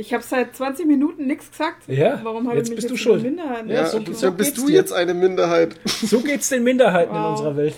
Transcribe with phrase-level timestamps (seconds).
[0.00, 1.82] Ich habe seit 20 Minuten nichts gesagt.
[1.86, 3.22] Ja, Warum habe jetzt ich mich bist jetzt du in schuld.
[3.22, 3.66] Minderheit?
[3.66, 4.72] Ja, Ja, so- so, so bist du dir.
[4.76, 5.78] jetzt eine Minderheit.
[5.84, 7.30] So geht's den Minderheiten in Wow.
[7.32, 7.74] unserer Welt.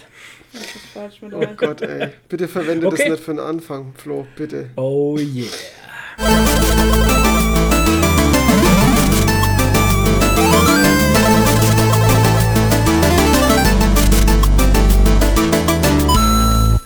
[0.52, 1.56] Was ist falsch mit Oh euch?
[1.56, 2.10] Gott, ey.
[2.28, 2.96] Bitte verwende Okay.
[3.04, 4.70] das nicht für den Anfang, Flo, bitte.
[4.76, 5.48] Oh yeah.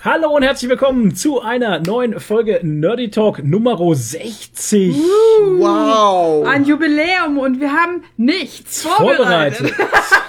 [0.09, 4.95] Hallo und herzlich willkommen zu einer neuen Folge Nerdy Talk Nummer 60.
[4.95, 6.47] Wow!
[6.47, 9.73] Ein Jubiläum und wir haben nichts vorbereitet.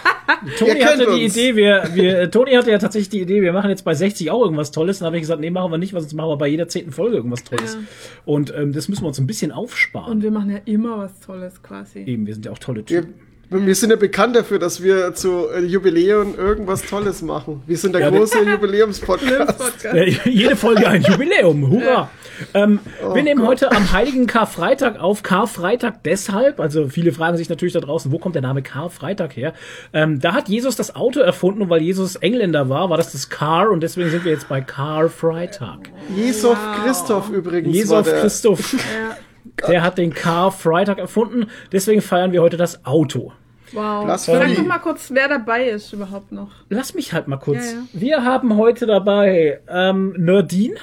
[0.59, 1.37] Toni Ihr kennt hatte die uns.
[1.37, 4.43] Idee, wir, wir, Toni hatte ja tatsächlich die Idee, wir machen jetzt bei 60 auch
[4.43, 4.99] irgendwas Tolles.
[4.99, 6.91] Dann habe ich gesagt, nee, machen wir nicht, weil sonst machen wir bei jeder zehnten
[6.91, 7.75] Folge irgendwas Tolles.
[7.75, 7.81] Ja.
[8.25, 10.11] Und ähm, das müssen wir uns ein bisschen aufsparen.
[10.11, 12.01] Und wir machen ja immer was Tolles quasi.
[12.01, 13.15] Eben, wir sind ja auch tolle Typen.
[13.15, 17.63] wir sind ja bekannt dafür, dass wir zu äh, Jubiläen irgendwas Tolles machen.
[17.67, 19.59] Wir sind der Ja, wir- große Jubiläumspodcast.
[19.59, 19.85] Podcast.
[19.95, 21.71] Äh, jede Folge ein Jubiläum.
[21.71, 22.11] Hurra!
[22.55, 25.23] Ähm, Oh wir nehmen heute am heiligen Karfreitag auf.
[25.25, 29.55] Karfreitag deshalb, also viele fragen sich natürlich da draußen, wo kommt der Name Karfreitag her?
[29.93, 33.29] Ähm, da hat Jesus das Auto erfunden und weil Jesus Engländer war, war das das
[33.29, 35.91] Car und deswegen sind wir jetzt bei Karfreitag.
[36.15, 38.21] Jesof Christoph übrigens der.
[38.21, 39.67] Christoph, Ja.
[39.69, 41.47] der hat den Karfreitag erfunden.
[41.73, 43.33] Deswegen feiern wir heute das Auto.
[43.73, 44.05] Wow.
[44.05, 44.49] Blasphemie.
[44.49, 46.51] Sag doch mal kurz, wer dabei ist überhaupt noch.
[46.69, 47.73] Lass mich halt mal kurz.
[47.73, 47.83] Ja, ja.
[47.93, 50.75] Wir haben heute dabei ähm, Nerdin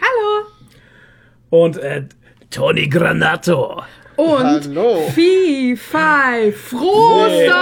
[0.00, 0.46] Hallo.
[1.50, 2.04] und äh,
[2.50, 3.82] Tony Granato.
[4.16, 5.08] Und Hallo.
[5.14, 7.56] Phi, Phi, Frohstern.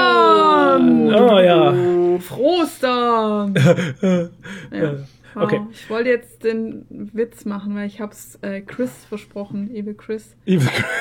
[1.15, 1.75] Oh ja.
[2.21, 3.55] Frohstern.
[4.71, 4.95] ja.
[5.35, 5.45] Wow.
[5.45, 5.61] Okay.
[5.73, 10.37] Ich wollte jetzt den Witz machen, weil ich hab's äh, Chris versprochen, liebe Chris,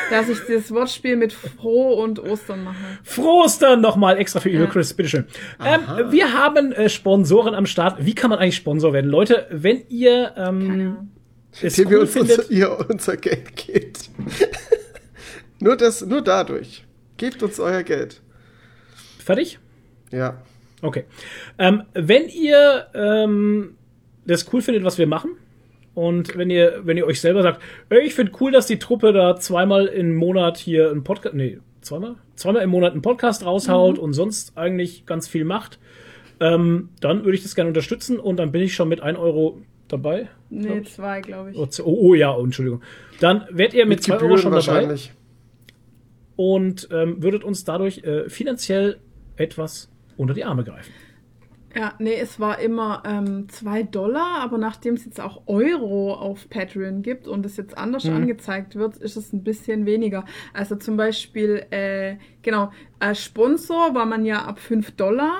[0.09, 2.77] dass ich das Wortspiel mit Froh und Ostern mache.
[3.03, 4.67] Frohstern nochmal extra für Evil Ja.
[4.67, 5.25] Chris, bitteschön.
[5.63, 8.05] Ähm, wir haben äh, Sponsoren am Start.
[8.05, 9.09] Wie kann man eigentlich Sponsor werden?
[9.09, 11.09] Leute, wenn ihr ähm,
[11.61, 14.09] es Indem wir cool uns findet, unser, ihr unser Geld gebt.
[15.59, 16.83] nur das, nur dadurch.
[17.17, 18.21] Gebt uns euer Geld.
[19.19, 19.59] fertig?
[20.11, 20.41] Ja.
[20.81, 21.05] Okay.
[21.57, 23.77] Ähm, wenn ihr ähm,
[24.25, 25.37] das cool findet, was wir machen,
[25.95, 29.13] und wenn ihr, wenn ihr euch selber sagt, ey, ich finde cool, dass die Truppe
[29.13, 32.15] da zweimal im Monat hier einen Podcast, nee, zweimal?
[32.35, 35.79] Zweimal im Monat einen Podcast raushaut und sonst eigentlich ganz viel macht,
[36.39, 39.61] ähm, dann würde ich das gerne unterstützen und dann bin ich schon mit 1 Euro
[39.87, 40.29] dabei.
[40.49, 41.57] Nee, zwei, glaube ich.
[41.57, 42.81] Oh, oh, oh ja, oh, Entschuldigung.
[43.19, 45.11] Dann werdet ihr mit, Mit 2 Euro schon dabei wahrscheinlich.
[46.35, 48.99] und ähm, würdet uns dadurch äh, finanziell
[49.35, 50.91] etwas unter die Arme greifen.
[51.75, 56.47] Ja, nee, es war immer ähm, zwei Dollar, aber nachdem es jetzt auch Euro auf
[56.49, 58.15] Patreon gibt und es jetzt anders Mhm.
[58.15, 60.23] angezeigt wird, ist es ein bisschen weniger.
[60.53, 62.71] Also zum Beispiel, äh, genau,
[63.03, 65.33] als Sponsor war man ja ab 5 Dollar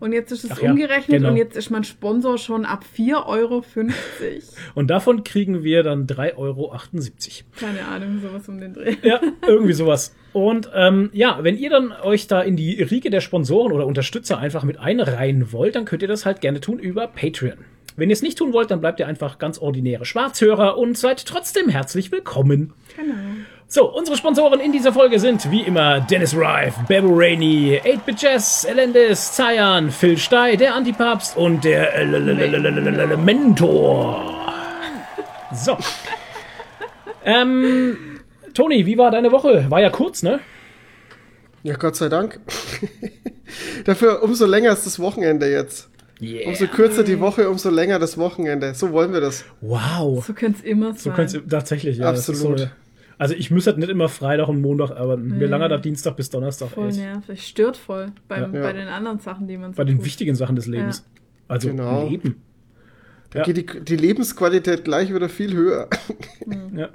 [0.00, 0.56] und jetzt ist es Mhm.
[0.58, 1.30] Ach ja, umgerechnet genau.
[1.30, 3.64] und jetzt ist man Sponsor schon ab 4,50 Euro.
[4.74, 6.72] Und davon kriegen wir dann 3,78 Euro.
[7.58, 8.96] Keine Ahnung, sowas um den Dreh.
[9.02, 10.14] Ja, irgendwie sowas.
[10.32, 14.38] Und ähm, ja, wenn ihr dann euch da in die Riege der Sponsoren oder Unterstützer
[14.38, 17.58] einfach mit einreihen wollt, dann könnt ihr das halt gerne tun über Patreon.
[17.96, 21.24] Wenn ihr es nicht tun wollt, dann bleibt ihr einfach ganz ordinäre Schwarzhörer und seid
[21.26, 22.72] trotzdem herzlich willkommen.
[22.96, 23.14] Genau.
[23.74, 28.64] So, unsere Sponsoren in dieser Folge sind wie immer Dennis Rife, Bebo Rainey, 8-Bit Jazz,
[28.64, 34.46] Elendis, Zayan, Phil Stey, der Antipapst und der äh, Mentor.
[35.52, 35.76] So.
[37.24, 38.20] Ähm,
[38.54, 39.68] Toni, wie war deine Woche?
[39.68, 40.38] War ja kurz, ne?
[41.64, 42.38] Ja, Gott sei Dank.
[43.86, 45.90] Dafür umso länger ist das Wochenende jetzt.
[46.20, 46.46] Yeah.
[46.46, 48.72] Umso kürzer die Woche, umso länger das Wochenende.
[48.74, 49.44] So wollen wir das.
[49.60, 50.24] Wow.
[50.24, 51.14] So könnte es immer So sein.
[51.14, 52.12] könnte es tatsächlich, ja.
[52.12, 52.70] das ist Absolut.
[53.18, 55.38] So, also ich muss halt nicht immer Freitag und Montag arbeiten.
[55.38, 56.70] Mir lange da Dienstag bis Donnerstag.
[56.70, 56.98] voll echt.
[56.98, 57.46] nervig.
[57.46, 58.62] Stört voll beim, Ja.
[58.62, 60.06] bei den anderen Sachen, die man so Bei den tut.
[60.06, 61.06] wichtigen Sachen des Lebens.
[61.48, 62.08] Also Genau.
[62.08, 62.42] Leben.
[63.30, 63.44] Da Ja.
[63.44, 65.88] geht die, die Lebensqualität gleich wieder viel höher.
[66.76, 66.88] Ja.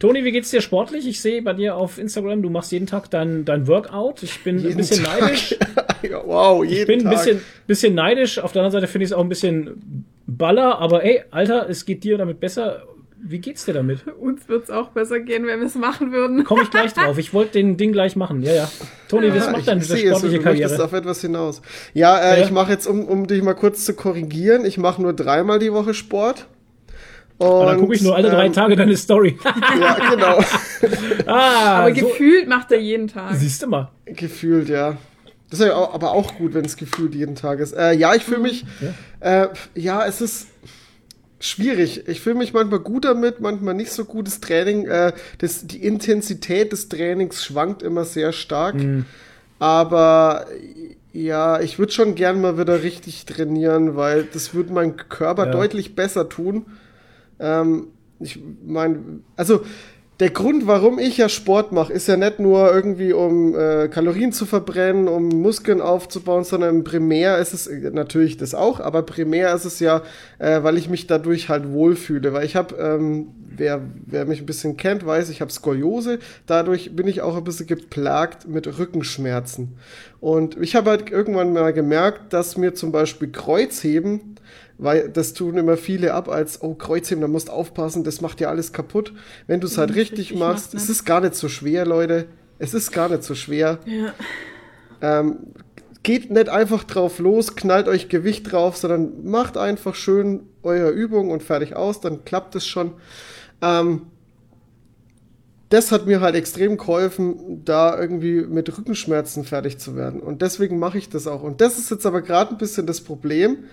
[0.00, 1.06] Toni, wie geht's dir sportlich?
[1.06, 4.22] Ich sehe bei dir auf Instagram, du machst jeden Tag dein, dein Workout.
[4.24, 5.20] Ich bin ein Jeden bisschen Tag.
[5.20, 5.56] neidisch.
[6.02, 7.12] ja, wow, jeden Ich bin ein Tag.
[7.24, 8.38] bisschen, bisschen neidisch.
[8.40, 10.78] Auf der anderen Seite finde ich es auch ein bisschen baller.
[10.80, 12.82] Aber ey, Alter, es geht dir damit besser.
[13.26, 14.06] Wie geht's dir damit?
[14.20, 16.44] Uns wird es auch besser gehen, wenn wir es machen würden.
[16.44, 17.16] Komme ich gleich drauf.
[17.16, 18.42] Ich wollte den Ding gleich machen.
[18.42, 18.70] Ja, ja.
[19.08, 20.84] Toni, was Ja, macht ich deine es, sportliche du möchtest Karriere?
[20.84, 21.62] auf etwas hinaus.
[21.94, 22.44] Ja, äh, Ja.
[22.44, 25.72] ich mache jetzt, um, um dich mal kurz zu korrigieren, ich mache nur dreimal die
[25.72, 26.46] Woche Sport.
[27.38, 29.38] Und, Und dann gucke ich nur alle drei ähm, Tage deine Story.
[29.80, 30.38] Ja, genau.
[31.26, 33.34] ah, Aber so, gefühlt macht er jeden Tag.
[33.36, 33.90] siehst du mal.
[34.06, 34.96] gefühlt, ja.
[35.50, 37.72] Das ist ja aber auch gut, wenn es gefühlt jeden Tag ist.
[37.72, 38.64] Äh, ja, ich fühle mich,
[39.20, 39.44] ja.
[39.44, 40.48] Äh, ja, es ist
[41.44, 42.08] schwierig.
[42.08, 44.26] Ich fühle mich manchmal gut damit, manchmal nicht so gut.
[44.26, 48.76] Das Training, äh, das, die Intensität des Trainings schwankt immer sehr stark.
[49.58, 50.46] Aber
[51.12, 55.52] ja, ich würde schon gern mal wieder richtig trainieren, weil das würde mein Körper Ja.
[55.52, 56.66] deutlich besser tun.
[57.38, 57.88] Ähm,
[58.20, 58.98] ich meine,
[59.36, 59.62] also
[60.24, 64.32] der Grund, warum ich ja Sport mache, ist ja nicht nur irgendwie, um äh, Kalorien
[64.32, 69.54] zu verbrennen, um Muskeln aufzubauen, sondern primär ist es äh, natürlich das auch, aber primär
[69.54, 70.00] ist es ja,
[70.38, 72.32] äh, weil ich mich dadurch halt wohlfühle.
[72.32, 76.20] Weil ich habe, ähm, wer, wer mich ein bisschen kennt, weiß, ich habe Skoliose.
[76.46, 79.76] Dadurch bin ich auch ein bisschen geplagt mit Rückenschmerzen.
[80.20, 84.33] Und ich habe halt irgendwann mal gemerkt, dass mir zum Beispiel Kreuzheben
[84.78, 88.48] weil das tun immer viele ab als, oh, Kreuzheben, da musst aufpassen, das macht ja
[88.48, 89.12] alles kaputt.
[89.46, 90.80] Wenn du es halt richtig, richtig machst, ne?
[90.80, 92.26] es ist gar nicht so schwer, Leute.
[92.58, 93.78] Es ist gar nicht so schwer.
[93.86, 94.14] Ja.
[95.00, 95.38] Ähm,
[96.02, 101.30] geht nicht einfach drauf los, knallt euch Gewicht drauf, sondern macht einfach schön eure Übung
[101.30, 102.92] und fertig aus, dann klappt es schon.
[103.62, 104.02] Ähm,
[105.70, 110.20] das hat mir halt extrem geholfen, da irgendwie mit Rückenschmerzen fertig zu werden.
[110.20, 111.42] Und deswegen mache ich das auch.
[111.42, 113.64] Und das ist jetzt aber gerade ein bisschen das Problem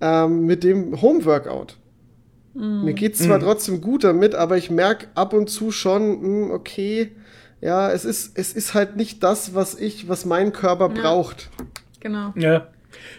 [0.00, 1.76] ähm, mit dem Homeworkout.
[2.54, 2.84] Mm.
[2.84, 3.42] Mir geht es zwar mm.
[3.42, 7.12] trotzdem gut damit, aber ich merke ab und zu schon, mh, hm, okay,
[7.60, 11.02] ja, es ist, es ist halt nicht das, was ich, was mein Körper ja.
[11.02, 11.50] braucht.
[12.00, 12.32] Genau.
[12.36, 12.68] Ja.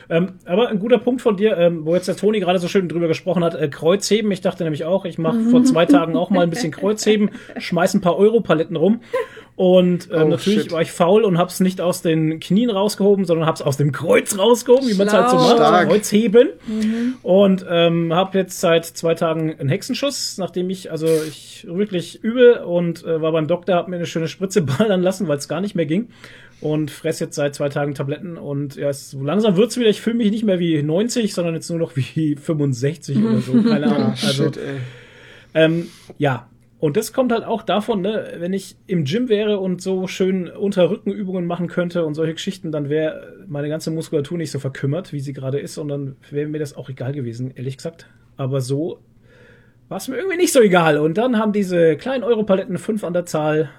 [0.09, 2.88] Ähm, aber ein guter Punkt von dir, ähm, wo jetzt der Toni gerade so schön
[2.88, 4.31] drüber gesprochen hat, äh, Kreuzheben.
[4.31, 7.94] Ich dachte nämlich auch, ich mache vor zwei Tagen auch mal ein bisschen Kreuzheben, schmeiß
[7.94, 9.01] ein paar Europaletten rum
[9.57, 10.71] und äh, oh, natürlich shit.
[10.71, 14.38] war ich faul und hab's nicht aus den Knien rausgehoben, sondern hab's aus dem Kreuz
[14.38, 15.89] rausgehoben, wie man es halt so macht, Stark.
[15.89, 16.50] Kreuzheben.
[16.68, 17.15] Mhm.
[17.24, 22.59] Und ähm, habe jetzt seit zwei Tagen einen Hexenschuss, nachdem ich, also ich wirklich übel
[22.59, 25.59] und äh, war beim Doktor, hab mir eine schöne Spritze ballern lassen, weil es gar
[25.59, 26.09] nicht mehr ging.
[26.62, 29.89] Und fress jetzt seit zwei Tagen Tabletten und ja, es, so langsam wird's wieder.
[29.89, 33.54] Ich fühle mich nicht mehr wie 90, sondern jetzt nur noch wie 65 oder so.
[33.63, 34.09] Keine Ahnung.
[34.12, 34.59] Also, shit,
[35.56, 35.89] ähm,
[36.19, 36.48] ja,
[36.79, 40.47] und das kommt halt auch davon, ne, wenn ich im Gym wäre und so schön
[40.47, 45.19] Unterrückenübungen machen könnte und solche Geschichten, dann wäre meine ganze Muskulatur nicht so verkümmert, wie
[45.19, 48.07] sie gerade ist, und dann wäre mir das auch egal gewesen, ehrlich gesagt.
[48.35, 49.00] Aber so
[49.89, 51.00] war es mir irgendwie nicht so egal.
[51.00, 53.69] Und dann haben diese kleinen Europaletten, fünf an der Zahl,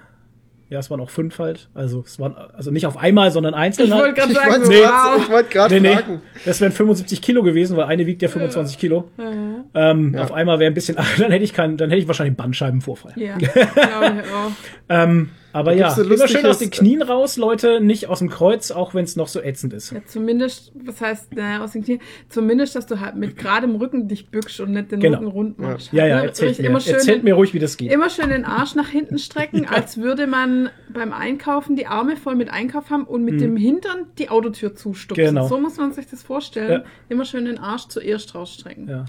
[0.69, 1.67] ja, es waren auch fünf halt.
[1.73, 3.87] Also es waren also nicht auf einmal, sondern einzeln.
[3.87, 5.21] Ich wollte gerade sagen, nee, wow.
[5.21, 6.21] ich wollte gerade nee, fragen.
[6.45, 9.09] das wären 75 Kilo gewesen, weil eine wiegt ja 25 Kilo.
[9.17, 9.63] Mhm.
[9.73, 10.23] Ähm, ja.
[10.23, 13.13] Auf einmal wäre ein bisschen, dann hätte ich keinen, dann hätte ich wahrscheinlich Bandscheibenvorfall.
[13.15, 14.51] Ja, glaube ich auch.
[14.89, 18.93] ähm, aber ja, immer schön aus den Knien raus, Leute, nicht aus dem Kreuz, auch
[18.93, 19.91] wenn es noch so ätzend ist.
[19.91, 21.99] Ja, zumindest, was heißt, naja, aus den Knien,
[22.29, 25.19] zumindest, dass du halt mit geradem Rücken dich bückst und nicht den genau.
[25.19, 25.91] Rücken rund machst.
[25.91, 26.79] Ja, ja, ja erzählt, mir.
[26.79, 27.91] Schön erzählt mir ruhig, wie das geht.
[27.91, 29.69] Immer schön den Arsch nach hinten strecken, ja.
[29.69, 33.39] als würde man beim Einkaufen die Arme voll mit Einkauf haben und mit mhm.
[33.39, 35.25] dem Hintern die Autotür zustupsen.
[35.25, 35.47] Genau.
[35.47, 36.71] So muss man sich das vorstellen.
[36.71, 36.83] Ja.
[37.09, 38.87] Immer schön den Arsch zuerst rausstrecken.
[38.87, 39.05] Ja.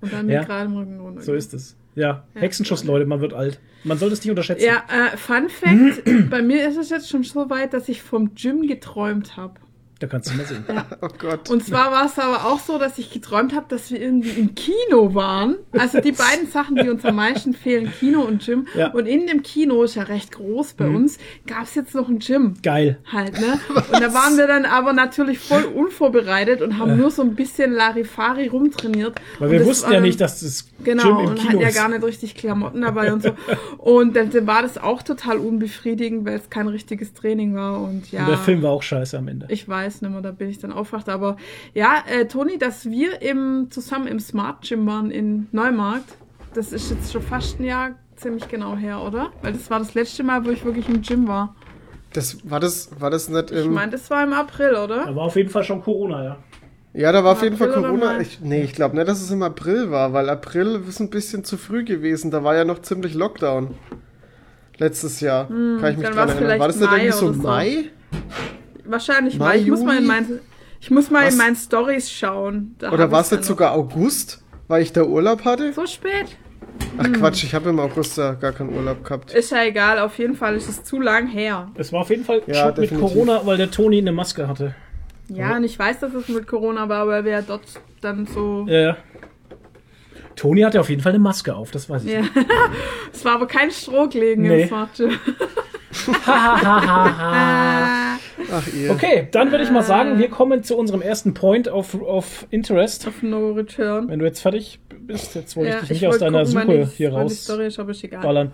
[0.00, 1.22] Und dann mit geradem Rücken runter.
[1.22, 1.76] So ist es.
[1.94, 3.60] Ja, Hexenschuss, Leute, man wird alt.
[3.84, 4.64] Man sollte es nicht unterschätzen.
[4.64, 8.34] Ja, äh, Fun Fact: Bei mir ist es jetzt schon so weit, dass ich vom
[8.34, 9.54] Gym geträumt habe.
[10.02, 10.64] Da kannst du mal sehen.
[10.68, 10.84] Ja.
[11.00, 11.48] Oh Gott.
[11.48, 14.56] Und zwar war es aber auch so, dass ich geträumt habe, dass wir irgendwie im
[14.56, 15.58] Kino waren.
[15.70, 18.66] Also die beiden Sachen, die uns am meisten fehlen, Kino und Gym.
[18.74, 18.88] Ja.
[18.88, 20.96] Und in dem Kino, ist ja recht groß bei mhm.
[20.96, 22.54] uns, gab es jetzt noch ein Gym.
[22.64, 22.98] Geil.
[23.12, 23.60] Halt, ne?
[23.68, 26.96] Und da waren wir dann aber natürlich voll unvorbereitet und haben ja.
[26.96, 29.20] nur so ein bisschen Larifari rumtrainiert.
[29.38, 31.88] Weil wir wussten war, ja nicht, dass das genau, Gym im und hatten ja gar
[31.88, 33.36] nicht richtig Klamotten dabei und so.
[33.78, 37.80] Und dann, dann war das auch total unbefriedigend, weil es kein richtiges Training war.
[37.80, 38.22] Und ja.
[38.22, 39.46] Und der Film war auch scheiße am Ende.
[39.48, 41.08] Ich weiß weiß nicht mehr, da bin ich dann aufgewacht.
[41.08, 41.36] Aber
[41.74, 46.16] ja, äh, Toni, dass wir im, zusammen im Smart Gym waren in Neumarkt,
[46.54, 49.32] das ist jetzt schon fast ein Jahr ziemlich genau her, oder?
[49.42, 51.54] Weil das war das letzte Mal, wo ich wirklich im Gym war.
[52.12, 53.58] Das war das, war das nicht im.
[53.58, 55.06] Ich meine, das war im April, oder?
[55.06, 56.36] Da war auf jeden Fall schon Corona, ja.
[56.94, 58.20] Ja, da war Im auf jeden April Fall Corona.
[58.20, 61.42] Ich, nee, ich glaube nicht, dass es im April war, weil April ist ein bisschen
[61.42, 62.30] zu früh gewesen.
[62.30, 63.74] Da war ja noch ziemlich Lockdown.
[64.76, 65.48] Letztes Jahr.
[65.48, 66.60] Hm, Kann ich mich dran erinnern.
[66.60, 67.84] War das nicht irgendwie so Mai?
[68.84, 70.40] Wahrscheinlich Mai, Ich muss mal in mein,
[70.80, 71.32] ich muss mal Was?
[71.32, 72.74] in meinen Stories schauen.
[72.78, 75.72] Da Oder war es jetzt sogar August, weil ich da Urlaub hatte?
[75.72, 76.36] So spät?
[76.98, 77.12] Ach hm.
[77.14, 79.32] Quatsch, ich habe im August da gar keinen Urlaub gehabt.
[79.32, 81.70] Ist ja egal, auf jeden Fall ist es zu lang her.
[81.74, 84.74] Es war auf jeden Fall ja, mit Corona, weil der Toni eine Maske hatte.
[85.28, 87.62] Ja, und ich weiß, dass es mit Corona war, weil wir ja dort
[88.00, 88.66] dann so.
[88.68, 88.96] Ja.
[90.36, 92.12] Toni hatte auf jeden Fall eine Maske auf, das weiß ich.
[92.12, 92.22] Ja.
[93.12, 94.62] es war aber kein Strohlegen nee.
[94.62, 94.90] im Smart
[98.50, 98.90] Ach, ihr.
[98.90, 103.06] Okay, dann würde ich mal sagen, wir kommen zu unserem ersten Point of, of Interest.
[103.06, 104.08] Of no return.
[104.08, 106.80] Wenn du jetzt fertig bist, jetzt wollte ja, ich dich nicht aus deiner gucken, Suche
[106.80, 108.22] ich, hier raus Story ist, aber ist egal.
[108.22, 108.52] ballern.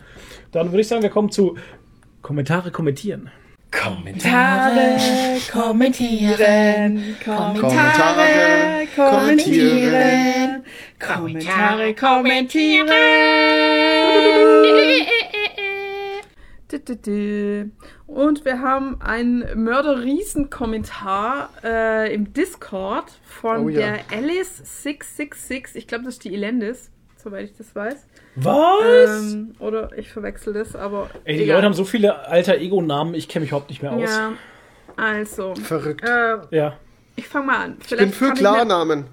[0.51, 1.57] Dann würde ich sagen, wir kommen zu
[2.23, 3.31] Kommentare kommentieren.
[3.71, 4.97] Kommentare
[5.53, 7.17] kommentieren.
[7.25, 8.87] Kommentare kommentieren.
[8.87, 10.48] Kommentare kommentieren.
[18.07, 21.51] Und wir haben einen Mörder-Riesen-Kommentar
[22.11, 23.81] im Discord von oh, ja.
[23.81, 25.75] der Alice666.
[25.75, 26.91] Ich glaube, das ist die Elendis.
[27.17, 28.07] soweit ich das weiß.
[28.35, 29.33] Was?
[29.33, 31.11] Ähm, oder ich verwechsel das, aber.
[31.25, 31.57] Ey, die egal.
[31.57, 34.11] Leute haben so viele alter Ego-Namen, ich kenne mich überhaupt nicht mehr aus.
[34.11, 34.33] Ja,
[34.97, 35.55] also.
[35.55, 36.03] Verrückt.
[36.05, 36.77] Äh, ja.
[37.15, 37.77] Ich fange mal an.
[37.81, 39.07] Vielleicht ich bin für Klarnamen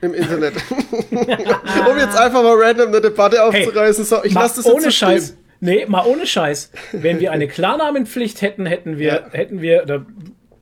[0.00, 0.54] im Internet.
[1.10, 4.04] um jetzt einfach mal random eine Debatte aufzureißen.
[4.04, 5.36] So, ich lasse das jetzt ohne Scheiß.
[5.60, 6.70] Nee, mal ohne Scheiß.
[6.92, 9.30] Wenn wir eine Klarnamenpflicht hätten, hätten wir, ja.
[9.30, 10.06] hätten wir, da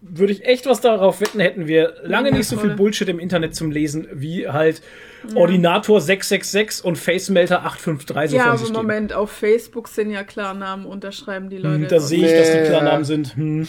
[0.00, 3.54] würde ich echt was darauf wetten, hätten wir lange nicht so viel Bullshit im Internet
[3.54, 4.82] zum Lesen, wie halt
[5.28, 5.36] ja.
[5.36, 11.50] Ordinator 666 und Facemelter 853 so Ja, aber Moment, auf Facebook sind ja Klarnamen, unterschreiben
[11.50, 11.82] die Leute.
[11.82, 13.36] Hm, da sehe ich, dass die Klarnamen sind.
[13.36, 13.68] Hm.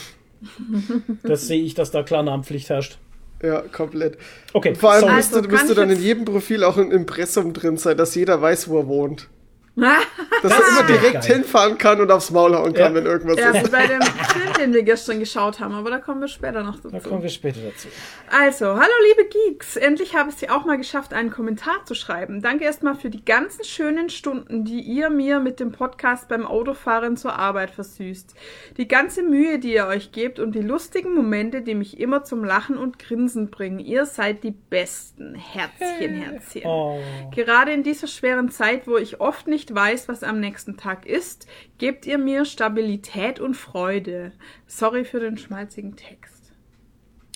[1.24, 2.98] das sehe ich, dass da Klarnamenpflicht herrscht.
[3.42, 4.18] Ja, komplett.
[4.54, 4.76] Okay.
[4.76, 8.16] Vor allem müsste, also, müsste dann in jedem Profil auch ein Impressum drin sein, dass
[8.16, 9.30] jeder weiß, wo er wohnt.
[10.44, 11.36] Dass er immer direkt geil.
[11.36, 12.96] hinfahren kann und aufs Maul hauen kann, ja.
[12.96, 13.72] wenn irgendwas ja, ist.
[13.72, 16.76] Ja, bei dem Film, den wir gestern geschaut haben, aber da kommen wir später noch
[16.76, 16.90] dazu.
[16.90, 17.88] Da kommen wir später dazu.
[18.30, 22.42] Also, hallo liebe Geeks, endlich habe ich es auch mal geschafft, einen Kommentar zu schreiben.
[22.42, 27.18] Danke erstmal für die ganzen schönen Stunden, die ihr mir mit dem Podcast beim Autofahren
[27.18, 28.36] zur Arbeit versüßt.
[28.78, 32.44] Die ganze Mühe, die ihr euch gebt und die lustigen Momente, die mich immer zum
[32.44, 33.80] Lachen und Grinsen bringen.
[33.80, 35.36] Ihr seid die Besten.
[35.36, 36.66] Herzchen, Herzchen.
[36.66, 37.00] Oh.
[37.36, 41.06] Gerade in dieser schweren Zeit, wo ich oft nicht nicht weiß, was am nächsten Tag
[41.06, 41.48] ist,
[41.78, 44.32] gebt ihr mir Stabilität und Freude.
[44.68, 46.52] Sorry für den schmalzigen Text.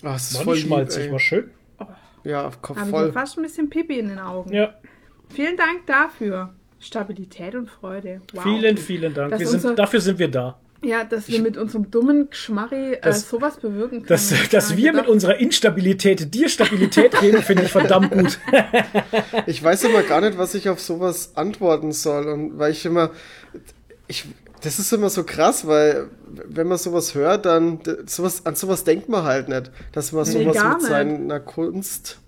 [0.02, 1.50] Ach, das ist war voll schmalzig, lieb, war schön.
[1.78, 1.86] Oh.
[2.24, 3.08] Ja, Kopf Hab voll.
[3.08, 4.52] Ich fast ein bisschen Pipi in den Augen.
[4.52, 4.74] Ja.
[5.28, 6.54] Vielen Dank dafür.
[6.78, 8.20] Stabilität und Freude.
[8.32, 8.42] Wow.
[8.42, 9.34] Vielen, vielen Dank.
[9.38, 10.60] Sind, dafür sind wir da.
[10.84, 14.06] Ja, dass wir mit unserem dummen Geschmarri äh, sowas bewirken können.
[14.06, 18.38] Dass, dass wir mit unserer Instabilität dir Stabilität geben, finde ich verdammt gut.
[19.46, 22.28] ich weiß immer gar nicht, was ich auf sowas antworten soll.
[22.28, 23.10] Und weil ich immer.
[24.06, 24.26] Ich,
[24.60, 29.08] das ist immer so krass, weil wenn man sowas hört, dann sowas, an sowas denkt
[29.08, 29.70] man halt nicht.
[29.92, 32.18] Dass man sowas nee, mit seiner Kunst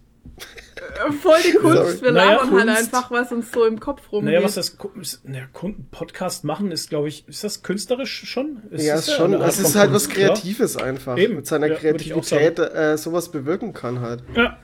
[1.22, 2.02] Voll die Kunst.
[2.02, 4.34] Wir naja, labern halt einfach, was uns so im Kopf rumgeht.
[4.34, 4.76] Naja, was das
[5.24, 5.46] naja,
[5.90, 8.62] Podcast machen ist, glaube ich, ist das künsterisch schon?
[8.70, 9.34] Ist ja, ist schon.
[9.34, 11.16] Es ist halt was Kreatives einfach.
[11.16, 11.36] Eben.
[11.36, 14.22] Mit seiner ja, Kreativität äh, sowas bewirken kann halt.
[14.34, 14.58] Ja.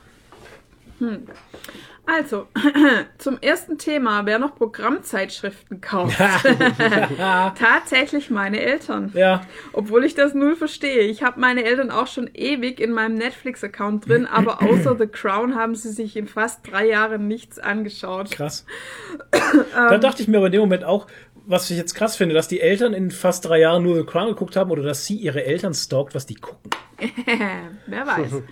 [0.99, 1.27] Hm.
[2.05, 2.49] Also,
[3.19, 6.19] zum ersten Thema, wer noch Programmzeitschriften kauft.
[7.17, 9.13] Tatsächlich meine Eltern.
[9.15, 9.43] Ja.
[9.73, 11.03] Obwohl ich das null verstehe.
[11.03, 15.55] Ich habe meine Eltern auch schon ewig in meinem Netflix-Account drin, aber außer The Crown
[15.55, 18.33] haben sie sich in fast drei Jahren nichts angeschaut.
[18.33, 18.67] Krass.
[19.73, 21.07] da dachte ich mir aber in dem Moment auch,
[21.47, 24.29] was ich jetzt krass finde, dass die Eltern in fast drei Jahren nur The Crown
[24.29, 26.71] geguckt haben oder dass sie ihre Eltern stalkt, was die gucken.
[27.87, 28.43] Wer weiß.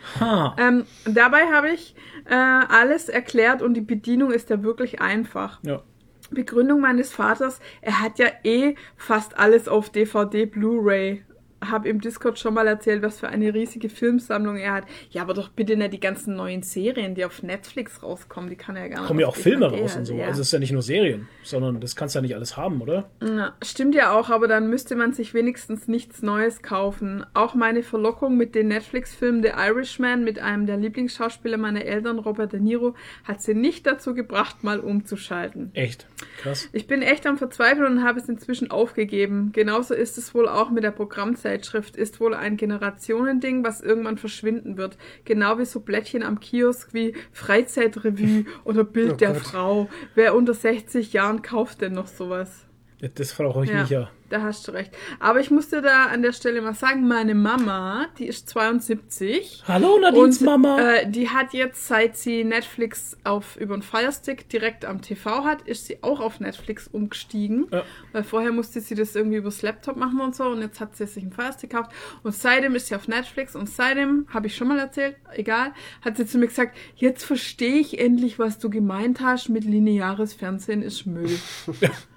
[0.59, 1.95] ähm, dabei habe ich
[2.27, 5.61] äh, alles erklärt und die Bedienung ist ja wirklich einfach.
[5.63, 5.83] Ja.
[6.31, 11.25] Begründung meines Vaters, er hat ja eh fast alles auf DVD, Blu-ray
[11.65, 14.85] habe im Discord schon mal erzählt, was für eine riesige Filmsammlung er hat.
[15.11, 18.77] Ja, aber doch bitte nicht die ganzen neuen Serien, die auf Netflix rauskommen, die kann
[18.77, 19.09] er ja gar nicht.
[19.09, 20.15] Kommen ja auch Filme raus und so.
[20.15, 20.27] Ja.
[20.27, 22.81] Also es ist ja nicht nur Serien, sondern das kannst du ja nicht alles haben,
[22.81, 23.11] oder?
[23.23, 27.25] Ja, stimmt ja auch, aber dann müsste man sich wenigstens nichts Neues kaufen.
[27.35, 32.53] Auch meine Verlockung mit den Netflix-Filmen The Irishman mit einem der Lieblingsschauspieler meiner Eltern, Robert
[32.53, 35.71] De Niro, hat sie nicht dazu gebracht, mal umzuschalten.
[35.75, 36.07] Echt?
[36.39, 36.69] Krass.
[36.73, 39.51] Ich bin echt am Verzweifeln und habe es inzwischen aufgegeben.
[39.53, 44.19] Genauso ist es wohl auch mit der Programmzeit Zeitschrift ist wohl ein Generationending, was irgendwann
[44.19, 44.97] verschwinden wird.
[45.25, 49.43] Genau wie so Blättchen am Kiosk wie Freizeitrevue oder Bild oh der Gott.
[49.43, 49.91] Frau.
[50.15, 52.67] Wer unter 60 Jahren kauft denn noch sowas?
[53.15, 53.81] Das frage ich ja.
[53.83, 54.93] mich ja da hast du recht.
[55.19, 59.65] Aber ich musste da an der Stelle mal sagen, meine Mama, die ist 72.
[59.67, 60.81] Hallo Nadines und, Mama.
[60.81, 65.63] Äh, die hat jetzt, seit sie Netflix auf über den Firestick direkt am TV hat,
[65.63, 67.67] ist sie auch auf Netflix umgestiegen.
[67.73, 67.83] Ja.
[68.13, 70.45] Weil vorher musste sie das irgendwie übers Laptop machen und so.
[70.45, 71.91] Und jetzt hat sie sich einen Firestick gekauft.
[72.23, 73.57] Und seitdem ist sie auf Netflix.
[73.57, 77.79] Und seitdem, habe ich schon mal erzählt, egal, hat sie zu mir gesagt, jetzt verstehe
[77.79, 81.39] ich endlich, was du gemeint hast mit lineares Fernsehen ist Müll.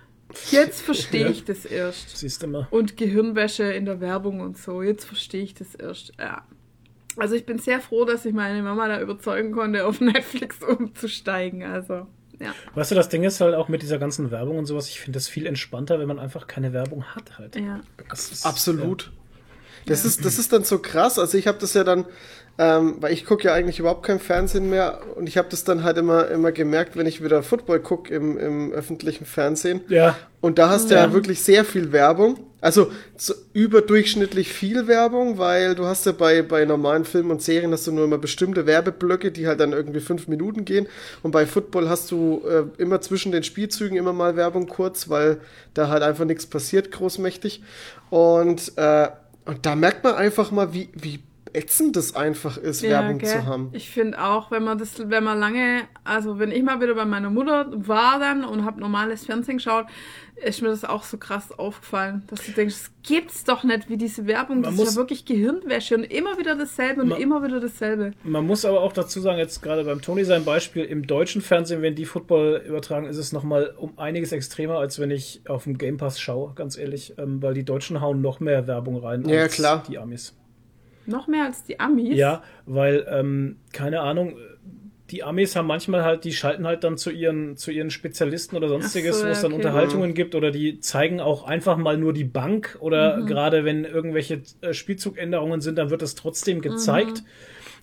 [0.51, 2.17] Jetzt verstehe ich das erst.
[2.17, 2.67] Siehst du mal.
[2.71, 4.81] Und Gehirnwäsche in der Werbung und so.
[4.81, 6.13] Jetzt verstehe ich das erst.
[6.19, 6.43] Ja.
[7.17, 11.63] Also ich bin sehr froh, dass ich meine Mama da überzeugen konnte, auf Netflix umzusteigen.
[11.63, 12.07] Also,
[12.39, 12.53] ja.
[12.73, 15.17] Weißt du, das Ding ist halt auch mit dieser ganzen Werbung und sowas, ich finde
[15.17, 17.55] das viel entspannter, wenn man einfach keine Werbung hat halt.
[17.55, 17.81] Ja.
[18.11, 19.03] Ist, Absolut.
[19.03, 19.11] Ja.
[19.85, 20.09] Das, ja.
[20.09, 21.19] ist, das ist dann so krass.
[21.19, 22.05] Also ich habe das ja dann
[22.59, 25.83] ähm, weil ich gucke ja eigentlich überhaupt kein Fernsehen mehr und ich habe das dann
[25.83, 29.81] halt immer, immer gemerkt, wenn ich wieder Football gucke im, im öffentlichen Fernsehen.
[29.87, 30.15] Ja.
[30.39, 31.05] Und da hast du ja.
[31.05, 32.37] ja wirklich sehr viel Werbung.
[32.61, 37.71] Also so überdurchschnittlich viel Werbung, weil du hast ja bei, bei normalen Filmen und Serien
[37.73, 40.87] hast du nur immer bestimmte Werbeblöcke, die halt dann irgendwie fünf Minuten gehen.
[41.23, 45.41] Und bei Football hast du äh, immer zwischen den Spielzügen immer mal Werbung kurz, weil
[45.73, 47.63] da halt einfach nichts passiert, großmächtig.
[48.09, 49.09] Und, äh,
[49.45, 51.19] und da merkt man einfach mal, wie, wie
[51.53, 53.29] ätzend das einfach ist, ja, Werbung gell?
[53.29, 53.69] zu haben.
[53.73, 57.05] Ich finde auch, wenn man das, wenn man lange, also wenn ich mal wieder bei
[57.05, 59.85] meiner Mutter war dann und habe normales Fernsehen geschaut,
[60.35, 63.97] ist mir das auch so krass aufgefallen, dass du denkst, es gibt's doch nicht, wie
[63.97, 67.21] diese Werbung, man das muss, ist ja wirklich Gehirnwäsche und immer wieder dasselbe und man,
[67.21, 68.11] immer wieder dasselbe.
[68.23, 71.81] Man muss aber auch dazu sagen, jetzt gerade beim Tony sein Beispiel, im deutschen Fernsehen,
[71.81, 75.77] wenn die Football übertragen, ist es nochmal um einiges extremer, als wenn ich auf dem
[75.77, 79.43] Game Pass schaue, ganz ehrlich, ähm, weil die Deutschen hauen noch mehr Werbung rein ja,
[79.43, 79.83] als klar.
[79.87, 80.35] die Amis.
[81.05, 82.17] Noch mehr als die Amis?
[82.17, 84.35] Ja, weil, ähm, keine Ahnung,
[85.13, 88.67] die Amis haben manchmal halt, die schalten halt dann zu ihren, zu ihren Spezialisten oder
[88.67, 89.61] sonstiges, so, wo es dann okay.
[89.61, 90.15] Unterhaltungen mhm.
[90.15, 93.27] gibt oder die zeigen auch einfach mal nur die Bank oder mhm.
[93.27, 97.21] gerade wenn irgendwelche äh, Spielzugänderungen sind, dann wird das trotzdem gezeigt.
[97.21, 97.27] Mhm.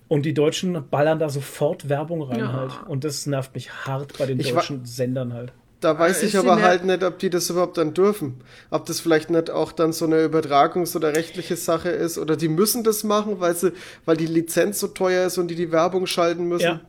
[0.09, 2.51] Und die Deutschen ballern da sofort Werbung rein ja.
[2.51, 2.73] halt.
[2.85, 5.53] Und das nervt mich hart bei den ich deutschen Sendern halt.
[5.81, 8.35] Da weiß ich aber halt nicht, ob die das überhaupt dann dürfen.
[8.69, 12.49] Ob das vielleicht nicht auch dann so eine Übertragungs- oder rechtliche Sache ist oder die
[12.49, 13.73] müssen das machen, weil sie,
[14.05, 16.63] weil die Lizenz so teuer ist und die die Werbung schalten müssen.
[16.63, 16.81] Ja.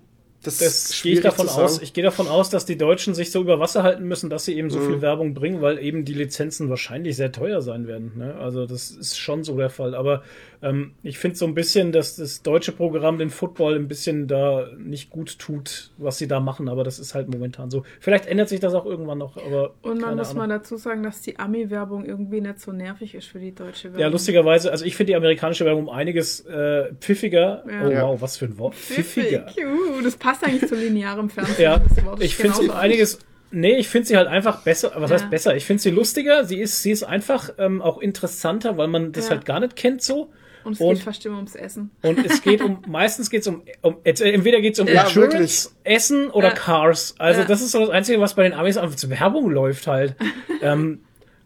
[0.43, 1.81] Das, das gehe ich davon aus.
[1.81, 4.57] Ich gehe davon aus, dass die Deutschen sich so über Wasser halten müssen, dass sie
[4.57, 4.87] eben so mhm.
[4.89, 8.13] viel Werbung bringen, weil eben die Lizenzen wahrscheinlich sehr teuer sein werden.
[8.17, 8.35] Ne?
[8.35, 9.95] Also das ist schon so der Fall.
[9.95, 10.23] Aber
[10.63, 14.69] ähm, ich finde so ein bisschen, dass das deutsche Programm den Football ein bisschen da
[14.79, 17.83] nicht gut tut, was sie da machen, aber das ist halt momentan so.
[17.99, 19.75] Vielleicht ändert sich das auch irgendwann noch, aber.
[19.83, 20.49] Und man muss Ahnung.
[20.49, 24.01] mal dazu sagen, dass die Ami-Werbung irgendwie nicht so nervig ist für die deutsche Werbung.
[24.01, 27.65] Ja, lustigerweise, also ich finde die amerikanische Werbung um einiges äh, pfiffiger.
[27.69, 27.87] Ja.
[27.87, 28.77] Oh wow, was für ein Wort.
[28.77, 29.47] Pfiffiger.
[29.59, 31.61] Uh, das passt eigentlich zu linearem Fernsehen.
[31.61, 31.81] ja,
[32.21, 33.19] ich finde es um einiges.
[33.51, 34.93] Nee, ich finde sie halt einfach besser.
[34.95, 35.17] Was ja.
[35.17, 35.57] heißt besser?
[35.57, 36.45] Ich finde sie lustiger.
[36.45, 39.33] Sie ist, sie ist einfach ähm, auch interessanter, weil man das ja.
[39.33, 40.31] halt gar nicht kennt so.
[40.65, 41.91] Und es und, geht fast immer ums Essen.
[42.03, 45.33] Und es geht um, meistens geht es um, um entweder geht es um ja, Insurance,
[45.33, 45.69] wirklich.
[45.85, 46.55] Essen oder ja.
[46.55, 47.15] Cars.
[47.19, 47.47] Also ja.
[47.47, 50.17] das ist so das Einzige, was bei den Amis einfach zur Werbung läuft halt.
[50.63, 51.01] ähm,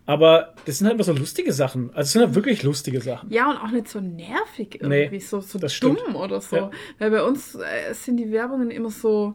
[0.07, 1.91] aber das sind halt immer so lustige Sachen.
[1.91, 3.31] Also es sind halt wirklich lustige Sachen.
[3.31, 6.15] Ja, und auch nicht so nervig irgendwie, nee, so, so dumm stimmt.
[6.15, 6.57] oder so.
[6.57, 6.71] Ja.
[6.99, 9.35] Weil bei uns äh, sind die Werbungen immer so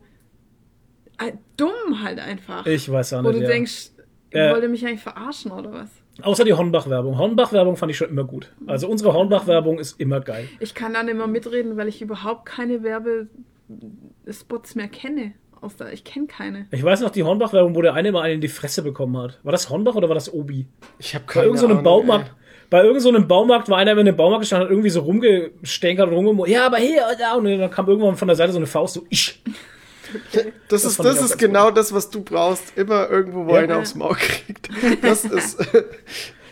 [1.20, 2.66] äh, dumm halt einfach.
[2.66, 3.36] Ich weiß auch nicht.
[3.36, 3.92] Wo du denkst,
[4.32, 5.90] ihr äh, wollt mich eigentlich verarschen oder was?
[6.22, 7.18] Außer die Hornbach-Werbung.
[7.18, 8.52] Hornbach-Werbung fand ich schon immer gut.
[8.68, 10.48] Also unsere Hornbach-Werbung ist immer geil.
[10.60, 15.34] Ich kann dann immer mitreden, weil ich überhaupt keine Werbespots mehr kenne.
[15.92, 16.66] Ich kenne keine.
[16.72, 19.40] Ich weiß noch die Hornbach-Werbung, wo der eine mal einen in die Fresse bekommen hat.
[19.44, 20.68] War das Hornbach oder war das Obi?
[20.98, 22.28] Ich habe keine Bei irgendeinem Baumarkt.
[22.28, 22.34] Ey.
[22.72, 26.50] Bei irgendeinem Baumarkt war einer, wenn der Baumarkt gestanden hat, irgendwie so rumgestänkert und rumgemurrt.
[26.50, 27.36] Ja, aber hier und da.
[27.36, 29.44] Und dann kam irgendwann von der Seite so eine Faust, so ich.
[30.14, 30.54] Okay.
[30.68, 32.78] Das, das, ist, das ist genau das, was du brauchst.
[32.78, 33.62] Immer irgendwo, wo ja.
[33.62, 34.70] einer aufs Maul kriegt.
[35.02, 35.58] Das ist.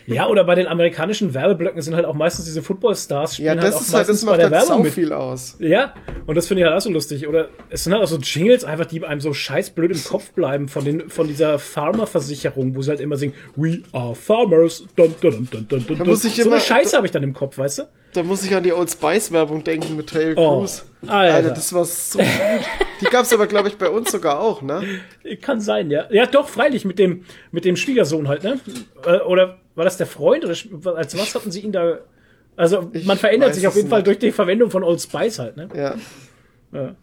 [0.06, 3.74] Ja, oder bei den amerikanischen Werbeblöcken sind halt auch meistens diese Footballstars spielen Ja, das
[3.74, 4.92] halt ist halt, das macht bei der halt Werbung mit.
[4.92, 5.56] viel aus.
[5.58, 5.94] Ja,
[6.26, 7.28] und das finde ich halt auch so lustig.
[7.28, 10.68] Oder es sind halt auch so Jingles einfach, die einem so scheißblöd im Kopf bleiben
[10.68, 14.84] von, den, von dieser Pharma-Versicherung, wo sie halt immer singen, We are farmers.
[14.96, 16.16] Dun, dun, dun, dun, dun, dun.
[16.16, 17.82] So immer, eine Scheiße habe ich dann im Kopf, weißt du?
[18.12, 20.84] Da muss ich an die Old Spice Werbung denken mit Tail oh, Cruz.
[21.06, 21.34] Alter.
[21.34, 22.26] Alter, das war so gut.
[23.00, 24.82] Die gab es aber, glaube ich, bei uns sogar auch, ne?
[25.40, 26.06] Kann sein, ja.
[26.10, 28.58] Ja, doch, freilich, mit dem, mit dem Schwiegersohn halt, ne?
[29.06, 30.44] Äh, oder war das der Freund?
[30.44, 30.54] Oder
[30.96, 31.98] als was hatten sie ihn da.
[32.56, 35.56] Also, ich man verändert sich auf jeden Fall durch die Verwendung von Old Spice halt,
[35.56, 35.68] ne?
[35.74, 35.94] Ja.
[36.72, 36.94] ja.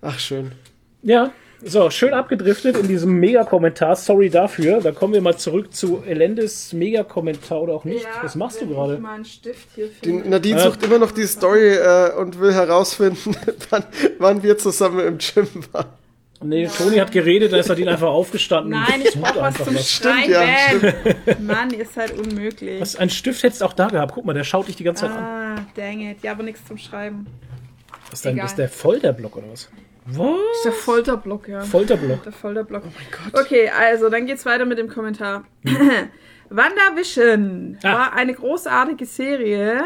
[0.00, 0.52] Ach, schön.
[1.02, 1.32] Ja,
[1.64, 3.96] so, schön abgedriftet in diesem Mega-Kommentar.
[3.96, 4.80] Sorry dafür.
[4.80, 8.04] Da kommen wir mal zurück zu Elendes Mega-Kommentar oder auch nicht.
[8.04, 9.02] Ja, Was machst du gerade?
[10.04, 13.34] Die Nadine sucht immer noch die Story äh, und will herausfinden,
[13.70, 13.84] wann,
[14.18, 15.86] wann wir zusammen im Gym waren.
[16.42, 16.72] Nee, Nein.
[16.76, 18.72] Toni hat geredet, da ist er ihn einfach aufgestanden.
[18.72, 19.90] Nein, ich brauche was zum was.
[19.90, 20.32] Schreiben.
[20.32, 22.80] Ja, Mann, ihr seid unmöglich.
[22.80, 24.12] Was, ein Stift hättest du auch da gehabt.
[24.14, 25.58] Guck mal, der schaut dich die ganze Zeit ah, an.
[25.58, 26.22] Ah, dang it.
[26.22, 27.26] Ja, aber nichts zum Schreiben.
[28.12, 29.68] Ist, dein, ist der voll der Block oder was?
[30.06, 30.18] Was?
[30.18, 31.60] Das ist der Folterblock, ja.
[31.62, 32.22] Folterblock.
[32.22, 32.82] Der Folterblock.
[32.86, 33.44] Oh mein Gott.
[33.44, 35.44] Okay, also dann geht's weiter mit dem Kommentar.
[36.50, 37.92] WandaVision ah.
[37.92, 39.82] war eine großartige Serie,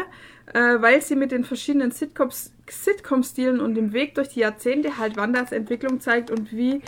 [0.53, 5.17] äh, weil sie mit den verschiedenen Sitcoms, Sitcom-Stilen und dem Weg durch die Jahrzehnte halt
[5.17, 6.81] Wandas Entwicklung zeigt und wie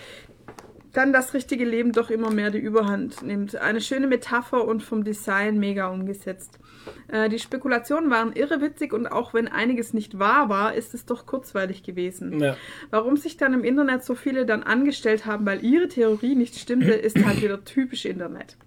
[0.94, 3.56] dann das richtige Leben doch immer mehr die Überhand nimmt.
[3.56, 6.60] Eine schöne Metapher und vom Design mega umgesetzt.
[7.08, 11.26] Äh, die Spekulationen waren irrewitzig und auch wenn einiges nicht wahr war, ist es doch
[11.26, 12.40] kurzweilig gewesen.
[12.40, 12.56] Ja.
[12.92, 16.94] Warum sich dann im Internet so viele dann angestellt haben, weil ihre Theorie nicht stimmte,
[16.94, 18.58] ist halt wieder typisch Internet.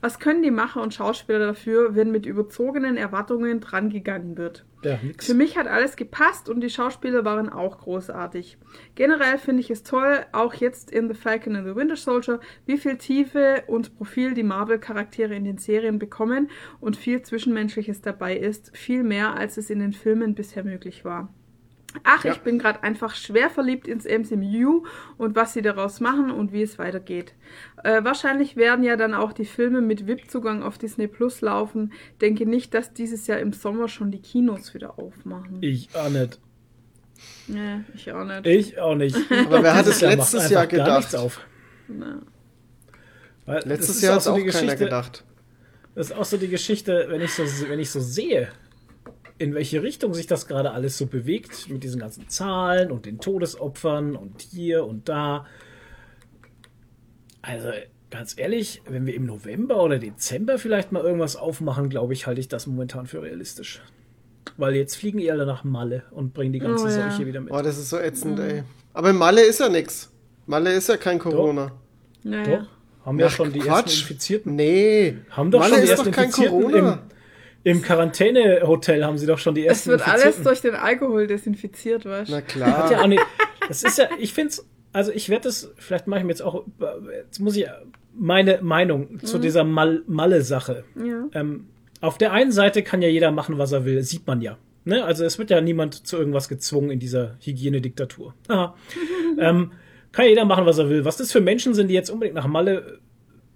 [0.00, 4.64] Was können die Macher und Schauspieler dafür, wenn mit überzogenen Erwartungen drangegangen wird?
[4.82, 8.56] Ja, Für mich hat alles gepasst und die Schauspieler waren auch großartig.
[8.94, 12.78] Generell finde ich es toll, auch jetzt in The Falcon and the Winter Soldier, wie
[12.78, 18.74] viel Tiefe und Profil die Marvel-Charaktere in den Serien bekommen und viel Zwischenmenschliches dabei ist,
[18.74, 21.28] viel mehr als es in den Filmen bisher möglich war.
[22.04, 22.32] Ach, ja.
[22.32, 24.84] ich bin gerade einfach schwer verliebt ins MCU
[25.18, 27.34] und was sie daraus machen und wie es weitergeht.
[27.82, 31.92] Äh, wahrscheinlich werden ja dann auch die Filme mit VIP-Zugang auf Disney Plus laufen.
[32.20, 35.58] Denke nicht, dass dieses Jahr im Sommer schon die Kinos wieder aufmachen.
[35.62, 36.38] Ich auch nicht.
[37.48, 38.46] Nee, ich auch nicht.
[38.46, 39.16] Ich auch nicht.
[39.46, 41.14] Aber wer hat es letztes Jahr gedacht?
[41.16, 41.40] auf.
[43.46, 45.24] letztes Jahr hat auch, auch keiner gedacht.
[45.94, 48.48] Das ist auch so die Geschichte, wenn ich so, wenn ich so sehe,
[49.40, 53.20] in welche Richtung sich das gerade alles so bewegt, mit diesen ganzen Zahlen und den
[53.20, 55.46] Todesopfern und hier und da.
[57.40, 57.70] Also,
[58.10, 62.38] ganz ehrlich, wenn wir im November oder Dezember vielleicht mal irgendwas aufmachen, glaube ich, halte
[62.38, 63.80] ich das momentan für realistisch.
[64.58, 67.10] Weil jetzt fliegen die alle nach Malle und bringen die ganze oh, ja.
[67.10, 67.50] Seuche wieder mit.
[67.50, 68.44] Oh, das ist so ätzend, mhm.
[68.44, 68.62] ey.
[68.92, 70.12] Aber in Malle ist ja nichts.
[70.44, 71.68] Malle ist ja kein Corona.
[71.68, 72.30] Doch.
[72.30, 72.58] Naja.
[72.58, 73.06] Doch.
[73.06, 73.86] Haben ja schon die Quatsch.
[73.86, 74.54] ersten Infizierten.
[74.54, 75.16] Nee.
[75.30, 76.98] Haben doch Malle schon die ersten Infizierten im,
[77.62, 82.04] im Quarantänehotel haben sie doch schon die ersten Es wird alles durch den Alkohol desinfiziert,
[82.06, 82.34] weißt du?
[82.34, 82.84] Na klar.
[82.84, 83.22] Hat ja auch nicht,
[83.68, 86.42] das ist ja, ich finde es, also ich werde das, vielleicht mache ich mir jetzt
[86.42, 86.64] auch,
[87.12, 87.66] jetzt muss ich
[88.14, 89.24] meine Meinung mhm.
[89.24, 90.84] zu dieser Mal Malle-Sache.
[90.96, 91.26] Ja.
[91.32, 91.66] Ähm,
[92.00, 94.56] auf der einen Seite kann ja jeder machen, was er will, sieht man ja.
[94.84, 95.04] Ne?
[95.04, 98.34] Also es wird ja niemand zu irgendwas gezwungen in dieser Hygienediktatur.
[99.38, 99.72] ähm,
[100.12, 101.04] kann ja jeder machen, was er will.
[101.04, 102.98] Was das für Menschen sind, die jetzt unbedingt nach Malle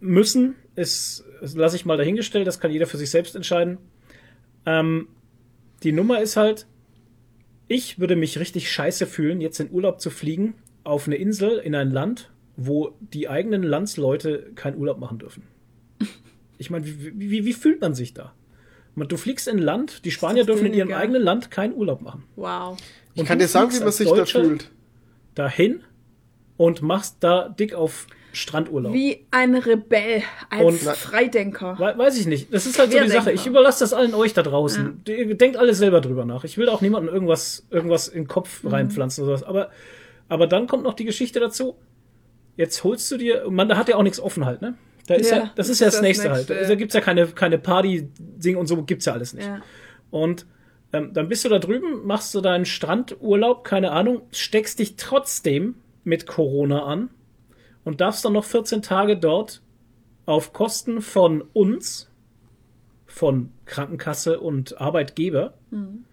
[0.01, 3.79] müssen, ist, lasse ich mal dahingestellt, das kann jeder für sich selbst entscheiden.
[4.66, 5.09] Ähm,
[5.83, 6.66] die Nummer ist halt,
[7.68, 11.74] ich würde mich richtig scheiße fühlen, jetzt in Urlaub zu fliegen, auf eine Insel in
[11.74, 15.42] ein Land, wo die eigenen Landsleute keinen Urlaub machen dürfen.
[16.57, 18.33] Ich meine, wie, wie, wie, fühlt man sich da?
[18.94, 21.03] Du fliegst in ein Land, die Spanier dürfen in ihrem egal.
[21.03, 22.22] eigenen Land keinen Urlaub machen.
[22.37, 22.79] Wow.
[22.79, 22.81] Und
[23.14, 24.70] ich kann dir sagen, wie man sich da fühlt.
[25.35, 25.83] Dahin
[26.57, 28.92] und machst da dick auf Strandurlaub.
[28.92, 31.79] Wie ein Rebell, als und, Freidenker.
[31.79, 32.53] Weiß ich nicht.
[32.53, 33.33] Das ist halt so die Sache.
[33.33, 35.03] Ich überlasse das allen euch da draußen.
[35.07, 35.35] Ja.
[35.35, 36.44] Denkt alle selber drüber nach.
[36.44, 38.70] Ich will auch niemandem irgendwas, irgendwas in den Kopf mhm.
[38.70, 39.49] reinpflanzen oder sowas.
[39.49, 39.70] Aber,
[40.29, 41.77] aber dann kommt noch die Geschichte dazu.
[42.57, 44.75] Jetzt holst du dir, man, da hat ja auch nichts offen halt, ne?
[45.07, 46.70] Da ist ja, ja das ist ja das, das nächste, nächste halt.
[46.70, 49.47] Da gibt's ja keine, keine Party-Ding und so gibt's ja alles nicht.
[49.47, 49.61] Ja.
[50.11, 50.47] Und
[50.92, 55.75] ähm, dann bist du da drüben, machst du deinen Strandurlaub, keine Ahnung, steckst dich trotzdem
[56.05, 57.11] mit Corona an
[57.85, 59.62] und darfst dann noch 14 Tage dort
[60.27, 62.11] auf Kosten von uns,
[63.07, 66.05] von Krankenkasse und Arbeitgeber, mhm.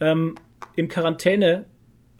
[0.00, 0.34] ähm,
[0.76, 1.66] in Quarantäne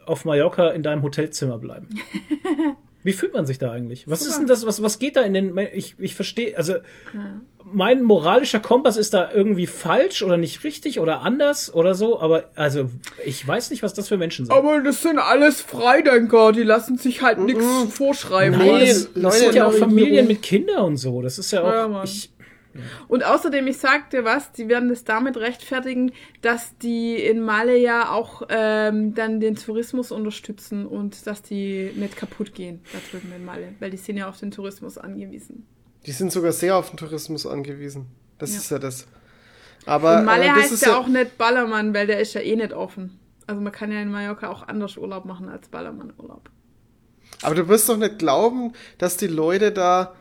[0.05, 1.89] auf Mallorca in deinem Hotelzimmer bleiben.
[3.03, 4.07] Wie fühlt man sich da eigentlich?
[4.07, 4.31] Was Super.
[4.31, 7.41] ist denn das, was, was geht da in den, ich, ich verstehe, also, ja.
[7.65, 12.45] mein moralischer Kompass ist da irgendwie falsch oder nicht richtig oder anders oder so, aber,
[12.55, 12.89] also,
[13.25, 14.55] ich weiß nicht, was das für Menschen sind.
[14.55, 17.45] Aber das sind alles Freidenker, die lassen sich halt mhm.
[17.45, 18.57] nichts vorschreiben.
[18.57, 21.91] Nein, das, das sind ja auch Familien mit Kindern und so, das ist ja auch,
[21.91, 22.31] ja, ich,
[23.07, 28.11] und außerdem, ich sagte was, die werden es damit rechtfertigen, dass die in Malle ja
[28.11, 33.45] auch ähm, dann den Tourismus unterstützen und dass die nicht kaputt gehen da drüben in
[33.45, 35.65] Malle, weil die sind ja auf den Tourismus angewiesen.
[36.05, 38.07] Die sind sogar sehr auf den Tourismus angewiesen.
[38.37, 38.57] Das ja.
[38.57, 39.07] ist ja das.
[39.85, 42.55] Aber und Malle äh, heißt ja, ja auch nicht Ballermann, weil der ist ja eh
[42.55, 43.19] nicht offen.
[43.47, 46.49] Also man kann ja in Mallorca auch anders Urlaub machen als Ballermann-Urlaub.
[47.41, 50.15] Aber du wirst doch nicht glauben, dass die Leute da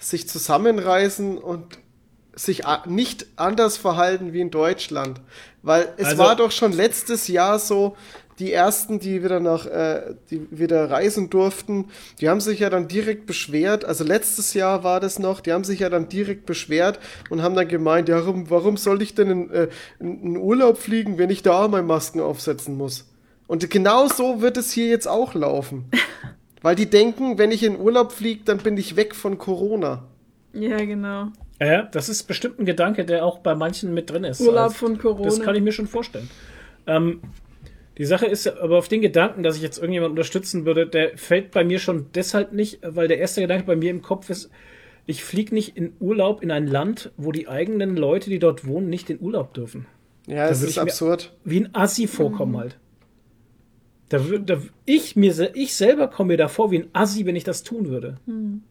[0.00, 1.78] sich zusammenreißen und
[2.34, 5.20] sich nicht anders verhalten wie in Deutschland.
[5.62, 7.96] Weil es also, war doch schon letztes Jahr so,
[8.38, 11.86] die ersten, die wieder nach, äh, die wieder reisen durften,
[12.20, 13.84] die haben sich ja dann direkt beschwert.
[13.84, 16.98] Also letztes Jahr war das noch, die haben sich ja dann direkt beschwert
[17.30, 19.68] und haben dann gemeint, ja, warum, warum soll ich denn in, äh,
[20.00, 23.06] in Urlaub fliegen, wenn ich da auch meine Masken aufsetzen muss?
[23.46, 25.90] Und genau so wird es hier jetzt auch laufen.
[26.66, 30.02] Weil die denken, wenn ich in Urlaub fliege, dann bin ich weg von Corona.
[30.52, 31.28] Ja, genau.
[31.60, 34.40] Ja, das ist bestimmt ein Gedanke, der auch bei manchen mit drin ist.
[34.40, 35.26] Urlaub also, von Corona.
[35.26, 36.28] Das kann ich mir schon vorstellen.
[36.88, 37.20] Ähm,
[37.98, 41.52] die Sache ist aber auf den Gedanken, dass ich jetzt irgendjemand unterstützen würde, der fällt
[41.52, 44.50] bei mir schon deshalb nicht, weil der erste Gedanke bei mir im Kopf ist,
[45.06, 48.90] ich fliege nicht in Urlaub in ein Land, wo die eigenen Leute, die dort wohnen,
[48.90, 49.86] nicht in Urlaub dürfen.
[50.26, 51.32] Ja, das ist absurd.
[51.44, 52.58] Wie ein Assi vorkommen mhm.
[52.58, 52.76] halt.
[54.08, 57.62] Da, da, ich, mir, ich selber komme mir davor wie ein Assi, wenn ich das
[57.62, 58.18] tun würde.
[58.26, 58.62] Hm.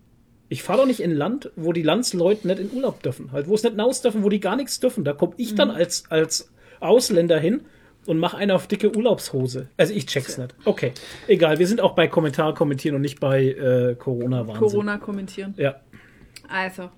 [0.47, 3.31] Ich fahre doch nicht in ein Land, wo die Landsleute nicht in Urlaub dürfen.
[3.31, 5.03] Halt, wo es nicht hinaus dürfen, wo die gar nichts dürfen.
[5.03, 5.55] Da komme ich hm.
[5.57, 7.63] dann als, als Ausländer hin
[8.05, 9.67] und mache eine auf dicke Urlaubshose.
[9.77, 10.55] Also ich check's nicht.
[10.63, 10.93] Okay,
[11.27, 11.59] egal.
[11.59, 14.55] Wir sind auch bei Kommentare kommentieren und nicht bei äh, Corona-Wahnsinn.
[14.55, 15.53] Corona kommentieren.
[15.57, 15.81] Ja.
[16.47, 16.89] Also,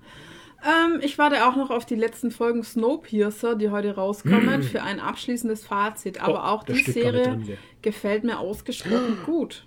[0.64, 4.98] ähm, ich warte auch noch auf die letzten Folgen Snowpiercer, die heute rauskommen, für ein
[5.00, 6.20] abschließendes Fazit.
[6.20, 7.40] Aber oh, auch die Serie
[7.82, 9.66] gefällt mir ausgesprochen gut.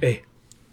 [0.00, 0.22] Ey.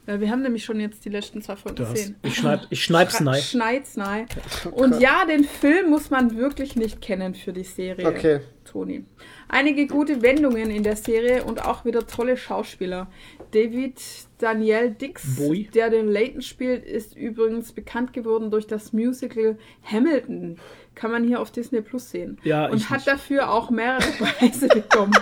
[0.07, 2.15] Ja, wir haben nämlich schon jetzt die letzten zwei Folgen gesehen.
[2.23, 3.41] Ich, schneid, ich schneid's nein.
[3.43, 4.25] Schneid's nein.
[4.71, 8.07] Und ja, den Film muss man wirklich nicht kennen für die Serie.
[8.07, 8.39] Okay.
[8.65, 9.05] Toni.
[9.47, 13.07] Einige gute Wendungen in der Serie und auch wieder tolle Schauspieler.
[13.51, 13.99] David
[14.39, 15.69] Daniel Dix, Boy.
[15.73, 20.57] der den Leighton spielt, ist übrigens bekannt geworden durch das Musical Hamilton.
[20.95, 22.39] Kann man hier auf Disney Plus sehen.
[22.43, 23.07] Ja, und hat nicht.
[23.07, 25.13] dafür auch mehrere Preise bekommen.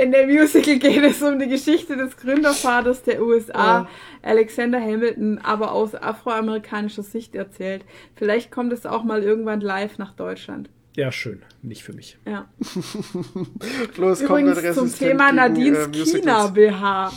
[0.00, 3.86] In der Musical geht es um die Geschichte des Gründervaters der USA, oh.
[4.22, 7.84] Alexander Hamilton, aber aus afroamerikanischer Sicht erzählt.
[8.14, 10.70] Vielleicht kommt es auch mal irgendwann live nach Deutschland.
[10.96, 11.42] Ja, schön.
[11.62, 12.18] Nicht für mich.
[12.26, 12.48] Ja.
[13.94, 17.12] Bloß Übrigens zum Thema Nadines äh, China-BH.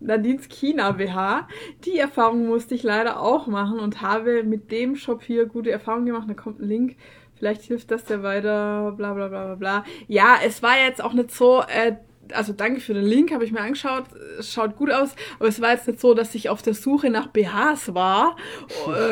[0.00, 1.48] Nadines China-BH.
[1.84, 6.06] Die Erfahrung musste ich leider auch machen und habe mit dem Shop hier gute Erfahrungen
[6.06, 6.28] gemacht.
[6.28, 6.96] Da kommt ein Link
[7.40, 9.84] vielleicht hilft das ja weiter, bla bla bla bla bla.
[10.08, 11.96] Ja, es war jetzt auch nicht so, äh,
[12.34, 14.04] also danke für den Link, habe ich mir angeschaut.
[14.38, 17.10] Es schaut gut aus, aber es war jetzt nicht so, dass ich auf der Suche
[17.10, 18.36] nach BHs war,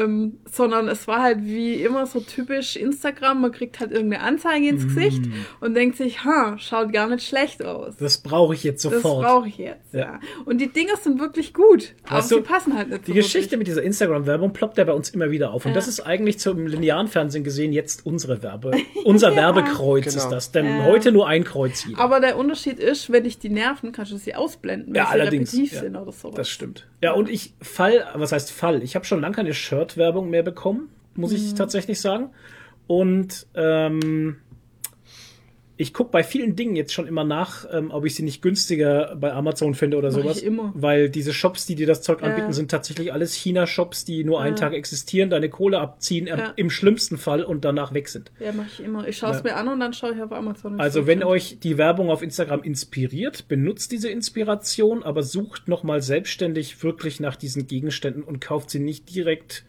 [0.01, 3.41] ähm, sondern es war halt wie immer so typisch Instagram.
[3.43, 5.65] Man kriegt halt irgendeine Anzeige ins Gesicht mm.
[5.65, 7.97] und denkt sich, ha, schaut gar nicht schlecht aus.
[7.97, 9.25] Das brauche ich jetzt sofort.
[9.25, 10.01] Das brauche ich jetzt, ja.
[10.01, 10.21] ja.
[10.45, 13.59] Und die Dinger sind wirklich gut, aber sie passen halt nicht Die so Geschichte wirklich.
[13.59, 15.65] mit dieser Instagram-Werbung ploppt ja bei uns immer wieder auf.
[15.65, 15.75] Und ja.
[15.75, 18.73] das ist eigentlich zum linearen Fernsehen gesehen jetzt unsere Werbe,
[19.05, 19.37] unser ja.
[19.37, 20.17] Werbekreuz genau.
[20.17, 20.53] ist das.
[20.53, 21.99] Denn heute nur ein Kreuz hier.
[21.99, 25.13] Aber der Unterschied ist, wenn dich die nerven, kannst du sie ausblenden, wenn ja, sie
[25.13, 26.37] allerdings, ja, sind oder sowas.
[26.37, 26.87] Das stimmt.
[27.03, 28.83] Ja, und ich fall, was heißt Fall?
[28.83, 31.37] Ich habe schon lange keine Shirt-Werbung mehr bekommen, muss mhm.
[31.37, 32.31] ich tatsächlich sagen.
[32.87, 34.39] Und ähm,
[35.81, 39.17] ich gucke bei vielen Dingen jetzt schon immer nach, ähm, ob ich sie nicht günstiger
[39.17, 40.45] bei Amazon finde oder Mach sowas.
[40.75, 42.53] Weil diese Shops, die dir das Zeug anbieten, ja.
[42.53, 44.47] sind tatsächlich alles China-Shops, die nur ja.
[44.47, 46.53] einen Tag existieren, deine Kohle abziehen, äh, ja.
[46.57, 48.33] im schlimmsten Fall und danach weg sind.
[48.41, 49.07] Ja, mache ich immer.
[49.07, 50.81] Ich schaue es mir an und dann schaue ich auf Amazon.
[50.81, 56.83] Also wenn euch die Werbung auf Instagram inspiriert, benutzt diese Inspiration, aber sucht nochmal selbstständig
[56.83, 59.65] wirklich nach diesen Gegenständen und kauft sie nicht direkt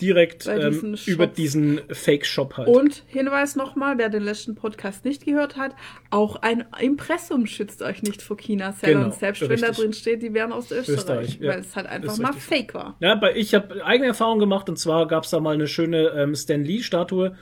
[0.00, 2.68] direkt ähm, über diesen Fake-Shop halt.
[2.68, 5.74] Und Hinweis nochmal, wer den letzten Podcast nicht gehört hat,
[6.10, 9.04] auch ein Impressum schützt euch nicht vor China-Sellern.
[9.04, 9.60] Genau, selbst richtig.
[9.62, 11.50] wenn da drin steht, die wären aus Österreich, Österreich ja.
[11.50, 12.44] weil es halt einfach mal richtig.
[12.44, 12.96] fake war.
[13.00, 16.08] Ja, bei, ich habe eigene Erfahrungen gemacht und zwar gab es da mal eine schöne
[16.16, 17.36] ähm, Stan Lee-Statue,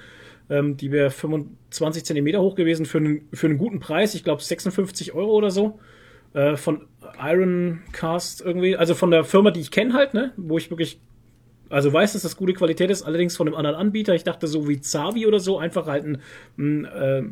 [0.51, 4.43] ähm, die wäre 25 Zentimeter hoch gewesen für einen, für einen guten Preis, ich glaube
[4.43, 5.79] 56 Euro oder so.
[6.35, 6.87] Äh, von
[7.19, 11.01] Iron Cast irgendwie, also von der Firma, die ich kenne halt, ne, wo ich wirklich
[11.71, 14.15] also weiß, dass das gute Qualität ist, allerdings von einem anderen Anbieter.
[14.15, 16.19] Ich dachte so wie Zavi oder so, einfach halt ein,
[16.57, 17.23] ein äh,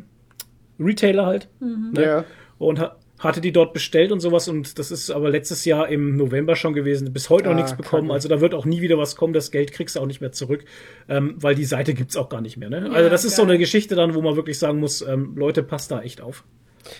[0.79, 1.49] Retailer halt.
[1.59, 1.91] Mhm.
[1.93, 2.03] Ne?
[2.03, 2.25] Ja.
[2.57, 6.17] Und ha hatte die dort bestellt und sowas und das ist aber letztes Jahr im
[6.17, 8.09] November schon gewesen, bis heute ah, noch nichts bekommen.
[8.09, 8.13] Kacke.
[8.13, 10.33] Also da wird auch nie wieder was kommen, das Geld kriegst du auch nicht mehr
[10.33, 10.65] zurück,
[11.09, 12.69] ähm, weil die Seite gibt's auch gar nicht mehr.
[12.69, 12.85] Ne?
[12.85, 13.45] Ja, also das ist geil.
[13.45, 16.43] so eine Geschichte dann, wo man wirklich sagen muss, ähm, Leute, passt da echt auf.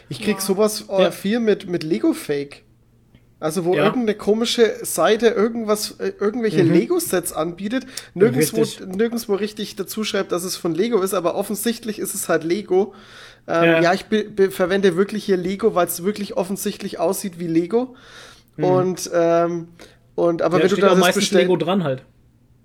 [0.09, 0.41] Ich krieg ja.
[0.41, 2.63] sowas äh, viel mit, mit Lego Fake.
[3.39, 3.85] Also wo ja.
[3.85, 6.73] irgendeine komische Seite irgendwas, äh, irgendwelche mhm.
[6.73, 8.87] Lego-Sets anbietet, nirgendwo richtig.
[8.87, 12.95] nirgendwo richtig dazu schreibt, dass es von Lego ist, aber offensichtlich ist es halt Lego.
[13.47, 13.81] Ähm, ja.
[13.81, 13.93] ja.
[13.93, 14.05] ich
[14.49, 17.95] verwende wirklich hier Lego, weil es wirklich offensichtlich aussieht wie Lego.
[18.55, 18.63] Mhm.
[18.63, 19.67] Und ähm,
[20.15, 22.03] und aber ja, wenn du da meistens Lego dran halt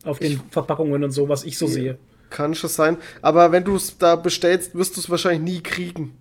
[0.05, 1.99] auf den ich, Verpackungen und so, was ich so sehe.
[2.31, 2.97] Kann schon sein.
[3.21, 6.17] Aber wenn du es da bestellst, wirst du es wahrscheinlich nie kriegen.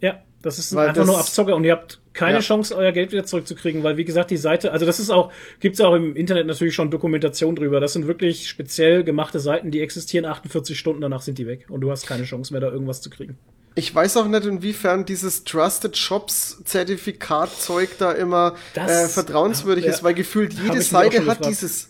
[0.00, 2.40] Ja, das ist weil einfach das, nur Abzocke und ihr habt keine ja.
[2.40, 5.80] Chance, euer Geld wieder zurückzukriegen, weil wie gesagt, die Seite, also das ist auch, gibt's
[5.80, 7.80] auch im Internet natürlich schon Dokumentation drüber.
[7.80, 11.80] Das sind wirklich speziell gemachte Seiten, die existieren 48 Stunden, danach sind die weg und
[11.80, 13.38] du hast keine Chance mehr, da irgendwas zu kriegen.
[13.74, 19.92] Ich weiß auch nicht, inwiefern dieses Trusted Shops Zertifikatzeug da immer das, äh, vertrauenswürdig ja,
[19.92, 21.88] ist, weil gefühlt jede Seite hat dieses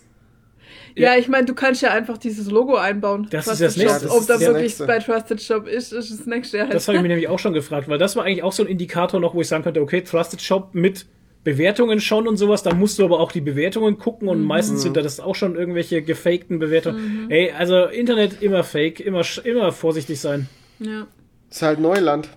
[0.97, 3.27] ja, ich meine, du kannst ja einfach dieses Logo einbauen.
[3.31, 4.11] Das Trusted ist das nächste.
[4.11, 4.87] Ob da wirklich nächste.
[4.87, 6.61] bei Trusted Shop ist, ist das nächste.
[6.61, 6.75] Halt.
[6.75, 8.69] Das habe ich mir nämlich auch schon gefragt, weil das war eigentlich auch so ein
[8.69, 11.07] Indikator noch, wo ich sagen könnte, okay, Trusted Shop mit
[11.43, 14.47] Bewertungen schon und sowas, da musst du aber auch die Bewertungen gucken und mhm.
[14.47, 17.25] meistens sind da das auch schon irgendwelche gefakten Bewertungen.
[17.25, 17.31] Mhm.
[17.31, 20.49] Ey, also Internet immer fake, immer, immer vorsichtig sein.
[20.79, 21.07] Ja.
[21.51, 22.31] Ist halt Neuland.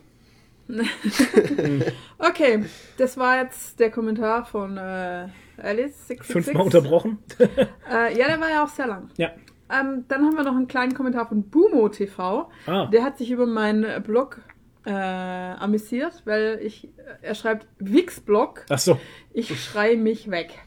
[2.20, 2.65] okay,
[2.98, 6.32] das war jetzt der Kommentar von äh, Alice 66.
[6.32, 7.20] Fünfmal unterbrochen.
[7.39, 9.10] äh, ja, der war ja auch sehr lang.
[9.17, 9.32] Ja.
[9.70, 12.50] Ähm, dann haben wir noch einen kleinen Kommentar von Bumo TV.
[12.65, 12.86] Ah.
[12.88, 14.41] Der hat sich über meinen Blog
[14.88, 16.88] äh, amüsiert, weil ich,
[17.22, 18.65] er schreibt Wix-Blog.
[18.70, 18.98] Ach so.
[19.34, 20.60] Ich schrei mich weg.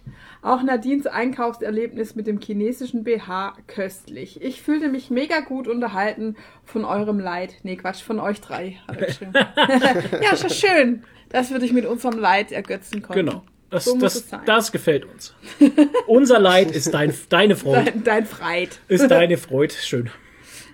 [0.43, 4.43] Auch Nadines Einkaufserlebnis mit dem chinesischen BH köstlich.
[4.43, 7.57] Ich fühlte mich mega gut unterhalten von eurem Leid.
[7.63, 9.33] Nee, Quatsch, von euch drei, hat er geschrieben.
[9.35, 13.27] ja, ja schön, dass wir dich mit unserem Leid ergötzen konnten.
[13.27, 13.43] Genau.
[13.71, 15.35] Das, so das, das gefällt uns.
[16.09, 17.85] Unser Leid ist dein, deine Freude.
[17.85, 18.71] Dein, dein Freud.
[18.89, 19.75] Ist deine Freude.
[19.75, 20.11] Schön.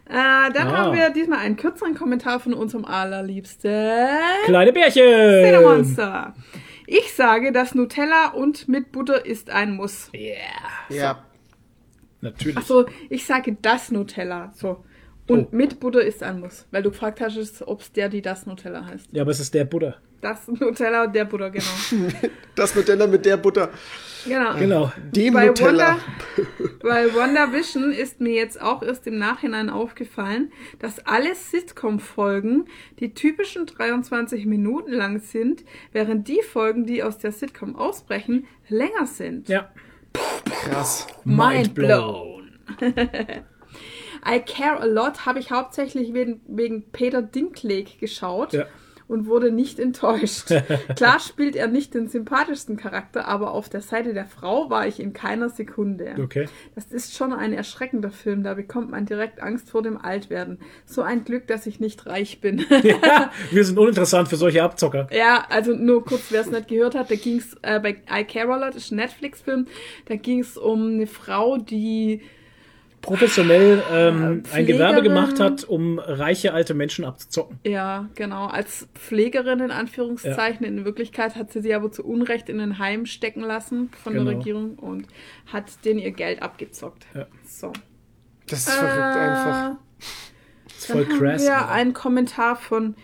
[0.08, 0.76] Äh, dann ah.
[0.76, 4.06] haben wir diesmal einen kürzeren Kommentar von unserem allerliebsten
[4.44, 5.62] Kleine Bärchen.
[5.62, 6.34] Monster.
[6.86, 10.10] Ich sage, dass Nutella und mit Butter ist ein Muss.
[10.14, 10.36] Yeah.
[10.88, 11.24] Ja.
[12.20, 12.56] Natürlich.
[12.56, 14.52] Achso, ich sage das Nutella.
[14.54, 14.84] So.
[15.26, 15.48] Und oh.
[15.50, 16.66] mit Butter ist ein Muss.
[16.70, 19.08] Weil du gefragt hast, ob es der, die das Nutella heißt.
[19.12, 19.96] Ja, aber es ist der Butter.
[20.20, 21.66] Das Nutella und der Butter, genau.
[22.54, 23.70] das Nutella mit der Butter.
[24.26, 24.56] Genau.
[24.56, 24.92] genau.
[25.14, 25.98] Dem bei Nutella.
[26.36, 32.66] Wonder, bei WandaVision ist mir jetzt auch erst im Nachhinein aufgefallen, dass alle Sitcom-Folgen,
[32.98, 39.06] die typischen 23 Minuten lang sind, während die Folgen, die aus der Sitcom ausbrechen, länger
[39.06, 39.48] sind.
[39.48, 39.70] Ja.
[40.64, 41.06] Krass.
[41.24, 42.58] Mind blown.
[44.28, 48.54] I Care a Lot habe ich hauptsächlich wegen, wegen Peter Dinklage geschaut.
[48.54, 48.66] Ja
[49.08, 50.48] und wurde nicht enttäuscht.
[50.96, 55.00] Klar spielt er nicht den sympathischsten Charakter, aber auf der Seite der Frau war ich
[55.00, 56.14] in keiner Sekunde.
[56.18, 56.48] Okay.
[56.74, 60.58] Das ist schon ein erschreckender Film, da bekommt man direkt Angst vor dem Altwerden.
[60.84, 62.64] So ein Glück, dass ich nicht reich bin.
[62.82, 65.08] ja, wir sind uninteressant für solche Abzocker.
[65.12, 68.24] Ja, also nur kurz, wer es nicht gehört hat, da ging es äh, bei I
[68.24, 69.66] Care a Lot, ist ein Netflix-Film,
[70.06, 72.22] da ging es um eine Frau, die
[73.06, 77.58] professionell ähm, ein Gewerbe gemacht hat, um reiche alte Menschen abzuzocken.
[77.64, 78.46] Ja, genau.
[78.46, 80.64] Als Pflegerin in Anführungszeichen.
[80.64, 80.68] Ja.
[80.68, 84.24] In Wirklichkeit hat sie sie aber zu Unrecht in ein Heim stecken lassen von genau.
[84.24, 85.06] der Regierung und
[85.46, 87.06] hat denen ihr Geld abgezockt.
[87.14, 87.26] Ja.
[87.46, 87.72] So.
[88.48, 89.76] Das ist verrückt äh, einfach.
[90.64, 91.46] Das ist voll krass.
[91.46, 92.96] Ja, ein Kommentar von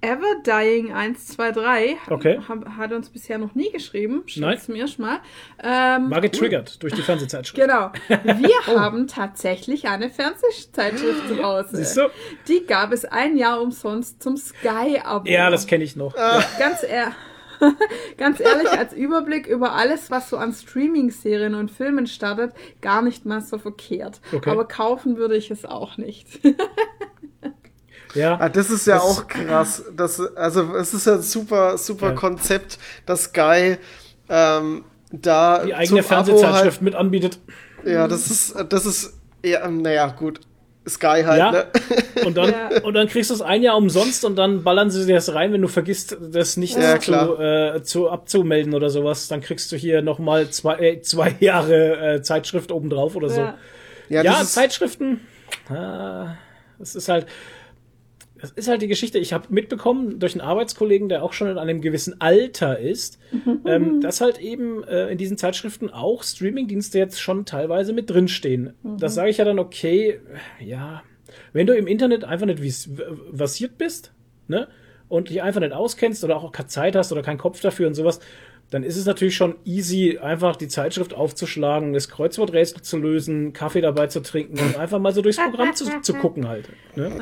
[0.00, 2.38] Everdying 123 okay.
[2.46, 4.22] hat, hat uns bisher noch nie geschrieben.
[4.36, 4.58] Nein.
[4.68, 5.18] mir erstmal.
[5.60, 7.60] Ähm, War getriggert uh, durch die Fernsehzeitschrift.
[7.60, 7.90] Genau.
[8.08, 8.78] Wir oh.
[8.78, 11.76] haben tatsächlich eine Fernsehzeitschrift zu Hause.
[11.78, 12.10] Siehst du?
[12.46, 15.28] Die gab es ein Jahr umsonst zum Sky-Abo.
[15.28, 16.16] Ja, das kenne ich noch.
[16.16, 16.44] Ja.
[16.58, 17.12] Ganz, ehr
[18.16, 23.26] ganz ehrlich, als Überblick über alles, was so an Streaming-Serien und Filmen startet, gar nicht
[23.26, 24.20] mal so verkehrt.
[24.32, 24.50] Okay.
[24.50, 26.40] Aber kaufen würde ich es auch nicht.
[28.14, 28.38] Ja.
[28.40, 29.84] Ah, das ist ja das auch krass.
[29.96, 32.14] Das, also es ist ja ein super, super ja.
[32.14, 33.78] Konzept, dass Guy
[34.28, 37.38] ähm, da die eigene Fernsehzeitschrift halt, mit anbietet.
[37.84, 40.40] Ja, das ist, das ist, ja, naja, gut.
[40.86, 41.52] Sky halt, ja.
[41.52, 41.66] ne?
[42.24, 42.82] Und dann, ja.
[42.82, 45.52] und dann kriegst du es ein Jahr umsonst und dann ballern sie dir das rein,
[45.52, 49.28] wenn du vergisst, das nicht ja, zu, äh, zu abzumelden oder sowas.
[49.28, 53.40] Dann kriegst du hier nochmal zwei, äh, zwei Jahre äh, Zeitschrift obendrauf oder so.
[54.08, 55.20] Ja, ja Zeitschriften.
[55.68, 56.34] Ah,
[56.80, 57.26] es ist halt,
[58.40, 59.18] das ist halt die Geschichte.
[59.18, 63.60] Ich habe mitbekommen durch einen Arbeitskollegen, der auch schon in einem gewissen Alter ist, mhm.
[63.66, 68.74] ähm, dass halt eben äh, in diesen Zeitschriften auch Streamingdienste jetzt schon teilweise mit drinstehen.
[68.82, 68.98] Mhm.
[68.98, 70.20] Das sage ich ja dann, okay,
[70.60, 71.02] ja,
[71.52, 72.88] wenn du im Internet einfach nicht
[73.32, 74.12] versiert bist,
[74.46, 74.68] ne,
[75.08, 77.94] und dich einfach nicht auskennst oder auch keine Zeit hast oder keinen Kopf dafür und
[77.94, 78.20] sowas,
[78.70, 83.80] dann ist es natürlich schon easy, einfach die Zeitschrift aufzuschlagen, das Kreuzworträtsel zu lösen, Kaffee
[83.80, 86.68] dabei zu trinken und einfach mal so durchs Programm zu, zu gucken halt.
[86.94, 87.12] Ne?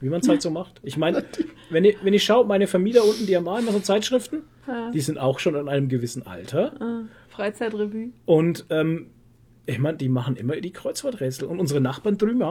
[0.00, 0.80] Wie man es halt so macht.
[0.82, 1.24] Ich meine,
[1.68, 4.90] wenn ich, wenn ich schaue, meine Familie unten, die haben immer so Zeitschriften, ja.
[4.90, 6.72] die sind auch schon in einem gewissen Alter.
[6.80, 8.10] Ah, Freizeitrevue.
[8.24, 9.10] Und ähm,
[9.66, 11.46] ich meine, die machen immer die Kreuzworträtsel.
[11.46, 12.42] Und unsere Nachbarn drüben,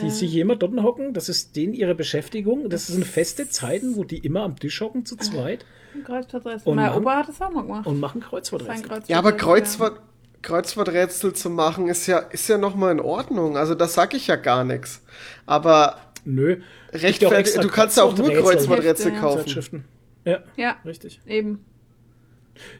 [0.00, 0.10] die ja.
[0.10, 2.68] sich immer dort hocken, das ist denen ihre Beschäftigung.
[2.68, 5.64] Das sind feste Zeiten, wo die immer am Tisch hocken zu zweit.
[6.04, 6.74] Kreuzworträtsel.
[6.74, 7.86] Mein machen, Opa hat das auch mal gemacht.
[7.86, 8.82] Und machen Kreuzworträtsel.
[8.82, 10.00] Kreuzworträtsel ja, aber Kreuzwort,
[10.42, 13.56] Kreuzworträtsel zu machen ist ja, ist ja nochmal in Ordnung.
[13.56, 15.02] Also da sag ich ja gar nichts.
[15.46, 16.56] Aber Nö.
[17.02, 19.84] Rechtfertigt, du kannst ja auch nur Kreuzworträtsel kaufen.
[20.24, 20.40] Ja.
[20.56, 21.20] ja, richtig.
[21.26, 21.64] Eben.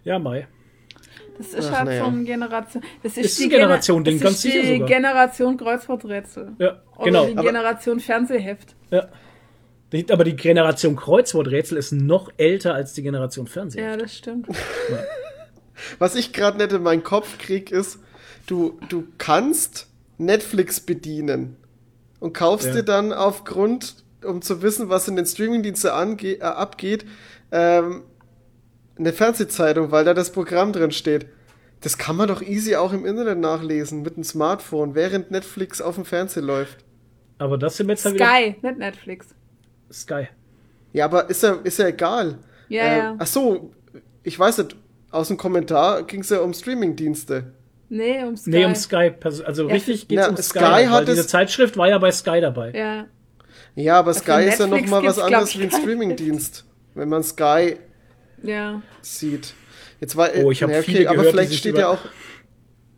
[0.05, 0.48] Ja, Mai.
[1.38, 2.05] Das ist Ach, halt naja.
[2.05, 2.83] von Generation.
[3.02, 4.88] Das ist, ist die Generation, Ding, ganz sicher die sogar.
[4.88, 6.52] Generation Kreuzworträtsel.
[6.59, 7.22] Ja, genau.
[7.22, 8.74] Oder die aber, Generation Fernsehheft.
[8.90, 9.09] Ja.
[10.11, 13.87] Aber die Generation Kreuzworträtsel ist noch älter als die Generation Fernsehheft.
[13.87, 14.48] Ja, das stimmt.
[14.48, 14.98] Ja.
[15.98, 17.98] Was ich gerade nicht in meinen Kopf krieg, ist,
[18.46, 21.57] du, du kannst Netflix bedienen
[22.18, 22.74] und kaufst ja.
[22.74, 27.06] dir dann aufgrund, um zu wissen, was in den Streamingdiensten äh, abgeht,
[27.52, 28.02] ähm,
[28.98, 31.26] eine Fernsehzeitung, weil da das Programm drin steht.
[31.80, 35.96] Das kann man doch easy auch im Internet nachlesen mit dem Smartphone, während Netflix auf
[35.96, 36.78] dem Fernseher läuft.
[37.38, 38.54] Aber das sind jetzt Sky, wieder...
[38.62, 39.28] nicht Netflix.
[39.92, 40.28] Sky.
[40.92, 42.38] Ja, aber ist ja, ist ja egal.
[42.68, 43.16] Ja, äh, ja.
[43.18, 43.70] Ach so,
[44.22, 44.76] ich weiß nicht,
[45.10, 47.52] aus dem Kommentar ging es ja um Streamingdienste.
[47.88, 48.50] Nee, um Sky.
[48.50, 49.12] Nee, um Sky.
[49.44, 49.74] Also ja.
[49.74, 50.58] richtig geht es um Sky.
[50.58, 52.72] Sky hat diese Zeitschrift war ja bei Sky dabei.
[52.72, 53.06] Ja.
[53.76, 57.22] Ja, aber also Sky ist ja noch mal was anderes wie ein Streamingdienst, wenn man
[57.22, 57.76] Sky
[58.42, 58.82] ja.
[59.02, 59.54] sieht.
[60.00, 61.98] Jetzt war oh, ich habe ja, okay, viele aber gehört, vielleicht steht ja auch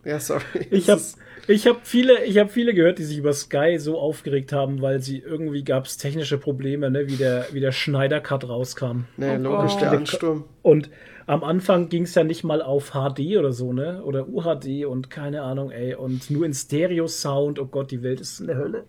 [0.04, 0.42] Ja, sorry.
[0.70, 1.02] Ich habe
[1.48, 5.00] ich habe viele, ich habe viele gehört, die sich über Sky so aufgeregt haben, weil
[5.00, 9.04] sie irgendwie gab es technische Probleme, ne, wie der, wie der Schneider Cut rauskam.
[9.16, 10.44] Nee, oh logisch, der Ansturm.
[10.62, 10.90] Und
[11.26, 14.02] am Anfang ging es ja nicht mal auf HD oder so, ne?
[14.02, 15.94] Oder UHD und keine Ahnung, ey.
[15.94, 17.58] Und nur in Stereo-Sound.
[17.58, 18.84] Oh Gott, die Welt ist eine Hölle.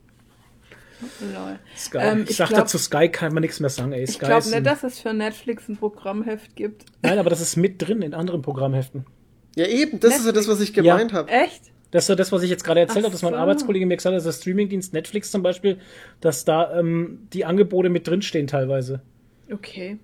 [1.78, 1.98] Sky.
[2.00, 3.94] Ähm, ich, ich sag dazu Sky kann man nichts mehr sagen.
[3.94, 4.06] Ey.
[4.06, 6.86] Sky ich glaube nicht, dass es für Netflix ein Programmheft gibt.
[7.02, 9.06] Nein, aber das ist mit drin in anderen Programmheften.
[9.56, 10.20] Ja, eben, das Netflix.
[10.20, 11.18] ist ja das, was ich gemeint ja.
[11.18, 11.32] habe.
[11.32, 11.62] Echt?
[11.92, 14.14] Das ist ja das, was ich jetzt gerade erzählt habe, dass mein Arbeitskollege mir gesagt
[14.14, 15.80] hat, dass der Streamingdienst Netflix zum Beispiel,
[16.22, 19.02] dass da ähm, die Angebote mit drinstehen teilweise.
[19.52, 19.98] Okay.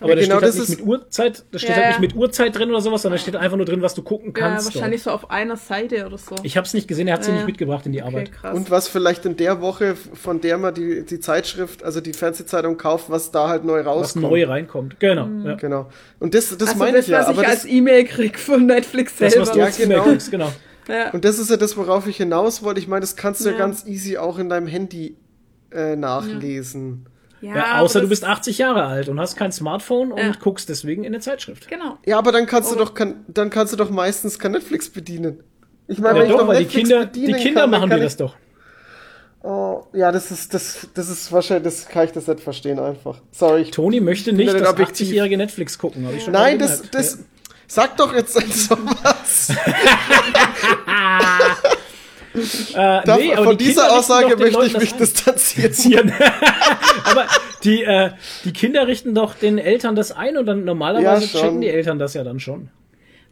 [0.00, 2.56] Aber da genau, steht halt nicht mit Uhrzeit, da steht ja, halt nicht mit Uhrzeit
[2.56, 4.68] drin oder sowas, sondern da steht einfach nur drin, was du gucken kannst.
[4.68, 5.20] Ja, wahrscheinlich dort.
[5.20, 6.36] so auf einer Seite oder so.
[6.42, 7.36] Ich habe es nicht gesehen, er hat sie ja.
[7.36, 8.32] nicht mitgebracht in die okay, Arbeit.
[8.32, 8.56] Krass.
[8.56, 12.76] Und was vielleicht in der Woche, von der man die, die Zeitschrift, also die Fernsehzeitung
[12.76, 14.24] kauft, was da halt neu rauskommt.
[14.24, 15.26] Was neu reinkommt, genau.
[15.26, 15.46] Mhm.
[15.46, 15.54] Ja.
[15.54, 15.88] Genau.
[16.18, 17.20] Und das, das also meine das, ich ja.
[17.20, 19.36] Was aber ich als E-Mail krieg von Netflix selber.
[19.36, 20.04] Das, was du ja, genau.
[20.04, 20.52] Kriegst, genau.
[20.88, 21.10] Ja.
[21.10, 22.80] Und das ist ja das, worauf ich hinaus wollte.
[22.80, 23.56] Ich meine, das kannst du ja.
[23.56, 25.16] ganz easy auch in deinem Handy
[25.72, 27.04] äh, nachlesen.
[27.04, 27.10] Ja,
[27.40, 30.26] ja außer du bist 80 Jahre alt und hast kein Smartphone ja.
[30.26, 31.68] und guckst deswegen in der Zeitschrift.
[31.68, 31.98] Genau.
[32.04, 35.42] Ja, aber dann kannst du doch kann, dann kannst du doch meistens kein Netflix bedienen.
[35.88, 37.98] Ich meine, ja, wenn doch, ich weil Netflix die Kinder, die Kinder kann, machen dir
[37.98, 38.34] das doch.
[39.42, 43.22] Oh, ja, das ist, das, das ist wahrscheinlich, das kann ich das nicht verstehen einfach.
[43.30, 43.62] Sorry.
[43.62, 47.20] Ich Toni möchte nicht das 80-jährige Netflix gucken, habe ich schon Nein, das, das,
[47.66, 48.34] sag doch jetzt
[48.68, 49.54] sowas.
[52.34, 56.12] Äh, Darf, nee, von die dieser Aussage möchte ich mich distanzieren.
[57.04, 57.26] aber
[57.64, 58.10] die, äh,
[58.44, 61.98] die Kinder richten doch den Eltern das ein und dann normalerweise ja, checken die Eltern
[61.98, 62.70] das ja dann schon.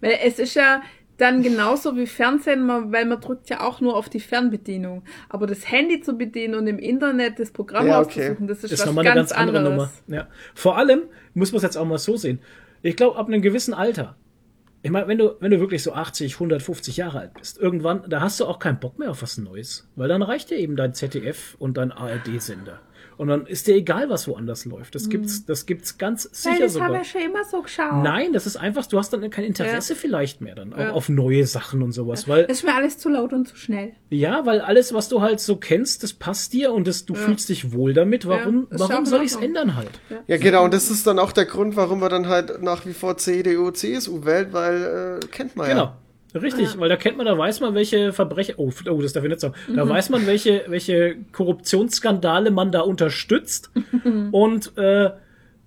[0.00, 0.82] Weil es ist ja
[1.16, 5.02] dann genauso wie Fernsehen, weil man drückt ja auch nur auf die Fernbedienung.
[5.28, 8.20] Aber das Handy zu bedienen und im Internet das Programm ja, okay.
[8.20, 9.90] auszusuchen, das ist, das ist was ganz eine ganz andere anderes.
[10.06, 10.16] Nummer.
[10.20, 10.28] Ja.
[10.54, 11.02] Vor allem
[11.34, 12.40] muss man es jetzt auch mal so sehen.
[12.82, 14.16] Ich glaube, ab einem gewissen Alter
[14.88, 18.22] ich meine, wenn du, wenn du wirklich so 80, 150 Jahre alt bist, irgendwann, da
[18.22, 19.86] hast du auch keinen Bock mehr auf was Neues.
[19.96, 22.80] Weil dann reicht dir eben dein ZDF und dein ARD-Sender.
[23.18, 24.94] Und dann ist dir egal, was woanders läuft.
[24.94, 25.44] Das gibt's, mhm.
[25.48, 26.88] das gibt's ganz sicher Nein, das sogar.
[26.88, 28.04] haben wir schon immer so geschaut.
[28.04, 29.98] Nein, das ist einfach, du hast dann kein Interesse ja.
[29.98, 30.92] vielleicht mehr dann ja.
[30.92, 32.28] auf neue Sachen und sowas, ja.
[32.28, 32.46] weil.
[32.46, 33.92] Das ist mir alles zu laut und zu schnell.
[34.10, 37.48] Ja, weil alles, was du halt so kennst, das passt dir und das, du fühlst
[37.48, 38.26] dich wohl damit.
[38.26, 40.00] Warum, warum soll ich es ändern halt?
[40.28, 40.36] Ja.
[40.36, 40.64] genau.
[40.64, 43.72] Und das ist dann auch der Grund, warum wir dann halt nach wie vor CDU,
[43.72, 45.82] CSU wählt, weil, äh, kennt man genau.
[45.82, 45.86] ja.
[45.88, 46.07] Genau.
[46.34, 46.80] Richtig, ja.
[46.80, 49.40] weil da kennt man, da weiß man, welche Verbrecher, oh, oh das darf ich nicht
[49.40, 49.88] sagen, da mhm.
[49.88, 53.70] weiß man, welche, welche Korruptionsskandale man da unterstützt
[54.32, 55.10] und äh,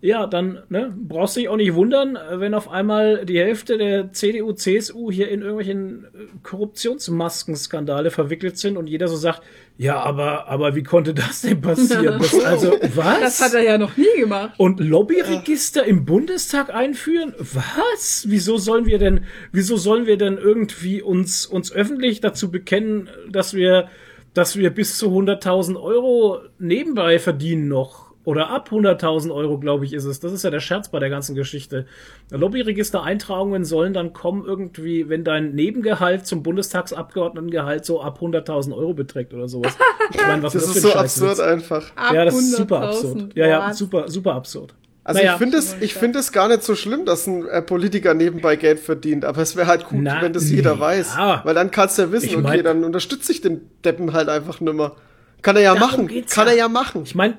[0.02, 4.12] ja, dann ne, brauchst du dich auch nicht wundern, wenn auf einmal die Hälfte der
[4.12, 6.08] CDU, CSU hier in irgendwelchen äh,
[6.42, 9.44] Korruptionsmaskenskandale verwickelt sind und jeder so sagt,
[9.78, 12.20] ja, aber, aber wie konnte das denn passieren?
[12.20, 13.20] Das, also, was?
[13.20, 14.54] Das hat er ja noch nie gemacht.
[14.58, 15.88] Und Lobbyregister ja.
[15.88, 17.36] im Bundestag einführen?
[17.38, 18.26] Was?
[18.28, 23.54] Wieso sollen wir denn, wieso sollen wir denn irgendwie uns, uns öffentlich dazu bekennen, dass
[23.54, 23.88] wir,
[24.34, 28.11] dass wir bis zu 100.000 Euro nebenbei verdienen noch?
[28.24, 30.20] Oder ab 100.000 Euro, glaube ich, ist es.
[30.20, 31.86] Das ist ja der Scherz bei der ganzen Geschichte.
[32.30, 39.34] Lobbyregister-Eintragungen sollen dann kommen irgendwie, wenn dein Nebengehalt zum Bundestagsabgeordnetengehalt so ab 100.000 Euro beträgt
[39.34, 39.76] oder sowas.
[40.12, 41.92] Ich meine, was das ist, das ist so absurd einfach.
[41.96, 43.36] Ab ja, das ist super absurd.
[43.36, 44.76] Ja, ja, super, super absurd.
[45.04, 45.34] Also naja.
[45.34, 48.56] ich finde es, ich finde es gar nicht so schlimm, dass ein äh, Politiker nebenbei
[48.56, 51.72] Geld verdient, aber es wäre halt gut, Na, wenn das nee, jeder weiß, weil dann
[51.72, 54.96] kannst du ja wissen, ich mein, okay, dann unterstütze ich den Deppen halt einfach nimmer.
[55.42, 56.52] Kann er ja machen, kann ja.
[56.52, 57.02] er ja machen.
[57.04, 57.38] Ich meine,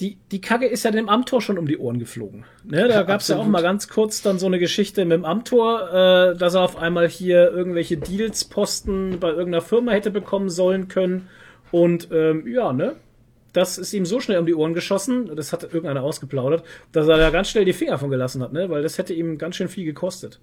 [0.00, 2.44] die, die Kacke ist ja dem Amtor schon um die Ohren geflogen.
[2.64, 5.24] Ne, da gab es ja auch mal ganz kurz dann so eine Geschichte mit dem
[5.24, 10.88] Amtor, äh, dass er auf einmal hier irgendwelche Deals-Posten bei irgendeiner Firma hätte bekommen sollen
[10.88, 11.28] können.
[11.70, 12.96] Und ähm, ja, ne?
[13.52, 17.18] Das ist ihm so schnell um die Ohren geschossen, das hat irgendeiner ausgeplaudert, dass er
[17.18, 18.68] da ganz schnell die Finger von gelassen hat, ne?
[18.68, 20.40] Weil das hätte ihm ganz schön viel gekostet.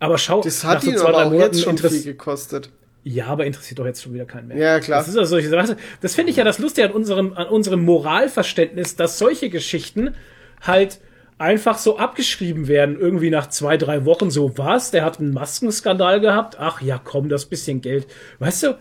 [0.00, 2.70] Aber schau, das hat ihn so zwei, aber auch jetzt schon viel gekostet.
[3.04, 4.58] Ja, aber interessiert doch jetzt schon wieder keinen mehr.
[4.58, 5.00] Ja, klar.
[5.00, 8.96] Das ist also solche Das finde ich ja das Lustige an unserem, an unserem Moralverständnis,
[8.96, 10.14] dass solche Geschichten
[10.60, 11.00] halt
[11.38, 14.90] einfach so abgeschrieben werden, irgendwie nach zwei, drei Wochen so, was?
[14.90, 16.56] Der hat einen Maskenskandal gehabt?
[16.58, 18.06] Ach ja, komm, das bisschen Geld.
[18.40, 18.78] Weißt du?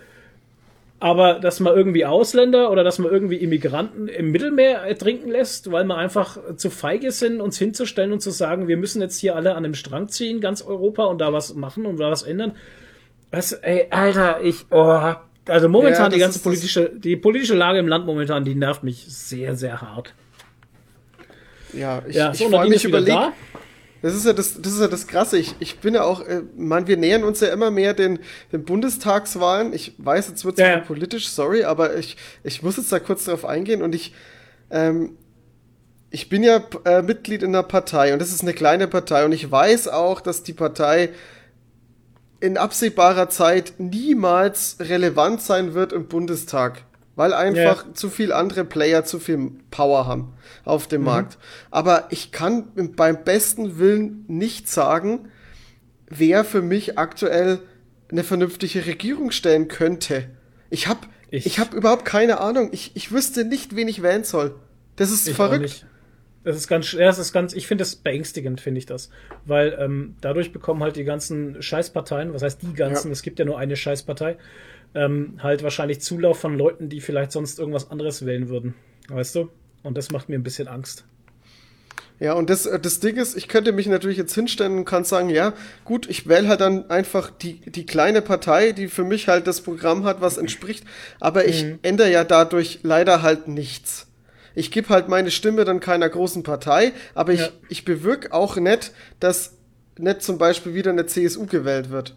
[1.00, 5.86] Aber dass man irgendwie Ausländer oder dass man irgendwie Immigranten im Mittelmeer ertrinken lässt, weil
[5.86, 9.54] man einfach zu feige sind, uns hinzustellen und zu sagen, wir müssen jetzt hier alle
[9.54, 12.54] an dem Strang ziehen, ganz Europa, und da was machen und da was ändern
[13.32, 15.14] was, ey, Alter, ich, oh,
[15.48, 19.06] also momentan ja, die ganze politische, die politische Lage im Land momentan, die nervt mich
[19.08, 20.14] sehr, sehr hart.
[21.74, 23.18] Ja, ich, ja, so, ich freue mich überlegt.
[23.18, 23.34] Da.
[24.02, 25.38] Das ist ja das, das ist ja das Krasse.
[25.38, 28.20] Ich, ich bin ja auch, äh, man, wir nähern uns ja immer mehr den,
[28.52, 29.74] den Bundestagswahlen.
[29.74, 30.80] Ich weiß, jetzt wird es ja.
[30.80, 34.14] politisch, sorry, aber ich, ich muss jetzt da kurz drauf eingehen und ich,
[34.70, 35.18] ähm,
[36.12, 39.32] ich bin ja äh, Mitglied in einer Partei und das ist eine kleine Partei und
[39.32, 41.10] ich weiß auch, dass die Partei
[42.40, 46.84] in absehbarer Zeit niemals relevant sein wird im Bundestag,
[47.16, 47.94] weil einfach yeah.
[47.94, 50.34] zu viel andere Player zu viel Power haben
[50.66, 51.08] auf dem mhm.
[51.08, 51.38] Markt.
[51.72, 55.30] Aber ich kann beim besten Willen nicht sagen,
[56.10, 57.60] wer für mich aktuell
[58.10, 60.30] eine vernünftige Regierung stellen könnte.
[60.70, 62.70] Ich habe Ich, ich habe überhaupt keine Ahnung.
[62.72, 64.56] Ich, ich wüsste nicht, wen ich wählen soll.
[64.96, 65.86] Das ist verrückt.
[66.48, 69.10] Das ist ganz, ja, das ist ganz, ich finde das beängstigend, finde ich das.
[69.46, 73.12] Weil ähm, dadurch bekommen halt die ganzen Scheißparteien, was heißt die ganzen, ja.
[73.12, 74.38] es gibt ja nur eine Scheißpartei,
[74.96, 78.76] ähm, halt wahrscheinlich Zulauf von Leuten, die vielleicht sonst irgendwas anderes wählen würden.
[79.10, 79.50] Weißt du?
[79.84, 81.04] Und das macht mir ein bisschen Angst.
[82.22, 85.04] Ja, und das, äh, das Ding ist, ich könnte mich natürlich jetzt hinstellen und kann
[85.04, 89.28] sagen, ja, gut, ich wähle halt dann einfach die, die kleine Partei, die für mich
[89.28, 90.86] halt das Programm hat, was entspricht,
[91.20, 91.80] aber ich mhm.
[91.82, 94.07] ändere ja dadurch leider halt nichts.
[94.58, 97.50] Ich gebe halt meine Stimme dann keiner großen Partei, aber ich, ja.
[97.70, 99.56] ich bewirke auch nicht, dass
[100.00, 102.16] nicht zum Beispiel wieder eine CSU gewählt wird.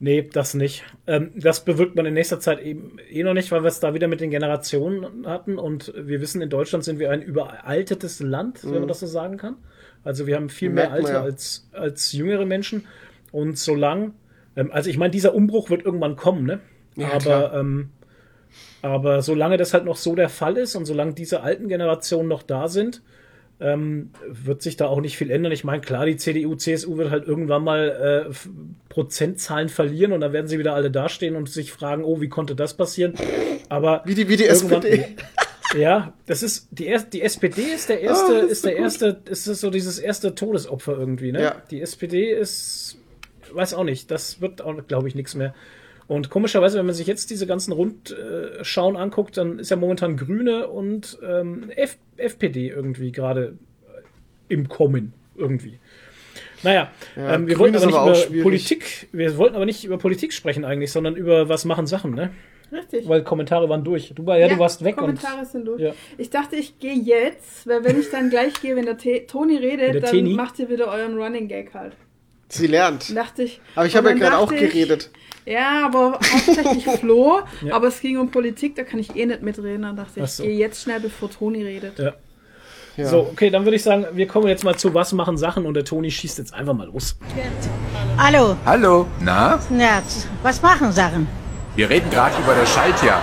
[0.00, 0.84] Nee, das nicht.
[1.06, 3.92] Ähm, das bewirkt man in nächster Zeit eben eh noch nicht, weil wir es da
[3.92, 5.58] wieder mit den Generationen hatten.
[5.58, 8.72] Und wir wissen, in Deutschland sind wir ein überaltetes Land, mhm.
[8.72, 9.56] wenn man das so sagen kann.
[10.02, 11.22] Also wir haben viel mehr Alter ja.
[11.22, 12.86] als, als jüngere Menschen.
[13.32, 14.12] Und solange,
[14.56, 16.60] ähm, also ich meine, dieser Umbruch wird irgendwann kommen, ne?
[16.96, 17.90] Ja, aber, ähm,
[18.84, 22.42] aber solange das halt noch so der Fall ist und solange diese alten Generationen noch
[22.42, 23.00] da sind,
[23.58, 25.52] ähm, wird sich da auch nicht viel ändern.
[25.52, 28.34] Ich meine, klar, die CDU, CSU wird halt irgendwann mal äh,
[28.90, 32.54] Prozentzahlen verlieren und dann werden sie wieder alle dastehen und sich fragen, oh, wie konnte
[32.54, 33.14] das passieren?
[33.70, 35.16] Aber wie die, wie die SPD.
[35.74, 38.82] Ja, das ist die erste, die SPD ist der erste, oh, ist, ist der gut.
[38.82, 41.40] erste, ist so dieses erste Todesopfer irgendwie, ne?
[41.42, 41.62] Ja.
[41.70, 42.98] Die SPD ist,
[43.50, 45.54] weiß auch nicht, das wird auch, glaube ich, nichts mehr.
[46.06, 50.68] Und komischerweise, wenn man sich jetzt diese ganzen Rundschauen anguckt, dann ist ja momentan Grüne
[50.68, 53.56] und ähm, F FPD irgendwie gerade
[54.48, 55.78] im Kommen irgendwie.
[56.62, 59.98] Naja, ja, ähm, wir wollten aber nicht aber über Politik, wir wollten aber nicht über
[59.98, 62.30] Politik sprechen eigentlich, sondern über was machen Sachen, ne?
[62.72, 63.06] Richtig.
[63.08, 64.12] Weil Kommentare waren durch.
[64.14, 64.96] Du, ja, ja du warst weg.
[64.96, 65.80] Kommentare und, sind durch.
[65.80, 65.92] Ja.
[66.18, 69.56] Ich dachte, ich gehe jetzt, weil wenn ich dann gleich gehe, wenn der T Toni
[69.56, 70.34] redet, dann Teni?
[70.34, 71.94] macht ihr wieder euren Running Gag halt.
[72.54, 73.16] Sie lernt.
[73.16, 73.60] Dachte ich.
[73.74, 75.10] Aber ich habe ja gerade auch geredet.
[75.44, 77.40] Ja, aber hauptsächlich Flo.
[77.62, 77.74] ja.
[77.74, 79.82] Aber es ging um Politik, da kann ich eh nicht mitreden.
[79.82, 80.42] Dann dachte ich, so.
[80.42, 81.98] ich gehe jetzt schnell, bevor Toni redet.
[81.98, 82.14] Ja.
[82.96, 83.06] Ja.
[83.06, 85.74] So, okay, dann würde ich sagen, wir kommen jetzt mal zu Was machen Sachen und
[85.74, 87.16] der Toni schießt jetzt einfach mal los.
[88.16, 88.56] Hallo.
[88.64, 89.06] Hallo.
[89.20, 89.58] Na?
[89.76, 90.00] Ja,
[90.44, 91.26] was machen Sachen?
[91.74, 93.20] Wir reden gerade über das Schaltjahr.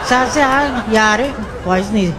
[0.92, 1.30] Jahre?
[1.64, 2.12] Weiß nicht.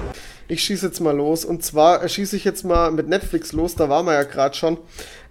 [0.49, 1.45] Ich schieße jetzt mal los.
[1.45, 4.79] Und zwar schieße ich jetzt mal mit Netflix los, da waren wir ja gerade schon.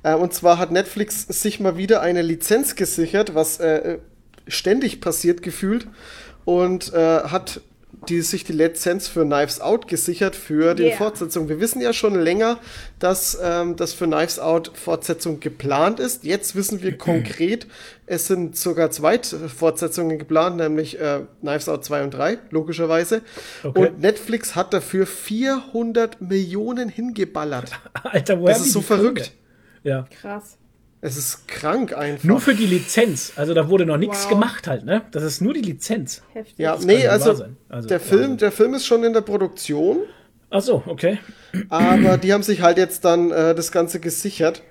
[0.03, 3.99] Äh, und zwar hat Netflix sich mal wieder eine Lizenz gesichert, was äh,
[4.47, 5.87] ständig passiert gefühlt.
[6.45, 7.61] Und äh, hat
[8.09, 10.97] die sich die Lizenz für Knives Out gesichert für die yeah.
[10.97, 11.49] Fortsetzung.
[11.49, 12.57] Wir wissen ja schon länger,
[12.99, 16.23] dass ähm, das für Knives Out Fortsetzung geplant ist.
[16.23, 17.67] Jetzt wissen wir konkret,
[18.07, 23.21] es sind sogar zwei Fortsetzungen geplant, nämlich äh, Knives Out 2 und 3, logischerweise.
[23.63, 23.79] Okay.
[23.79, 27.71] Und Netflix hat dafür 400 Millionen hingeballert.
[28.03, 29.31] Alter, woher Das ist so verrückt.
[29.83, 30.05] Ja.
[30.21, 30.57] Krass.
[31.03, 32.23] Es ist krank einfach.
[32.23, 33.33] Nur für die Lizenz.
[33.35, 34.29] Also da wurde noch nichts wow.
[34.29, 35.01] gemacht halt, ne?
[35.11, 36.21] Das ist nur die Lizenz.
[36.33, 36.59] Heftig.
[36.59, 39.97] Ja, das nee, also, also, der Film, der Film ist schon in der Produktion.
[40.51, 41.17] Ach so, okay.
[41.69, 44.61] Aber die haben sich halt jetzt dann äh, das Ganze gesichert.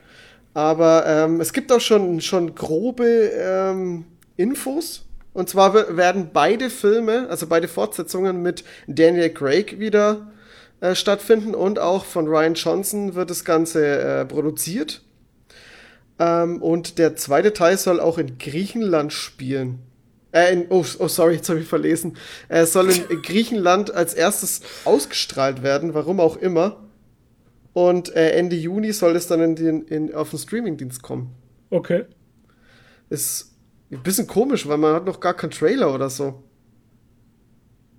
[0.55, 4.05] Aber ähm, es gibt auch schon, schon grobe ähm,
[4.37, 5.07] Infos.
[5.33, 10.29] Und zwar werden beide Filme, also beide Fortsetzungen mit Daniel Craig wieder
[10.81, 15.03] äh, stattfinden und auch von Ryan Johnson wird das Ganze äh, produziert.
[16.18, 19.81] Ähm, und der zweite Teil soll auch in Griechenland spielen.
[20.33, 22.16] Äh, in, oh, oh, sorry, jetzt habe ich verlesen.
[22.49, 26.85] Er soll in Griechenland als erstes ausgestrahlt werden, warum auch immer.
[27.72, 31.35] Und äh, Ende Juni soll es dann in den, in, auf den Streamingdienst kommen.
[31.70, 32.05] Okay.
[33.09, 33.55] Ist
[33.91, 36.43] ein bisschen komisch, weil man hat noch gar keinen Trailer oder so.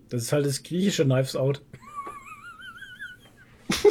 [0.09, 1.61] Das ist halt das griechische Knives Out.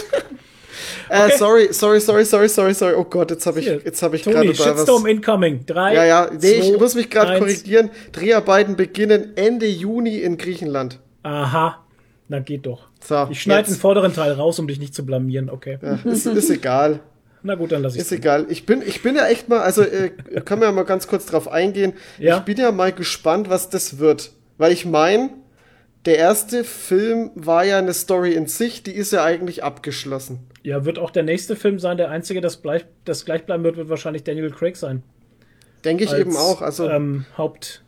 [1.11, 1.37] Äh, okay.
[1.39, 2.95] sorry, sorry, sorry, sorry, sorry, sorry.
[2.95, 5.11] Oh Gott, jetzt habe ich, jetzt habe ich gerade Shitstorm was.
[5.11, 5.67] incoming.
[5.67, 5.95] Drei.
[5.95, 6.31] Ja, ja.
[6.33, 7.91] Nee, zwei, ich muss mich gerade korrigieren.
[8.13, 11.01] Dreharbeiten beginnen Ende Juni in Griechenland.
[11.25, 11.85] Aha.
[12.29, 12.87] Na geht doch.
[13.05, 15.51] So, ich schneide den vorderen Teil raus, um dich nicht zu blamieren.
[15.51, 15.79] Okay.
[15.83, 17.01] Ja, ist, ist egal.
[17.43, 18.47] Na gut, dann lass ich Ist egal.
[18.51, 20.11] Ich bin, ich bin ja echt mal, also äh,
[20.45, 21.95] können wir ja mal ganz kurz drauf eingehen.
[22.19, 22.37] Ja?
[22.37, 24.31] Ich bin ja mal gespannt, was das wird.
[24.59, 25.31] Weil ich meine,
[26.07, 30.41] der erste Film war ja eine Story in sich, die ist ja eigentlich abgeschlossen.
[30.63, 31.97] Ja, wird auch der nächste Film sein.
[31.97, 35.03] Der einzige, das, bleib, das gleich bleiben wird, wird wahrscheinlich Daniel Craig sein.
[35.85, 36.61] Denke ich Als, eben auch.
[36.61, 37.83] Also ähm, Haupt,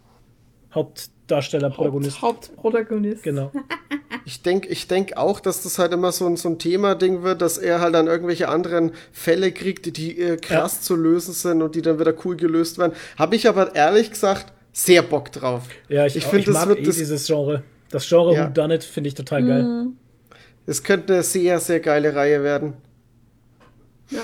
[0.75, 2.23] Hauptdarsteller, Protagonist.
[2.23, 3.23] Haupt, Hauptprotagonist.
[3.23, 3.51] Genau.
[4.25, 7.43] ich denke ich denk auch, dass das halt immer so ein, so ein Thema-Ding wird,
[7.43, 10.81] dass er halt dann irgendwelche anderen Fälle kriegt, die, äh, krass ja.
[10.83, 12.93] zu lösen sind und die dann wieder cool gelöst werden.
[13.19, 15.65] Habe ich aber ehrlich gesagt sehr Bock drauf.
[15.89, 17.63] Ja, ich, ich finde, das wird eh das, dieses Genre.
[17.93, 18.49] Das Genre ja.
[18.49, 19.63] Who Done It finde ich total geil.
[19.63, 19.97] Mhm.
[20.67, 22.75] Es könnte eine sehr, sehr geile Reihe werden.
[24.11, 24.23] Ja.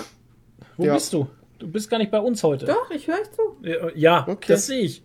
[0.77, 0.95] Wo ja.
[0.95, 1.29] bist du?
[1.59, 2.67] Du bist gar nicht bei uns heute.
[2.67, 3.57] Doch, ich höre zu.
[3.95, 4.53] Ja, okay.
[4.53, 5.03] das sehe ich.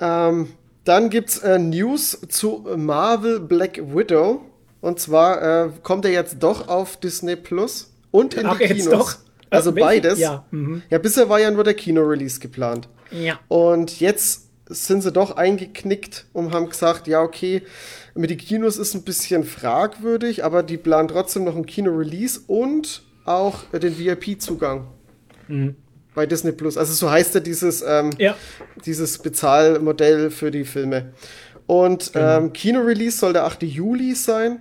[0.00, 0.48] ähm,
[0.84, 4.42] Dann gibt's äh, News zu Marvel Black Widow.
[4.80, 8.84] Und zwar äh, kommt er jetzt doch auf Disney Plus und in Ach, die jetzt
[8.84, 8.90] Kinos.
[8.90, 9.16] doch?
[9.50, 9.86] Also Welche?
[9.86, 10.18] beides.
[10.18, 10.82] Ja, mhm.
[10.90, 12.88] ja, bisher war ja nur der Kino-Release geplant.
[13.10, 13.40] Ja.
[13.48, 17.62] Und jetzt sind sie doch eingeknickt und haben gesagt, ja, okay,
[18.14, 23.02] mit den Kinos ist ein bisschen fragwürdig, aber die planen trotzdem noch ein Kino-Release und
[23.24, 24.88] auch äh, den VIP-Zugang
[26.14, 26.76] bei Disney Plus.
[26.76, 28.34] Also so heißt ja dieses, ähm, Ja.
[28.84, 31.12] dieses Bezahlmodell für die Filme.
[31.66, 33.62] Und ähm, Kino-Release soll der 8.
[33.64, 34.60] Juli sein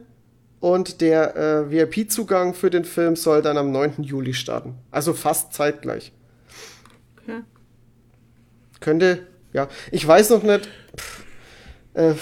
[0.59, 4.03] und der äh, VIP-Zugang für den Film soll dann am 9.
[4.03, 4.75] Juli starten.
[4.91, 6.11] Also fast zeitgleich.
[7.23, 7.41] Okay.
[8.79, 9.67] Könnte, ja.
[9.91, 10.69] Ich weiß noch nicht.
[10.97, 11.23] Pff,
[11.93, 12.13] äh,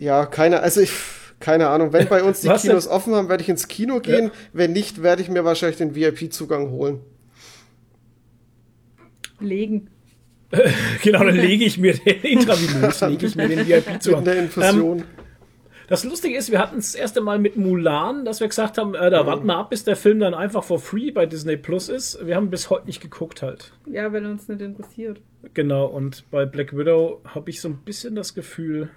[0.00, 0.90] Ja, keine, also ich,
[1.38, 1.92] keine Ahnung.
[1.92, 4.30] Wenn bei uns die Was Kinos offen haben, werde ich ins Kino gehen.
[4.52, 7.00] Wenn nicht, werde ich mir wahrscheinlich den VIP-Zugang holen.
[9.40, 9.88] Legen.
[11.04, 14.16] Genau, dann lege ich mir den intravenös, lege ich mir den VIP zu.
[14.16, 15.04] In der Infusion.
[15.90, 18.94] Das Lustige ist, wir hatten es das erste Mal mit Mulan, dass wir gesagt haben,
[18.94, 21.88] äh, da warten wir ab, bis der Film dann einfach for free bei Disney Plus
[21.88, 22.24] ist.
[22.24, 23.72] Wir haben bis heute nicht geguckt halt.
[23.86, 25.20] Ja, wenn uns nicht interessiert.
[25.52, 28.88] Genau, und bei Black Widow habe ich so ein bisschen das Gefühl,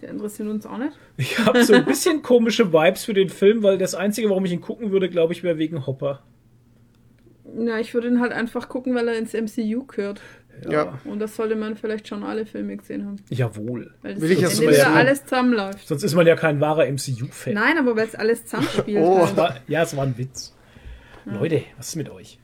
[0.00, 0.96] Der interessiert uns auch nicht.
[1.18, 4.52] ich habe so ein bisschen komische Vibes für den Film, weil das Einzige, warum ich
[4.52, 6.22] ihn gucken würde, glaube ich, wäre wegen Hopper.
[7.54, 10.22] Ja, ich würde ihn halt einfach gucken, weil er ins MCU gehört.
[10.68, 10.98] Ja.
[11.04, 13.16] Und das sollte man vielleicht schon alle Filme gesehen haben.
[13.28, 13.92] Jawohl.
[14.02, 14.86] Weil das Will ich jetzt mal sehen.
[14.86, 15.86] alles zusammenläuft.
[15.86, 17.54] Sonst ist man ja kein wahrer MCU-Fan.
[17.54, 18.98] Nein, aber weil es alles zusammenspielt.
[19.02, 19.26] Oh.
[19.26, 19.36] halt.
[19.36, 20.54] War- Ja, es war ein Witz.
[21.26, 22.38] Leute, was ist mit euch?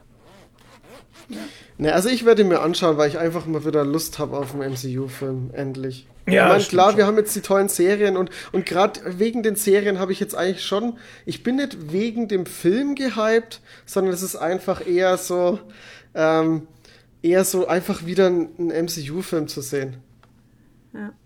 [1.78, 4.54] Ne, also ich werde ihn mir anschauen, weil ich einfach mal wieder Lust habe auf
[4.54, 6.06] einen MCU-Film, endlich.
[6.26, 6.98] Ja, ich mein, stimmt klar, schon.
[6.98, 10.34] wir haben jetzt die tollen Serien und, und gerade wegen den Serien habe ich jetzt
[10.34, 15.58] eigentlich schon, ich bin nicht wegen dem Film gehypt, sondern es ist einfach eher so,
[16.14, 16.66] ähm,
[17.24, 19.96] eher so einfach wieder ein, ein MCU-Film zu sehen.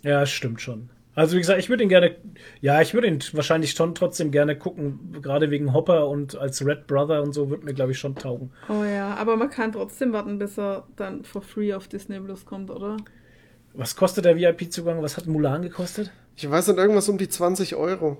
[0.02, 0.90] Ja, stimmt schon.
[1.14, 2.14] Also wie gesagt, ich würde ihn gerne,
[2.60, 6.86] ja, ich würde ihn wahrscheinlich schon trotzdem gerne gucken, gerade wegen Hopper und als Red
[6.86, 8.52] Brother und so, würde mir, glaube ich, schon taugen.
[8.68, 12.46] Oh ja, aber man kann trotzdem warten, bis er dann for free auf Disney Plus
[12.46, 12.96] kommt, oder?
[13.74, 15.02] Was kostet der VIP-Zugang?
[15.02, 16.12] Was hat Mulan gekostet?
[16.36, 18.18] Ich weiß nicht, irgendwas um die 20 Euro.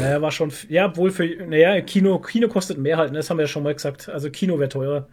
[0.00, 3.18] Naja, war schon, ja, wohl für, naja, Kino, Kino kostet mehr halt, ne?
[3.18, 4.08] das haben wir ja schon mal gesagt.
[4.08, 5.08] Also Kino wäre teurer.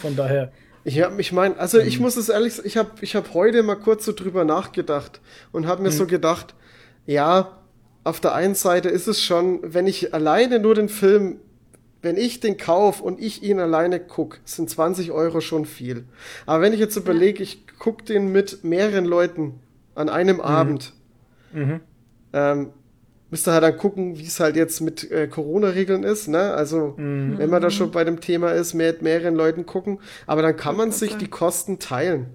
[0.00, 0.52] Von daher,
[0.84, 3.62] Ich, hab- ich meine, also ich muss es ehrlich sagen, ich habe ich hab heute
[3.62, 5.20] mal kurz so drüber nachgedacht
[5.52, 6.54] und habe mir so gedacht,
[7.06, 7.58] ja,
[8.04, 11.36] auf der einen Seite ist es schon, wenn ich alleine nur den Film,
[12.02, 16.04] wenn ich den kauf und ich ihn alleine guck, sind 20 Euro schon viel.
[16.46, 19.60] Aber wenn ich jetzt überlege, ich guck den mit mehreren Leuten
[19.94, 20.94] an einem Abend,
[22.32, 22.70] ähm,
[23.32, 26.52] müsst ihr halt dann gucken, wie es halt jetzt mit äh, Corona-Regeln ist, ne?
[26.52, 30.54] Also, wenn man da schon bei dem Thema ist, mit mehreren Leuten gucken, aber dann
[30.54, 32.26] kann man sich die Kosten teilen.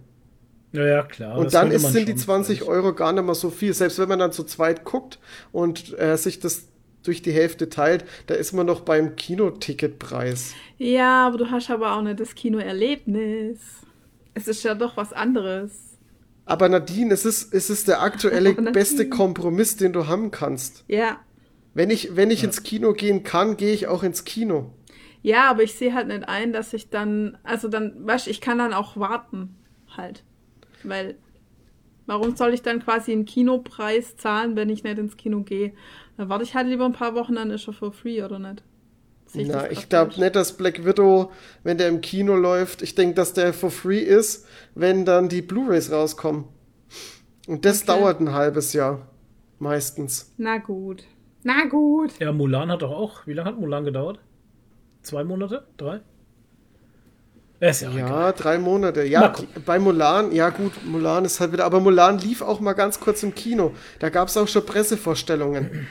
[0.71, 1.37] naja, klar.
[1.37, 2.69] Und dann ist, sind die schon 20 vielleicht.
[2.71, 3.73] Euro gar nicht mal so viel.
[3.73, 5.19] Selbst wenn man dann zu zweit guckt
[5.51, 6.67] und äh, sich das
[7.03, 10.53] durch die Hälfte teilt, da ist man noch beim Kinoticketpreis.
[10.79, 13.59] Ja, aber du hast aber auch nicht das Kinoerlebnis.
[14.33, 15.86] Es ist ja doch was anderes.
[16.47, 18.71] Aber Nadine, es ist, es ist der aktuelle Nadine.
[18.71, 20.85] beste Kompromiss, den du haben kannst.
[20.87, 21.19] Ja.
[21.73, 24.71] Wenn ich, wenn ich ins Kino gehen kann, gehe ich auch ins Kino.
[25.21, 28.39] Ja, aber ich sehe halt nicht ein, dass ich dann, also dann, weißt du, ich
[28.39, 29.55] kann dann auch warten,
[29.95, 30.23] halt.
[30.83, 31.15] Weil,
[32.05, 35.73] warum soll ich dann quasi einen Kinopreis zahlen, wenn ich nicht ins Kino gehe?
[36.15, 38.63] Dann warte ich halt lieber ein paar Wochen, dann ist er for free, oder nicht?
[39.33, 41.31] Das Na, ich glaube nicht, dass Black Widow,
[41.63, 45.41] wenn der im Kino läuft, ich denke, dass der for free ist, wenn dann die
[45.41, 46.45] Blu-rays rauskommen.
[47.47, 47.87] Und das Okay.
[47.99, 49.07] dauert ein halbes Jahr.
[49.59, 50.31] Meistens.
[50.37, 51.03] Na gut.
[51.43, 52.13] Na gut.
[52.19, 54.19] Ja, Mulan hat doch auch, wie lange hat Mulan gedauert?
[55.01, 55.65] Zwei Monate?
[55.77, 56.01] Drei?
[57.59, 57.89] Ja, ist ja.
[57.91, 59.03] Ja, drei Monate.
[59.03, 59.33] Ja,
[59.65, 63.23] bei Mulan, ja gut, Mulan ist halt wieder, aber Mulan lief auch mal ganz kurz
[63.23, 63.71] im Kino.
[63.99, 65.87] Da gab es auch schon Pressevorstellungen.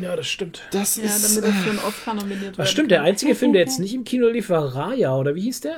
[0.00, 0.62] Ja, das stimmt.
[0.72, 2.58] Das Ja, ist, damit er für einen Oscar nominiert wird.
[2.58, 5.42] Was stimmt, der einzige Film, der jetzt nicht im Kino lief, war Raya, oder wie
[5.42, 5.76] hieß der?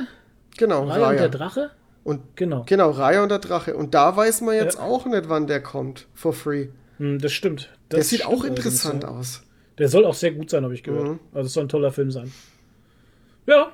[0.56, 1.28] genau, Raya, und der Raya.
[1.28, 1.70] Drache?
[2.04, 2.64] Und Genau.
[2.66, 3.76] genau, Raya und der Drache.
[3.76, 4.84] Und da weiß man jetzt Ja.
[4.84, 6.68] auch nicht, wann der kommt, for free.
[6.98, 7.68] Hm, das stimmt.
[7.90, 9.10] Der Das sieht stimmt auch interessant ja.
[9.10, 9.42] aus.
[9.78, 11.08] Der soll auch sehr gut sein, habe ich gehört.
[11.08, 11.18] Mhm.
[11.34, 12.32] Also es soll ein toller Film sein.
[13.46, 13.70] Ja.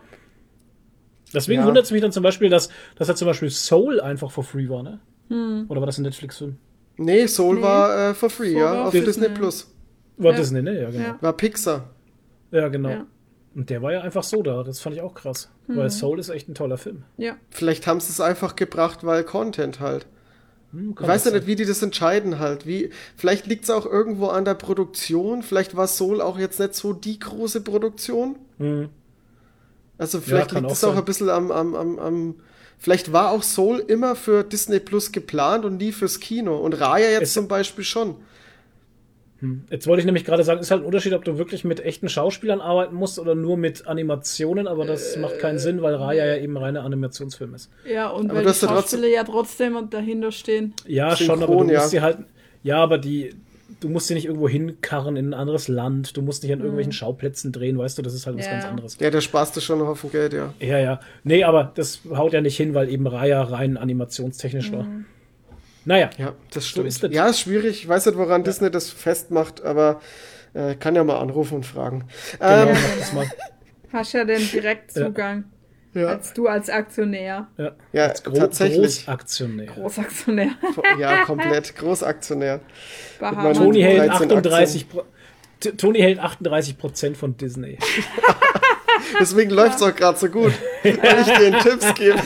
[1.34, 1.66] Deswegen Ja.
[1.68, 4.68] wundert es mich dann zum Beispiel, dass, dass er zum Beispiel Soul einfach for free
[4.68, 4.98] war, ne?
[5.28, 5.66] Hm.
[5.68, 6.56] Oder war das ein Netflix-Film?
[6.98, 7.62] Nee, Soul Nee.
[7.62, 9.28] war äh, for free, Soul ja, auf Disney Disney.
[9.30, 9.71] Plus.
[10.22, 10.38] War Ja.
[10.38, 10.80] Disney, ne?
[10.82, 11.04] Ja, genau.
[11.04, 11.18] Ja.
[11.20, 11.90] War Pixar.
[12.50, 12.88] Ja, genau.
[12.90, 13.06] Ja.
[13.54, 14.62] Und der war ja einfach so da.
[14.62, 15.50] Das fand ich auch krass.
[15.66, 17.04] Weil Soul ist echt ein toller Film.
[17.18, 17.36] Ja.
[17.50, 20.06] Vielleicht haben sie es einfach gebracht, weil Content halt.
[20.72, 22.66] Hm, Ich weiß ja nicht, wie die das entscheiden halt.
[22.66, 25.42] Wie, vielleicht liegt es auch irgendwo an der Produktion.
[25.42, 28.36] Vielleicht war Soul auch jetzt nicht so die große Produktion.
[28.58, 28.66] sein.
[28.66, 28.88] Hm.
[29.98, 30.98] Also vielleicht kann liegt auch es auch sein.
[30.98, 32.34] ein bisschen am, am, am, am
[32.78, 36.56] Vielleicht war auch Soul immer für Disney Plus geplant und nie fürs Kino.
[36.56, 38.16] Und Raya jetzt es zum Beispiel schon.
[39.42, 39.64] Hm.
[39.70, 42.08] Jetzt wollte ich nämlich gerade sagen, ist halt ein Unterschied, ob du wirklich mit echten
[42.08, 46.24] Schauspielern arbeiten musst oder nur mit Animationen, aber das äh, macht keinen Sinn, weil Raya
[46.24, 47.68] ja eben reiner Animationsfilm ist.
[47.84, 50.74] Ja, und aber weil die Schauspieler ja trotzdem dahinter stehen.
[50.86, 51.88] Ja, Synchron, schon, aber du musst ja.
[51.88, 52.18] sie halt,
[52.62, 53.34] ja, aber die,
[53.80, 56.66] du musst sie nicht irgendwo hinkarren in ein anderes Land, du musst nicht an mhm.
[56.66, 58.96] irgendwelchen Schauplätzen drehen, weißt du, das ist halt was ganz anderes.
[59.00, 60.54] Ja, der sparst du schon noch auf dem Geld, ja.
[60.60, 61.00] Ja, ja.
[61.24, 64.76] Nee, aber das haut ja nicht hin, weil eben Raya rein animationstechnisch mhm.
[64.76, 64.86] war.
[65.84, 66.10] Naja.
[66.16, 66.84] Ja, das stimmt.
[66.84, 67.12] So ist das.
[67.12, 67.82] Ja, ist schwierig.
[67.82, 68.44] Ich weiß nicht, woran ja.
[68.44, 70.00] Disney das festmacht, aber
[70.54, 72.04] äh, kann ja mal anrufen und fragen.
[72.38, 72.76] Genau, ähm,
[73.14, 73.30] mal.
[73.92, 75.44] Hast ja den Direktzugang.
[75.94, 76.06] Ja.
[76.08, 77.48] Als du als Aktionär.
[77.58, 79.04] Ja, ja als Gro tatsächlich.
[79.04, 79.66] Großaktionär.
[79.66, 80.50] Großaktionär.
[80.98, 81.76] ja, komplett.
[81.76, 82.60] Großaktionär.
[83.20, 84.86] Tony hält 38
[85.76, 87.78] Tony hält 38 Prozent von Disney.
[89.20, 92.18] Deswegen läuft es auch gerade so gut, weil ich den Tipps gebe.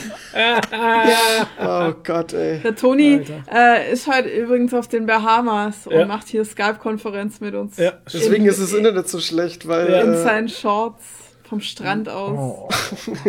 [1.59, 2.59] oh Gott, ey.
[2.59, 3.21] Der Toni
[3.53, 6.05] äh, ist halt übrigens auf den Bahamas und ja.
[6.05, 7.77] macht hier Skype-Konferenz mit uns.
[7.77, 9.87] Ja, deswegen in, ist das Internet so schlecht, weil.
[9.87, 11.03] In äh, seinen Shorts
[11.47, 12.37] vom Strand aus.
[12.37, 12.69] Oh.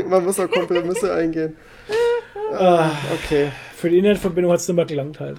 [0.08, 1.56] Man muss auch Kompromisse eingehen.
[2.52, 3.50] Ah, okay.
[3.76, 5.38] Für die Internetverbindung hat es nicht mehr gelangt halt.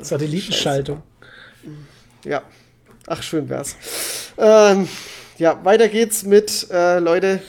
[0.00, 1.02] Satellitenschaltung.
[2.24, 2.42] Ja.
[3.06, 3.76] Ach, schön wär's.
[4.36, 4.88] Ähm,
[5.38, 7.40] ja, weiter geht's mit, äh, Leute,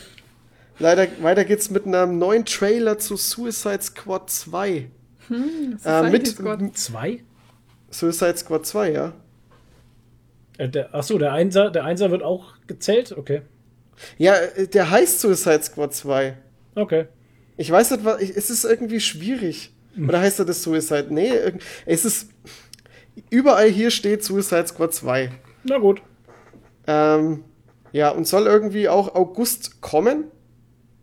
[0.79, 4.89] leider, weiter geht's mit einem neuen Trailer zu Suicide Squad 2.
[5.27, 7.23] Hm, äh, mit Squad 2?
[7.89, 9.13] Suicide Squad 2, ja.
[10.57, 13.11] Äh, der, achso, der Einser, der Einser wird auch gezählt?
[13.11, 13.41] Okay.
[14.17, 16.37] Ja, äh, der heißt Suicide Squad 2.
[16.75, 17.07] Okay.
[17.57, 19.73] Ich weiß nicht, was, es ist irgendwie schwierig.
[19.99, 21.07] Oder heißt er das Suicide?
[21.09, 21.31] Nee,
[21.85, 22.29] es ist.
[23.31, 25.31] Überall hier steht Suicide Squad 2.
[25.63, 26.03] Na gut.
[26.85, 27.43] Ähm,
[27.91, 30.25] ja, und soll irgendwie auch August kommen.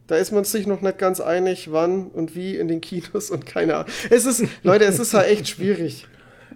[0.06, 3.46] Da ist man sich noch nicht ganz einig, wann und wie in den Kinos und
[3.46, 3.92] keine Ahnung.
[4.10, 6.06] Es ist, Leute, es ist halt echt schwierig.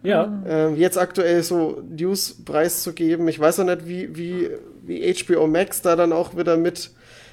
[0.03, 0.43] Ja.
[0.47, 3.27] Ähm, jetzt aktuell so News preiszugeben.
[3.27, 4.51] Ich weiß auch nicht, wie, wie,
[4.83, 6.91] wie HBO Max da dann auch wieder mit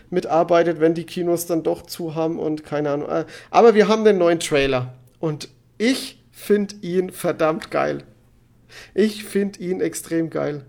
[0.09, 3.09] mitarbeitet, wenn die Kinos dann doch zu haben und keine Ahnung.
[3.09, 8.03] Äh, aber wir haben den neuen Trailer und ich finde ihn verdammt geil.
[8.93, 10.65] Ich finde ihn extrem geil.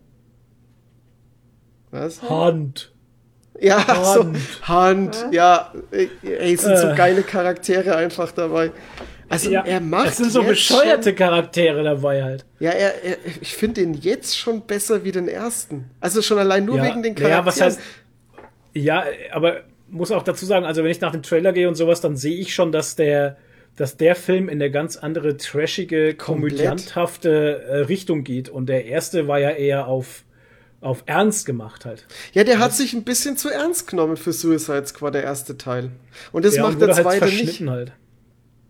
[1.96, 2.22] Was?
[2.22, 2.92] Hand.
[3.60, 4.36] Ja, Hand.
[4.36, 5.72] so, Hand, ja.
[5.90, 6.76] Ey, es sind äh.
[6.76, 8.70] so geile Charaktere einfach dabei.
[9.28, 10.08] Also ja, er macht.
[10.08, 12.44] Es sind so bescheuerte schon, Charaktere dabei halt.
[12.60, 15.90] Ja, er, er ich finde den jetzt schon besser wie den ersten.
[16.00, 17.40] Also schon allein nur ja, wegen den Charakteren.
[17.42, 17.80] Ja, was heißt.
[18.74, 22.00] Ja, aber muss auch dazu sagen, also wenn ich nach dem Trailer gehe und sowas,
[22.00, 23.36] dann sehe ich schon, dass der,
[23.76, 28.48] dass der Film in eine ganz andere trashige, komödianthafte äh, Richtung geht.
[28.48, 30.24] Und der erste war ja eher auf
[30.86, 32.06] auf ernst gemacht halt.
[32.32, 35.90] Ja, der hat sich ein bisschen zu ernst genommen für Suicide Squad, der erste Teil.
[36.32, 37.60] Und das ja, macht und der halt zweite halt nicht.
[37.66, 37.92] Halt.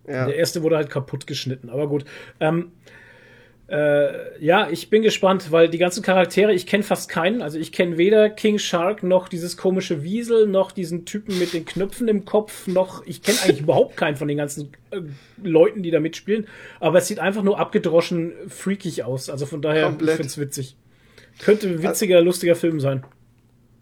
[0.08, 0.26] Ja.
[0.26, 2.04] Der erste wurde halt kaputt geschnitten, aber gut.
[2.40, 2.72] Ähm,
[3.68, 7.42] äh, ja, ich bin gespannt, weil die ganzen Charaktere, ich kenne fast keinen.
[7.42, 11.66] Also ich kenne weder King Shark noch dieses komische Wiesel, noch diesen Typen mit den
[11.66, 15.00] Knöpfen im Kopf, noch ich kenne eigentlich überhaupt keinen von den ganzen äh,
[15.42, 16.46] Leuten, die da mitspielen.
[16.80, 19.28] Aber es sieht einfach nur abgedroschen, freakig aus.
[19.28, 20.10] Also von daher, Komplett.
[20.10, 20.76] ich finde es witzig.
[21.38, 23.04] Könnte ein witziger, lustiger Film sein.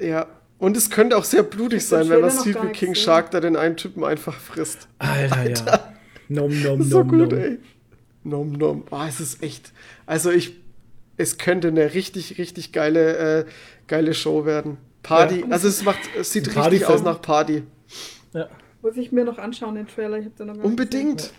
[0.00, 0.26] Ja.
[0.58, 3.56] Und es könnte auch sehr blutig sein, wenn das sieht, wie King Shark da den
[3.56, 4.88] einen Typen einfach frisst.
[4.98, 5.66] Alter, Alter.
[5.66, 5.94] ja.
[6.28, 7.38] Nom, nom, nom, so gut, nom.
[7.38, 7.58] ey.
[8.22, 8.84] Nom, nom.
[8.90, 9.72] Oh, es ist echt.
[10.06, 10.60] Also ich.
[11.16, 13.44] Es könnte eine richtig, richtig geile, äh,
[13.86, 14.78] geile Show werden.
[15.04, 15.40] Party.
[15.40, 15.46] Ja.
[15.48, 17.62] Also es macht, es sieht richtig Party aus nach Party.
[18.32, 18.48] Ja.
[18.82, 20.18] Muss ich mir noch anschauen, den Trailer.
[20.18, 21.32] Ich hab da noch Unbedingt.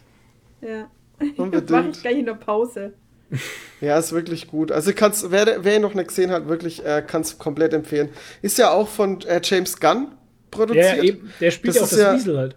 [0.61, 0.89] Ja.
[1.35, 1.69] Unbedingt.
[1.71, 2.93] Mach ich gleich in der Pause.
[3.81, 4.71] Ja, ist wirklich gut.
[4.71, 8.09] Also kannst, wer, wer ihn noch nicht gesehen hat, wirklich äh, kann es komplett empfehlen.
[8.41, 10.07] Ist ja auch von äh, James Gunn
[10.51, 10.97] produziert.
[10.97, 11.33] Ja, eben.
[11.39, 12.55] Der spielt das auch das ja, Wiesel halt.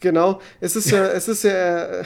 [0.00, 0.40] Genau.
[0.60, 2.02] Es ist ja, es ist ja,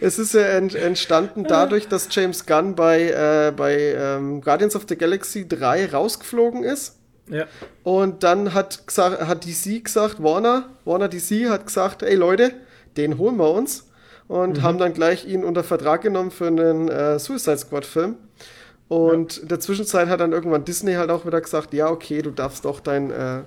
[0.00, 4.96] es ist ja entstanden dadurch, dass James Gunn bei, äh, bei ähm, Guardians of the
[4.96, 6.98] Galaxy 3 rausgeflogen ist.
[7.28, 7.46] Ja.
[7.84, 12.52] Und dann hat, gesagt, hat DC gesagt, Warner, Warner DC hat gesagt, ey Leute,
[12.96, 13.86] den holen wir uns
[14.32, 14.62] und mhm.
[14.62, 18.16] haben dann gleich ihn unter Vertrag genommen für einen äh, Suicide Squad Film.
[18.88, 19.42] Und ja.
[19.42, 22.64] in der Zwischenzeit hat dann irgendwann Disney halt auch wieder gesagt, ja, okay, du darfst
[22.64, 23.42] doch dein äh,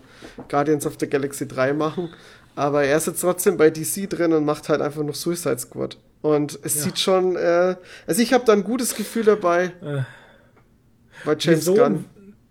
[0.48, 2.10] Guardians of the Galaxy 3 machen.
[2.56, 5.98] Aber er ist jetzt trotzdem bei DC drin und macht halt einfach noch Suicide Squad.
[6.22, 6.82] Und es ja.
[6.84, 9.72] sieht schon, äh, also ich habe da ein gutes Gefühl dabei.
[9.82, 10.04] Äh.
[11.26, 12.06] Bei James wieso, Gunn.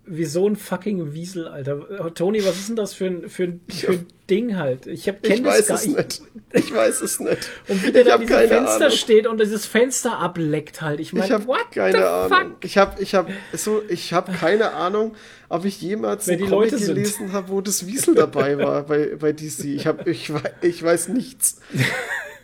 [0.07, 2.13] Wie so ein fucking Wiesel, Alter.
[2.13, 4.85] Toni, was ist denn das für ein, für ein, für ein Ding halt?
[4.87, 6.21] Ich hab, ich weiß es ich, nicht.
[6.53, 7.49] Ich weiß es nicht.
[7.67, 8.91] Und wie der da diesem Fenster Ahnung.
[8.91, 10.99] steht und dieses Fenster ableckt halt.
[10.99, 12.51] Ich meine, ich habe keine Ahnung.
[12.51, 12.65] Fuck?
[12.65, 15.15] Ich habe ich hab so ich habe keine Ahnung,
[15.49, 19.65] ob ich jemals einen Comic gelesen habe, wo das Wiesel dabei war bei, bei DC.
[19.65, 20.31] Ich habe ich,
[20.61, 21.59] ich weiß nichts.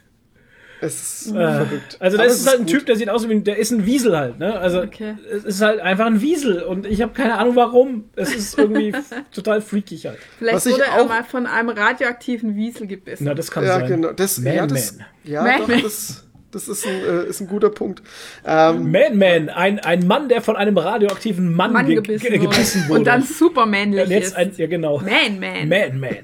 [0.84, 1.98] Es ist äh, verrückt.
[2.00, 2.72] Also da ist halt ein gut.
[2.72, 4.60] Typ, der sieht aus wie der ist ein Wiesel halt, ne?
[4.60, 5.16] Also okay.
[5.32, 8.06] es ist halt einfach ein Wiesel und ich habe keine Ahnung warum.
[8.16, 8.92] Es ist irgendwie
[9.32, 10.18] total freakig halt.
[10.40, 13.26] Vielleicht Was wurde er mal von einem radioaktiven Wiesel gebissen.
[13.26, 13.88] Na, das kann ja, sein.
[13.90, 14.12] Genau.
[14.12, 15.06] Das, Man, ja, das, Man.
[15.24, 15.84] Ja, Man, doch, Man.
[15.84, 18.02] das, das ist ein, äh, ist ein guter Punkt.
[18.44, 22.88] Ähm, Man Man, ein, ein Mann, der von einem radioaktiven Mann, Mann gebissen, ge gebissen,
[22.88, 23.00] wurde.
[23.00, 24.36] Und dann super männlich jetzt ist.
[24.36, 24.98] Ein, ja, genau.
[24.98, 25.70] Man Man.
[25.70, 26.18] Man Man.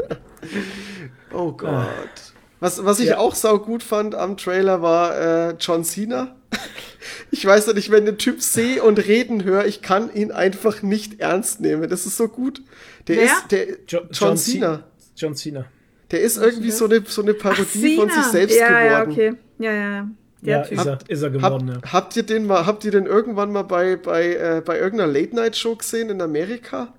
[1.32, 2.27] oh Gott.
[2.60, 3.18] Was, was ich ja.
[3.18, 6.36] auch sau gut fand am Trailer war äh, John Cena.
[7.32, 11.20] ich weiß nicht, wenn den Typ sehe und reden höre, ich kann ihn einfach nicht
[11.20, 11.90] ernst nehmen.
[11.90, 12.62] Das ist so gut.
[13.08, 13.24] Der Wer?
[13.26, 14.84] ist der jo John, John Cena.
[15.16, 15.66] John Cena.
[16.12, 19.12] Der ist irgendwie so eine, so eine Parodie von sich selbst ja, geworden.
[19.12, 19.34] Ja, okay.
[19.60, 20.10] Ja, ja.
[20.42, 21.94] Der ja, ist er, ist er geworden, hab, ja.
[21.94, 25.76] Habt ihr den mal, habt ihr den irgendwann mal bei, bei, äh, bei irgendeiner Late-Night-Show
[25.76, 26.94] gesehen in Amerika?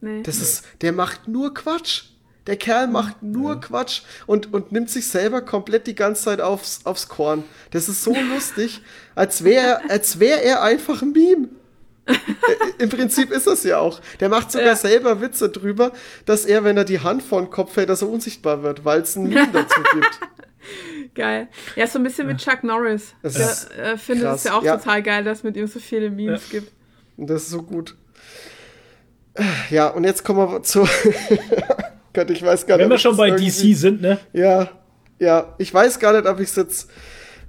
[0.00, 0.22] Nee.
[0.22, 2.04] Das ist, der macht nur Quatsch.
[2.46, 3.60] Der Kerl macht nur ja.
[3.60, 7.44] Quatsch und, und nimmt sich selber komplett die ganze Zeit aufs, aufs Korn.
[7.70, 8.82] Das ist so lustig,
[9.14, 11.48] als wäre als wär er einfach ein Meme.
[12.06, 12.12] Äh,
[12.82, 14.00] Im Prinzip ist das ja auch.
[14.20, 14.76] Der macht sogar ja.
[14.76, 15.92] selber Witze drüber,
[16.26, 19.00] dass er, wenn er die Hand vor den Kopf hält, dass er unsichtbar wird, weil
[19.00, 20.20] es ein Meme dazu gibt.
[21.14, 21.48] Geil.
[21.76, 23.14] Ja, so ein bisschen mit Chuck Norris.
[23.22, 24.76] Ich äh, finde es ja auch ja.
[24.76, 26.60] total geil, dass es mit ihm so viele Memes ja.
[26.60, 26.72] gibt.
[27.16, 27.94] Das ist so gut.
[29.70, 30.86] Ja, und jetzt kommen wir zu
[32.14, 32.84] Gott, ich weiß gar nicht.
[32.84, 34.18] Wenn wir schon bei DC sind, ne?
[34.32, 34.70] Ja,
[35.18, 35.54] ja.
[35.58, 36.88] Ich weiß gar nicht, ob ich es jetzt.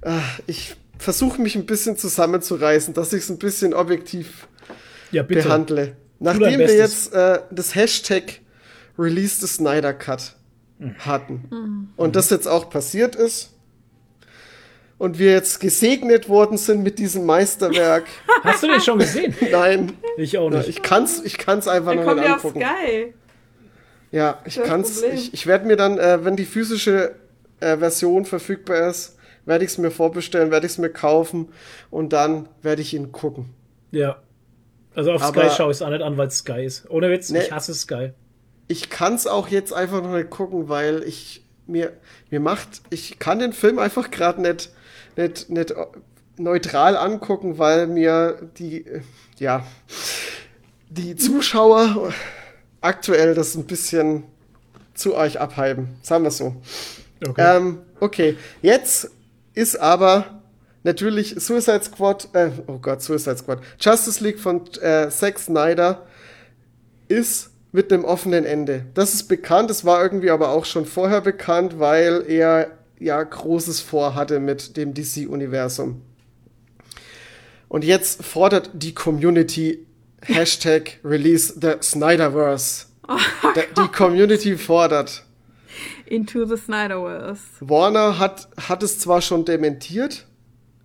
[0.02, 4.48] Äh, ich versuche mich ein bisschen zusammenzureißen, dass ich es ein bisschen objektiv
[5.12, 5.96] ja, behandle.
[6.18, 8.40] Nachdem wir jetzt äh, das Hashtag
[8.98, 10.34] Release the Snyder Cut
[10.78, 10.94] mhm.
[10.98, 11.88] hatten mhm.
[11.96, 13.52] und das jetzt auch passiert ist
[14.98, 18.06] und wir jetzt gesegnet worden sind mit diesem Meisterwerk.
[18.42, 19.34] Hast du den schon gesehen?
[19.52, 19.92] Nein.
[20.16, 20.68] Ich auch nicht.
[20.68, 22.64] Ich kann's, ich kann's einfach Dann noch nicht angucken.
[22.64, 23.14] Auf Sky.
[24.16, 25.02] Ja, ich kann's.
[25.02, 27.16] Ich, ich werde mir dann, äh, wenn die physische
[27.60, 31.50] äh, Version verfügbar ist, werde ich es mir vorbestellen, werde ich es mir kaufen
[31.90, 33.50] und dann werde ich ihn gucken.
[33.90, 34.16] Ja.
[34.94, 36.88] Also auf Aber, Sky schaue ich es auch nicht an, weil es Sky ist.
[36.88, 38.12] Ohne Witz, ne, ich hasse Sky.
[38.68, 41.92] Ich kann es auch jetzt einfach noch nicht gucken, weil ich mir,
[42.30, 44.70] mir macht, ich kann den Film einfach gerade nicht,
[45.14, 45.74] nicht, nicht
[46.38, 48.86] neutral angucken, weil mir die,
[49.38, 49.66] ja,
[50.88, 52.14] die Zuschauer
[52.86, 54.22] aktuell das ein bisschen
[54.94, 55.98] zu euch abheiben.
[56.02, 56.56] Sagen wir es so.
[57.26, 57.56] Okay.
[57.56, 59.10] Ähm, okay, jetzt
[59.54, 60.40] ist aber
[60.84, 66.06] natürlich Suicide Squad, äh, oh Gott, Suicide Squad, Justice League von äh, Zack Snyder
[67.08, 68.86] ist mit einem offenen Ende.
[68.94, 73.80] Das ist bekannt, es war irgendwie aber auch schon vorher bekannt, weil er ja Großes
[73.80, 76.02] vorhatte mit dem DC-Universum.
[77.68, 79.86] Und jetzt fordert die Community
[80.26, 82.86] Hashtag Release the Snyderverse.
[83.08, 83.16] Oh,
[83.54, 85.22] die Community fordert.
[86.06, 87.42] Into the Snyderverse.
[87.60, 90.26] Warner hat, hat es zwar schon dementiert,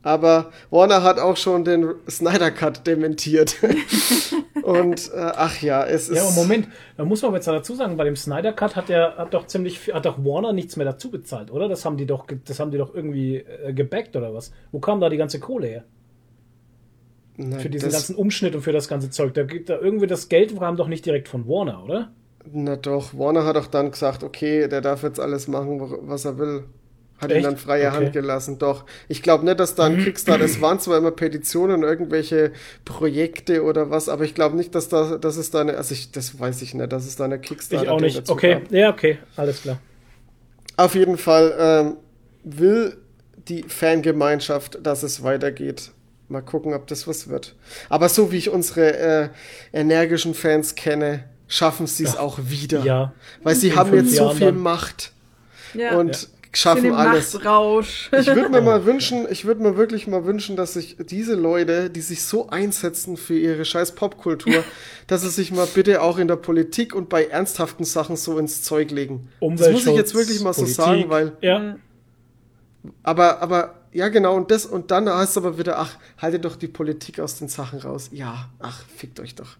[0.03, 3.55] aber Warner hat auch schon den Snyder Cut dementiert.
[4.63, 6.17] Und äh, ach ja, es ist.
[6.17, 6.67] Ja, aber Moment,
[6.97, 9.91] da muss man jetzt dazu sagen, bei dem Snyder Cut hat der hat doch ziemlich
[9.93, 11.67] hat doch Warner nichts mehr dazu bezahlt, oder?
[11.67, 14.51] Das haben die doch das haben die doch irgendwie äh, gebackt oder was?
[14.71, 15.83] Wo kam da die ganze Kohle her?
[17.49, 19.33] Nein, für diesen ganzen Umschnitt und für das ganze Zeug.
[19.33, 22.11] Da gibt da irgendwie das Geld kam doch nicht direkt von Warner, oder?
[22.51, 26.37] Na doch, Warner hat auch dann gesagt, okay, der darf jetzt alles machen, was er
[26.37, 26.63] will.
[27.19, 27.41] Hat Echt?
[27.41, 27.97] ihn dann freie okay.
[27.97, 28.57] Hand gelassen.
[28.57, 28.85] Doch.
[29.07, 32.51] Ich glaube nicht, dass da ein Kickstarter, es waren zwar immer Petitionen, irgendwelche
[32.83, 36.11] Projekte oder was, aber ich glaube nicht, dass da, dass es da eine, also ich,
[36.11, 38.27] das weiß ich nicht, dass es da eine Kickstarter Ich auch nicht.
[38.27, 38.71] Okay, gab.
[38.71, 39.79] ja, okay, alles klar.
[40.77, 41.97] Auf jeden Fall ähm,
[42.43, 42.97] will
[43.47, 45.91] die Fangemeinschaft, dass es weitergeht.
[46.31, 47.55] Mal gucken, ob das was wird.
[47.89, 49.29] Aber so wie ich unsere äh,
[49.73, 52.85] energischen Fans kenne, schaffen sie es auch wieder.
[52.85, 53.13] Ja.
[53.43, 55.11] Weil sie haben jetzt so viel Macht.
[55.73, 55.97] Ja.
[55.97, 56.27] Und ja.
[56.53, 57.33] schaffen alles.
[57.33, 58.09] Machtrausch.
[58.17, 61.89] Ich würde mir mal wünschen, ich würde mir wirklich mal wünschen, dass sich diese Leute,
[61.89, 64.63] die sich so einsetzen für ihre scheiß Popkultur,
[65.07, 68.63] dass sie sich mal bitte auch in der Politik und bei ernsthaften Sachen so ins
[68.63, 69.27] Zeug legen.
[69.41, 70.75] Das muss ich jetzt wirklich mal Politik.
[70.75, 71.33] so sagen, weil.
[71.41, 71.75] Ja.
[73.03, 76.55] Aber, aber ja, genau, und das, und dann heißt es aber wieder, ach, haltet doch
[76.55, 78.09] die Politik aus den Sachen raus.
[78.13, 79.57] Ja, ach, fickt euch doch.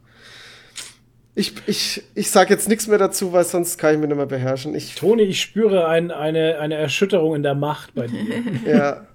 [1.33, 4.25] Ich, ich, ich sag jetzt nichts mehr dazu, weil sonst kann ich mich nicht mehr
[4.25, 4.75] beherrschen.
[4.75, 8.43] Ich, Toni, ich spüre ein, eine, eine Erschütterung in der Macht bei dir.
[8.65, 9.07] ja.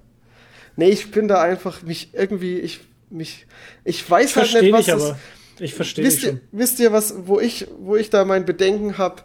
[0.76, 3.46] Nee, ich bin da einfach, mich irgendwie, ich, mich,
[3.84, 5.16] ich weiß halt Versteh nicht, was ich, das,
[5.60, 9.22] Ich verstehe wisst, ihr, wisst ihr, was, wo ich, wo ich da mein Bedenken habe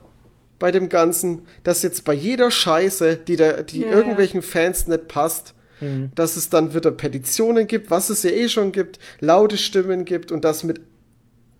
[0.59, 4.47] bei dem Ganzen, dass jetzt bei jeder Scheiße, die, da, die ja, irgendwelchen ja.
[4.47, 6.11] Fans nicht passt, mhm.
[6.15, 10.31] dass es dann wieder Petitionen gibt, was es ja eh schon gibt, laute Stimmen gibt
[10.31, 10.81] und dass mit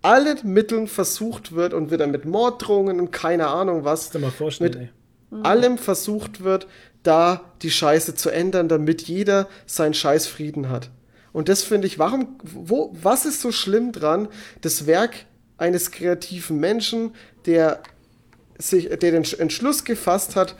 [0.02, 4.12] allen Mitteln versucht wird und wieder mit Morddrohungen und keine Ahnung was,
[4.60, 4.90] mit ey.
[5.44, 6.68] allem versucht wird,
[7.04, 10.90] da die Scheiße zu ändern, damit jeder seinen Scheißfrieden hat.
[11.34, 14.28] Und das finde ich, warum, wo, was ist so schlimm dran,
[14.62, 15.26] das Werk
[15.58, 17.14] eines kreativen Menschen,
[17.46, 17.82] der
[18.58, 20.56] sich, der den Entschluss gefasst hat,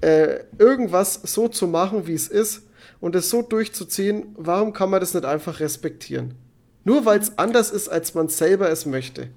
[0.00, 2.62] äh, irgendwas so zu machen, wie es ist
[3.00, 6.34] und es so durchzuziehen, warum kann man das nicht einfach respektieren?
[6.84, 9.28] Nur weil es anders ist, als man selber es möchte.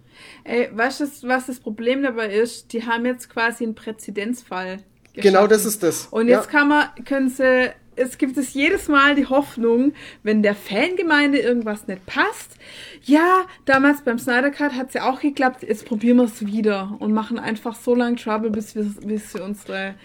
[0.44, 2.72] Ey, weißt du, was das Problem dabei ist?
[2.74, 4.78] Die haben jetzt quasi einen Präzedenzfall.
[5.14, 5.22] Geschaffen.
[5.22, 6.08] Genau das ist das.
[6.12, 6.60] Und jetzt ja.
[6.60, 9.94] kann man, können sie es gibt es jedes Mal die Hoffnung,
[10.24, 12.56] wenn der Fangemeinde irgendwas nicht passt.
[13.04, 15.64] Ja, damals beim Snyder Cut hat es ja auch geklappt.
[15.64, 19.44] Jetzt probieren wir es wieder und machen einfach so lange Trouble, bis wir, bis wir
[19.44, 19.96] unsere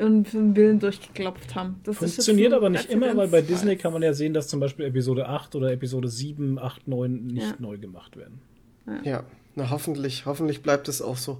[0.00, 1.80] unseren Willen durchgeklopft haben.
[1.84, 4.86] Das Funktioniert aber nicht immer, weil bei Disney kann man ja sehen, dass zum Beispiel
[4.86, 7.54] Episode 8 oder Episode 7, 8, 9 nicht ja.
[7.58, 8.40] neu gemacht werden.
[8.86, 9.00] Ja.
[9.02, 9.24] ja,
[9.54, 11.38] na hoffentlich, hoffentlich bleibt es auch so.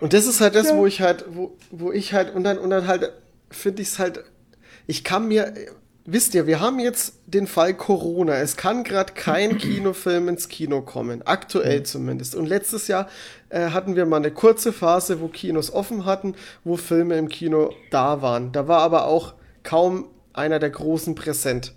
[0.00, 0.76] Und das ist halt das, ja.
[0.76, 3.12] wo ich halt, wo, wo ich halt, und dann, und dann halt
[3.50, 4.24] finde ich es halt
[4.90, 5.54] ich kann mir,
[6.12, 8.36] wisst ihr, wir haben jetzt den Fall Corona.
[8.36, 11.84] Es kann gerade kein Kinofilm ins Kino kommen, aktuell mhm.
[11.84, 12.34] zumindest.
[12.34, 13.08] Und letztes Jahr
[13.48, 16.34] äh, hatten wir mal eine kurze Phase, wo Kinos offen hatten,
[16.64, 18.52] wo Filme im Kino da waren.
[18.52, 21.74] Da war aber auch kaum einer der großen präsent.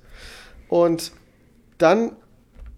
[0.68, 1.12] Und
[1.78, 2.14] dann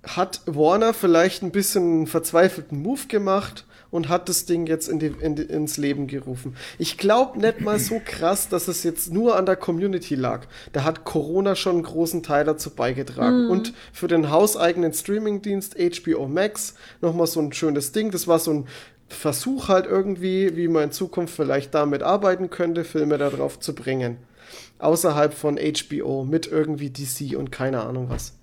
[0.03, 4.99] hat Warner vielleicht ein bisschen einen verzweifelten Move gemacht und hat das Ding jetzt in
[4.99, 6.55] die, in die, ins Leben gerufen.
[6.77, 10.45] Ich glaube nicht mal so krass, dass es jetzt nur an der Community lag.
[10.73, 13.45] Da hat Corona schon einen großen Teil dazu beigetragen.
[13.45, 13.51] Mhm.
[13.51, 18.11] Und für den hauseigenen Streamingdienst HBO Max nochmal so ein schönes Ding.
[18.11, 18.67] Das war so ein
[19.07, 24.17] Versuch halt irgendwie, wie man in Zukunft vielleicht damit arbeiten könnte, Filme darauf zu bringen.
[24.79, 28.33] Außerhalb von HBO mit irgendwie DC und keine Ahnung was.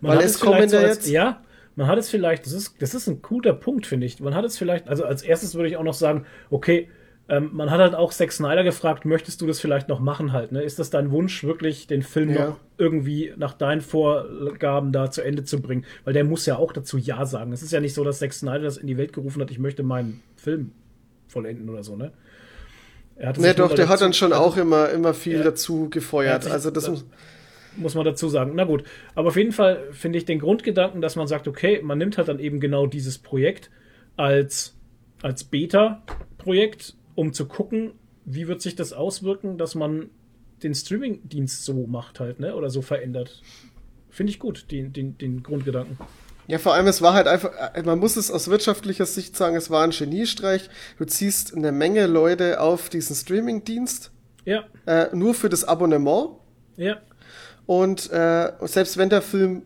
[0.00, 1.08] Man Weil es kommen da jetzt.
[1.08, 1.40] Ja,
[1.74, 4.20] man hat es vielleicht, das ist, das ist ein guter Punkt, finde ich.
[4.20, 6.88] Man hat es vielleicht, also als erstes würde ich auch noch sagen, okay,
[7.28, 10.52] ähm, man hat halt auch Zack Snyder gefragt, möchtest du das vielleicht noch machen halt?
[10.52, 10.62] Ne?
[10.62, 12.48] Ist das dein Wunsch, wirklich den Film ja.
[12.48, 15.84] noch irgendwie nach deinen Vorgaben da zu Ende zu bringen?
[16.04, 17.52] Weil der muss ja auch dazu Ja sagen.
[17.52, 19.58] Es ist ja nicht so, dass Zack Snyder das in die Welt gerufen hat, ich
[19.58, 20.72] möchte meinen Film
[21.28, 22.12] vollenden oder so, ne?
[23.16, 26.50] Er hat ne, doch, der hat dann schon auch immer, immer viel ja, dazu gefeuert.
[26.50, 26.90] Also das
[27.76, 28.52] muss man dazu sagen.
[28.54, 31.98] Na gut, aber auf jeden Fall finde ich den Grundgedanken, dass man sagt, okay, man
[31.98, 33.70] nimmt halt dann eben genau dieses Projekt
[34.16, 34.76] als,
[35.22, 37.92] als Beta-Projekt, um zu gucken,
[38.24, 40.10] wie wird sich das auswirken, dass man
[40.62, 42.54] den Streaming-Dienst so macht halt, ne?
[42.54, 43.42] Oder so verändert.
[44.10, 45.98] Finde ich gut, den, den, den Grundgedanken.
[46.46, 49.56] Ja, vor allem, es war halt einfach, äh, man muss es aus wirtschaftlicher Sicht sagen,
[49.56, 50.68] es war ein Geniestreich.
[50.98, 54.10] Du ziehst eine Menge Leute auf diesen Streaming-Dienst.
[54.44, 54.64] Ja.
[54.86, 56.30] Äh, nur für das Abonnement.
[56.76, 57.00] Ja.
[57.66, 59.62] Und äh, selbst wenn der Film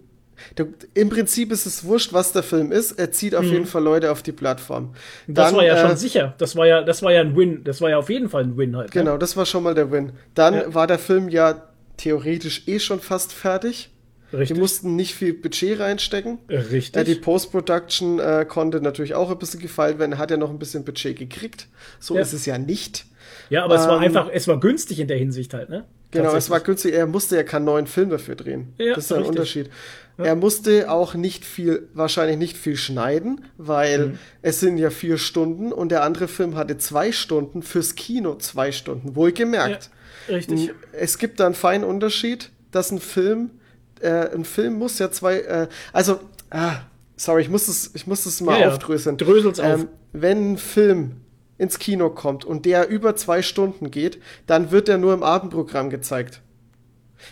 [0.56, 2.92] der, Im Prinzip ist es wurscht, was der Film ist.
[2.92, 3.52] Er zieht auf mhm.
[3.52, 4.94] jeden Fall Leute auf die Plattform.
[5.26, 6.34] das war ja äh, schon sicher.
[6.38, 7.64] Das war ja, das war ja ein Win.
[7.64, 8.94] Das war ja auf jeden Fall ein Win halt.
[8.94, 9.00] Ne?
[9.00, 9.18] Genau, ne?
[9.18, 10.12] das war schon mal der Win.
[10.34, 10.74] Dann ja.
[10.74, 11.62] war der Film ja
[11.96, 13.90] theoretisch eh schon fast fertig.
[14.32, 14.56] Richtig.
[14.56, 16.38] Die mussten nicht viel Budget reinstecken.
[16.48, 16.96] Richtig.
[16.96, 20.12] Äh, die Post-Production äh, konnte natürlich auch ein bisschen gefallen werden.
[20.12, 21.68] Er hat ja noch ein bisschen Budget gekriegt.
[22.00, 22.22] So ja.
[22.22, 23.06] ist es ja nicht.
[23.50, 25.84] Ja, aber ähm, es war ähm, einfach, es war günstig in der Hinsicht halt, ne?
[26.10, 26.94] Genau, es war günstig.
[26.94, 28.72] Er musste ja keinen neuen Film dafür drehen.
[28.78, 29.30] Ja, das ist ein richtig.
[29.30, 29.70] Unterschied.
[30.18, 30.24] Ja.
[30.24, 34.18] Er musste auch nicht viel, wahrscheinlich nicht viel schneiden, weil mhm.
[34.40, 38.72] es sind ja vier Stunden und der andere Film hatte zwei Stunden fürs Kino zwei
[38.72, 39.14] Stunden.
[39.14, 39.90] Wohlgemerkt.
[40.28, 40.72] Ja, richtig.
[40.92, 43.50] Es gibt da einen feinen Unterschied, dass ein Film,
[44.00, 46.76] äh, ein Film muss ja zwei, äh, also, ah,
[47.16, 49.18] sorry, ich muss es, ich muss es mal ja, aufdröseln.
[49.18, 49.80] Drösel's auf.
[49.80, 51.16] Ähm, wenn ein Film
[51.58, 55.90] ins Kino kommt und der über zwei Stunden geht, dann wird er nur im Abendprogramm
[55.90, 56.42] gezeigt.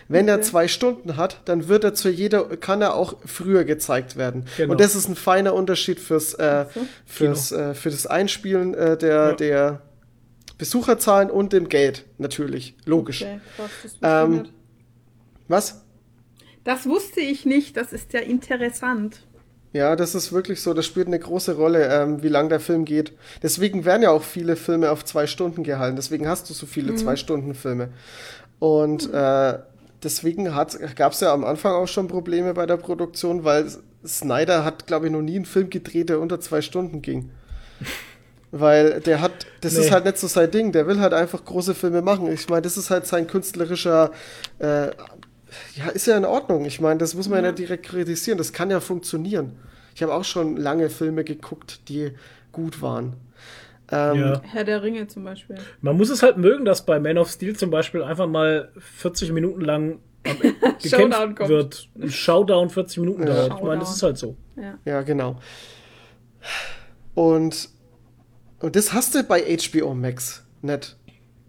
[0.09, 0.33] Wenn okay.
[0.33, 4.47] er zwei Stunden hat, dann wird er zu jeder, kann er auch früher gezeigt werden.
[4.57, 4.73] Genau.
[4.73, 6.67] Und das ist ein feiner Unterschied fürs, äh,
[7.05, 9.33] fürs, äh, für das Einspielen äh, der, ja.
[9.33, 9.83] der
[10.59, 12.77] Besucherzahlen und dem Geld, natürlich.
[12.85, 13.23] Logisch.
[13.23, 13.41] Okay,
[14.03, 14.49] ähm,
[15.49, 15.83] was?
[16.65, 19.27] Das wusste ich nicht, das ist ja interessant.
[19.75, 20.73] Ja, das ist wirklich so.
[20.73, 23.13] Das spielt eine große Rolle, ähm, wie lang der Film geht.
[23.43, 25.97] Deswegen werden ja auch viele Filme auf zwei Stunden gehalten.
[25.97, 26.97] Deswegen hast du so viele mhm.
[26.97, 27.89] Zwei-Stunden-Filme.
[28.61, 29.59] Und äh,
[30.01, 33.67] deswegen gab es ja am Anfang auch schon Probleme bei der Produktion, weil
[34.07, 37.31] Snyder hat, glaube ich, noch nie einen Film gedreht, der unter zwei Stunden ging.
[38.57, 39.81] Weil der hat, das nee.
[39.81, 42.33] ist halt nicht so sein Ding, der will halt einfach große Filme machen.
[42.33, 44.13] Ich meine, das ist halt sein künstlerischer
[44.61, 44.91] äh,
[45.77, 46.65] ja, ist ja in Ordnung.
[46.65, 47.47] Ich meine, das muss man ja.
[47.47, 48.39] ja direkt kritisieren.
[48.39, 49.53] Das kann ja funktionieren.
[49.95, 52.13] Ich habe auch schon lange Filme geguckt, die
[52.53, 53.15] gut waren.
[53.91, 54.43] Ähm, ja.
[54.45, 55.57] Herr der Ringe zum Beispiel.
[55.81, 59.33] Man muss es halt mögen, dass bei Man of Steel zum Beispiel einfach mal 40
[59.33, 59.99] Minuten lang
[60.83, 61.89] gekämpft wird.
[62.01, 63.35] Ein Showdown 40 Minuten ja.
[63.35, 63.55] dauert.
[63.59, 64.37] Ich meine, das ist halt so.
[64.57, 65.39] Ja, ja genau.
[67.15, 67.69] Und,
[68.61, 70.97] und das hast du bei HBO Max nicht.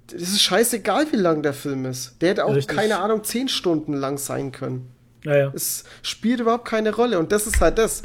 [0.07, 2.21] Das ist scheißegal, wie lang der Film ist.
[2.21, 2.75] Der hätte auch, Richtig.
[2.75, 4.91] keine Ahnung, 10 Stunden lang sein können.
[5.23, 5.51] Naja.
[5.55, 8.03] Es spielt überhaupt keine Rolle und das ist halt das.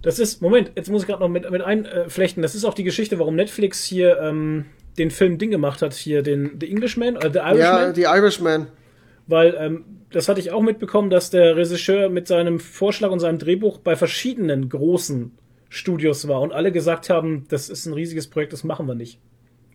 [0.00, 2.42] Das ist, Moment, jetzt muss ich gerade noch mit, mit einflechten.
[2.42, 4.66] Das ist auch die Geschichte, warum Netflix hier ähm,
[4.98, 7.58] den Film Ding gemacht hat, hier den The Englishman, äh, The Irishman.
[7.58, 8.66] Ja, The Irishman.
[9.26, 13.38] Weil, ähm, das hatte ich auch mitbekommen, dass der Regisseur mit seinem Vorschlag und seinem
[13.38, 15.32] Drehbuch bei verschiedenen großen
[15.68, 19.18] Studios war und alle gesagt haben, das ist ein riesiges Projekt, das machen wir nicht.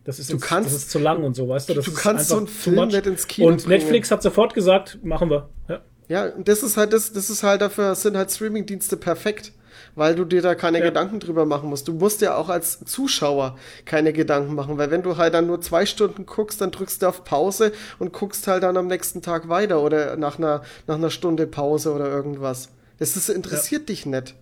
[0.04, 1.74] Das ist, du uns, kannst, das ist zu lang und so, weißt du?
[1.74, 4.18] Das du kannst so einen Film nicht ins Kino Und Netflix bringen.
[4.18, 5.50] hat sofort gesagt, machen wir.
[5.68, 9.54] Ja, ja das ist halt das, das ist halt dafür, sind halt Streamingdienste perfekt
[9.95, 10.86] weil du dir da keine ja.
[10.86, 11.88] Gedanken drüber machen musst.
[11.88, 15.62] Du musst ja auch als Zuschauer keine Gedanken machen, weil wenn du halt dann nur
[15.62, 19.50] zwei Stunden guckst, dann drückst du auf Pause und guckst halt dann am nächsten Tag
[19.50, 22.70] weiter oder nach einer, nach einer Stunde Pause oder irgendwas.
[22.97, 23.86] Das ist, interessiert ja.
[23.88, 24.36] dich nicht.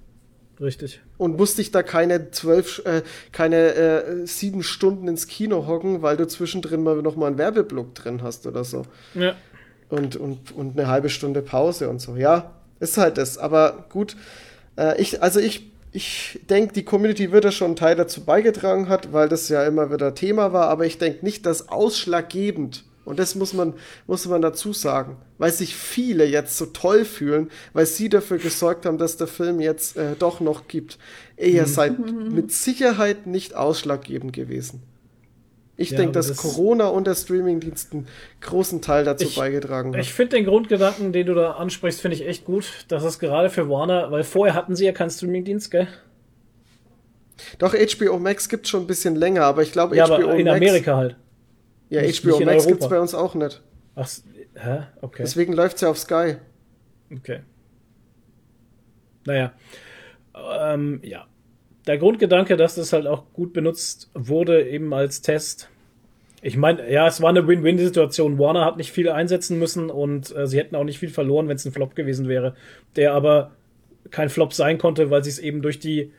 [0.59, 1.01] Richtig.
[1.17, 6.17] Und musst dich da keine zwölf, äh, keine äh, sieben Stunden ins Kino hocken, weil
[6.17, 8.83] du zwischendrin mal noch mal einen Werbeblock drin hast oder so.
[9.13, 9.35] Ja.
[9.89, 12.15] Und, und, und eine halbe Stunde Pause und so.
[12.15, 13.37] Ja, ist halt das.
[13.37, 14.17] Aber gut,
[14.77, 18.89] äh, ich, also ich, ich denke, die Community wird da schon einen Teil dazu beigetragen
[18.89, 23.19] hat, weil das ja immer wieder Thema war, aber ich denke nicht, dass ausschlaggebend, und
[23.19, 23.73] das muss man,
[24.05, 28.85] muss man dazu sagen, weil sich viele jetzt so toll fühlen, weil sie dafür gesorgt
[28.85, 30.99] haben, dass der Film jetzt äh, doch noch gibt.
[31.37, 31.67] Ihr mhm.
[31.67, 34.83] seid mit Sicherheit nicht ausschlaggebend gewesen.
[35.77, 38.07] Ich ja, denke, dass das Corona und der Streamingdienst einen
[38.41, 40.01] großen Teil dazu ich, beigetragen hat.
[40.01, 42.65] Ich finde den Grundgedanken, den du da ansprichst, finde ich echt gut.
[42.89, 45.87] Das ist gerade für Warner, weil vorher hatten sie ja keinen Streamingdienst, gell?
[47.57, 50.45] Doch, HBO Max gibt schon ein bisschen länger, aber ich glaube, ja, HBO aber in
[50.45, 51.15] Max, Amerika halt.
[51.89, 53.61] Ja, nicht, HBO nicht Max gibt es bei uns auch nicht.
[53.95, 54.09] Ach,
[54.55, 54.83] hä?
[55.01, 55.23] Okay.
[55.23, 56.35] Deswegen läuft es ja auf Sky.
[57.11, 57.41] Okay.
[59.25, 59.53] Naja.
[60.35, 61.27] Ähm, ja
[61.87, 65.69] der Grundgedanke, dass das halt auch gut benutzt wurde, eben als Test.
[66.41, 68.37] Ich meine, ja, es war eine Win-Win-Situation.
[68.37, 71.55] Warner hat nicht viel einsetzen müssen und äh, sie hätten auch nicht viel verloren, wenn
[71.55, 72.55] es ein Flop gewesen wäre,
[72.95, 73.51] der aber
[74.11, 76.11] kein Flop sein konnte, weil sie es eben durch die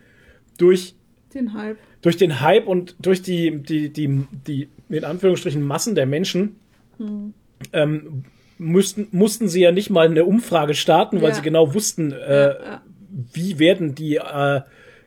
[0.59, 0.95] durch
[1.35, 6.07] den Hype durch den Hype und durch die die die die in Anführungsstrichen Massen der
[6.07, 6.57] Menschen
[6.99, 7.35] hm.
[7.73, 8.25] ähm,
[8.59, 11.35] mussten mussten sie ja nicht mal eine Umfrage starten, weil ja.
[11.35, 12.83] sie genau wussten, äh, ja, ja.
[13.33, 14.61] wie werden die äh,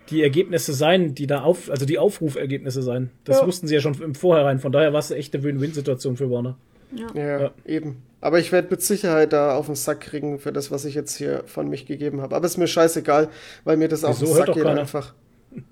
[0.09, 3.09] die Ergebnisse sein, die da auf, also die Aufrufergebnisse sein.
[3.23, 3.47] Das ja.
[3.47, 4.59] wussten sie ja schon im Vorhinein.
[4.59, 6.57] Von daher war es eine echte Win-Win-Situation für Warner.
[6.93, 7.07] Ja.
[7.13, 8.03] Ja, ja, eben.
[8.19, 11.15] Aber ich werde mit Sicherheit da auf den Sack kriegen für das, was ich jetzt
[11.15, 12.35] hier von mich gegeben habe.
[12.35, 13.29] Aber ist mir scheißegal,
[13.63, 14.11] weil mir das Wieso?
[14.11, 14.81] auf den Sack geht keiner.
[14.81, 15.13] einfach.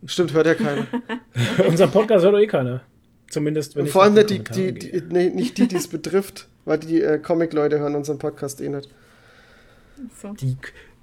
[0.06, 0.88] Stimmt, hört ja keiner.
[1.68, 2.82] Unseren Podcast hört doch eh keiner.
[3.30, 6.80] Zumindest, wenn Vor allem nicht die, die, die, nee, nicht die, die es betrifft, weil
[6.80, 8.90] die äh, Comic-Leute hören unseren Podcast eh nicht.
[10.20, 10.34] So.
[10.34, 10.58] Die,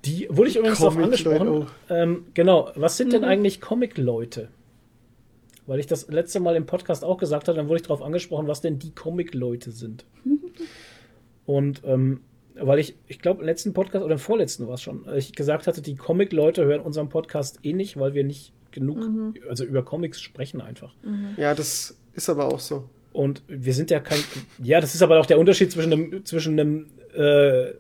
[0.04, 1.48] die wurde ich übrigens darauf angesprochen.
[1.48, 1.66] Oh.
[1.88, 3.12] Ähm, genau, was sind mhm.
[3.12, 4.48] denn eigentlich Comic-Leute?
[5.66, 8.46] Weil ich das letzte Mal im Podcast auch gesagt habe, dann wurde ich darauf angesprochen,
[8.48, 10.04] was denn die Comic-Leute sind.
[11.46, 12.20] Und ähm,
[12.54, 15.66] weil ich, ich glaube, im letzten Podcast oder im vorletzten war es schon, ich gesagt
[15.66, 19.34] hatte, die Comic-Leute hören unseren Podcast eh nicht, weil wir nicht genug, mhm.
[19.48, 20.94] also über Comics sprechen einfach.
[21.02, 21.34] Mhm.
[21.36, 22.88] Ja, das ist aber auch so.
[23.12, 24.18] Und wir sind ja kein,
[24.62, 27.72] ja, das ist aber auch der Unterschied zwischen einem, zwischen einem, äh,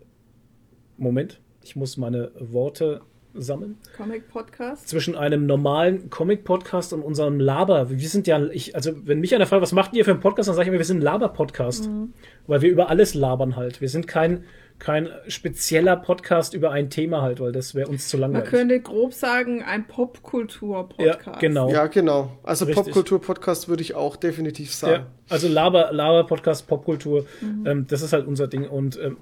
[0.96, 3.02] Moment, ich muss meine Worte
[3.34, 3.76] sammeln.
[3.96, 4.88] Comic-Podcast?
[4.88, 7.90] Zwischen einem normalen Comic-Podcast und unserem Laber.
[7.90, 10.48] Wir sind ja, ich, also wenn mich einer fragt, was macht ihr für einen Podcast,
[10.48, 11.88] dann sage ich immer, wir sind ein Laber-Podcast.
[11.88, 12.14] Mhm.
[12.46, 13.80] Weil wir über alles labern halt.
[13.80, 14.44] Wir sind kein,
[14.78, 18.44] kein spezieller Podcast über ein Thema halt, weil das wäre uns zu langweilig.
[18.44, 21.26] Man könnte grob sagen, ein Popkultur-Podcast.
[21.26, 21.70] Ja, genau.
[21.70, 22.38] Ja, genau.
[22.42, 25.04] Also Popkultur-Podcast würde ich auch definitiv sagen.
[25.04, 27.66] Ja, also Laber, Laber-Podcast, Popkultur, mhm.
[27.66, 28.68] ähm, das ist halt unser Ding.
[28.68, 29.16] Und ähm,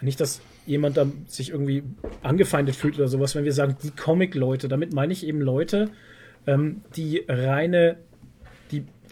[0.00, 1.82] nicht, dass jemand da sich irgendwie
[2.22, 4.68] angefeindet fühlt oder sowas, wenn wir sagen, die Comic-Leute.
[4.68, 5.90] Damit meine ich eben Leute,
[6.46, 7.98] ähm, die reine,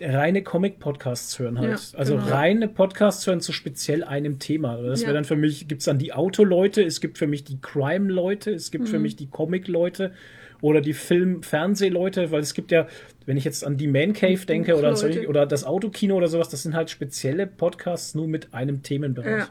[0.01, 1.93] reine Comic-Podcasts hören halt.
[1.93, 2.29] Ja, also genau.
[2.29, 4.77] reine Podcasts hören zu speziell einem Thema.
[4.77, 5.09] Das ja.
[5.09, 8.53] wäre dann für mich, gibt es dann die Auto-Leute, es gibt für mich die Crime-Leute,
[8.53, 8.89] es gibt mhm.
[8.89, 10.13] für mich die Comic-Leute
[10.61, 12.87] oder die Film-Fernseh-Leute, weil es gibt ja,
[13.27, 14.95] wenn ich jetzt an die Man Cave denke oder,
[15.29, 19.45] oder das Autokino oder sowas, das sind halt spezielle Podcasts nur mit einem Themenbereich.
[19.45, 19.49] Ja.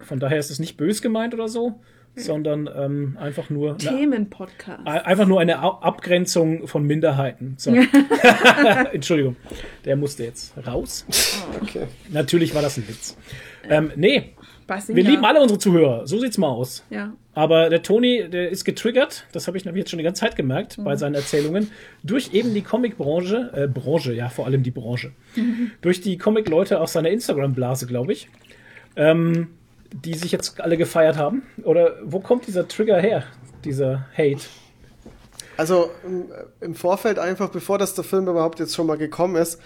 [0.00, 1.80] Von daher ist es nicht bös gemeint oder so,
[2.16, 4.86] sondern ähm, einfach nur Themenpodcast.
[4.86, 7.54] Einfach nur eine Abgrenzung von Minderheiten.
[7.56, 7.72] So.
[8.92, 9.36] Entschuldigung,
[9.84, 11.06] der musste jetzt raus.
[11.10, 11.86] Oh, okay.
[12.08, 13.16] Natürlich war das ein Witz.
[13.68, 14.34] Ähm, nee,
[14.88, 16.84] Wir lieben alle unsere Zuhörer, so sieht's mal aus.
[16.90, 17.12] Ja.
[17.32, 20.36] Aber der Toni, der ist getriggert, das habe ich nämlich jetzt schon die ganze Zeit
[20.36, 20.84] gemerkt mhm.
[20.84, 21.70] bei seinen Erzählungen,
[22.02, 25.70] durch eben die Comic-Branche, äh, Branche, ja, vor allem die Branche, mhm.
[25.80, 28.28] durch die Comic-Leute aus seiner Instagram-Blase, glaube ich,
[28.96, 29.48] ähm,
[29.92, 31.42] die sich jetzt alle gefeiert haben.
[31.64, 33.24] Oder wo kommt dieser Trigger her,
[33.64, 34.42] dieser Hate?
[35.56, 35.90] Also
[36.62, 39.60] im Vorfeld einfach, bevor das der Film überhaupt jetzt schon mal gekommen ist,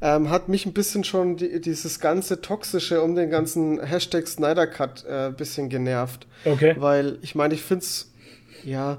[0.00, 4.68] ähm, hat mich ein bisschen schon die, dieses ganze Toxische um den ganzen Hashtag Snyder
[4.68, 6.28] Cut äh, ein bisschen genervt.
[6.44, 6.76] Okay.
[6.78, 8.12] Weil ich meine, ich finde es,
[8.64, 8.98] ja,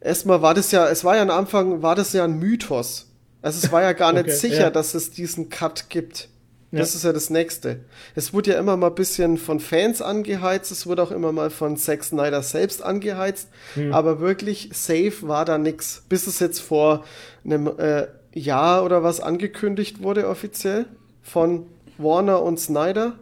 [0.00, 3.06] erstmal war das ja, es war ja am Anfang, war das ja ein Mythos.
[3.42, 4.70] Also es war ja gar nicht okay, sicher, ja.
[4.70, 6.30] dass es diesen Cut gibt.
[6.72, 6.96] Das ja.
[6.96, 7.80] ist ja das Nächste.
[8.14, 11.50] Es wurde ja immer mal ein bisschen von Fans angeheizt, es wurde auch immer mal
[11.50, 13.92] von Zack Snyder selbst angeheizt, hm.
[13.92, 16.02] aber wirklich safe war da nix.
[16.08, 17.04] Bis es jetzt vor
[17.44, 20.86] einem äh, Jahr oder was angekündigt wurde offiziell
[21.22, 21.66] von
[21.98, 23.14] Warner und Snyder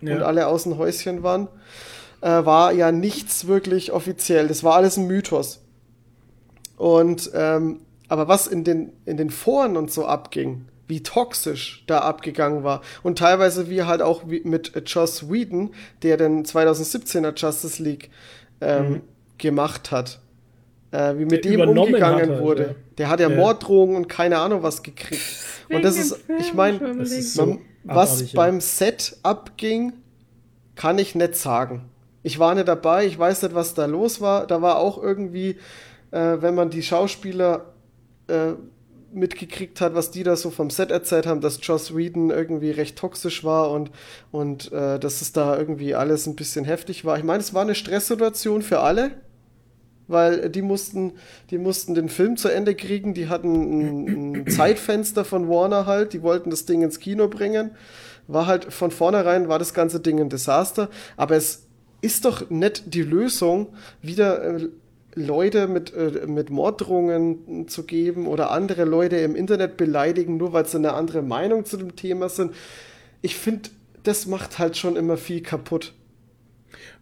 [0.00, 0.16] ja.
[0.16, 1.48] und alle außen Häuschen waren,
[2.20, 4.48] äh, war ja nichts wirklich offiziell.
[4.48, 5.60] Das war alles ein Mythos.
[6.76, 12.00] Und ähm, aber was in den, in den Foren und so abging, wie toxisch da
[12.00, 12.82] abgegangen war.
[13.02, 15.70] Und teilweise wie halt auch wie mit Joss Whedon,
[16.02, 18.10] der den 2017er Justice League
[18.60, 19.00] ähm, mhm.
[19.38, 20.20] gemacht hat.
[20.90, 22.62] Äh, wie mit der dem umgegangen hat, wurde.
[22.62, 22.74] Ja.
[22.98, 25.22] Der hat ja, ja, Morddrohungen und keine Ahnung was gekriegt.
[25.70, 29.92] und das ist, ich meine, so was beim Set abging,
[30.74, 31.88] kann ich nicht sagen.
[32.22, 34.46] Ich war nicht dabei, ich weiß nicht, was da los war.
[34.46, 35.56] Da war auch irgendwie,
[36.10, 37.66] äh, wenn man die Schauspieler
[38.26, 38.52] äh,
[39.12, 42.96] mitgekriegt hat, was die da so vom Set erzählt haben, dass Joss Whedon irgendwie recht
[42.96, 43.90] toxisch war und,
[44.30, 47.18] und äh, dass es da irgendwie alles ein bisschen heftig war.
[47.18, 49.12] Ich meine, es war eine Stresssituation für alle,
[50.06, 51.12] weil die mussten,
[51.50, 56.12] die mussten den Film zu Ende kriegen, die hatten ein, ein Zeitfenster von Warner halt,
[56.12, 57.72] die wollten das Ding ins Kino bringen.
[58.26, 61.66] War halt von vornherein war das ganze Ding ein Desaster, aber es
[62.00, 63.68] ist doch nicht die Lösung,
[64.02, 64.68] wieder äh,
[65.14, 70.66] Leute mit, äh, mit Morddrohungen zu geben oder andere Leute im Internet beleidigen, nur weil
[70.66, 72.54] sie eine andere Meinung zu dem Thema sind.
[73.22, 73.70] Ich finde,
[74.02, 75.92] das macht halt schon immer viel kaputt.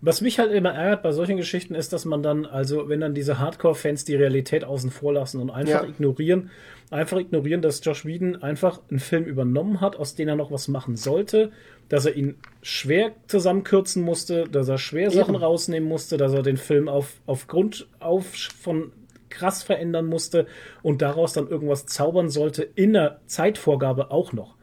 [0.01, 3.15] Was mich halt immer ärgert bei solchen Geschichten ist, dass man dann, also wenn dann
[3.15, 5.89] diese Hardcore-Fans die Realität außen vor lassen und einfach ja.
[5.89, 6.51] ignorieren,
[6.90, 10.69] einfach ignorieren, dass Josh Whedon einfach einen Film übernommen hat, aus dem er noch was
[10.69, 11.51] machen sollte,
[11.89, 15.16] dass er ihn schwer zusammenkürzen musste, dass er schwer Eben.
[15.16, 18.27] Sachen rausnehmen musste, dass er den Film auf, auf Grund auf
[18.60, 18.93] von
[19.31, 20.47] krass verändern musste
[20.82, 24.57] und daraus dann irgendwas zaubern sollte in der Zeitvorgabe auch noch.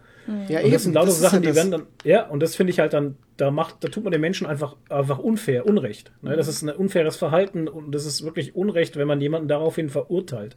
[0.47, 2.71] Ja, und das sind lauter das Sachen, ja die werden dann, ja, und das finde
[2.71, 6.11] ich halt dann, da macht, da tut man den Menschen einfach, einfach unfair, Unrecht.
[6.21, 6.35] Ne?
[6.35, 10.55] Das ist ein unfaires Verhalten und das ist wirklich Unrecht, wenn man jemanden daraufhin verurteilt.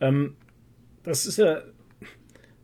[0.00, 0.36] Ähm,
[1.04, 1.62] das ist ja.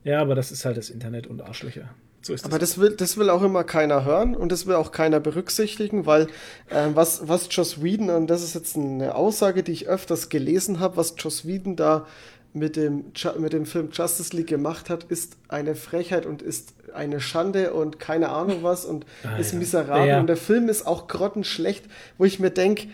[0.05, 1.91] Ja, aber das ist halt das Internet und Arschlöcher.
[2.23, 5.19] So aber das will, das will auch immer keiner hören und das will auch keiner
[5.19, 6.29] berücksichtigen, weil
[6.71, 10.79] äh, was, was Joss Whedon, und das ist jetzt eine Aussage, die ich öfters gelesen
[10.79, 12.07] habe, was Joss Whedon da
[12.55, 13.07] mit dem,
[13.39, 17.99] mit dem Film Justice League gemacht hat, ist eine Frechheit und ist eine Schande und
[17.99, 19.59] keine Ahnung was und ah, ist ja.
[19.59, 20.09] miserabel.
[20.09, 20.21] Ja.
[20.21, 21.85] Und der Film ist auch grottenschlecht,
[22.19, 22.89] wo ich mir denke,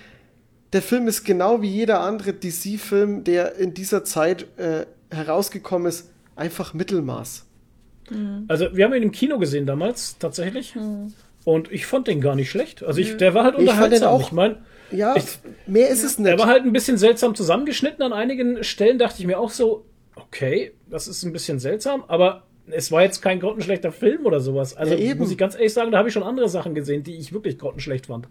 [0.73, 6.11] der Film ist genau wie jeder andere DC-Film, der in dieser Zeit äh, herausgekommen ist,
[6.37, 7.47] einfach Mittelmaß.
[8.11, 8.45] Mhm.
[8.49, 10.75] Also, wir haben ihn im Kino gesehen damals, tatsächlich.
[10.77, 11.13] Mhm.
[11.45, 12.83] Und ich fand den gar nicht schlecht.
[12.83, 14.21] Also, ich, der war halt unterhaltsam.
[14.21, 14.57] Ich, ich meine,
[14.91, 16.29] ja, ich, mehr ist es nicht.
[16.29, 18.03] Der war halt ein bisschen seltsam zusammengeschnitten.
[18.03, 19.85] An einigen Stellen dachte ich mir auch so,
[20.17, 24.77] okay, das ist ein bisschen seltsam, aber es war jetzt kein grottenschlechter Film oder sowas.
[24.77, 27.17] Also ja, muss ich ganz ehrlich sagen, da habe ich schon andere Sachen gesehen, die
[27.17, 28.29] ich wirklich grottenschlecht fand.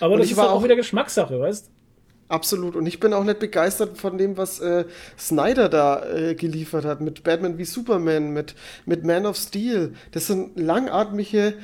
[0.00, 1.70] Aber und das ist halt auch wieder Geschmackssache, weißt
[2.28, 2.76] Absolut.
[2.76, 4.84] Und ich bin auch nicht begeistert von dem, was äh,
[5.18, 8.54] Snyder da äh, geliefert hat mit Batman wie Superman, mit,
[8.84, 9.94] mit Man of Steel.
[10.12, 11.54] Das sind langatmige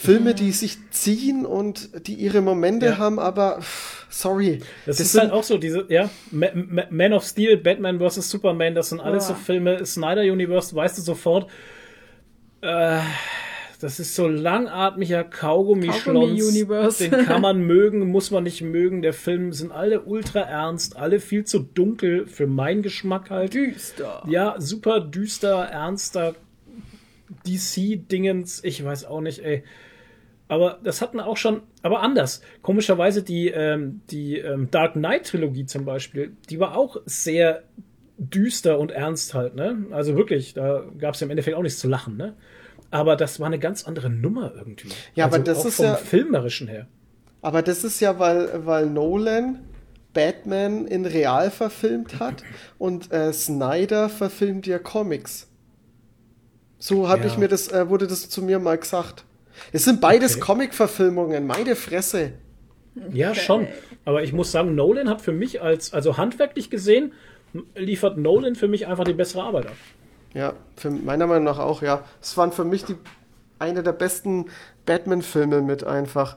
[0.00, 2.98] Filme, die sich ziehen und die ihre Momente ja.
[2.98, 3.58] haben, aber
[4.08, 4.60] sorry.
[4.86, 8.30] Das, das ist halt auch so, diese, ja, Man of Steel, Batman vs.
[8.30, 9.34] Superman, das sind alles ja.
[9.34, 11.50] so Filme, Snyder Universe, weißt du sofort,
[12.60, 13.00] äh,
[13.80, 16.98] das ist so langatmiger Kaugummi-Schlons.
[16.98, 19.02] Den kann man mögen, muss man nicht mögen.
[19.02, 23.52] Der Film sind alle ultra ernst, alle viel zu dunkel für meinen Geschmack halt.
[23.52, 24.22] Düster.
[24.28, 26.36] Ja, super düster, ernster
[27.48, 28.62] DC-Dingens.
[28.62, 29.64] Ich weiß auch nicht, ey.
[30.48, 32.40] Aber das hatten auch schon, aber anders.
[32.62, 37.64] Komischerweise die, ähm, die ähm, Dark Knight-Trilogie zum Beispiel, die war auch sehr
[38.16, 39.86] düster und ernst halt, ne?
[39.90, 42.34] Also wirklich, da gab es ja im Endeffekt auch nichts zu lachen, ne?
[42.90, 44.88] aber das war eine ganz andere Nummer irgendwie.
[45.14, 46.86] Ja, also aber das ist vom ja filmerischen her.
[47.42, 49.60] Aber das ist ja, weil, weil Nolan
[50.12, 52.42] Batman in real verfilmt hat
[52.78, 55.48] und äh, Snyder verfilmt ja Comics.
[56.78, 57.26] So habe ja.
[57.26, 59.24] ich mir das, äh, wurde das zu mir mal gesagt.
[59.72, 60.40] Es sind beides okay.
[60.40, 62.32] Comic-Verfilmungen, meine Fresse.
[63.12, 63.40] Ja, okay.
[63.40, 63.66] schon.
[64.04, 67.12] Aber ich muss sagen, Nolan hat für mich als, also handwerklich gesehen,
[67.74, 69.76] liefert Nolan für mich einfach die bessere Arbeit ab.
[70.34, 72.04] Ja, für meiner Meinung nach auch, ja.
[72.20, 72.96] Es waren für mich die,
[73.58, 74.46] eine der besten
[74.86, 76.36] Batman-Filme mit einfach.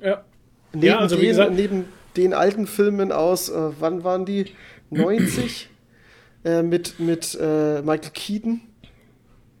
[0.00, 0.24] Ja.
[0.72, 1.84] Neben, ja, also den, gesagt, neben
[2.16, 4.46] den alten Filmen aus, äh, wann waren die?
[4.90, 5.70] 90?
[6.46, 8.60] äh, mit mit äh, Michael Keaton.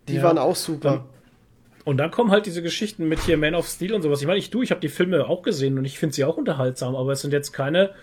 [0.08, 1.06] Die ja, waren auch super.
[1.86, 4.20] Und dann kommen halt diese Geschichten mit hier Man of Steel und sowas.
[4.20, 6.36] Ich meine, ich du, ich habe die Filme auch gesehen und ich finde sie auch
[6.36, 7.94] unterhaltsam, aber es sind jetzt keine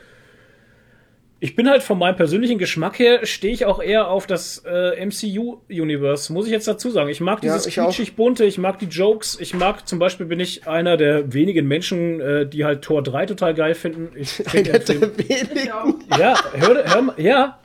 [1.43, 5.05] ich bin halt von meinem persönlichen Geschmack her, stehe ich auch eher auf das äh,
[5.05, 7.09] MCU-Universe, muss ich jetzt dazu sagen.
[7.09, 10.39] Ich mag dieses ja, quietschig bunte, ich mag die Jokes, ich mag zum Beispiel bin
[10.39, 14.15] ich einer der wenigen Menschen, äh, die halt Tor 3 total geil finden.
[14.15, 16.05] Ich einer der wenigen?
[16.17, 17.59] Ja, hör, hör ja.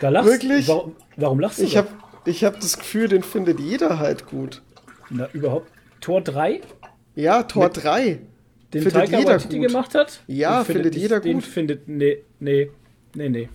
[0.00, 0.68] Da lachst Wirklich?
[0.68, 1.64] Warum, warum lachst du?
[1.64, 1.88] Ich habe
[2.26, 4.62] ich hab das Gefühl, den findet jeder halt gut.
[5.10, 5.70] Na, überhaupt.
[6.00, 6.60] Tor 3?
[7.14, 8.18] Ja, Tor Mit 3
[8.72, 9.66] den findet Taika jeder Waititi gut.
[9.68, 10.20] gemacht hat.
[10.26, 11.44] Ja, findet, findet jeder den gut.
[11.44, 12.70] Den findet, nee, nee,
[13.14, 13.48] nee, nee.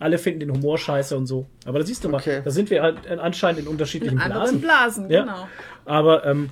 [0.00, 1.46] Alle finden den Humor scheiße und so.
[1.66, 2.40] Aber da siehst du mal, okay.
[2.42, 4.60] da sind wir halt anscheinend in unterschiedlichen in Blasen.
[4.60, 5.20] Blasen, ja?
[5.20, 5.48] genau.
[5.84, 6.50] Aber ähm,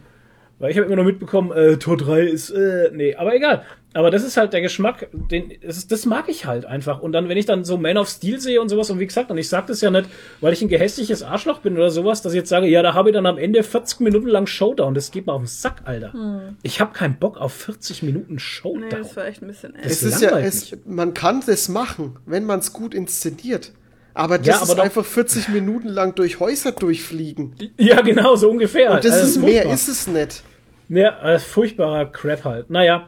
[0.59, 3.65] weil ich habe immer noch mitbekommen, äh, Tor 3 ist, äh, nee, aber egal.
[3.95, 7.01] Aber das ist halt der Geschmack, den, das, ist, das mag ich halt einfach.
[7.01, 9.31] Und dann, wenn ich dann so Man of Steel sehe und sowas, und wie gesagt,
[9.31, 10.09] und ich sag das ja nicht,
[10.41, 13.09] weil ich ein gehässiges Arschloch bin oder sowas, dass ich jetzt sage, ja, da habe
[13.09, 14.95] ich dann am Ende 40 Minuten lang Showdown.
[14.95, 16.13] Das geht mir auf den Sack, Alter.
[16.13, 16.57] Hm.
[16.63, 18.89] Ich habe keinen Bock auf 40 Minuten Showdown.
[18.89, 22.45] Nee, das war echt ein bisschen Es ist ja, es, man kann das machen, wenn
[22.45, 23.73] man es gut inszeniert.
[24.19, 27.55] Aber das ja, aber ist einfach 40 Minuten lang durch Häuser durchfliegen.
[27.79, 28.91] Ja, genau, so ungefähr.
[28.91, 30.43] Und das also, ist mehr, ist es nicht.
[30.89, 32.69] Ja, äh, furchtbarer Crap halt.
[32.69, 33.07] Naja,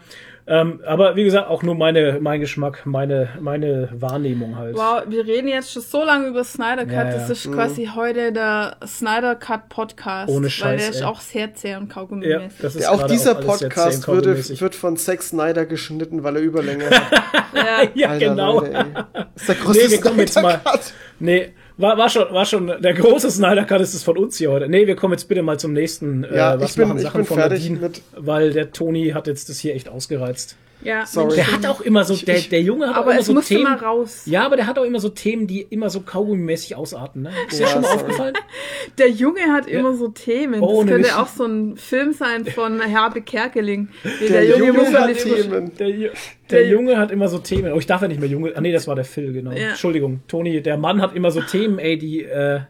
[0.50, 4.74] ähm, aber wie gesagt, auch nur meine, mein Geschmack, meine, meine Wahrnehmung halt.
[4.74, 6.92] Wow, wir reden jetzt schon so lange über Snyder Cut.
[6.92, 7.12] Ja, ja.
[7.12, 7.54] Das ist mhm.
[7.54, 10.28] quasi heute der Snyder Cut Podcast.
[10.28, 10.68] Ohne Scheiß.
[10.68, 10.90] Weil der ey.
[10.90, 14.74] ist auch sehr zäh und kaugummi ja, das ist Auch dieser auch Podcast würde, wird
[14.74, 17.90] von Zack Snyder geschnitten, weil er Überlänge hat.
[17.94, 18.58] ja, Alter, genau.
[18.58, 18.86] Leute,
[19.36, 20.60] ist der größte nee, wir kommen jetzt mal.
[21.20, 24.50] Nee, war, war, schon, war schon der große Snyder Cut ist es von uns hier
[24.50, 24.68] heute.
[24.68, 26.24] Nee, wir kommen jetzt bitte mal zum nächsten.
[26.24, 28.02] Äh, ja, äh, was ich bin, machen Sachen ich bin von fertig Nadine, mit.
[28.16, 30.56] Weil der Toni hat jetzt das hier echt ausgereizt.
[30.82, 31.36] Ja, Sorry.
[31.36, 33.64] Der hat auch immer so, der, der Junge hat aber auch immer so Themen.
[33.64, 34.22] Mal raus.
[34.26, 37.22] Ja, aber der hat auch immer so Themen, die immer so kaugummi-mäßig ausarten.
[37.22, 37.32] Ne?
[37.48, 38.34] Ist ja, dir schon mal aufgefallen?
[38.98, 39.78] Der Junge hat ja.
[39.78, 40.60] immer so Themen.
[40.60, 43.88] Oh, das könnte auch so ein Film sein von Herbe Kerkeling.
[44.20, 45.72] Der, der, Junge, Junge hat Themen.
[45.76, 46.10] Der,
[46.50, 47.72] der, Junge hat immer so Themen.
[47.72, 48.52] Oh, ich darf ja nicht mehr Junge.
[48.56, 49.52] Ah, nee, das war der Phil, genau.
[49.52, 49.70] Ja.
[49.70, 50.62] Entschuldigung, Toni.
[50.62, 52.60] Der Mann hat immer so Themen, ey, die, äh,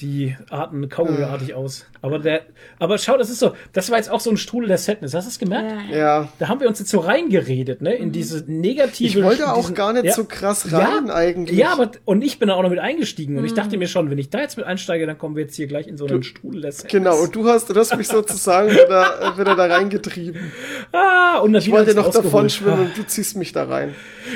[0.00, 1.54] die arten kaugummiartig äh.
[1.54, 1.86] aus.
[2.02, 2.42] Aber der,
[2.78, 5.14] aber schau, das ist so, das war jetzt auch so ein Strudel der Sadness.
[5.14, 5.90] Hast du es gemerkt?
[5.90, 6.28] Ja.
[6.38, 8.12] Da haben wir uns jetzt so reingeredet, ne, in mhm.
[8.12, 9.08] diese negative.
[9.08, 11.58] Ich wollte auch diesen, gar nicht ja, so krass rein ja, eigentlich.
[11.58, 13.36] Ja, aber, und ich bin da auch noch mit eingestiegen.
[13.36, 13.46] Und mhm.
[13.46, 15.66] ich dachte mir schon, wenn ich da jetzt mit einsteige, dann kommen wir jetzt hier
[15.66, 16.92] gleich in so einen du, Strudel der Sadness.
[16.92, 20.52] Genau, und du hast, du hast mich sozusagen wieder, wieder da reingetrieben.
[20.92, 23.94] Ah, und Ich wollte noch davon schwimmen und du ziehst mich da rein.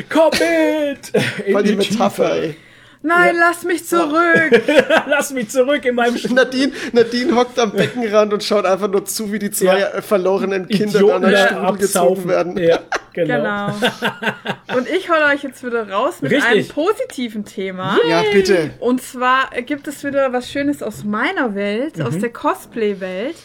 [0.09, 1.13] Komm mit!
[1.53, 2.57] Weil die Metapher, ey.
[3.03, 3.49] Nein, ja.
[3.49, 4.51] lass mich zurück.
[5.07, 6.35] lass mich zurück in meinem Stuhl.
[6.35, 10.03] Nadine, Nadine hockt am Beckenrand und schaut einfach nur zu, wie die zwei ja.
[10.03, 12.59] verlorenen Kinder Idioten an der Stuhl gezogen werden.
[12.59, 12.81] Ja,
[13.13, 13.73] genau.
[13.73, 14.77] genau.
[14.77, 16.49] Und ich hole euch jetzt wieder raus mit Richtig.
[16.49, 17.99] einem positiven Thema.
[18.09, 18.71] Ja, bitte.
[18.81, 22.07] Und zwar gibt es wieder was Schönes aus meiner Welt, mhm.
[22.07, 23.37] aus der Cosplay-Welt.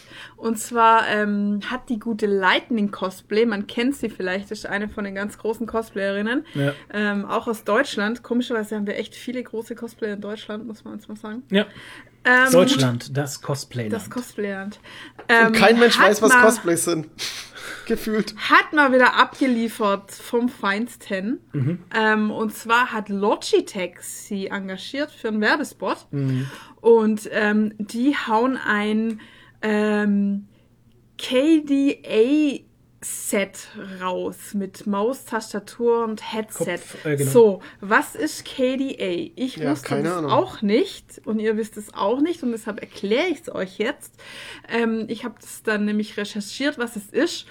[0.44, 5.04] Und zwar ähm, hat die gute Lightning Cosplay, man kennt sie vielleicht, ist eine von
[5.04, 6.74] den ganz großen Cosplayerinnen, ja.
[6.92, 8.22] ähm, auch aus Deutschland.
[8.22, 11.44] Komischerweise haben wir echt viele große Cosplayer in Deutschland, muss man uns mal sagen.
[11.48, 11.64] Ja.
[12.26, 13.94] Ähm, Deutschland, das Cosplayland.
[13.94, 14.80] Das Cosplayland.
[15.30, 17.08] Ähm, Und kein Mensch weiß, was Cosplays sind.
[17.86, 18.34] Gefühlt.
[18.36, 21.40] Hat mal wieder abgeliefert vom Feinsten.
[21.54, 21.78] Mhm.
[21.94, 26.06] Ähm, und zwar hat Logitech sie engagiert für einen Werbespot.
[26.10, 26.46] Mhm.
[26.82, 29.20] Und ähm, die hauen ein
[29.64, 30.46] ähm,
[31.18, 32.60] KDA
[33.00, 33.68] Set
[34.00, 36.78] raus mit Maus, Tastatur und Headset.
[36.78, 37.30] Kopf, äh, genau.
[37.30, 39.30] So, was ist KDA?
[39.36, 43.26] Ich ja, wusste es auch nicht und ihr wisst es auch nicht und deshalb erkläre
[43.26, 44.14] ich es euch jetzt.
[44.68, 47.46] Ähm, ich habe das dann nämlich recherchiert, was es ist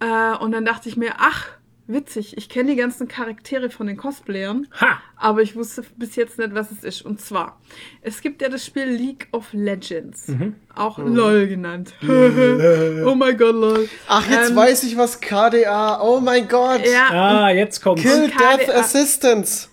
[0.00, 1.48] äh, und dann dachte ich mir, ach,
[1.86, 2.36] witzig.
[2.36, 5.00] Ich kenne die ganzen Charaktere von den Cosplayern, ha!
[5.16, 7.02] aber ich wusste bis jetzt nicht, was es ist.
[7.02, 7.60] Und zwar,
[8.02, 10.56] es gibt ja das Spiel League of Legends, mhm.
[10.74, 11.02] auch oh.
[11.02, 11.94] LOL genannt.
[12.02, 13.88] oh mein Gott, LOL.
[14.08, 16.86] Ach, jetzt ähm, weiß ich, was KDA, oh mein Gott.
[16.86, 19.68] Ja, ah, jetzt kommt Kill Death Assistance.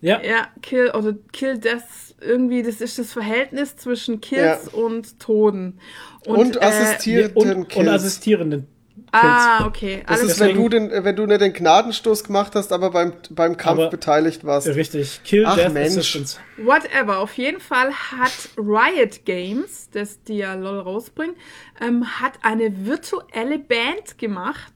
[0.00, 0.20] Ja.
[0.22, 1.82] Ja, Kill, oder Kill Death,
[2.20, 4.78] irgendwie, das ist das Verhältnis zwischen Kills ja.
[4.78, 5.78] und Toten.
[6.24, 8.68] Und, und äh, assistierenden und, und assistierenden
[9.12, 10.02] Ah, okay.
[10.06, 13.56] Das ist, wenn du, den, wenn du nicht den Gnadenstoß gemacht hast, aber beim, beim
[13.56, 14.68] Kampf aber beteiligt warst.
[14.68, 15.20] Richtig.
[15.24, 15.98] Kill Ach, Death Mensch.
[15.98, 16.38] Assistance.
[16.58, 17.18] Whatever.
[17.18, 21.36] Auf jeden Fall hat Riot Games, das die ja LOL rausbringen,
[21.80, 24.72] ähm, hat eine virtuelle Band gemacht.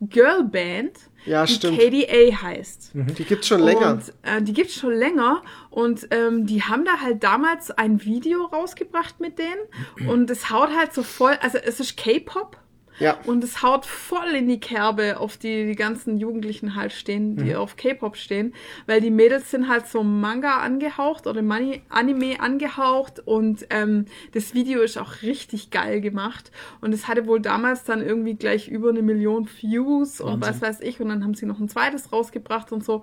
[0.00, 0.98] Girl Band.
[1.24, 1.78] Ja, die stimmt.
[1.78, 2.94] KDA heißt.
[2.94, 3.14] Mhm.
[3.14, 3.92] Die gibt's schon länger.
[3.92, 8.44] Und, äh, die gibt's schon länger und ähm, die haben da halt damals ein Video
[8.44, 12.58] rausgebracht mit denen und es haut halt so voll, also es ist K-Pop
[12.98, 13.18] ja.
[13.24, 17.50] Und es haut voll in die Kerbe, auf die die ganzen Jugendlichen halt stehen, die
[17.50, 17.56] mhm.
[17.56, 18.54] auf K-Pop stehen,
[18.86, 24.54] weil die Mädels sind halt so Manga angehaucht oder Mani Anime angehaucht und ähm, das
[24.54, 28.90] Video ist auch richtig geil gemacht und es hatte wohl damals dann irgendwie gleich über
[28.90, 30.34] eine Million Views Wahnsinn.
[30.34, 33.02] und was weiß ich und dann haben sie noch ein zweites rausgebracht und so.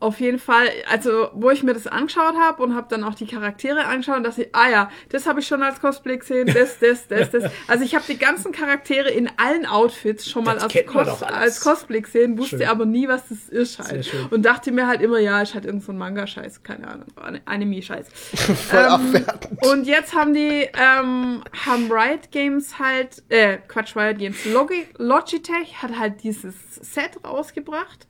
[0.00, 3.26] Auf jeden Fall, also wo ich mir das angeschaut habe und habe dann auch die
[3.26, 7.06] Charaktere angeschaut und dachte, ah ja, das habe ich schon als Cosplay gesehen, das, das,
[7.06, 7.52] das, das.
[7.68, 12.00] Also ich habe die ganzen Charaktere in allen Outfits schon mal als, Cos als, Cosplay
[12.00, 12.68] gesehen, wusste schön.
[12.68, 14.10] aber nie, was das ist halt.
[14.30, 17.06] Und dachte mir halt immer, ja, ich hatte irgend so Manga-Scheiß, keine Ahnung,
[17.44, 18.06] Anime-Scheiß.
[18.70, 19.24] Voll ähm.
[19.70, 25.82] Und jetzt haben die, ähm, haben Riot Games halt, äh, Quatsch, Riot Games, Logi Logitech
[25.82, 28.06] hat halt dieses Set rausgebracht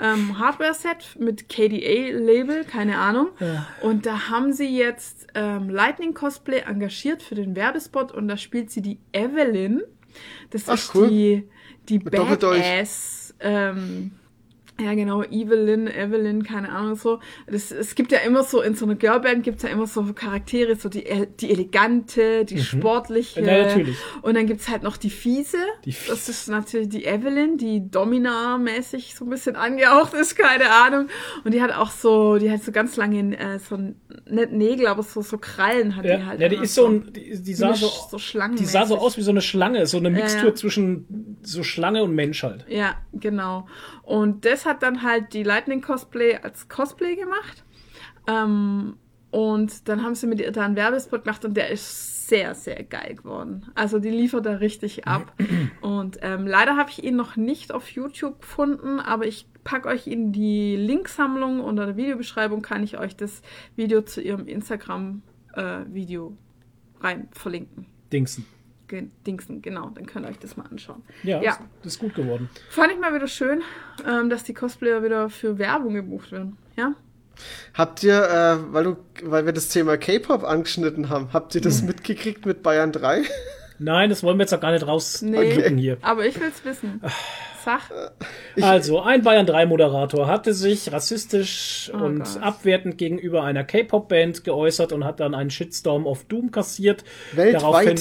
[0.00, 3.28] ähm, Hardware-Set mit KDA-Label, keine Ahnung.
[3.40, 3.66] Ja.
[3.80, 8.70] Und da haben sie jetzt ähm, Lightning Cosplay engagiert für den Werbespot und da spielt
[8.70, 9.82] sie die Evelyn.
[10.50, 11.08] Das Ach, ist cool.
[11.08, 11.48] die,
[11.88, 14.12] die Badass ähm,
[14.80, 17.20] ja, genau, Evelyn, Evelyn, keine Ahnung so.
[17.46, 20.02] Das, es gibt ja immer so, in so einer Girlband gibt es ja immer so
[20.14, 21.04] Charaktere, so die,
[21.38, 22.60] die elegante, die mhm.
[22.60, 23.42] sportliche.
[23.42, 23.96] Ja, natürlich.
[24.22, 25.58] Und dann gibt es halt noch die fiese.
[25.84, 26.08] Die Fies.
[26.08, 31.08] Das ist natürlich die Evelyn, die Domina-mäßig so ein bisschen angehaucht ist, keine Ahnung.
[31.44, 35.02] Und die hat auch so, die hat so ganz lange, äh, so, nicht Nägel, aber
[35.02, 36.16] so, so Krallen hat ja.
[36.16, 36.40] die halt.
[36.40, 39.22] Ja, die ist so ein, die, die sah so, so die sah so aus wie
[39.22, 42.64] so eine Schlange, so eine Mixtur ja, zwischen so Schlange und Mensch halt.
[42.68, 43.66] Ja, genau.
[44.12, 47.64] Und das hat dann halt die Lightning Cosplay als Cosplay gemacht.
[48.26, 48.98] Ähm,
[49.30, 52.82] und dann haben sie mit ihr da einen Werbespot gemacht und der ist sehr, sehr
[52.82, 53.70] geil geworden.
[53.74, 55.32] Also die liefert da richtig ab.
[55.80, 60.06] Und ähm, leider habe ich ihn noch nicht auf YouTube gefunden, aber ich packe euch
[60.06, 63.40] in die Linksammlung unter der Videobeschreibung, kann ich euch das
[63.76, 67.86] Video zu ihrem Instagram-Video äh, rein verlinken.
[68.12, 68.44] Dingsen.
[69.26, 71.02] Dingsen, genau, dann könnt ihr euch das mal anschauen.
[71.22, 71.58] Ja, ja.
[71.82, 72.50] Das, ist gut geworden.
[72.70, 73.62] Fand ich mal wieder schön,
[74.06, 76.58] ähm, dass die Cosplayer wieder für Werbung gebucht werden.
[76.76, 76.94] Ja.
[77.74, 81.80] Habt ihr, äh, weil, du, weil wir das Thema K-Pop angeschnitten haben, habt ihr das
[81.80, 81.86] hm.
[81.88, 83.22] mitgekriegt mit Bayern 3?
[83.78, 85.96] Nein, das wollen wir jetzt auch gar nicht raus nee, hier.
[86.02, 87.00] Aber ich will es wissen.
[87.64, 87.80] Sag.
[88.60, 92.42] Also, ein Bayern 3 Moderator hatte sich rassistisch oh und Gott.
[92.42, 97.04] abwertend gegenüber einer K-Pop-Band geäußert und hat dann einen Shitstorm auf Doom kassiert.
[97.32, 97.62] Weltweit.
[97.62, 97.98] Daraufhin,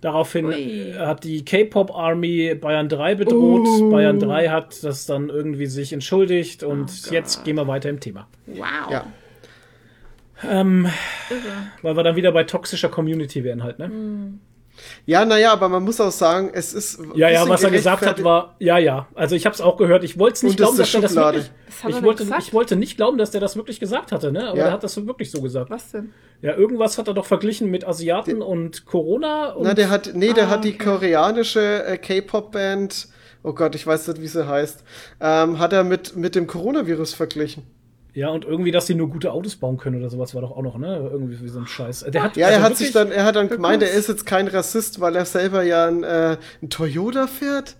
[0.00, 0.94] Daraufhin Ui.
[0.96, 3.66] hat die K-Pop Army Bayern 3 bedroht.
[3.66, 3.90] Uh.
[3.90, 8.00] Bayern 3 hat das dann irgendwie sich entschuldigt und oh jetzt gehen wir weiter im
[8.00, 8.26] Thema.
[8.46, 8.90] Wow.
[8.90, 9.06] Ja.
[10.48, 10.88] Ähm,
[11.82, 13.88] weil wir dann wieder bei toxischer Community wären halt, ne?
[13.88, 14.40] Mm.
[15.06, 17.00] Ja, naja, aber man muss auch sagen, es ist.
[17.14, 19.08] Ja, ja, was er gesagt hat, war, ja, ja.
[19.14, 20.04] Also ich habe es auch gehört.
[20.04, 21.50] Ich wollte es nicht glauben, dass er das wirklich.
[21.66, 24.48] Das ich, wollte, ich wollte nicht glauben, dass der das wirklich gesagt hatte, ne?
[24.48, 24.66] Aber ja.
[24.66, 25.70] er hat das wirklich so gesagt.
[25.70, 26.12] Was denn?
[26.42, 29.50] Ja, irgendwas hat er doch verglichen mit Asiaten der, und Corona.
[29.50, 33.08] Und na, der hat, nee, der ah, hat die koreanische äh, K-Pop-Band,
[33.42, 34.84] oh Gott, ich weiß nicht, wie sie heißt,
[35.20, 37.64] ähm, hat er mit, mit dem Coronavirus verglichen.
[38.14, 40.62] Ja, und irgendwie, dass sie nur gute Autos bauen können oder sowas war doch auch
[40.62, 41.08] noch, ne?
[41.12, 42.06] Irgendwie wie so ein Scheiß.
[42.08, 44.26] Der hat, ja, also er hat sich dann, er hat dann gemeint, er ist jetzt
[44.26, 47.76] kein Rassist, weil er selber ja ein, äh, ein Toyota fährt.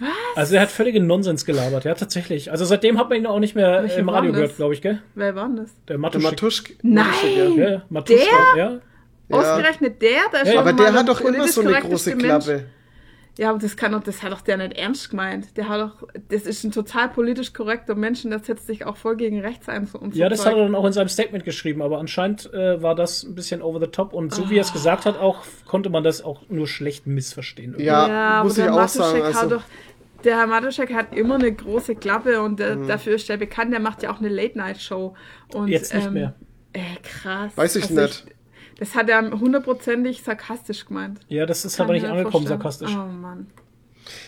[0.00, 0.08] Was?
[0.36, 2.50] Also er hat völligen Nonsens gelabert, ja, tatsächlich.
[2.50, 5.02] Also seitdem hat man ihn auch nicht mehr Welche im Radio gehört, glaube ich, gell?
[5.14, 5.70] Wer war denn das?
[5.88, 6.22] Der Matuschik.
[6.22, 7.56] Der Matuschk Nein!
[7.56, 8.64] Ja, ja Matuschka, der?
[8.64, 8.80] ja.
[9.36, 10.20] Ausgerechnet der?
[10.32, 12.64] der ja, aber der hat doch immer so eine große Klappe.
[13.38, 15.56] Ja, aber das kann doch, das hat doch der nicht ernst gemeint.
[15.56, 18.96] Der hat doch, das ist ein total politisch korrekter Mensch und der setzt sich auch
[18.96, 19.86] voll gegen rechts ein.
[19.86, 20.48] So ja, das Zeug.
[20.48, 23.62] hat er dann auch in seinem Statement geschrieben, aber anscheinend äh, war das ein bisschen
[23.62, 24.50] over the top und so oh.
[24.50, 27.74] wie er es gesagt hat, auch konnte man das auch nur schlecht missverstehen.
[27.74, 27.84] Irgendwie.
[27.84, 29.22] Ja, ja muss ich auch Matuschek sagen.
[29.22, 29.62] Also doch,
[30.24, 32.88] der Herr Matuschek hat immer eine große Klappe und der, mhm.
[32.88, 33.72] dafür ist er bekannt.
[33.72, 35.14] Der macht ja auch eine Late-Night-Show.
[35.66, 36.34] Jetzt nicht ähm, mehr.
[36.72, 37.52] Äh, krass.
[37.54, 38.24] Weiß ich also nicht.
[38.26, 38.37] Ich,
[38.78, 41.20] das hat er hundertprozentig sarkastisch gemeint.
[41.28, 42.90] Ja, das ist aber nicht angekommen, sarkastisch.
[42.92, 43.48] Oh Mann.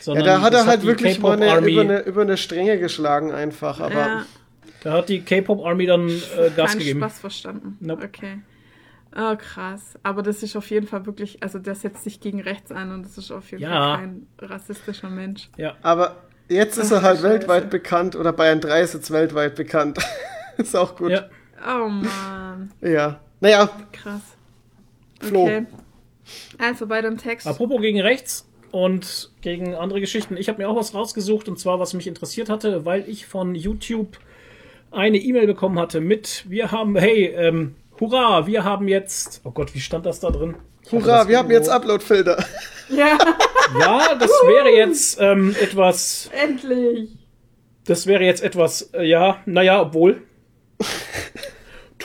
[0.00, 3.32] Sondern ja, da hat er halt wirklich mal eine, über, eine, über eine Stränge geschlagen
[3.32, 3.94] einfach, aber...
[3.94, 4.26] Ja.
[4.82, 7.00] Da hat die K-Pop Army dann äh, Gas Kein gegeben.
[7.00, 7.76] Spaß verstanden.
[7.80, 8.04] Nope.
[8.04, 8.40] Okay.
[9.14, 9.98] Oh, krass.
[10.02, 13.04] Aber das ist auf jeden Fall wirklich, also der setzt sich gegen rechts ein und
[13.04, 13.70] das ist auf jeden ja.
[13.70, 15.50] Fall kein rassistischer Mensch.
[15.56, 15.76] Ja.
[15.82, 16.16] Aber
[16.48, 17.28] jetzt ist Ach, er halt Scheiße.
[17.28, 19.98] weltweit bekannt oder Bayern 3 ist jetzt weltweit bekannt.
[20.56, 21.10] ist auch gut.
[21.10, 21.28] Ja.
[21.66, 22.72] Oh Mann.
[22.80, 23.20] ja.
[23.40, 23.68] Naja.
[23.92, 24.22] Krass.
[25.20, 25.44] Flo.
[25.44, 25.66] Okay.
[26.58, 27.46] Also bei dem Text.
[27.46, 30.36] Apropos gegen rechts, und gegen andere Geschichten.
[30.36, 33.54] Ich habe mir auch was rausgesucht und zwar, was mich interessiert hatte, weil ich von
[33.54, 34.18] YouTube
[34.90, 39.74] eine E-Mail bekommen hatte mit, wir haben, hey, ähm, hurra, wir haben jetzt, oh Gott,
[39.74, 40.56] wie stand das da drin?
[40.90, 42.44] Hurra, wir haben jetzt Upload-Filter.
[42.92, 43.16] Ja.
[43.78, 46.28] Ja, das wäre jetzt ähm, etwas.
[46.32, 47.10] Endlich.
[47.84, 50.22] Das wäre jetzt etwas, äh, ja, naja, obwohl.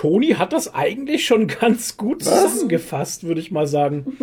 [0.06, 4.15] Toni hat das eigentlich schon ganz gut zusammengefasst, würde ich mal sagen.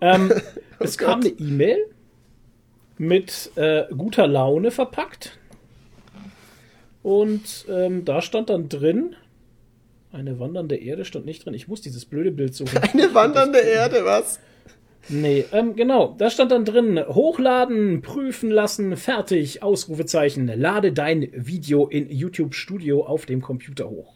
[0.00, 0.32] ähm,
[0.80, 1.86] oh es kam eine E-Mail
[2.98, 5.38] mit äh, guter Laune verpackt.
[7.04, 9.14] Und ähm, da stand dann drin,
[10.10, 11.54] eine wandernde Erde stand nicht drin.
[11.54, 12.78] Ich muss dieses blöde Bild suchen.
[12.92, 14.40] Eine wandernde Erde, was?
[15.08, 16.14] Nee, ähm, genau.
[16.18, 20.46] Da stand dann drin, hochladen, prüfen lassen, fertig, Ausrufezeichen.
[20.46, 24.13] Lade dein Video in YouTube Studio auf dem Computer hoch.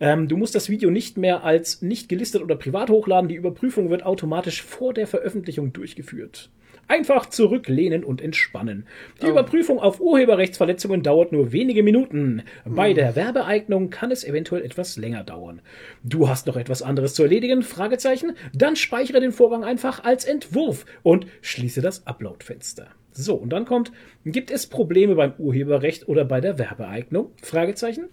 [0.00, 3.28] Ähm, du musst das Video nicht mehr als nicht gelistet oder privat hochladen.
[3.28, 6.50] Die Überprüfung wird automatisch vor der Veröffentlichung durchgeführt.
[6.88, 8.84] Einfach zurücklehnen und entspannen.
[9.22, 9.30] Die oh.
[9.30, 12.42] Überprüfung auf Urheberrechtsverletzungen dauert nur wenige Minuten.
[12.64, 12.94] Bei mhm.
[12.96, 15.60] der Werbeeignung kann es eventuell etwas länger dauern.
[16.02, 17.62] Du hast noch etwas anderes zu erledigen?
[17.62, 18.32] Fragezeichen.
[18.52, 22.88] Dann speichere den Vorgang einfach als Entwurf und schließe das Upload-Fenster.
[23.12, 23.92] So, und dann kommt,
[24.24, 27.30] gibt es Probleme beim Urheberrecht oder bei der Werbeeignung?
[27.42, 28.08] Fragezeichen.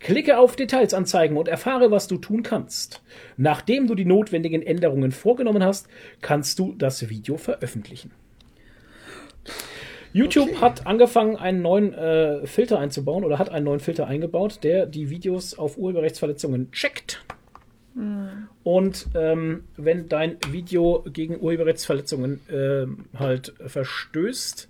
[0.00, 3.02] Klicke auf Details anzeigen und erfahre, was du tun kannst.
[3.36, 5.86] Nachdem du die notwendigen Änderungen vorgenommen hast,
[6.22, 8.10] kannst du das Video veröffentlichen.
[10.12, 10.60] YouTube okay.
[10.60, 15.10] hat angefangen, einen neuen äh, Filter einzubauen oder hat einen neuen Filter eingebaut, der die
[15.10, 17.22] Videos auf Urheberrechtsverletzungen checkt.
[17.94, 18.48] Mhm.
[18.64, 22.86] Und ähm, wenn dein Video gegen Urheberrechtsverletzungen äh,
[23.18, 24.69] halt verstößt,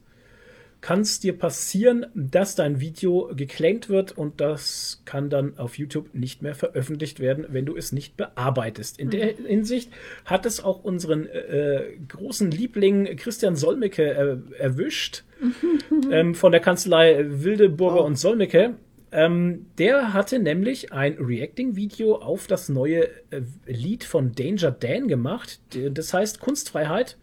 [0.80, 6.14] kann es dir passieren, dass dein Video geclaimed wird und das kann dann auf YouTube
[6.14, 8.98] nicht mehr veröffentlicht werden, wenn du es nicht bearbeitest.
[8.98, 9.46] In der mhm.
[9.46, 9.90] Hinsicht
[10.24, 15.24] hat es auch unseren äh, großen Liebling Christian Solmecke äh, erwischt
[16.10, 18.06] ähm, von der Kanzlei Wildeburger oh.
[18.06, 18.74] und Solmecke.
[19.12, 25.58] Ähm, der hatte nämlich ein Reacting-Video auf das neue äh, Lied von Danger Dan gemacht.
[25.74, 27.18] Das heißt Kunstfreiheit.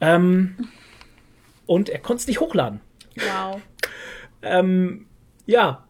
[0.00, 0.54] Ähm,
[1.70, 2.80] und er konnte es nicht hochladen.
[3.14, 3.60] Wow.
[4.42, 5.06] ähm,
[5.46, 5.86] ja.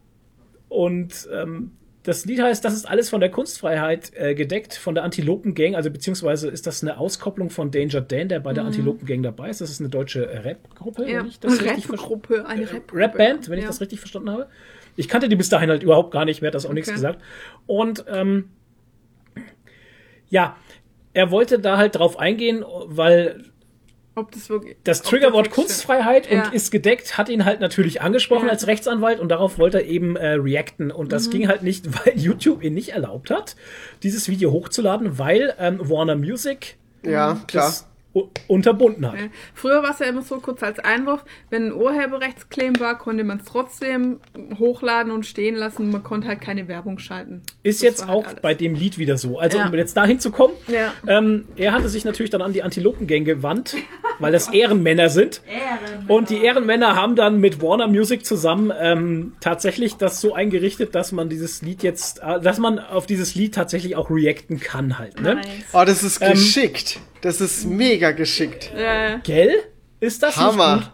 [0.68, 1.70] Und ähm,
[2.02, 5.76] das Lied heißt, das ist alles von der Kunstfreiheit äh, gedeckt, von der Antilopen Gang,
[5.76, 8.68] also beziehungsweise ist das eine Auskopplung von Danger Dan, der bei der mhm.
[8.68, 9.62] Antilopen Gang dabei ist.
[9.62, 11.20] Das ist eine deutsche Rap-Gruppe, ja.
[11.20, 13.62] wenn ich das Rap richtig Gruppe, eine äh, Rap Rap-Band, wenn ja.
[13.62, 14.48] ich das richtig verstanden habe.
[14.96, 16.80] Ich kannte die bis dahin halt überhaupt gar nicht, mir hat das auch okay.
[16.80, 17.22] nichts gesagt.
[17.66, 18.50] Und ähm,
[20.28, 20.58] ja,
[21.14, 23.49] er wollte da halt drauf eingehen, weil
[24.20, 24.76] ob das wirklich.
[24.84, 26.46] Das Triggerwort Kunstfreiheit stimmt.
[26.46, 26.54] und ja.
[26.54, 28.52] ist gedeckt hat ihn halt natürlich angesprochen ja.
[28.52, 30.90] als Rechtsanwalt und darauf wollte er eben äh, reacten.
[30.90, 31.30] Und das mhm.
[31.32, 33.56] ging halt nicht, weil YouTube ihn nicht erlaubt hat,
[34.02, 37.72] dieses Video hochzuladen, weil ähm, Warner Music ja, klar
[38.48, 39.14] unterbunden hat.
[39.54, 43.38] Früher war es ja immer so kurz als Einwurf, wenn ein Urheberrechtsclaim war, konnte man
[43.38, 44.18] es trotzdem
[44.58, 45.90] hochladen und stehen lassen.
[45.92, 47.42] Man konnte halt keine Werbung schalten.
[47.62, 49.38] Ist das jetzt auch halt bei dem Lied wieder so.
[49.38, 49.68] Also ja.
[49.68, 50.92] um jetzt dahin zu kommen, ja.
[51.06, 53.76] ähm, er hatte sich natürlich dann an die Antilopengang gewandt,
[54.18, 55.42] weil das Ehrenmänner sind.
[55.46, 56.10] Ehrenmänner.
[56.10, 61.12] Und die Ehrenmänner haben dann mit Warner Music zusammen ähm, tatsächlich das so eingerichtet, dass
[61.12, 65.20] man dieses Lied jetzt, äh, dass man auf dieses Lied tatsächlich auch reacten kann halt.
[65.20, 65.36] Ne?
[65.36, 65.46] Nice.
[65.72, 66.96] Oh, das ist ähm, geschickt.
[66.96, 68.72] Ähm, das ist mega geschickt.
[68.76, 69.18] Ja.
[69.18, 69.54] Gell?
[70.00, 70.76] Ist das Hammer.
[70.76, 70.90] nicht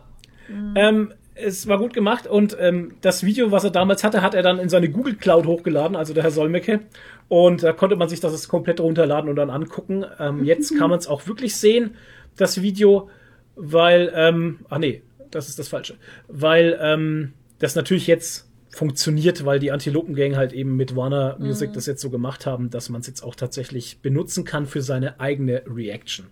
[0.48, 0.56] gut?
[0.76, 4.42] Ähm, es war gut gemacht und ähm, das Video, was er damals hatte, hat er
[4.42, 6.80] dann in seine Google Cloud hochgeladen, also der Herr Solmecke.
[7.28, 10.04] Und da konnte man sich das komplett runterladen und dann angucken.
[10.18, 11.96] Ähm, jetzt kann man es auch wirklich sehen,
[12.36, 13.10] das Video,
[13.54, 15.96] weil, ähm, ach nee, das ist das Falsche.
[16.28, 18.45] Weil ähm, das natürlich jetzt
[18.76, 21.74] funktioniert, weil die Antilopen-Gang halt eben mit Warner Music mhm.
[21.74, 25.18] das jetzt so gemacht haben, dass man es jetzt auch tatsächlich benutzen kann für seine
[25.18, 26.26] eigene Reaction.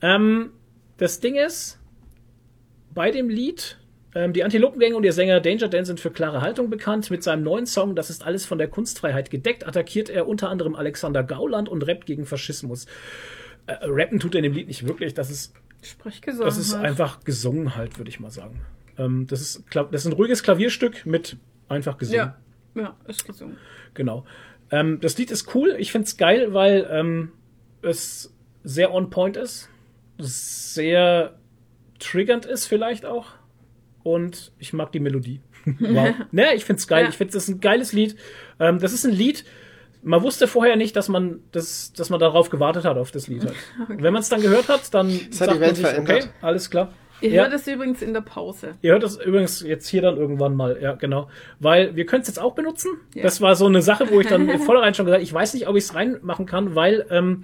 [0.00, 0.50] Ähm,
[0.96, 1.80] das Ding ist,
[2.94, 3.78] bei dem Lied,
[4.14, 7.10] ähm, die Antilopen-Gang und ihr Sänger Danger Dan sind für klare Haltung bekannt.
[7.10, 10.76] Mit seinem neuen Song, das ist alles von der Kunstfreiheit gedeckt, attackiert er unter anderem
[10.76, 12.86] Alexander Gauland und rappt gegen Faschismus.
[13.66, 16.86] Äh, rappen tut er in dem Lied nicht wirklich, das ist, Sprechgesang das ist halt.
[16.86, 18.60] einfach gesungen halt, würde ich mal sagen.
[18.96, 21.36] Ähm, das, ist, das ist ein ruhiges Klavierstück mit
[21.68, 22.32] Einfach gesungen.
[22.74, 23.56] Ja, ja ist gesungen.
[23.94, 24.24] Genau.
[24.70, 25.76] Ähm, das Lied ist cool.
[25.78, 27.32] Ich finde es geil, weil ähm,
[27.82, 29.68] es sehr on point ist.
[30.18, 31.38] Sehr
[31.98, 33.32] triggernd ist vielleicht auch.
[34.02, 35.40] Und ich mag die Melodie.
[35.64, 36.14] wow.
[36.30, 37.04] ne, ich finde es geil.
[37.04, 37.08] Ja.
[37.08, 38.16] Ich finde, ist ein geiles Lied.
[38.60, 39.44] Ähm, das ist ein Lied,
[40.04, 43.44] man wusste vorher nicht, dass man, das, dass man darauf gewartet hat, auf das Lied.
[43.44, 43.54] Halt.
[43.84, 43.96] Okay.
[44.00, 46.22] Wenn man es dann gehört hat, dann das sagt hat die Welt man sich, verändert.
[46.24, 46.92] okay, alles klar.
[47.20, 47.42] Ihr ja.
[47.42, 48.74] hört es übrigens in der Pause.
[48.82, 51.28] Ihr hört es übrigens jetzt hier dann irgendwann mal, ja, genau.
[51.60, 52.90] Weil wir können es jetzt auch benutzen.
[53.14, 53.22] Ja.
[53.22, 55.68] Das war so eine Sache, wo ich dann vornherein schon gesagt habe, ich weiß nicht,
[55.68, 57.42] ob ich es reinmachen kann, weil ähm,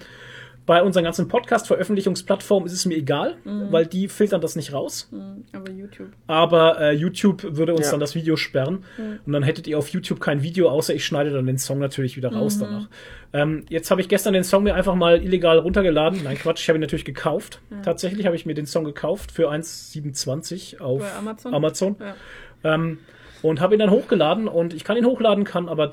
[0.71, 3.73] bei unseren ganzen Podcast-Veröffentlichungsplattformen ist es mir egal, mhm.
[3.73, 5.09] weil die filtern das nicht raus.
[5.11, 5.43] Mhm.
[5.53, 6.11] Aber YouTube.
[6.29, 7.91] Aber äh, YouTube würde uns ja.
[7.91, 8.85] dann das Video sperren.
[8.97, 9.19] Mhm.
[9.27, 12.17] Und dann hättet ihr auf YouTube kein Video, außer ich schneide dann den Song natürlich
[12.17, 12.61] wieder raus mhm.
[12.61, 12.89] danach.
[13.33, 16.21] Ähm, jetzt habe ich gestern den Song mir einfach mal illegal runtergeladen.
[16.23, 17.61] Nein, Quatsch, ich habe ihn natürlich gekauft.
[17.73, 17.83] Ja.
[17.83, 21.53] Tatsächlich habe ich mir den Song gekauft für 1,27 auf Bei Amazon.
[21.53, 21.97] Amazon.
[21.99, 22.75] Ja.
[22.75, 22.99] Ähm,
[23.43, 25.89] und habe ihn dann hochgeladen und ich kann ihn hochladen, kann aber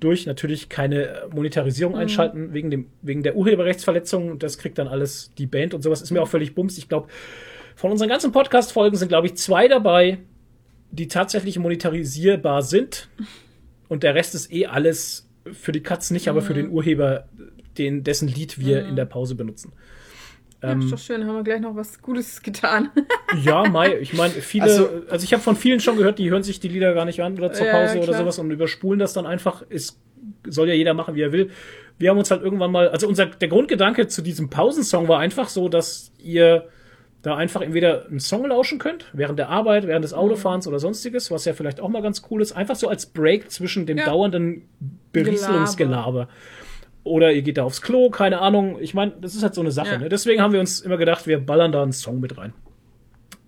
[0.00, 2.00] dadurch natürlich keine Monetarisierung mhm.
[2.00, 4.38] einschalten wegen, dem, wegen der Urheberrechtsverletzung.
[4.38, 6.02] Das kriegt dann alles die Band und sowas.
[6.02, 6.78] Ist mir auch völlig bums.
[6.78, 7.08] Ich glaube,
[7.76, 10.18] von unseren ganzen Podcast-Folgen sind, glaube ich, zwei dabei,
[10.90, 13.08] die tatsächlich monetarisierbar sind.
[13.88, 16.30] Und der Rest ist eh alles für die Katz nicht, mhm.
[16.30, 17.28] aber für den Urheber,
[17.78, 18.88] den, dessen Lied wir mhm.
[18.90, 19.72] in der Pause benutzen.
[20.62, 22.90] Ja, ähm, ist doch schön, haben wir gleich noch was Gutes getan.
[23.42, 26.42] ja, Mai, ich meine, viele, also, also ich habe von vielen schon gehört, die hören
[26.42, 29.12] sich die Lieder gar nicht an oder zur Pause ja, oder sowas und überspulen das
[29.12, 29.62] dann einfach.
[29.62, 29.98] Ist,
[30.46, 31.50] soll ja jeder machen, wie er will.
[31.98, 35.48] Wir haben uns halt irgendwann mal, also unser, der Grundgedanke zu diesem Pausensong war einfach
[35.48, 36.68] so, dass ihr
[37.22, 41.30] da einfach entweder einen Song lauschen könnt, während der Arbeit, während des Autofahrens oder sonstiges,
[41.30, 44.06] was ja vielleicht auch mal ganz cool ist, einfach so als Break zwischen dem ja.
[44.06, 44.62] dauernden
[45.12, 46.28] Berieselungsgelaber
[47.04, 48.78] oder ihr geht da aufs Klo, keine Ahnung.
[48.80, 49.92] Ich meine, das ist halt so eine Sache.
[49.92, 49.98] Ja.
[49.98, 50.08] Ne?
[50.08, 52.52] Deswegen haben wir uns immer gedacht, wir ballern da einen Song mit rein.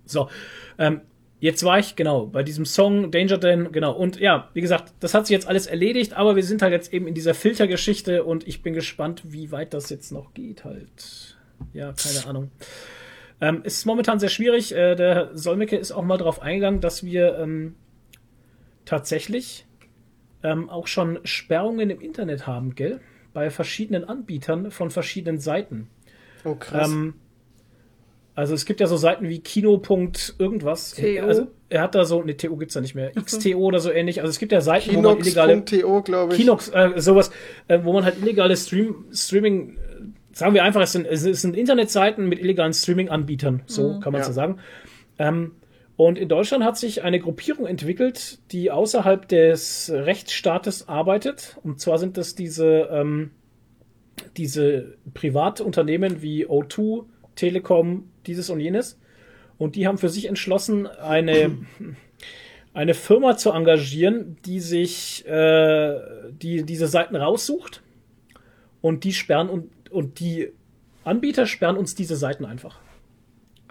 [0.05, 0.29] So,
[0.77, 1.01] ähm,
[1.39, 3.93] jetzt war ich genau bei diesem Song Danger Dan, genau.
[3.93, 6.93] Und ja, wie gesagt, das hat sich jetzt alles erledigt, aber wir sind halt jetzt
[6.93, 11.37] eben in dieser Filtergeschichte und ich bin gespannt, wie weit das jetzt noch geht halt.
[11.73, 12.51] Ja, keine Ahnung.
[13.39, 14.73] Ähm, es ist momentan sehr schwierig.
[14.73, 17.75] Äh, der Solmecke ist auch mal darauf eingegangen, dass wir ähm,
[18.85, 19.65] tatsächlich
[20.43, 22.99] ähm, auch schon Sperrungen im Internet haben, gell?
[23.33, 25.89] Bei verschiedenen Anbietern von verschiedenen Seiten.
[26.45, 26.89] Oh, krass.
[26.89, 27.15] Ähm,
[28.35, 29.81] also es gibt ja so Seiten wie Kino.
[30.39, 30.95] irgendwas.
[30.95, 31.25] TO.
[31.25, 33.11] Also er hat da so, ne, TO gibt's da nicht mehr.
[33.11, 34.21] XTO oder so ähnlich.
[34.21, 35.05] Also es gibt ja Seiten, Kinox.
[35.05, 35.65] wo man illegale.
[35.65, 36.39] TO, glaube ich.
[36.39, 37.31] Kinox, äh, sowas,
[37.67, 41.55] äh, wo man halt illegale Stream, Streaming, äh, sagen wir einfach, es sind, es sind
[41.55, 43.63] Internetseiten mit illegalen Streaming-Anbietern.
[43.67, 43.99] So mhm.
[43.99, 44.27] kann man ja.
[44.27, 44.59] so sagen.
[45.19, 45.51] Ähm,
[45.95, 51.57] und in Deutschland hat sich eine Gruppierung entwickelt, die außerhalb des Rechtsstaates arbeitet.
[51.63, 53.31] Und zwar sind das diese, ähm,
[54.35, 57.05] diese Privatunternehmen wie O2,
[57.35, 58.99] Telekom, dieses und jenes.
[59.59, 61.59] Und die haben für sich entschlossen, eine,
[62.73, 65.99] eine Firma zu engagieren, die sich äh,
[66.31, 67.83] die, diese Seiten raussucht.
[68.81, 70.49] Und die sperren und, und die
[71.03, 72.79] Anbieter sperren uns diese Seiten einfach.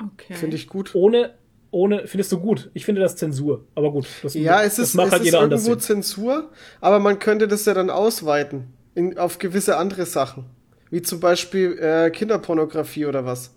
[0.00, 0.34] Okay.
[0.34, 0.94] Finde ich gut.
[0.94, 1.34] Ohne,
[1.72, 2.70] ohne, findest du gut?
[2.74, 4.06] Ich finde das Zensur, aber gut.
[4.22, 6.50] Das, ja, es ist, macht es halt jeder ist irgendwo anders Zensur,
[6.80, 10.44] aber man könnte das ja dann ausweiten in, auf gewisse andere Sachen.
[10.90, 13.54] Wie zum Beispiel äh, Kinderpornografie oder was.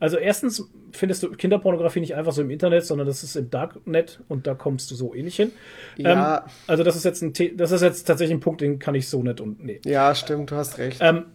[0.00, 4.20] Also erstens findest du Kinderpornografie nicht einfach so im Internet, sondern das ist im Darknet
[4.26, 5.52] und da kommst du so ähnlich hin.
[5.96, 6.38] Ja.
[6.38, 9.08] Ähm, also das ist jetzt ein das ist jetzt tatsächlich ein Punkt, den kann ich
[9.08, 9.80] so nicht und nee.
[9.84, 10.98] Ja, stimmt, du hast recht.
[11.00, 11.26] Ähm,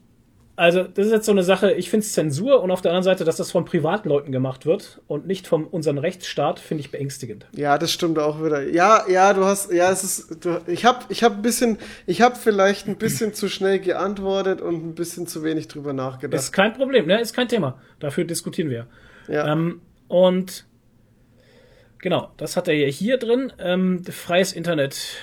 [0.58, 3.04] also, das ist jetzt so eine Sache, ich finde es Zensur und auf der anderen
[3.04, 7.46] Seite, dass das von Privatleuten gemacht wird und nicht von unserem Rechtsstaat, finde ich beängstigend.
[7.54, 8.64] Ja, das stimmt auch wieder.
[8.64, 12.22] Ja, ja, du hast, ja, es ist, du, ich habe ich hab ein bisschen, ich
[12.22, 16.40] habe vielleicht ein bisschen zu schnell geantwortet und ein bisschen zu wenig drüber nachgedacht.
[16.40, 17.20] Ist kein Problem, ne?
[17.20, 17.82] Ist kein Thema.
[18.00, 18.88] Dafür diskutieren wir.
[19.28, 19.52] Ja.
[19.52, 20.66] Ähm, und
[22.00, 23.52] genau, das hat er ja hier drin.
[23.60, 25.18] Ähm, freies Internet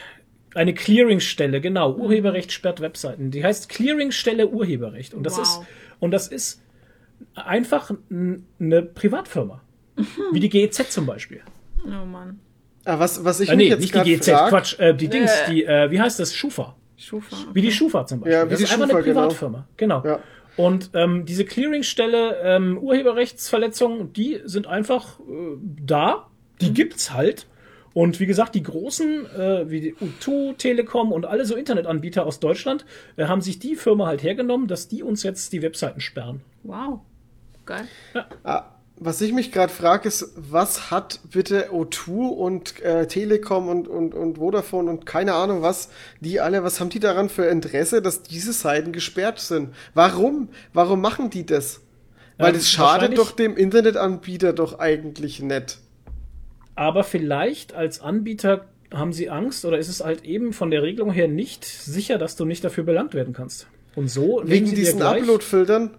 [0.55, 1.95] eine Clearingstelle, genau.
[1.95, 2.03] Mhm.
[2.03, 3.31] Urheberrecht sperrt Webseiten.
[3.31, 5.15] Die heißt Clearingstelle Urheberrecht.
[5.15, 5.43] Und das wow.
[5.43, 5.61] ist,
[6.01, 6.63] und das ist
[7.35, 9.63] einfach eine Privatfirma.
[9.97, 10.05] Mhm.
[10.33, 11.41] Wie die GEZ zum Beispiel.
[11.85, 12.41] Oh Mann.
[12.85, 15.31] Ah, was, was ich äh, nee, jetzt nicht die GEZ, frag, Quatsch, äh, die Dings,
[15.31, 15.51] äh.
[15.51, 16.35] die, äh, wie heißt das?
[16.35, 16.77] Schufa.
[16.97, 17.37] Schufa.
[17.37, 17.47] Okay.
[17.53, 18.33] Wie die Schufa zum Beispiel.
[18.33, 19.21] Ja, wie das die ist Schufa, einfach eine genau.
[19.21, 19.69] Privatfirma.
[19.77, 20.01] Genau.
[20.03, 20.15] genau.
[20.17, 20.23] Ja.
[20.57, 26.29] Und ähm, diese Clearingstelle ähm, Urheberrechtsverletzungen, die sind einfach äh, da.
[26.61, 26.75] Die mhm.
[26.75, 27.47] gibt's halt.
[27.95, 32.41] Und wie gesagt, die großen, äh, wie die U2, Telekom und alle so Internetanbieter aus
[32.41, 32.85] Deutschland,
[33.17, 36.41] äh, haben sich die Firma halt hergenommen, dass die uns jetzt die Webseiten sperren.
[36.63, 37.01] Wow.
[37.67, 37.87] Geil.
[38.15, 38.27] Ja.
[38.45, 38.65] Ah,
[39.05, 44.15] was ich mich gerade frage, ist, was hat bitte O2 und äh, Telekom und, und,
[44.15, 45.89] und Vodafone und keine Ahnung was,
[46.21, 49.75] die alle, was haben die daran für Interesse, dass diese Seiten gesperrt sind?
[49.95, 50.49] Warum?
[50.73, 51.81] Warum machen die das?
[52.39, 55.79] Weil ähm, das schadet doch dem Internetanbieter doch eigentlich nicht.
[56.75, 61.11] Aber vielleicht als Anbieter haben sie Angst oder ist es halt eben von der Regelung
[61.11, 63.67] her nicht sicher, dass du nicht dafür belangt werden kannst.
[63.95, 65.91] Und so wegen diesen Upload-Filtern.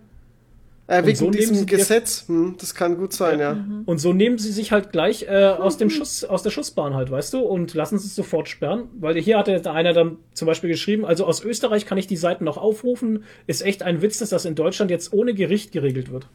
[0.86, 3.54] Äh, wegen so diesem Gesetz, hm, das kann gut sein, ja.
[3.54, 3.66] ja.
[3.86, 7.10] Und so nehmen sie sich halt gleich äh, aus dem Schuss, aus der Schussbahn halt,
[7.10, 8.90] weißt du, und lassen sie es sofort sperren.
[9.00, 12.44] Weil hier hat einer dann zum Beispiel geschrieben, also aus Österreich kann ich die Seiten
[12.44, 13.24] noch aufrufen.
[13.48, 16.28] Ist echt ein Witz, dass das in Deutschland jetzt ohne Gericht geregelt wird.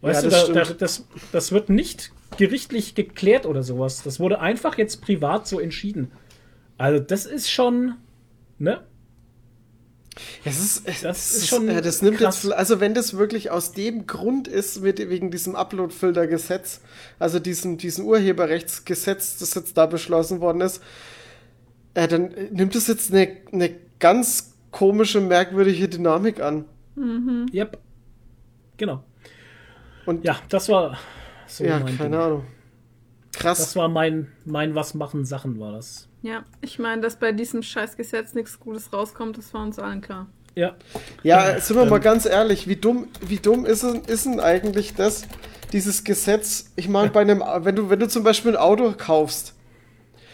[0.00, 4.02] Weißt ja, das du, da, da, das, das wird nicht gerichtlich geklärt oder sowas.
[4.02, 6.10] Das wurde einfach jetzt privat so entschieden.
[6.78, 7.94] Also, das ist schon,
[8.58, 8.82] ne?
[10.44, 11.68] Es ist, es das ist schon.
[11.68, 12.44] Ist, das nimmt krass.
[12.44, 16.80] jetzt, also wenn das wirklich aus dem Grund ist, mit, wegen diesem Upload-Filter-Gesetz,
[17.18, 20.80] also diesem, diesem Urheberrechtsgesetz, das jetzt da beschlossen worden ist,
[21.94, 26.64] äh, dann nimmt es jetzt eine, eine ganz komische, merkwürdige Dynamik an.
[26.94, 27.46] Mhm.
[27.52, 27.78] Yep.
[28.76, 29.04] Genau.
[30.06, 30.98] Und ja, das war
[31.46, 31.64] so.
[31.64, 32.14] Ja, keine Ding.
[32.14, 32.44] Ahnung.
[33.36, 33.58] Krass.
[33.58, 36.08] Das war mein, mein Was machen Sachen, war das.
[36.22, 40.28] Ja, ich meine, dass bei diesem Scheißgesetz nichts Gutes rauskommt, das war uns allen klar.
[40.54, 40.74] Ja.
[41.22, 44.94] Ja, sind wir ähm, mal ganz ehrlich, wie dumm, wie dumm ist, ist denn eigentlich
[44.94, 45.24] das,
[45.72, 46.72] dieses Gesetz?
[46.76, 49.54] Ich meine, bei einem, wenn du, wenn du zum Beispiel ein Auto kaufst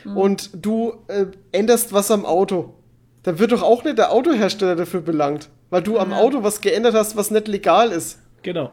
[0.04, 0.16] mhm.
[0.16, 2.74] und du äh, änderst was am Auto,
[3.22, 5.98] dann wird doch auch nicht der Autohersteller dafür belangt, weil du mhm.
[5.98, 8.18] am Auto was geändert hast, was nicht legal ist.
[8.42, 8.72] Genau.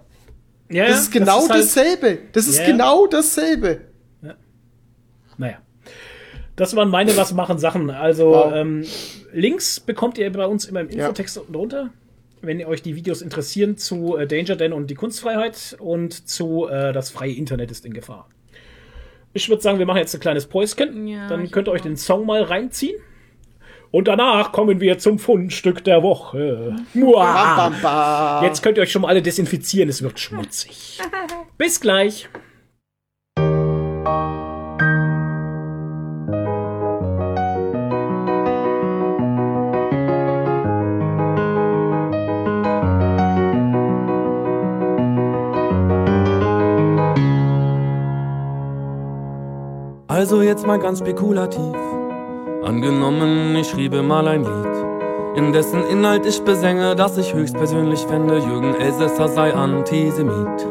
[0.69, 2.17] Ja, das ist genau das ist halt, dasselbe.
[2.33, 2.67] Das ist yeah.
[2.67, 3.81] genau dasselbe.
[4.21, 4.35] Ja.
[5.37, 5.57] Naja.
[6.55, 7.89] Das waren meine Was machen Sachen.
[7.89, 8.53] Also wow.
[8.53, 8.83] ähm,
[9.31, 11.41] Links bekommt ihr bei uns immer im Infotext ja.
[11.41, 11.89] unten drunter,
[12.41, 16.67] wenn ihr euch die Videos interessieren zu äh, Danger Den und die Kunstfreiheit und zu
[16.67, 18.27] äh, das freie Internet ist in Gefahr.
[19.33, 21.07] Ich würde sagen, wir machen jetzt ein kleines Päuschen.
[21.07, 22.95] Ja, Dann könnt ihr euch den Song mal reinziehen.
[23.97, 26.75] Und danach kommen wir zum Fundstück der Woche.
[26.93, 28.43] Muah.
[28.43, 30.99] Jetzt könnt ihr euch schon mal alle desinfizieren, es wird schmutzig.
[31.57, 32.29] Bis gleich.
[50.07, 51.96] Also jetzt mal ganz spekulativ.
[52.67, 58.39] Angenommen, ich schriebe mal ein Lied, in dessen Inhalt ich besänge, dass ich höchstpersönlich fände,
[58.39, 60.67] Jürgen Elsässer sei Antisemit.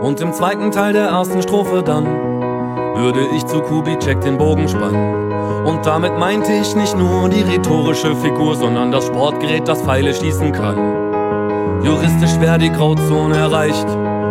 [0.00, 5.66] Und im zweiten Teil der ersten Strophe dann würde ich zu Kubitschek den Bogen spannen.
[5.66, 10.52] Und damit meinte ich nicht nur die rhetorische Figur, sondern das Sportgerät, das Pfeile schießen
[10.52, 11.82] kann.
[11.82, 13.88] Juristisch wäre die Grauzone erreicht,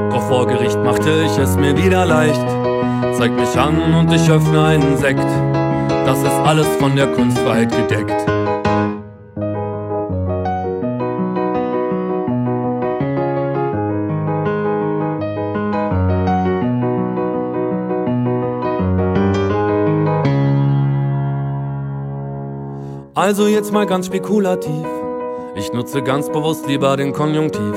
[0.10, 2.48] doch vor Gericht machte ich es mir wieder leicht.
[3.18, 5.28] Zeig mich an und ich öffne einen Sekt
[6.06, 8.24] das ist alles von der Kunstfreiheit gedeckt.
[23.16, 24.86] Also jetzt mal ganz spekulativ.
[25.56, 27.76] Ich nutze ganz bewusst lieber den Konjunktiv.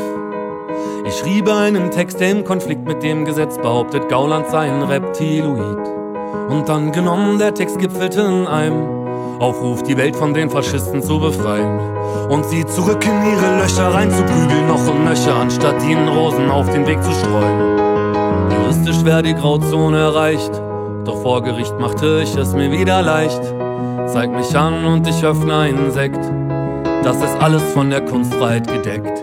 [1.07, 5.96] Ich schriebe einen Text, der im Konflikt mit dem Gesetz behauptet, Gauland sei ein Reptiloid.
[6.49, 11.19] Und dann genommen, der Text gipfelte in einem Aufruf, die Welt von den Faschisten zu
[11.19, 11.79] befreien.
[12.29, 16.87] Und sie zurück in ihre Löcher reinzuprügeln, noch und nöcher, anstatt ihnen Rosen auf den
[16.87, 18.51] Weg zu streuen.
[18.51, 20.53] Juristisch wäre die Grauzone erreicht,
[21.05, 23.43] doch vor Gericht machte ich es mir wieder leicht.
[24.07, 26.25] Zeig mich an und ich öffne einen Sekt,
[27.03, 29.23] das ist alles von der Kunstfreiheit gedeckt.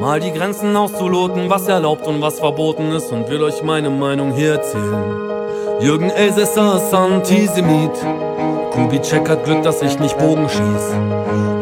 [0.00, 4.32] Mal die Grenzen auszuloten, was erlaubt und was verboten ist und will euch meine Meinung
[4.32, 5.24] hier erzählen.
[5.80, 7.92] Jürgen Elsässer ist Antisemit.
[8.74, 10.94] Kubitschek hat Glück, dass ich nicht Bogen schieß.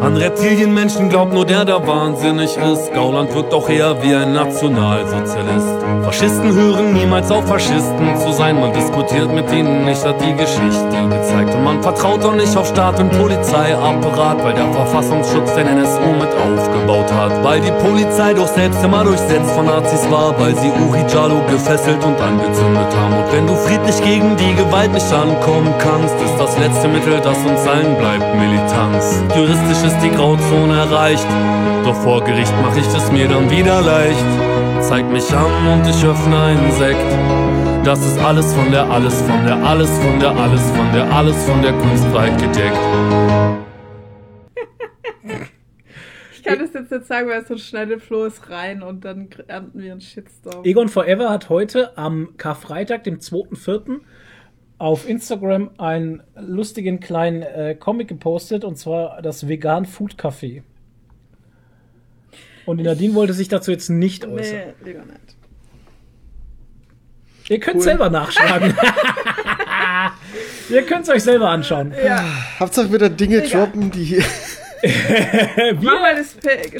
[0.02, 2.92] An Reptilienmenschen glaubt nur der, der wahnsinnig ist.
[2.92, 5.76] Gauland wirkt auch eher wie ein Nationalsozialist.
[6.02, 8.58] Faschisten hören niemals auf, Faschisten zu sein.
[8.58, 11.54] Man diskutiert mit ihnen nicht, hat die Geschichte gezeigt.
[11.54, 16.34] Und man vertraut auch nicht auf Staat und Polizeiapparat, weil der Verfassungsschutz den NSU mit
[16.34, 17.44] aufgebaut hat.
[17.44, 22.02] Weil die Polizei doch selbst immer durchsetzt von Nazis war, weil sie Uri Jalo gefesselt
[22.04, 23.18] und angezündet haben.
[23.18, 27.20] Und wenn du friedlich gegen die Gewalt nicht ankommen kannst, ist das letzte mit Mittel,
[27.20, 29.24] das uns allen bleibt, Militanz.
[29.34, 31.26] Juristisch ist die Grauzone erreicht,
[31.84, 34.24] doch vor Gericht mach ich es mir dann wieder leicht.
[34.80, 37.84] zeigt mich an und ich öffne einen Sekt.
[37.84, 41.44] Das ist alles von der, alles von der, alles von der, alles von der, alles
[41.44, 42.78] von der Kunstwelt gedeckt.
[46.34, 49.80] Ich kann das jetzt nicht sagen, weil sonst schneidet Flo es rein und dann ernten
[49.80, 50.64] wir einen Shitstorm.
[50.64, 54.00] Egon Forever hat heute am Karfreitag, dem 2.4.,
[54.82, 60.62] auf Instagram einen lustigen kleinen äh, Comic gepostet und zwar das Vegan Food Café.
[62.66, 64.74] Und die Nadine wollte sich dazu jetzt nicht äußern.
[64.80, 65.36] Nee, lieber nicht.
[67.48, 67.82] Ihr könnt cool.
[67.82, 68.74] selber nachschlagen.
[70.68, 71.94] Ihr könnt es euch selber anschauen.
[72.04, 72.24] Ja.
[72.58, 73.66] Hauptsache wieder Dinge Egal.
[73.66, 74.20] droppen, die.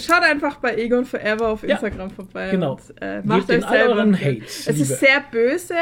[0.00, 2.50] schaut einfach bei Egon Forever auf Instagram ja, vorbei.
[2.50, 2.72] Genau.
[2.72, 4.42] Und, äh, macht euch selber Hate.
[4.44, 4.80] Es Liebe.
[4.80, 5.76] ist sehr böse.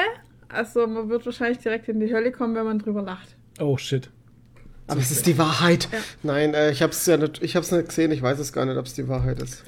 [0.52, 3.36] Also man wird wahrscheinlich direkt in die Hölle kommen, wenn man drüber lacht.
[3.58, 4.10] Oh shit.
[4.86, 5.88] Aber es ist die Wahrheit.
[5.92, 5.98] Ja.
[6.24, 8.10] Nein, äh, ich habe es ja nicht, ich hab's nicht gesehen.
[8.10, 9.64] Ich weiß es gar nicht, ob es die Wahrheit ist.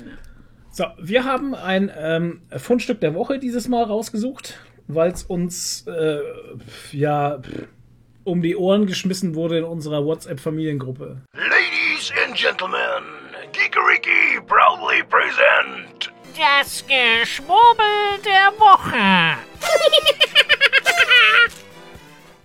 [0.70, 6.18] So, wir haben ein ähm, Fundstück der Woche dieses Mal rausgesucht, weil es uns äh,
[6.90, 7.40] ja
[8.24, 11.22] um die Ohren geschmissen wurde in unserer WhatsApp-Familiengruppe.
[11.34, 13.04] Ladies and Gentlemen,
[13.52, 19.36] Geekeriki proudly present das Geschwurbel der Woche.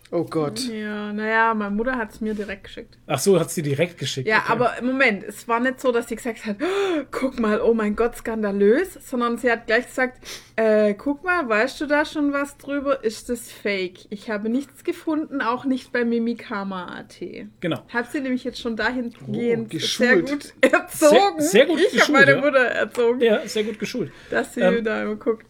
[0.10, 0.60] Oh Gott.
[0.70, 2.98] Ja, naja, meine Mutter hat es mir direkt geschickt.
[3.08, 4.28] Ach so, hat sie direkt geschickt.
[4.28, 4.52] Ja, okay.
[4.54, 7.96] aber Moment, es war nicht so, dass sie gesagt hat, oh, guck mal, oh mein
[7.96, 10.26] Gott, skandalös, sondern sie hat gleich gesagt,
[10.56, 13.04] äh, guck mal, weißt du da schon was drüber?
[13.04, 14.06] Ist das fake?
[14.10, 17.20] Ich habe nichts gefunden, auch nicht bei Mimikama.at.
[17.60, 17.84] Genau.
[17.90, 21.42] Hat sie nämlich jetzt schon dahingehend oh, sehr gut erzogen.
[21.42, 22.42] Sehr, sehr gut ich habe meine ja.
[22.42, 23.20] Mutter erzogen.
[23.20, 24.12] Ja, sehr gut geschult.
[24.30, 25.46] Dass sie ähm, da immer guckt.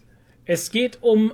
[0.46, 1.34] Es geht um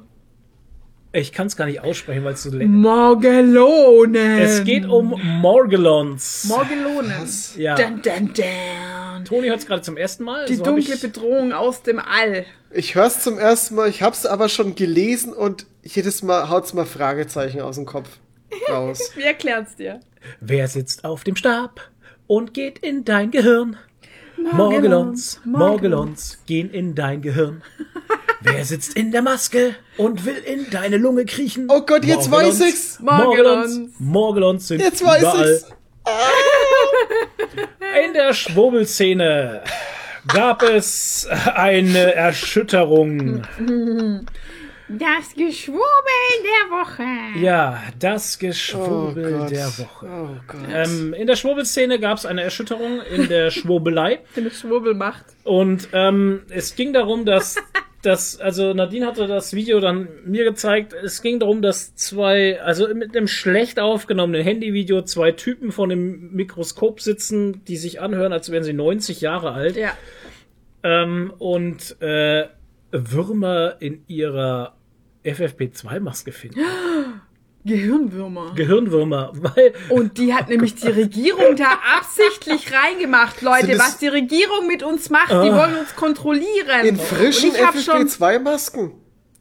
[1.13, 4.39] ich kann es gar nicht aussprechen, weil es so Morgelonen.
[4.39, 5.09] Es geht um
[5.41, 6.45] Morgelons.
[6.45, 7.29] Morgelonen.
[7.55, 7.75] Ja.
[7.75, 9.25] Dun, dun, dun.
[9.25, 10.47] Toni hört es gerade zum ersten Mal.
[10.47, 12.45] Die so dunkle Bedrohung aus dem All.
[12.71, 13.89] Ich höre es zum ersten Mal.
[13.89, 17.85] Ich habe es aber schon gelesen und jedes Mal haut es mal Fragezeichen aus dem
[17.85, 18.09] Kopf
[18.69, 19.11] raus.
[19.15, 19.99] Wie erklärt's dir?
[20.39, 21.91] Wer sitzt auf dem Stab
[22.25, 23.77] und geht in dein Gehirn?
[24.37, 27.61] Morgelons, Morgelons gehen in dein Gehirn.
[28.41, 31.67] Wer sitzt in der Maske und will in deine Lunge kriechen?
[31.69, 32.99] Oh Gott, jetzt Morgelons, weiß ich's.
[32.99, 35.53] Morgelons, Morgelons sind jetzt weiß überall.
[35.53, 35.65] Ich's.
[38.05, 39.61] In der Schwurbelszene
[40.27, 43.43] gab es eine Erschütterung.
[44.99, 45.81] Das Geschwurbel
[46.43, 47.39] der Woche.
[47.39, 50.07] Ja, das Geschwurbel oh der Woche.
[50.07, 54.19] Oh ähm, in der Schwurbelszene gab es eine Erschütterung in der Schwurbelei.
[54.35, 55.25] In der Schwurbelmacht.
[55.43, 57.55] Und ähm, es ging darum, dass
[58.03, 60.93] das, also Nadine hatte das Video dann mir gezeigt.
[60.93, 66.33] Es ging darum, dass zwei, also mit einem schlecht aufgenommenen Handyvideo zwei Typen vor dem
[66.33, 69.75] Mikroskop sitzen, die sich anhören, als wären sie 90 Jahre alt.
[69.75, 69.97] Ja.
[70.83, 72.47] Ähm, und äh,
[72.91, 74.75] Würmer in ihrer
[75.25, 76.59] FFP2-Maske finden.
[77.65, 78.53] Gehirnwürmer.
[78.55, 79.73] Gehirnwürmer, weil.
[79.89, 83.79] Und die hat nämlich die Regierung da absichtlich reingemacht, Leute.
[83.79, 85.43] Was die Regierung mit uns macht, ah.
[85.43, 86.85] die wollen uns kontrollieren.
[86.85, 88.91] In frischen FFP2-Masken.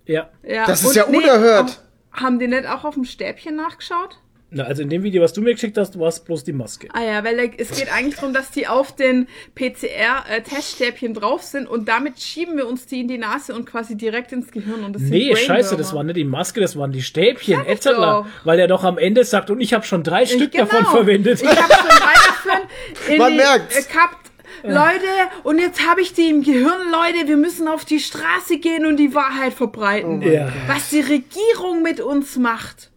[0.07, 0.31] Ja.
[0.45, 0.67] ja.
[0.67, 1.81] Das ist Und ja unerhört.
[2.15, 4.19] Nee, haben die nicht auch auf dem Stäbchen nachgeschaut?
[4.55, 6.87] Na, also in dem Video, was du mir geschickt hast, war es bloß die Maske.
[6.93, 11.89] Ah ja, weil es geht eigentlich darum, dass die auf den PCR-Teststäbchen drauf sind und
[11.89, 14.85] damit schieben wir uns die in die Nase und quasi direkt ins Gehirn.
[14.85, 17.89] Und das nee, scheiße, das war nicht die Maske, das waren die Stäbchen, etc.
[18.45, 20.67] Weil er doch am Ende sagt, und ich habe schon drei ich, Stück genau.
[20.67, 21.41] davon verwendet.
[21.41, 22.69] Ich habe schon drei davon
[23.11, 23.87] in Man merkt's.
[23.87, 24.19] Äh, gehabt.
[24.65, 25.09] Leute,
[25.45, 28.99] und jetzt habe ich die im Gehirn, Leute, wir müssen auf die Straße gehen und
[28.99, 30.23] die Wahrheit verbreiten.
[30.23, 30.53] Oh ja.
[30.67, 32.91] Was die Regierung mit uns macht.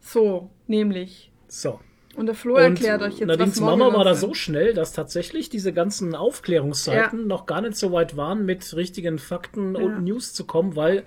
[0.00, 0.50] So.
[0.66, 1.30] Nämlich.
[1.48, 1.80] So.
[2.16, 5.48] Und der Flo erklärt euch jetzt, Nadines was Mama war da so schnell, dass tatsächlich
[5.48, 7.26] diese ganzen Aufklärungsseiten ja.
[7.26, 9.80] noch gar nicht so weit waren, mit richtigen Fakten ja.
[9.80, 11.04] und News zu kommen, weil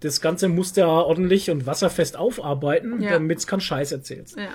[0.00, 3.10] das Ganze musste ja ordentlich und wasserfest aufarbeiten, ja.
[3.10, 4.30] damit es keinen Scheiß erzählt.
[4.36, 4.48] Ja.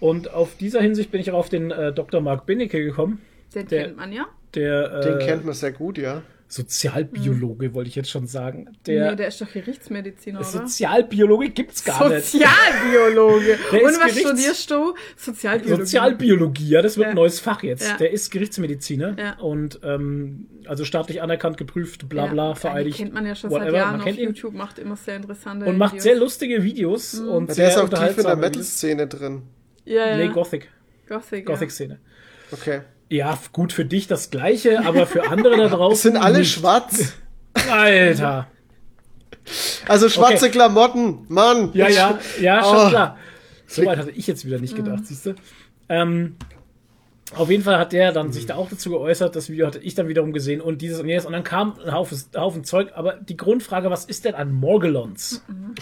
[0.00, 2.20] Und auf dieser Hinsicht bin ich auch auf den äh, Dr.
[2.20, 3.20] Mark Benecke gekommen.
[3.54, 4.26] Den der, kennt man ja.
[4.54, 6.22] Der, äh, den kennt man sehr gut, ja.
[6.50, 7.74] Sozialbiologe, mhm.
[7.74, 8.76] wollte ich jetzt schon sagen.
[8.84, 10.48] Der, nee, der ist doch Gerichtsmediziner, oder?
[10.48, 12.26] Sozialbiologe gibt's gar nicht.
[12.26, 13.52] Sozialbiologe.
[13.72, 14.94] Und was Gerichts studierst du?
[15.16, 15.84] Sozialbiologie.
[15.84, 17.10] Sozialbiologie, ja, das wird ja.
[17.10, 17.88] ein neues Fach jetzt.
[17.88, 17.96] Ja.
[17.98, 19.38] Der ist Gerichtsmediziner ja.
[19.38, 22.54] und ähm, also staatlich anerkannt, geprüft, bla bla, ja.
[22.56, 22.98] vereidigt.
[22.98, 23.70] Den kennt man ja schon whatever.
[23.70, 27.20] seit Jahren man auf YouTube, macht immer sehr interessante Und macht sehr lustige Videos.
[27.20, 27.28] Mhm.
[27.28, 29.42] Und der ist auch tief in der Metal-Szene drin.
[29.84, 30.16] Ja, ja.
[30.16, 30.68] Nee, Gothic.
[31.06, 32.00] Gothic, Gothic-Szene.
[32.50, 32.80] Okay.
[33.10, 36.12] Ja, gut für dich das Gleiche, aber für andere da draußen.
[36.12, 36.52] sind alle nicht.
[36.52, 37.12] schwarz.
[37.68, 38.46] Alter.
[39.88, 40.52] Also schwarze okay.
[40.52, 41.70] Klamotten, Mann.
[41.74, 42.88] Ja, ja, ja, schon oh.
[42.88, 43.18] klar.
[43.66, 45.04] So weit hatte ich jetzt wieder nicht gedacht, mhm.
[45.04, 45.34] siehst du.
[45.88, 46.36] Ähm,
[47.34, 49.94] Auf jeden Fall hat der dann sich da auch dazu geäußert, das Video hatte ich
[49.94, 53.14] dann wiederum gesehen und dieses und jenes und dann kam ein Haufen, Haufen Zeug, aber
[53.14, 55.44] die Grundfrage, was ist denn an Morgellons?
[55.48, 55.74] Mhm.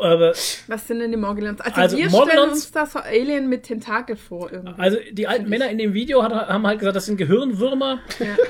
[0.00, 0.30] Aber,
[0.66, 1.60] Was sind denn die Morgellons?
[1.60, 4.74] Also, Also wir stellen Morgellons- uns da so Alien mit Tentakel vor irgendwie.
[4.80, 8.00] also die alten Männer in dem Video hat, haben halt gesagt, das sind Gehirnwürmer.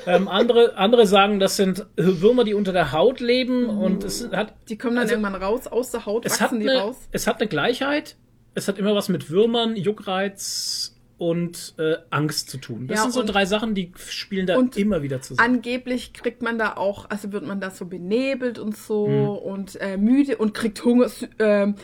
[0.07, 4.55] Ähm, andere, andere sagen, das sind Würmer, die unter der Haut leben und es hat
[4.69, 6.97] die kommen dann also- irgendwann raus, aus der Haut, wachsen die eine, raus.
[7.13, 8.17] es hat eine Gleichheit.
[8.55, 12.87] Es hat immer was mit Würmern, Juckreiz und äh, Angst zu tun.
[12.89, 15.57] Das Ja, sind so drei Sachen, die spielen da und immer wieder zusammen.
[15.57, 19.29] Angeblich kriegt man da auch, also wird man da so benebelt und so Hm.
[19.29, 21.75] und äh, müde und kriegt Hunger, ähm,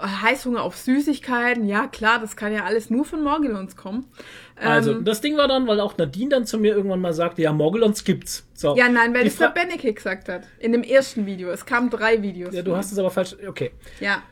[0.00, 1.66] Heißhunger auf Süßigkeiten.
[1.66, 4.06] Ja, klar, das kann ja alles nur von Morgellons kommen.
[4.56, 7.42] Also, Ähm, das Ding war dann, weil auch Nadine dann zu mir irgendwann mal sagte,
[7.42, 8.46] ja, Morgellons gibt's.
[8.54, 8.76] So.
[8.76, 10.42] ja, nein, weil Die das der Fra- Benneke gesagt hat.
[10.60, 11.50] In dem ersten Video.
[11.50, 12.54] Es kamen drei Videos.
[12.54, 13.34] Ja, du hast es aber falsch.
[13.46, 13.72] Okay.
[14.00, 14.22] Ja.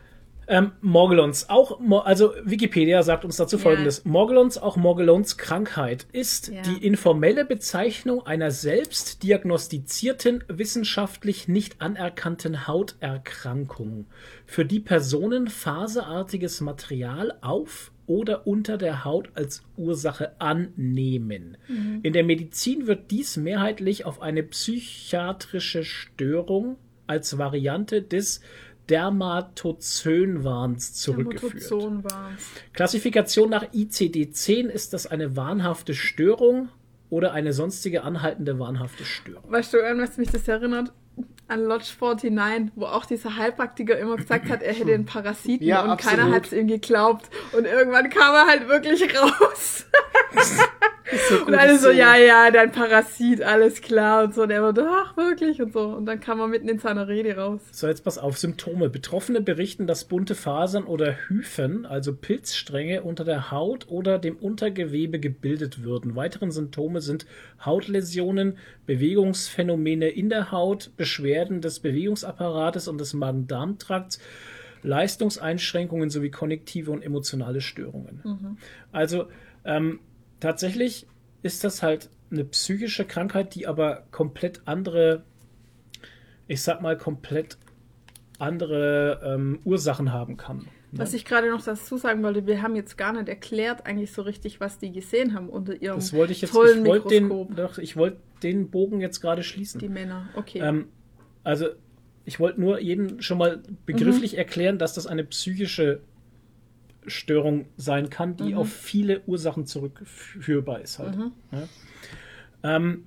[0.49, 3.63] Ähm, Morgellons, auch, also Wikipedia sagt uns dazu Ja.
[3.63, 4.05] folgendes.
[4.05, 6.63] Morgellons, auch Morgellons Krankheit, ist Ja.
[6.63, 14.07] die informelle Bezeichnung einer selbst diagnostizierten, wissenschaftlich nicht anerkannten Hauterkrankung,
[14.47, 21.57] für die Personen faserartiges Material auf oder unter der Haut als Ursache annehmen.
[22.03, 28.41] In der Medizin wird dies mehrheitlich auf eine psychiatrische Störung als Variante des
[28.91, 31.71] Dermatozönwahns zurückgeführt.
[31.71, 32.43] Dermatozon war's.
[32.73, 36.69] Klassifikation nach ICD-10 ist das eine wahnhafte Störung
[37.11, 39.51] oder eine sonstige anhaltende wahnhafte Störung.
[39.51, 40.93] Weißt du, an was mich das erinnert?
[41.49, 45.83] An Lodge 49, wo auch dieser Heilpraktiker immer gesagt hat, er hätte einen Parasiten Ja,
[45.83, 46.19] und absolut.
[46.19, 47.29] keiner hat es ihm geglaubt.
[47.55, 49.85] Und irgendwann kam er halt wirklich raus.
[51.47, 54.43] und alle so, ja, ja, dein Parasit, alles klar und so.
[54.45, 54.73] Und er war,
[55.05, 55.81] ach, wirklich und so.
[55.81, 57.61] Und dann kam er mitten in seiner Rede raus.
[57.71, 58.39] So, jetzt pass auf.
[58.39, 58.89] Symptome.
[58.89, 65.21] Betroffene berichten, dass bunte Fasern oder Hyphen, also Pilzstränge, unter der Haut oder dem Untergewebe
[65.21, 66.17] gebildet würden.
[66.17, 67.27] Weitere Symptome sind
[67.63, 68.57] Hautläsionen,
[68.87, 74.21] Bewegungsphänomene in der Haut, Beschwerden des Bewegungsapparates und des Magen-Darm-Trakts,
[74.85, 78.23] Leistungseinschränkungen sowie konnektive und emotionale Störungen.
[78.93, 79.27] Also
[79.65, 79.99] ähm,
[80.39, 81.09] tatsächlich
[81.43, 85.25] ist das halt eine psychische Krankheit, die aber komplett andere,
[86.47, 87.59] ich sag mal, komplett
[88.39, 90.69] andere ähm, Ursachen haben kann.
[90.95, 94.23] Was ich gerade noch dazu sagen wollte, wir haben jetzt gar nicht erklärt eigentlich so
[94.23, 97.25] richtig, was die gesehen haben unter ihrem Das wollte ich jetzt, tollen ich wollte den,
[97.29, 97.57] Mikroskop.
[97.57, 99.81] doch, ich wollte den Bogen jetzt gerade schließen.
[99.81, 100.59] Die Männer, okay.
[100.61, 100.89] Ähm,
[101.45, 101.69] also,
[102.27, 103.77] ich wollte nur jedem schon mal Mhm.
[103.87, 106.01] begrifflich erklären, dass das eine psychische
[107.07, 108.59] Störung sein kann, die Mhm.
[108.59, 111.17] auf viele Ursachen zurückführbar ist halt.
[111.51, 111.69] Ja.
[112.77, 113.05] Ähm,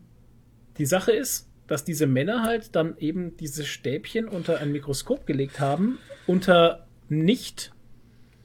[0.77, 5.59] die Sache ist, dass diese Männer halt dann eben diese Stäbchen unter ein Mikroskop gelegt
[5.59, 5.97] haben,
[6.27, 7.71] unter nicht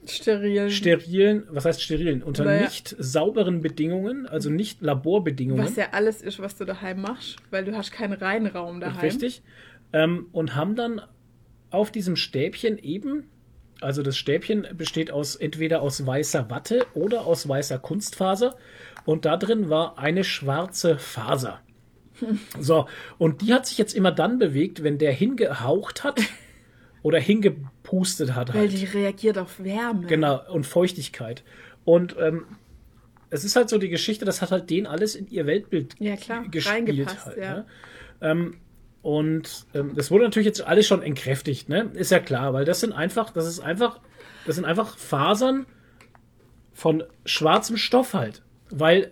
[0.05, 0.69] Steril.
[0.71, 5.63] sterilen, was heißt sterilen, unter Weil- nicht sauberen Bedingungen, also nicht Laborbedingungen.
[5.63, 8.99] was ja alles ist, was du daheim machst, weil du hast keinen Reinraum daheim.
[8.99, 9.43] Richtig.
[9.93, 11.01] Ähm, und haben dann
[11.69, 13.29] auf diesem Stäbchen eben,
[13.79, 18.55] also das Stäbchen besteht aus entweder aus weißer Watte oder aus weißer Kunstfaser.
[19.05, 21.61] Und da drin war eine schwarze Faser.
[22.59, 22.85] So,
[23.17, 26.19] und die hat sich jetzt immer dann bewegt, wenn der hingehaucht hat
[27.01, 27.19] oder
[27.91, 28.53] hingepustet hat.
[28.53, 28.71] Weil Halt.
[28.71, 30.07] die reagiert auf Wärme.
[30.07, 31.43] Genau, und Feuchtigkeit.
[31.83, 32.45] Und ähm,
[33.29, 36.15] es ist halt so die Geschichte, das hat halt denen alles in ihr Weltbild Ja,
[36.15, 37.25] klar, gespielt.
[37.25, 37.55] Halt, ja.
[37.55, 37.65] ne?
[38.21, 38.57] ähm,
[39.01, 41.89] und ähm, das wurde natürlich jetzt alles schon entkräftigt, ne?
[41.95, 43.99] Ist ja klar, weil das sind einfach, das ist einfach,
[44.45, 45.65] das sind einfach Fasern
[46.71, 48.43] von schwarzem Stoff halt.
[48.69, 49.11] Weil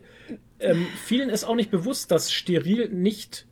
[0.59, 3.47] ähm, vielen ist auch nicht bewusst, dass steril nicht,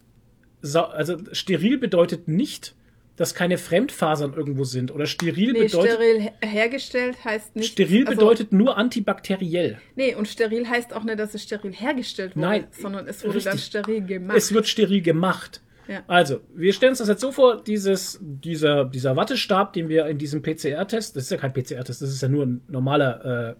[0.61, 2.75] also steril bedeutet nicht,
[3.17, 4.91] dass keine Fremdfasern irgendwo sind.
[4.93, 5.91] Oder steril Nee, bedeutet.
[5.91, 7.71] steril her- hergestellt heißt nicht.
[7.73, 9.79] Steril also- bedeutet nur antibakteriell.
[9.95, 13.39] Nee, und steril heißt auch nicht, dass es steril hergestellt wurde, Nein, sondern es wurde
[13.39, 13.65] dann richtig.
[13.67, 14.37] steril gemacht.
[14.37, 15.61] Es wird steril gemacht.
[15.87, 16.03] Ja.
[16.07, 20.17] Also, wir stellen uns das jetzt so vor, dieses, dieser, dieser Wattestab, den wir in
[20.17, 23.55] diesem PCR-Test, das ist ja kein PCR-Test, das ist ja nur ein normaler,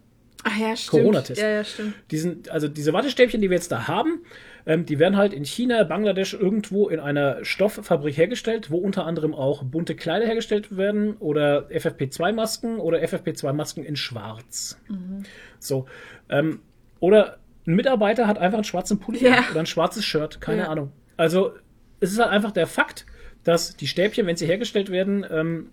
[0.46, 0.74] äh, ja.
[0.90, 1.42] Corona-Test.
[1.42, 1.94] Ja, ja, stimmt.
[2.12, 4.20] diesen, also diese Wattestäbchen, die wir jetzt da haben,
[4.68, 9.34] ähm, die werden halt in China, Bangladesch irgendwo in einer Stofffabrik hergestellt, wo unter anderem
[9.34, 14.80] auch bunte Kleider hergestellt werden oder FFP2-Masken oder FFP2-Masken in schwarz.
[14.90, 15.24] Mhm.
[15.60, 15.86] So.
[16.30, 16.60] Ähm,
[17.00, 19.44] oder ein Mitarbeiter hat einfach einen schwarzen Pulli Ja.
[19.52, 20.68] oder ein schwarzes Shirt, keine Ja.
[20.68, 20.92] Ahnung.
[21.16, 21.54] Also
[22.00, 23.06] es ist halt einfach der Fakt,
[23.44, 25.70] dass die Stäbchen, wenn sie hergestellt werden, ähm,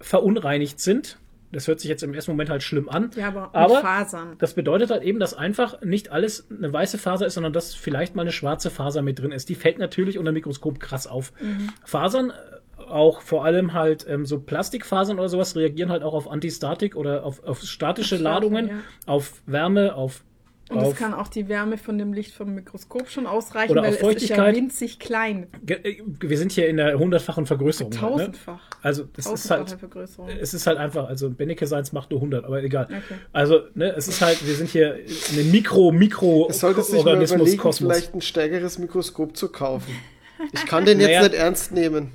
[0.00, 1.18] verunreinigt sind.
[1.50, 3.10] Das hört sich jetzt im ersten Moment halt schlimm an.
[3.16, 4.36] Ja, aber, aber Fasern.
[4.38, 8.14] das bedeutet halt eben, dass einfach nicht alles eine weiße Faser ist, sondern dass vielleicht
[8.14, 9.48] mal eine schwarze Faser mit drin ist.
[9.48, 11.32] Die fällt natürlich unter dem Mikroskop krass auf.
[11.84, 12.34] Fasern, äh,
[12.88, 17.24] auch vor allem halt ähm, so Plastikfasern oder sowas, reagieren halt auch auf Antistatik oder
[17.24, 18.74] auf, auf statische Ladungen, ja.
[19.06, 20.22] auf Wärme, auf
[20.70, 23.90] Und es kann auch die Wärme von dem Licht vom Mikroskop schon ausreichen, Oder weil
[23.94, 24.38] auf Feuchtigkeit.
[24.38, 25.46] es ist ja winzig klein.
[25.64, 27.90] Ge- Wir sind hier in der hundertfachen Vergrößerung.
[27.92, 27.98] ne?
[27.98, 28.60] Tausendfach.
[28.82, 30.28] Also das ist halt, Vergrößerung.
[30.28, 32.84] es ist halt einfach, also Benecke Seins macht nur 100, aber egal.
[32.86, 33.18] Okay.
[33.32, 36.94] Also, ne, es ist halt, wir sind hier in einem Mikro, Mikro Es sollte sich
[36.98, 37.92] Organismus, überlegen, Kosmos.
[37.96, 39.92] vielleicht ein stärkeres Mikroskop zu kaufen.
[40.52, 41.22] Ich kann den jetzt Naja.
[41.22, 42.12] nicht ernst nehmen.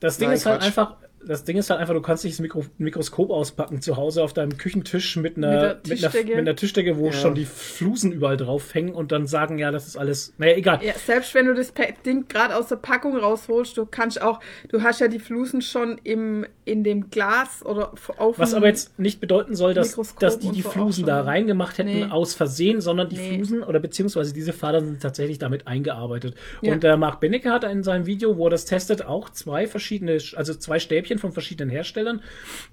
[0.00, 0.66] Das Ding Nein, ist halt Quatsch.
[0.66, 0.96] einfach,
[1.26, 4.32] das Ding ist halt einfach, du kannst nicht das Mikro Mikroskop auspacken zu Hause auf
[4.32, 6.28] deinem Küchentisch mit einer, Mit der mit einer, Tischdecke.
[6.28, 7.12] mit einer Tischdecke, wo Ja.
[7.12, 10.80] schon die Flusen überall drauf hängen und dann sagen, ja, das ist alles, naja, egal.
[10.84, 11.72] Ja, selbst wenn du das
[12.04, 15.98] Ding gerade aus der Packung rausholst, du kannst auch, du hast ja die Flusen schon
[16.04, 20.38] im, in dem Glas oder auf Was aber jetzt nicht bedeuten soll, dass, Mikroskop dass
[20.38, 22.04] die die so Flusen da reingemacht hätten Nee.
[22.10, 23.34] aus Versehen, sondern die Nee.
[23.36, 26.34] Flusen oder beziehungsweise diese Fadern sind tatsächlich damit eingearbeitet.
[26.62, 26.72] Ja.
[26.72, 30.18] Und der Marc Benecke hat in seinem Video, wo er das testet, auch zwei verschiedene,
[30.36, 32.22] also zwei Stäbchen von verschiedenen Herstellern.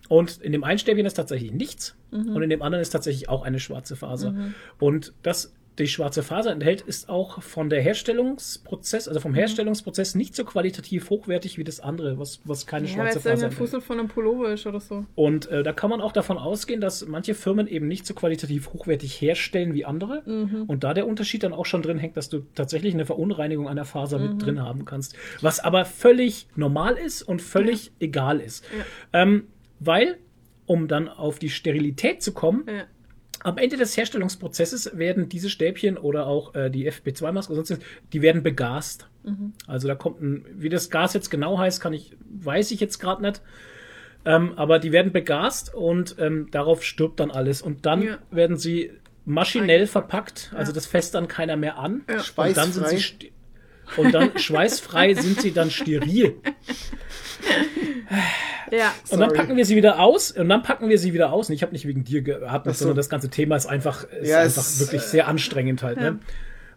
[0.09, 2.35] Und in dem einen Stäbchen ist tatsächlich nichts Mhm.
[2.35, 4.33] und in dem anderen ist tatsächlich auch eine schwarze Faser.
[4.79, 9.23] Und das die schwarze Faser enthält, ist auch von der Herstellungsprozess, also Mhm.
[9.23, 13.45] vom Herstellungsprozess nicht so qualitativ hochwertig wie das andere, was, was keine ja, schwarze Faser
[13.47, 13.53] enthält.
[13.53, 15.05] Fussel von einem Pullover ist oder so.
[15.15, 18.71] Und äh, da kann man auch davon ausgehen, dass manche Firmen eben nicht so qualitativ
[18.73, 20.21] hochwertig herstellen wie andere.
[20.25, 20.63] Mhm.
[20.67, 23.85] Und da der Unterschied dann auch schon drin hängt, dass du tatsächlich eine Verunreinigung einer
[23.85, 24.29] Faser Mhm.
[24.29, 25.15] mit drin haben kannst.
[25.41, 28.63] Was aber völlig normal ist und völlig egal ist.
[29.11, 29.47] Ähm,
[29.79, 30.17] weil,
[30.65, 32.83] um dann auf die Sterilität zu kommen, Ja.
[33.43, 38.21] Am Ende des Herstellungsprozesses werden diese Stäbchen oder auch äh, die FP2-Maske oder sonst die
[38.21, 39.07] werden begast.
[39.23, 39.53] Mhm.
[39.67, 42.99] Also da kommt ein, wie das Gas jetzt genau heißt, kann ich, weiß ich jetzt
[42.99, 43.41] gerade nicht.
[44.25, 47.61] Ähm, aber die werden begast und ähm, darauf stirbt dann alles.
[47.61, 48.17] Und dann Ja.
[48.31, 48.91] werden sie
[49.25, 52.03] maschinell verpackt, also das fässt dann keiner mehr an.
[52.35, 53.31] Und dann sind sie
[53.97, 56.35] und dann schweißfrei sind sie dann steril.
[58.71, 58.93] Ja.
[59.09, 59.37] Und dann Sorry.
[59.37, 61.49] packen wir sie wieder aus und dann packen wir sie wieder aus.
[61.49, 62.71] Und ich habe nicht wegen dir Ach so.
[62.85, 65.97] sondern das ganze Thema ist einfach, ist Ja, einfach es- wirklich sehr anstrengend halt.
[65.99, 66.19] Ne?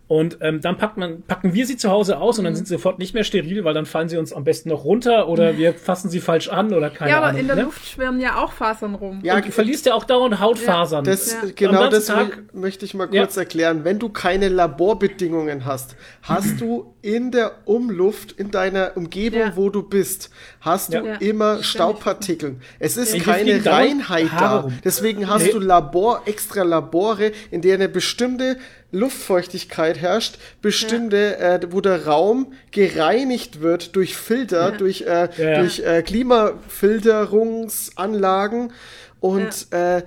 [0.09, 2.47] Und ähm, dann packt man, packen wir sie zu Hause aus und Mhm.
[2.47, 4.85] dann sind sie sofort nicht mehr steril, weil dann fallen sie uns am besten noch
[4.85, 7.41] runter oder wir fassen sie falsch an oder keine ja, aber Ahnung.
[7.41, 7.63] in der ne?
[7.63, 9.19] Luft schwirren ja auch Fasern rum.
[9.25, 11.03] Ja, Und du verlierst ja auch dauernd Hautfasern.
[11.05, 11.39] Das, Ja.
[11.57, 13.23] Genau das Tag- möchte ich mal Ja.
[13.23, 13.83] kurz erklären.
[13.83, 19.57] Wenn du keine Laborbedingungen hast, hast du in der Umluft, in deiner Umgebung, Ja.
[19.57, 20.31] wo du bist,
[20.61, 21.05] hast du Ja.
[21.05, 21.15] Ja.
[21.17, 21.67] immer Ständig.
[21.67, 22.57] Staubpartikel.
[22.79, 23.23] Es ist Ja.
[23.23, 24.69] keine Reinheit da.
[24.85, 25.53] Deswegen hast Nee.
[25.53, 28.57] du Labor, extra Labore, in der eine bestimmte
[28.93, 35.61] Luftfeuchtigkeit herrscht, bestimmte, äh, wo der Raum gereinigt wird durch Filter, durch, äh, Ja.
[35.61, 38.73] durch äh, Klimafilterungsanlagen.
[39.21, 40.03] Und äh,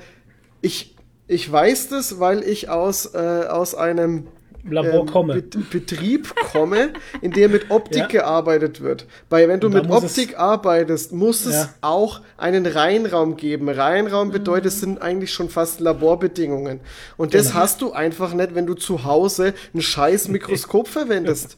[0.61, 0.95] ich,
[1.27, 4.27] ich weiß das, weil ich aus, äh, aus einem
[4.69, 5.33] Labor ähm, komme.
[5.35, 6.89] Bet- Betrieb komme,
[7.21, 8.07] in dem mit Optik Ja.
[8.07, 9.05] gearbeitet wird.
[9.29, 11.69] Weil wenn du mit es- Optik arbeitest, muss es Ja.
[11.81, 13.69] auch einen Reinraum geben.
[13.69, 14.31] Reinraum Mhm.
[14.33, 16.79] bedeutet, es sind eigentlich schon fast Laborbedingungen.
[17.17, 17.59] Und das Genau.
[17.59, 21.57] hast du einfach nicht, wenn du zu Hause ein scheiß Mikroskop verwendest.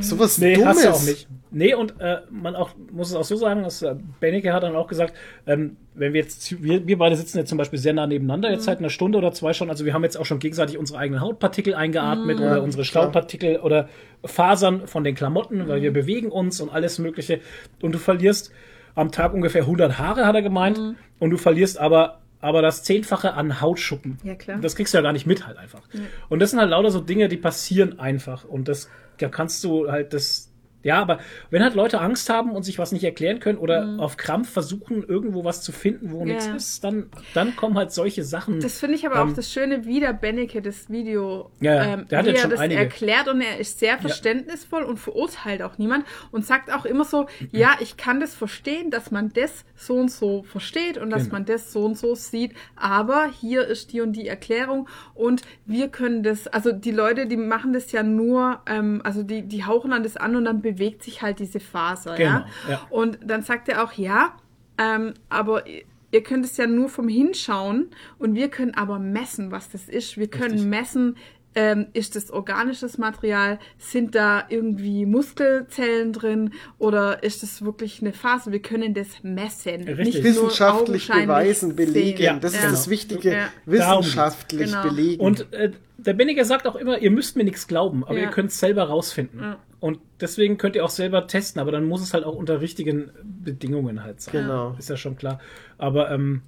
[0.00, 0.68] Sowas Nee, Dummes.
[0.68, 1.28] hast du auch nicht.
[1.50, 4.76] Nee, und äh, man auch, muss es auch so sagen, dass äh, Benecke hat dann
[4.76, 5.14] auch gesagt,
[5.46, 8.64] ähm, wenn wir jetzt, wir, wir beide sitzen jetzt zum Beispiel sehr nah nebeneinander, jetzt
[8.64, 11.20] seit einer Stunde oder zwei schon, also wir haben jetzt auch schon gegenseitig unsere eigenen
[11.20, 13.88] Hautpartikel eingeatmet oder unsere Staubpartikel oder
[14.24, 17.40] Fasern von den Klamotten, weil wir bewegen uns und alles Mögliche.
[17.80, 18.50] Und du verlierst
[18.94, 20.78] am Tag ungefähr 100 Haare, hat er gemeint,
[21.18, 24.18] und du verlierst aber aber das Zehnfache an Hautschuppen.
[24.22, 24.58] Ja, klar.
[24.60, 25.82] Das kriegst du ja gar nicht mit halt einfach.
[26.28, 28.44] Und das sind halt lauter so Dinge, die passieren einfach.
[28.44, 28.88] Und das,
[29.18, 30.52] da kannst du halt das,
[30.86, 31.18] ja, aber
[31.50, 35.02] wenn halt Leute Angst haben und sich was nicht erklären können oder auf Krampf versuchen,
[35.02, 36.54] irgendwo was zu finden, wo nichts Ja.
[36.56, 38.60] ist, dann, dann kommen halt solche Sachen.
[38.60, 41.84] Das finde ich aber Ähm, auch das Schöne, wie der Benneke das Video, Ja, ja.
[41.94, 42.80] ähm, Der hat wie jetzt er schon das einige.
[42.80, 47.26] erklärt und er ist sehr verständnisvoll und verurteilt auch niemand und sagt auch immer so,
[47.50, 51.32] ja, ich kann das verstehen, dass man das so und so versteht und dass Genau.
[51.36, 55.88] man das so und so sieht, aber hier ist die und die Erklärung und wir
[55.88, 59.92] können das, also die Leute, die machen das ja nur, ähm, also die, die hauchen
[59.92, 62.38] an das an und dann bewegt sich halt diese Faser, ja?
[62.66, 62.86] Genau, ja.
[62.90, 64.34] Und dann sagt er auch, ja,
[64.78, 65.82] ähm, aber ihr-
[66.24, 70.16] könnt es ja nur vom Hinschauen und wir können aber messen, was das ist.
[70.16, 70.68] Wir können Richtig.
[70.70, 71.16] messen,
[71.54, 78.12] ähm, ist das organisches Material, sind da irgendwie Muskelzellen drin oder ist das wirklich eine
[78.14, 78.50] Phase?
[78.52, 79.82] Wir können das messen.
[79.88, 80.06] Richtig.
[80.06, 82.22] Nicht Wissenschaftlich beweisen, belegen.
[82.22, 82.70] Ja, das ist Ja.
[82.70, 83.32] das Wichtige.
[83.32, 83.48] Ja.
[83.66, 84.82] Wissenschaftlich Genau.
[84.82, 85.20] belegen.
[85.22, 88.24] Und äh, der Benniger sagt auch immer, ihr müsst mir nichts glauben, aber Ja.
[88.24, 89.56] ihr könnt es selber rausfinden.
[89.78, 93.10] Und deswegen könnt ihr auch selber testen, aber dann muss es halt auch unter richtigen
[93.22, 94.32] Bedingungen halt sein.
[94.32, 94.74] Genau.
[94.78, 95.38] Ist ja schon klar.
[95.78, 96.42] Aber ähm,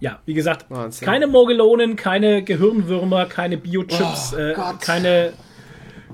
[0.00, 1.06] ja, wie gesagt, Wahnsinn.
[1.06, 5.32] keine Mogelonen, keine Gehirnwürmer, keine Biochips, Oh äh, keine,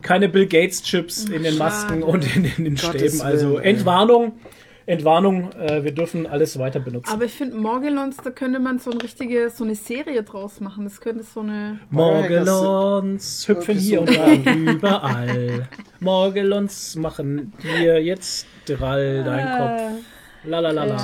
[0.03, 2.05] keine Bill Gates Chips in den Masken Schade.
[2.05, 3.23] und in, in den Gottes Stäben.
[3.23, 3.71] Also Willen, ey.
[4.89, 5.53] Entwarnung.
[5.53, 7.13] Äh, wir dürfen alles weiter benutzen.
[7.13, 10.85] Aber ich finde, Morgelons, da könnte man so eine richtige, so eine Serie draus machen.
[10.85, 11.79] Das könnte so eine.
[11.91, 15.69] Morgelons hüpfen hier und da überall.
[16.01, 19.59] Morgelons machen dir jetzt drall dein Ah.
[19.59, 20.05] Kopf.
[20.45, 20.97] La la la la.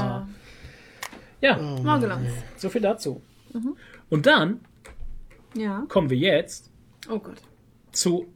[1.40, 2.28] Ja, Ja, Morgelons.
[2.56, 3.20] so viel dazu.
[4.09, 4.61] Und dann
[5.55, 5.85] Ja.
[5.89, 6.70] kommen wir jetzt
[7.11, 7.36] Oh Gott.
[7.93, 8.27] zu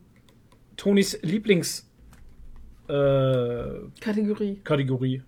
[0.77, 1.89] Tonis Lieblings
[2.89, 2.93] äh,
[4.01, 4.61] Kategorie.
[4.65, 5.23] Kategorie,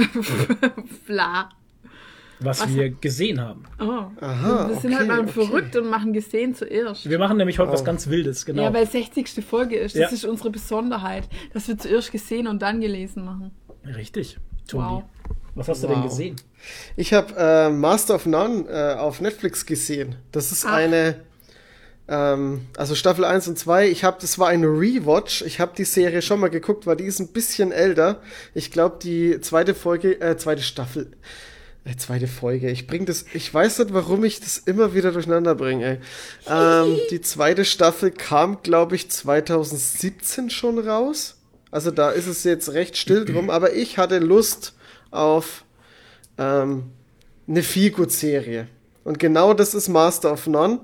[1.06, 1.48] Bla.
[2.40, 2.74] was, Was?
[2.74, 3.64] wir gesehen haben.
[3.78, 4.04] Oh.
[4.20, 5.32] Aha, wir sind okay, halt mal okay.
[5.32, 7.08] verrückt und machen gesehen zuerst.
[7.08, 7.84] Wir machen nämlich heute was Oh.
[7.84, 8.62] ganz Wildes, genau.
[8.62, 9.44] Ja, weil 60.
[9.44, 9.94] Folge ist.
[9.94, 10.08] Das Ja.
[10.08, 13.50] ist unsere Besonderheit, dass wir zuerst gesehen und dann gelesen machen.
[13.84, 14.84] Richtig, Toni.
[14.84, 15.02] Wow.
[15.54, 16.04] Was hast du denn Wow.
[16.08, 16.36] gesehen?
[16.96, 20.16] Ich habe äh, Master of None äh, auf Netflix gesehen.
[20.32, 20.72] Das ist Ach.
[20.74, 21.16] eine,
[22.10, 23.88] ähm, also Staffel 1 und 2.
[23.88, 25.42] Ich habe, das war eine Rewatch.
[25.42, 28.20] Ich habe die Serie schon mal geguckt, weil die ist ein bisschen älter.
[28.52, 31.12] Ich glaube, die zweite Folge, äh, zweite Staffel,
[31.84, 32.68] äh, zweite Folge.
[32.68, 36.00] Ich bring das, ich weiß nicht, warum ich das immer wieder durcheinander bringe.
[36.48, 41.36] Ähm, die zweite Staffel kam, glaube ich, 2017 schon raus.
[41.70, 44.74] Also da ist es jetzt recht still drum, aber ich hatte Lust
[45.12, 45.64] auf
[46.38, 46.90] ähm,
[47.46, 48.66] eine Feelgood-Serie.
[49.04, 50.80] Und genau das ist Master of None.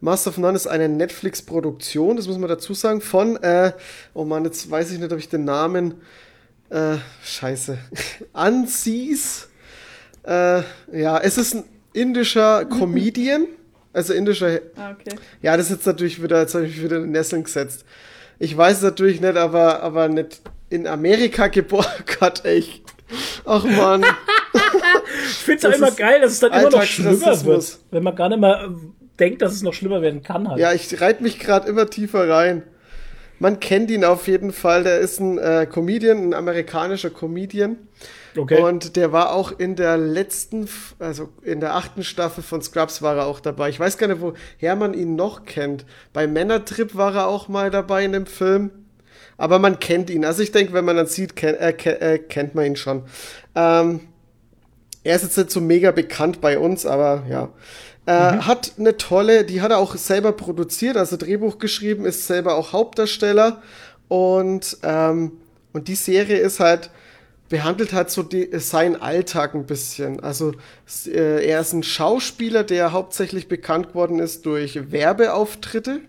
[0.00, 3.72] Master of None ist eine Netflix-Produktion, das muss man dazu sagen, von, äh,
[4.14, 5.94] oh Mann, jetzt weiß ich nicht, ob ich den Namen,
[6.70, 7.78] äh, scheiße,
[8.32, 9.48] Ansis.
[10.24, 10.62] Äh,
[10.92, 13.46] ja, es ist ein indischer Comedian,
[13.92, 15.16] also indischer Ah, okay.
[15.40, 17.84] ja, das ist jetzt natürlich wieder, jetzt habe ich mich wieder in den Nesseln gesetzt.
[18.38, 21.86] Ich weiß es natürlich nicht, aber, aber nicht in Amerika geboren.
[22.20, 22.82] Gott, echt.
[23.44, 24.04] Ach man.
[25.24, 27.78] Ich finde es immer geil, dass es dann immer noch schlimmer wird.
[27.90, 28.68] Wenn man gar nicht mehr
[29.18, 30.58] denkt, dass es noch schlimmer werden kann halt.
[30.58, 32.62] Ja, ich reite mich gerade immer tiefer rein.
[33.38, 34.84] Man kennt ihn auf jeden Fall.
[34.84, 37.76] Der ist ein äh, Comedian, ein amerikanischer Comedian.
[38.36, 38.60] okay.
[38.60, 40.68] Und der war auch in der letzten,
[40.98, 43.68] also in der achten Staffel von Scrubs war er auch dabei.
[43.68, 45.84] Ich weiß gar nicht, woher man ihn noch kennt.
[46.14, 48.70] Bei Männertrip war er auch mal dabei in dem Film.
[49.38, 50.24] Aber man kennt ihn.
[50.24, 53.02] Also ich denke, wenn man dann sieht, ken äh, äh, kennt man ihn schon.
[53.54, 54.00] Ähm,
[55.06, 57.48] er ist jetzt nicht so mega bekannt bei uns, aber ja.
[58.06, 62.54] Äh, Hat eine tolle, die hat er auch selber produziert, also Drehbuch geschrieben, ist selber
[62.54, 63.62] auch Hauptdarsteller.
[64.08, 65.32] Und, ähm,
[65.72, 66.90] und die Serie ist halt,
[67.48, 70.20] behandelt halt so die, seinen Alltag ein bisschen.
[70.20, 70.52] Also
[71.06, 76.00] äh, er ist ein Schauspieler, der hauptsächlich bekannt geworden ist durch Werbeauftritte.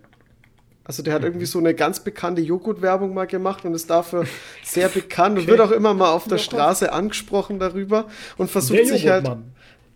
[0.87, 4.25] Also der hat irgendwie so eine ganz bekannte Joghurt-Werbung mal gemacht und ist dafür
[4.63, 8.05] sehr bekannt und wird auch immer mal auf der Straße angesprochen darüber
[8.37, 9.29] und versucht Der sich halt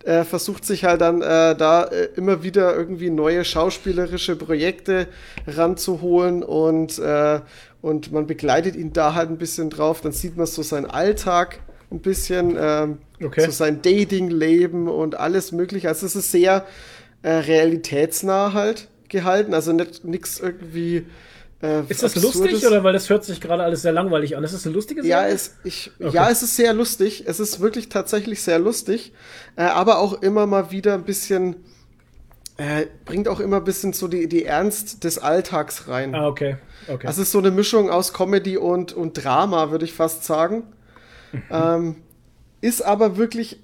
[0.04, 5.08] äh, versucht sich halt dann äh, da äh, immer wieder irgendwie neue schauspielerische Projekte
[5.48, 7.40] ranzuholen und, äh,
[7.82, 10.02] und man begleitet ihn da halt ein bisschen drauf.
[10.02, 11.60] Dann sieht man so seinen Alltag
[11.92, 13.46] ein bisschen, ähm, Okay.
[13.46, 15.88] so sein Dating-Leben und alles mögliche.
[15.88, 16.66] Also es ist sehr
[17.22, 21.06] äh, realitätsnah halt gehalten, also nicht nix irgendwie.
[21.62, 22.52] Äh, Ist das Absurdes.
[22.52, 24.44] lustig oder weil das hört sich gerade alles sehr langweilig an?
[24.44, 25.36] Ist das eine lustige Ja, Serie?
[25.36, 26.16] es, ich, Okay.
[26.16, 27.26] ja, es ist sehr lustig.
[27.28, 29.14] Es ist wirklich tatsächlich sehr lustig.
[29.56, 31.58] Äh, aber auch immer mal wieder ein bisschen,
[32.58, 36.16] äh, bringt auch immer ein bisschen so die, die Ernst des Alltags rein.
[36.16, 36.58] Ah, okay.
[36.88, 37.06] okay.
[37.06, 40.64] Also es ist so eine Mischung aus Comedy und, und Drama, würde ich fast sagen.
[41.52, 41.98] ähm,
[42.62, 43.60] ist aber wirklich,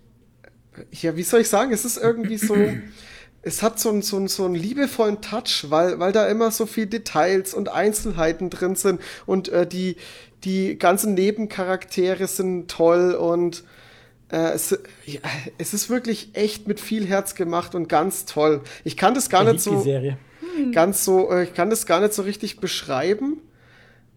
[0.92, 2.56] ja, wie soll ich sagen, es ist irgendwie so,
[3.42, 6.66] es hat so einen, so einen, so einen liebevollen Touch, weil, weil da immer so
[6.66, 9.96] viel Details und Einzelheiten drin sind und äh, die,
[10.44, 13.64] die ganzen Nebencharaktere sind toll und
[14.32, 15.20] äh, es, ja,
[15.58, 18.62] es ist wirklich echt mit viel Herz gemacht und ganz toll.
[18.84, 20.18] Ich kann das gar Ich nicht so Serie.
[20.72, 23.42] ganz so, äh, ich kann das gar nicht so richtig beschreiben,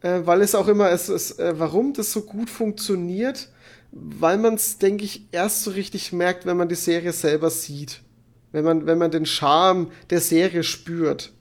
[0.00, 3.50] äh, weil es auch immer, es ist, äh, warum das so gut funktioniert,
[3.92, 8.02] weil man es, denke ich, erst so richtig merkt, wenn man die Serie selber sieht.
[8.52, 11.32] Wenn man, wenn man den Charme der Serie spürt.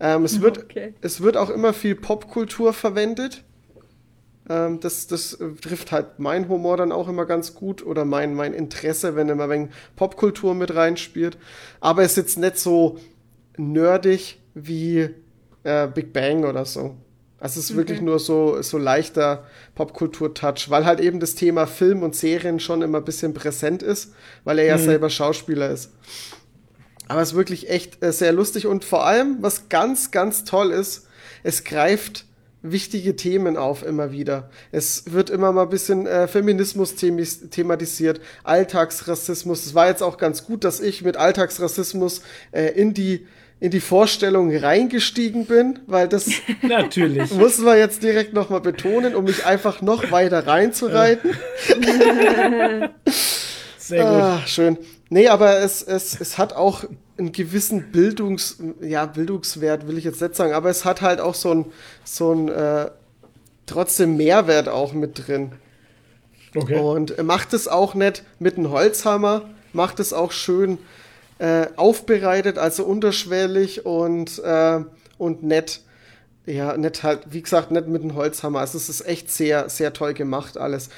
[0.00, 0.94] Ähm, es, wird, Okay.
[1.00, 3.44] es wird auch immer viel Popkultur verwendet.
[4.48, 8.34] Ähm, das das äh, trifft halt mein Humor dann auch immer ganz gut oder mein,
[8.34, 11.38] mein Interesse, wenn immer ein Popkultur mit reinspielt.
[11.80, 12.98] Aber es ist jetzt nicht so
[13.56, 15.08] nerdig wie
[15.62, 16.96] äh, Big Bang oder so.
[17.44, 19.44] Also es ist wirklich nur so, so leichter
[19.74, 24.14] Popkultur-Touch, weil halt eben das Thema Film und Serien schon immer ein bisschen präsent ist,
[24.44, 25.90] weil er ja selber Schauspieler ist.
[27.06, 30.70] Aber es ist wirklich echt äh, sehr lustig und vor allem, was ganz, ganz toll
[30.70, 31.06] ist,
[31.42, 32.24] es greift
[32.62, 34.48] wichtige Themen auf immer wieder.
[34.72, 39.66] Es wird immer mal ein bisschen äh, Feminismus themis- thematisiert, Alltagsrassismus.
[39.66, 42.22] Es war jetzt auch ganz gut, dass ich mit Alltagsrassismus
[42.52, 43.26] äh, in die
[43.64, 46.28] in die Vorstellung reingestiegen bin, weil das
[46.60, 47.32] Natürlich.
[47.32, 51.30] muss man jetzt direkt nochmal betonen, um mich einfach noch weiter reinzureiten.
[53.78, 54.22] Sehr gut.
[54.22, 54.76] Ah, schön.
[55.08, 56.84] Nee, aber es, es, es hat auch
[57.16, 61.34] einen gewissen Bildungs, ja, Bildungswert will ich jetzt nicht sagen, aber es hat halt auch
[61.34, 61.64] so ein,
[62.04, 62.90] so ein äh,
[63.64, 65.52] trotzdem Mehrwert auch mit drin.
[66.54, 66.78] Okay.
[66.78, 70.76] Und macht es auch nicht mit einem Holzhammer, macht es auch schön
[71.38, 74.80] äh, aufbereitet, also unterschwellig und, äh,
[75.18, 75.80] und nett.
[76.46, 78.60] Ja, nett halt, wie gesagt, nicht mit einem Holzhammer.
[78.60, 80.90] Also es ist echt sehr, sehr toll gemacht alles.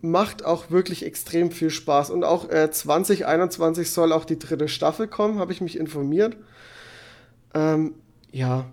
[0.00, 2.10] Macht auch wirklich extrem viel Spaß.
[2.10, 6.36] Und auch äh, 2021 soll auch die dritte Staffel kommen, habe ich mich informiert.
[7.54, 7.94] Ähm,
[8.32, 8.66] ja,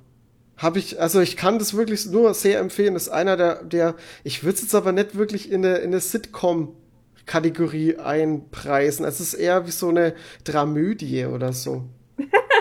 [0.57, 2.93] habe ich, also ich kann das wirklich nur sehr empfehlen.
[2.93, 5.91] Das ist einer der, der ich würde es jetzt aber nicht wirklich in eine, in
[5.91, 6.01] eine
[7.25, 9.05] Sitcom-Kategorie einpreisen.
[9.05, 11.83] Es ist eher wie so eine Dramödie oder so.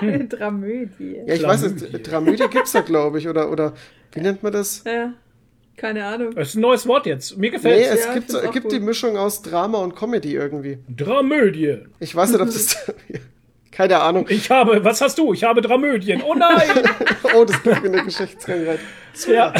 [0.00, 1.16] Eine Dramödie.
[1.26, 1.84] Ja, ich weiß Dramödie.
[1.92, 3.74] nicht, Dramödie gibt's da, glaube ich, oder, oder
[4.12, 4.82] wie nennt man das?
[4.84, 5.12] Ja,
[5.76, 6.34] keine Ahnung.
[6.34, 7.36] Das ist ein neues Wort jetzt.
[7.36, 8.72] Mir Nee, gefällt es Ja, gibt, auch gibt gut.
[8.72, 10.78] die Mischung aus Drama und Comedy irgendwie.
[10.88, 11.78] Dramödie.
[11.98, 12.76] Ich weiß nicht, ob das.
[13.72, 14.26] Keine Ahnung.
[14.28, 15.32] Ich habe, was hast du?
[15.32, 16.22] Ich habe Dramödien.
[16.22, 16.68] Oh nein!
[17.34, 18.80] Oh, das gibt mir eine Geschichtskrankheit.
[19.28, 19.54] ja.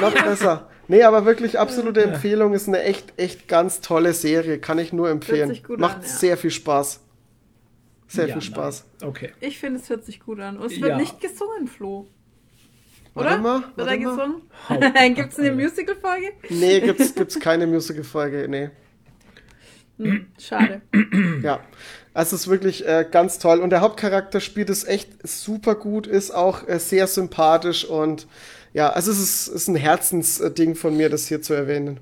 [0.00, 0.68] Noch besser.
[0.90, 2.52] Nee, aber wirklich absolute Empfehlung.
[2.52, 4.58] Ist eine echt, echt ganz tolle Serie.
[4.58, 5.48] Kann ich nur empfehlen.
[5.48, 6.08] sich gut Macht an, ja.
[6.08, 6.98] sehr viel Spaß.
[8.08, 8.84] Sehr Ja, viel Spaß.
[9.00, 9.08] nein.
[9.10, 9.30] Okay.
[9.38, 10.56] Ich finde, es hört sich gut an.
[10.58, 10.96] Und es wird Ja.
[10.96, 12.08] nicht gesungen, Flo.
[13.14, 13.38] Warte Oder?
[13.40, 14.16] mal, Wird warte er mal.
[14.68, 15.14] gesungen?
[15.14, 16.32] Gibt es eine Musical-Folge?
[16.48, 18.48] Nee, gibt's, gibt's keine Musical-Folge.
[18.48, 18.70] Nee.
[19.98, 20.80] Hm, schade.
[21.42, 21.60] Ja.
[22.14, 23.60] Also es ist wirklich äh, ganz toll.
[23.60, 28.26] Und der Hauptcharakter spielt es echt super gut, ist auch äh, sehr sympathisch und
[28.72, 32.00] ja, also es ist, ist ein Herzensding von mir, das hier zu erwähnen.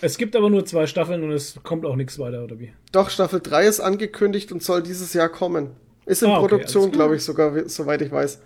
[0.00, 2.72] Es gibt aber nur zwei Staffeln und es kommt auch nichts weiter, oder wie?
[2.92, 5.70] Doch, Staffel 3 ist angekündigt und soll dieses Jahr kommen.
[6.06, 8.40] Ist in Ah, okay, Produktion, glaube ich, sogar, soweit ich weiß.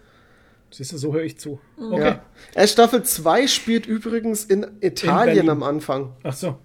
[0.72, 1.60] Siehst du, so höre ich zu.
[1.78, 2.00] Okay.
[2.00, 2.24] Ja.
[2.54, 5.50] Äh, Staffel 2 spielt übrigens in Italien Berlin.
[5.50, 6.12] am Anfang.
[6.24, 6.58] Ach so.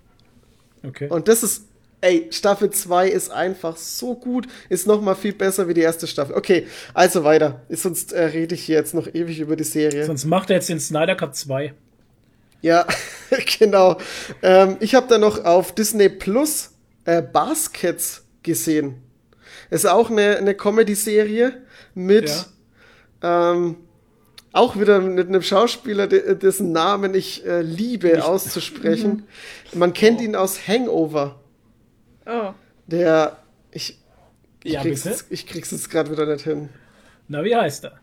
[0.84, 1.08] Okay.
[1.10, 1.67] Und das ist,
[2.02, 6.08] ey, Staffel 2 ist einfach so gut, ist noch mal viel besser wie die erste
[6.08, 6.36] Staffel.
[6.36, 7.62] Okay, also weiter.
[7.70, 10.06] Sonst äh, rede ich hier jetzt noch ewig über die Serie.
[10.06, 11.74] Sonst macht er jetzt den Snyder Cut 2.
[12.62, 12.86] Ja,
[13.60, 13.98] genau.
[14.42, 16.72] Ähm, ich habe da noch auf Disney Plus
[17.06, 18.96] äh, Baskets gesehen.
[19.70, 21.62] Ist auch eine, eine Comedy-Serie
[21.94, 22.30] mit
[23.22, 23.78] ähm,
[24.54, 29.24] auch wieder mit einem Schauspieler, de- dessen Namen ich äh, liebe auszusprechen.
[29.74, 31.40] Man kennt ihn aus Hangover.
[32.28, 32.54] Oh.
[32.88, 33.38] Der
[33.72, 33.98] ich
[34.64, 35.16] ich Ja, krieg's, bitte?
[35.16, 36.70] jetzt- ich krieg's jetzt gerade wieder nicht hin.
[37.28, 38.00] Na, wie heißt er?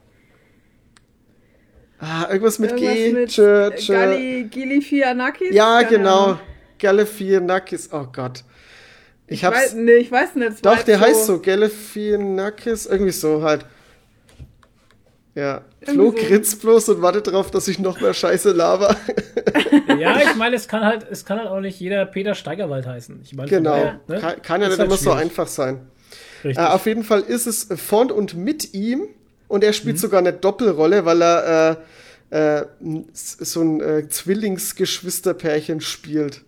[1.99, 2.85] Ah, irgendwas mit G.
[2.85, 3.93] Irgendwas mit Tschö, tschö.
[3.95, 5.55] Gali, Gilifianakis?
[5.55, 6.25] Ja, Keine genau.
[6.25, 6.41] Ahnung.
[6.79, 7.91] Galifianakis.
[7.93, 8.45] Oh Gott.
[9.27, 9.57] Ich, Ich hab's.
[9.57, 10.65] weiß, nee, ich weiß nicht.
[10.67, 13.65] Doch, der heißt so, Galifianakis, irgendwie so halt.
[15.35, 16.12] Ja, Flo so.
[16.12, 18.97] grinst bloß und wartet darauf, dass ich noch mehr Scheiße laber.
[19.98, 23.20] Ja, ich meine, es kann halt, es kann halt auch nicht jeder Peter Steigerwald heißen.
[23.23, 23.70] Ich meine, genau.
[23.70, 24.19] daher, ne?
[24.19, 25.86] Kann, kann ja nicht halt immer so einfach sein.
[26.43, 29.06] Äh, auf jeden Fall ist es von und mit ihm
[29.48, 29.74] und er Mhm.
[29.74, 31.78] spielt sogar eine Doppelrolle, weil er
[32.31, 32.65] äh, äh,
[33.12, 36.43] so ein äh, Zwillingsgeschwisterpärchen spielt.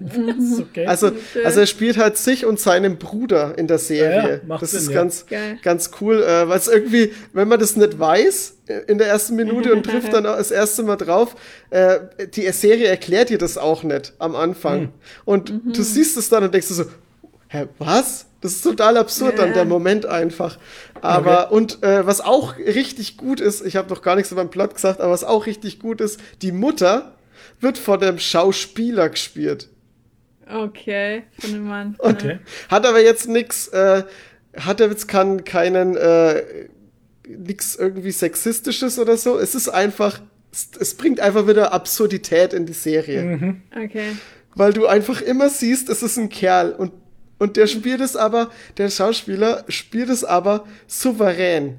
[0.00, 0.86] Ist okay.
[0.86, 1.12] Also,
[1.44, 4.42] also er spielt halt sich und seinen Bruder in der Serie.
[4.46, 4.94] Ja, ja, das Sinn, ist ja.
[4.94, 5.58] ganz, Geil.
[5.62, 9.36] ganz cool, äh, weil es irgendwie, wenn man das nicht weiß äh, in der ersten
[9.36, 11.34] Minute und trifft dann auch das erste Mal drauf,
[11.70, 11.98] äh,
[12.34, 14.80] die Serie erklärt dir das auch nicht am Anfang.
[14.80, 14.88] Hm.
[15.24, 16.84] Und du siehst es dann und denkst du so,
[17.48, 18.26] hä, was?
[18.40, 19.54] Das ist total absurd dann, Ja.
[19.54, 20.58] der Moment einfach.
[21.00, 24.50] Aber, und äh, was auch richtig gut ist, ich habe noch gar nichts über den
[24.50, 27.14] Plot gesagt, aber was auch richtig gut ist, die Mutter
[27.60, 29.68] wird von dem Schauspieler gespielt.
[30.50, 31.96] Okay, von dem Mann.
[31.98, 32.38] okay.
[32.68, 34.04] Hat aber jetzt nix, äh,
[34.56, 36.42] hat er jetzt kann keinen, äh,
[37.28, 39.38] nix irgendwie sexistisches oder so.
[39.38, 40.20] Es ist einfach,
[40.52, 43.56] es, es bringt einfach wieder Absurdität in die Serie.
[43.76, 44.16] Okay.
[44.54, 46.92] Weil du einfach immer siehst, es ist ein Kerl und,
[47.38, 51.78] und der spielt es aber, der Schauspieler spielt es aber souverän.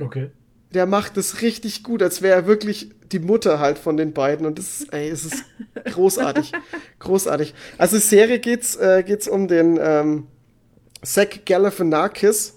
[0.00, 0.30] Okay.
[0.72, 4.46] Der macht es richtig gut, als wäre er wirklich die Mutter halt von den beiden.
[4.46, 5.44] Und das ist, ey, es ist
[5.84, 6.52] großartig.
[6.98, 7.54] großartig.
[7.78, 10.26] Also, die Serie geht's, äh, geht's um den ähm,
[11.02, 12.54] Zach Galifianakis.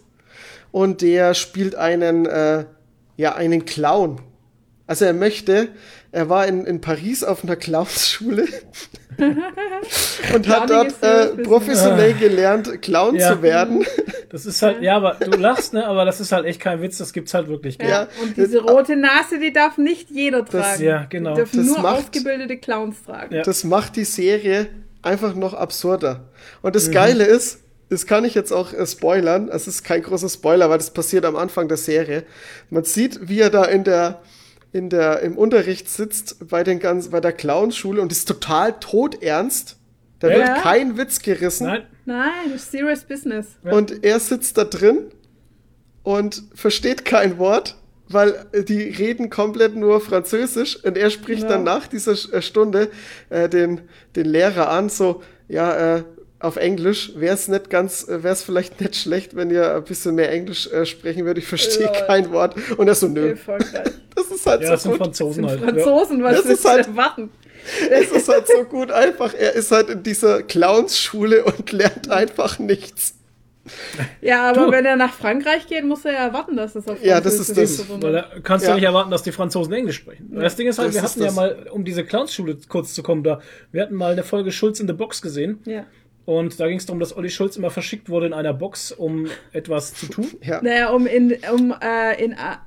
[0.71, 2.65] Und der spielt einen, äh,
[3.17, 4.21] ja, einen Clown.
[4.87, 5.69] Also, er möchte,
[6.11, 8.47] er war in, in Paris auf einer Clownsschule.
[10.33, 13.33] und hat dort das äh, professionell gelernt, Clown Ja.
[13.33, 13.85] zu werden.
[14.29, 16.97] Das ist halt, ja, aber du lachst, ne, aber das ist halt echt kein Witz,
[16.99, 17.77] das gibt's halt wirklich.
[17.77, 17.89] gell?
[17.89, 18.07] Ja.
[18.21, 20.83] Und diese rote Nase, die darf nicht jeder tragen.
[20.83, 21.31] ja, genau.
[21.31, 23.35] Die dürfen Das nur macht- ausgebildete Clowns tragen.
[23.35, 23.41] Ja.
[23.43, 24.67] Das macht die Serie
[25.01, 26.25] einfach noch absurder.
[26.61, 26.73] Und Mhm.
[26.73, 27.59] das Geile ist,
[27.89, 29.49] das kann ich jetzt auch äh, spoilern.
[29.51, 32.23] Es ist kein großer Spoiler, weil das passiert am Anfang der Serie.
[32.69, 34.21] Man sieht, wie er da in der,
[34.71, 39.77] in der, im Unterricht sitzt bei den ganz, bei der Clownschule und ist total todernst.
[40.19, 40.37] Da Ja.
[40.37, 41.67] wird kein Witz gerissen.
[41.67, 43.47] Nein, Nein, serious business.
[43.63, 45.05] Und er sitzt da drin
[46.03, 47.75] und versteht kein Wort,
[48.07, 51.49] weil die reden komplett nur Französisch und er spricht Ja.
[51.49, 52.89] dann nach dieser äh, Stunde
[53.29, 53.81] äh, den,
[54.15, 56.03] den Lehrer an, so, ja, äh,
[56.39, 60.15] auf Englisch wäre es nicht ganz, wäre es vielleicht nicht schlecht, wenn ihr ein bisschen
[60.15, 61.43] mehr Englisch äh, sprechen würdet.
[61.43, 61.95] Ich verstehe Lol.
[62.07, 62.55] kein Wort.
[62.77, 63.35] Und er so, nö.
[64.15, 65.05] Das ist halt ja, das so sind gut.
[65.07, 65.59] Franzosen sind halt.
[65.61, 67.29] Franzosen, was Das ist halt- erwarten?
[67.91, 69.33] Es ist halt so gut einfach.
[69.33, 73.15] Er ist halt in dieser Clownsschule und lernt einfach nichts.
[74.21, 74.71] Ja, aber Du.
[74.71, 77.47] wenn er nach Frankreich geht, muss er ja erwarten, dass es auf Ja, das ist
[77.47, 77.95] Französisch das.
[77.97, 78.01] ist.
[78.01, 78.75] Weil da kannst du Ja.
[78.75, 80.29] nicht erwarten, dass die Franzosen Englisch sprechen.
[80.33, 81.35] Das Ding ist halt, Das wir ist hatten ja das.
[81.35, 83.41] mal, um diese Clownsschule kurz zu kommen, da,
[83.71, 85.59] wir hatten mal eine Folge Schulz in the Box gesehen.
[85.65, 85.85] Ja.
[86.25, 89.25] Und da ging es darum, dass Olli Schulz immer verschickt wurde in einer Box, um
[89.51, 90.27] etwas zu tun.
[90.43, 90.61] Ja.
[90.61, 92.59] Naja, um in, um, äh, in a-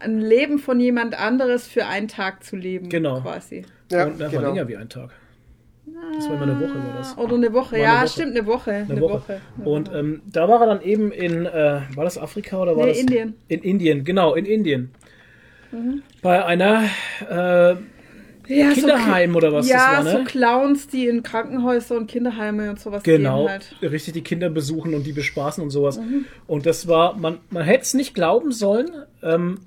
[0.00, 2.88] ein- Leben von jemand anderes für einen Tag zu leben.
[2.88, 3.20] Genau.
[3.20, 3.64] Quasi.
[3.92, 4.52] Ja, und das war genau.
[4.54, 5.10] länger wie ein Tag.
[6.14, 7.16] Das war immer eine Woche, war das.
[7.16, 8.08] Oder eine Woche, War ja, eine Woche.
[8.08, 8.72] stimmt, eine Woche.
[8.88, 9.40] Eine Woche.
[9.64, 12.92] Und ähm, da war er dann eben in, äh, war das Afrika oder war Nee,
[12.92, 13.00] das?
[13.00, 13.34] Indien.
[13.48, 14.90] In Indien, genau, in Indien.
[16.22, 16.84] Bei einer
[17.28, 17.76] äh,
[18.48, 20.24] ja, Kinderheim oder was ja, das war, so ne?
[20.24, 23.76] Clowns, die in Krankenhäuser und Kinderheime und sowas Genau, gehen halt.
[23.80, 23.88] Mhm.
[23.88, 25.98] richtig die Kinder besuchen und die bespaßen und sowas.
[26.46, 28.90] Und das war, man, man hätte es nicht glauben sollen.
[29.22, 29.58] Ähm,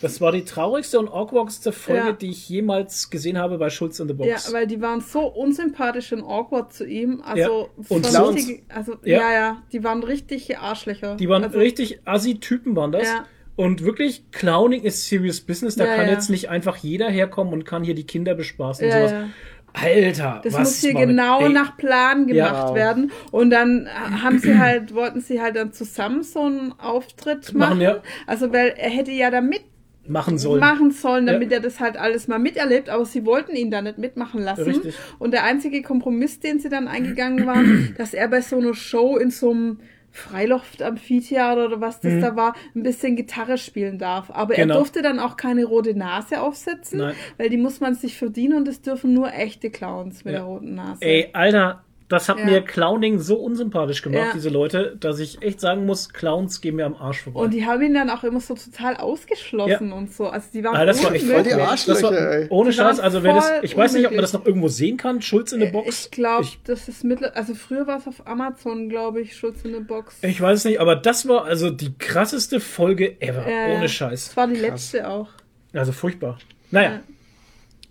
[0.00, 2.12] das war die traurigste und awkwardste Folge, Ja.
[2.12, 4.52] die ich jemals gesehen habe bei Schulz in the Ja, Box.
[4.52, 7.20] weil die waren so unsympathisch und awkward zu ihm.
[7.26, 7.96] Also, Ja.
[7.96, 8.06] Und
[8.36, 9.18] richtige- also Ja.
[9.22, 9.32] ja.
[9.32, 11.16] ja, die waren richtige Arschlöcher.
[11.16, 13.08] die waren also, richtig assi-Typen, waren das.
[13.08, 13.24] Ja.
[13.58, 15.74] Und wirklich, Clowning ist serious business.
[15.74, 16.12] Da Ja, kann ja.
[16.12, 19.10] jetzt nicht einfach jeder herkommen und kann hier die Kinder bespaßen und Ja, sowas.
[19.10, 19.28] ja.
[19.74, 22.48] Alter, Das muss hier mit- genau ey, nach Plan Ja.
[22.48, 23.10] gemacht werden.
[23.32, 23.88] Und dann
[24.22, 27.80] haben sie halt, wollten sie halt dann zusammen so einen Auftritt Machen, machen.
[27.80, 28.02] ja.
[28.28, 29.66] Also, weil er hätte ja da mitmachen
[30.06, 30.90] machen sollen.
[30.92, 31.56] sollen, damit Ja.
[31.58, 34.64] er das halt alles mal miterlebt, aber sie wollten ihn da nicht mitmachen lassen.
[34.64, 34.94] Richtig.
[35.18, 39.16] Und der einzige Kompromiss, den sie dann eingegangen waren, dass er bei so einer Show
[39.18, 39.80] in so einem
[40.18, 44.30] Freiluft-Amphitheater oder was das da war, ein bisschen Gitarre spielen darf.
[44.30, 44.56] Aber Mhm.
[44.58, 44.74] Genau.
[44.74, 47.14] er durfte dann auch keine rote Nase aufsetzen, Nein.
[47.36, 50.40] weil die muss man sich verdienen und das dürfen nur echte Clowns mit Ja.
[50.40, 51.04] der roten Nase.
[51.04, 52.44] Ey, Alter, das hat Ja.
[52.46, 54.32] mir Clowning so unsympathisch gemacht, Ja.
[54.34, 57.40] diese Leute, dass ich echt sagen muss, Clowns gehen mir am Arsch vorbei.
[57.40, 60.28] Und die haben ihn dann auch immer so total ausgeschlossen und so.
[60.28, 61.52] Also die waren Ah, das war echt voll die.
[61.52, 62.46] Arschlöcher, das war, ey.
[62.50, 65.20] ohne Scheiß, also wer das, ich weiß nicht, ob man das noch irgendwo sehen kann,
[65.20, 66.06] Schulz in der Box.
[66.06, 69.62] Ich glaube, Ich, das ist mittler, also früher war es auf Amazon, glaube ich, Schutz
[69.64, 70.16] in der Box.
[70.22, 73.88] ich weiß es nicht, aber das war also die krasseste Folge ever, Ja, ohne ja.
[73.88, 74.28] Scheiß.
[74.28, 75.28] Das war die letzte auch.
[75.74, 76.38] Also furchtbar.
[76.70, 77.00] Naja,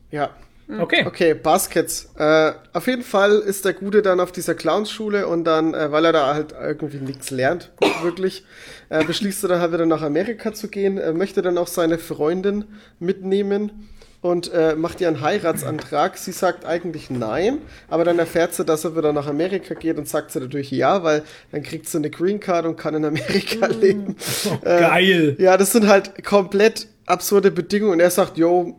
[0.09, 0.31] Ja.
[0.69, 1.05] Okay.
[1.05, 2.09] Okay, Baskets.
[2.17, 6.05] Äh, auf jeden Fall ist der Gute dann auf dieser Clownsschule und dann, äh, weil
[6.05, 7.71] er da halt irgendwie nichts lernt,
[8.03, 8.45] wirklich,
[8.89, 11.97] äh, beschließt er dann halt wieder nach Amerika zu gehen, äh, möchte dann auch seine
[11.97, 12.65] Freundin
[12.99, 13.89] mitnehmen
[14.21, 16.17] und äh, macht ihr einen Heiratsantrag.
[16.17, 20.07] Sie sagt eigentlich nein, aber dann erfährt sie, dass er wieder nach Amerika geht und
[20.07, 23.67] sagt sie dadurch ja, weil dann kriegt sie eine Green Card und kann in Amerika
[23.67, 24.15] leben.
[24.63, 25.35] Äh, Geil.
[25.39, 28.75] Ja, das sind halt komplett absurde Bedingungen und er sagt, yo,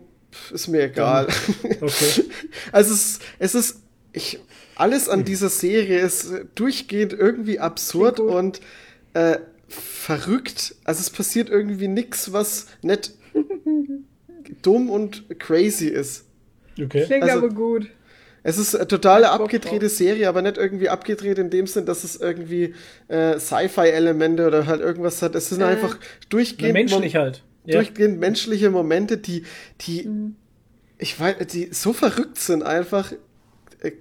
[0.52, 1.26] ist mir egal.
[1.80, 2.24] Okay.
[2.72, 3.76] Also es, es ist,
[4.12, 4.38] ich,
[4.76, 8.60] alles an dieser Serie ist durchgehend irgendwie absurd und
[9.14, 9.38] äh,
[9.68, 10.74] verrückt.
[10.84, 13.12] Also es passiert irgendwie nichts, was nicht
[14.62, 16.24] dumm und crazy ist.
[16.80, 17.04] Okay.
[17.06, 17.88] Klingt Also- aber gut.
[18.44, 19.88] Es ist eine totale abgedrehte.
[19.88, 22.72] Serie, aber nicht irgendwie abgedreht in dem Sinn, dass es irgendwie
[23.08, 25.34] äh, Sci-Fi-Elemente oder halt irgendwas hat.
[25.34, 25.64] Es sind Äh.
[25.64, 25.98] einfach
[26.30, 27.42] durchgehend Menschlich halt.
[27.68, 27.74] Ja.
[27.76, 29.44] durchgehend menschliche Momente, die,
[29.82, 30.08] die,
[30.98, 33.12] ich weiß, die so verrückt sind einfach.
[33.80, 33.92] Äh,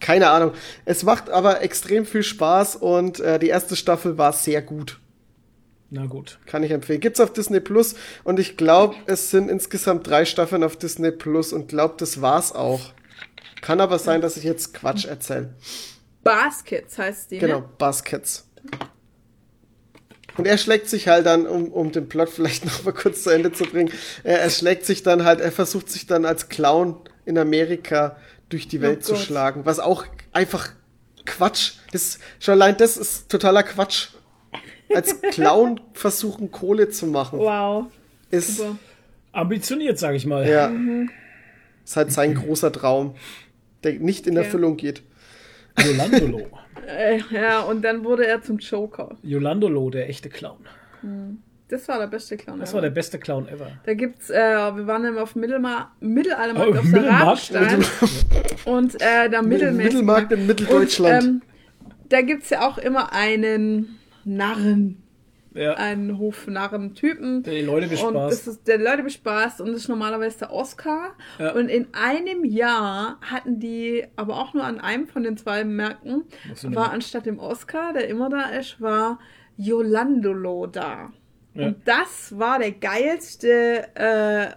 [0.00, 0.52] Keine Ahnung.
[0.84, 5.00] Es macht aber extrem viel Spaß und äh, die erste Staffel war sehr gut.
[5.92, 6.38] Na gut.
[6.46, 7.00] Kann ich empfehlen.
[7.00, 11.52] Gibt's auf Disney Plus und ich glaube, es sind insgesamt drei Staffeln auf Disney Plus
[11.52, 12.92] und glaube, das war's auch.
[13.60, 15.54] Kann aber sein, dass ich jetzt Quatsch erzähle.
[16.22, 17.68] Baskets heißt die, Genau, ne?
[17.76, 18.46] Baskets.
[20.40, 23.30] Und er schlägt sich halt dann, um, um den Plot vielleicht noch mal kurz zu
[23.30, 23.90] Ende zu bringen,
[24.24, 28.16] er, er schlägt sich dann halt, er versucht sich dann als Clown in Amerika
[28.48, 29.22] durch die Welt zu Gott.
[29.22, 30.70] schlagen, was auch einfach
[31.26, 31.72] Quatsch.
[31.92, 34.08] Das, schon allein das ist totaler Quatsch.
[34.94, 37.86] Als Clown versuchen, Kohle zu machen, Wow.
[38.30, 38.76] ist, Super.
[39.32, 40.48] Ambitioniert, sag ich mal.
[40.48, 40.72] ja,
[41.84, 43.14] ist halt sein großer Traum,
[43.84, 44.36] der nicht in.
[44.36, 45.02] Erfüllung geht.
[45.78, 46.48] Yolandolo.
[46.96, 49.16] Äh, ja, und dann wurde er zum Joker.
[49.22, 50.58] Yolandolo, der echte Clown.
[51.68, 52.58] Das war der beste Clown.
[52.58, 52.74] Das ever.
[52.76, 53.68] war der beste Clown ever.
[53.84, 57.08] Da gibt's, äh, wir waren immer auf Mittelmar Mittelaltermarkt Oh, auf der?
[57.08, 57.84] Rabenstein.
[58.64, 59.92] und äh, der Mittelmäßig.
[59.92, 61.22] Mittelmarkt in Mitteldeutschland.
[61.22, 61.42] Und, ähm,
[62.08, 65.02] da gibt es ja auch immer einen Narren.
[65.52, 65.74] Ja.
[65.74, 67.42] Einen Hofnarren-Typen.
[67.42, 68.32] Der die Leute Und bespaßt.
[68.32, 71.14] das ist, der Leute bespaßt und das ist normalerweise der Oscar.
[71.38, 71.52] Ja.
[71.54, 76.22] Und in einem Jahr hatten die, aber auch nur an einem von den zwei Märkten,
[76.62, 79.18] war denn- anstatt dem Oscar, der immer da ist, war
[79.56, 81.12] Jolandolo da.
[81.54, 81.66] Ja.
[81.66, 84.48] Und das war der geilste äh,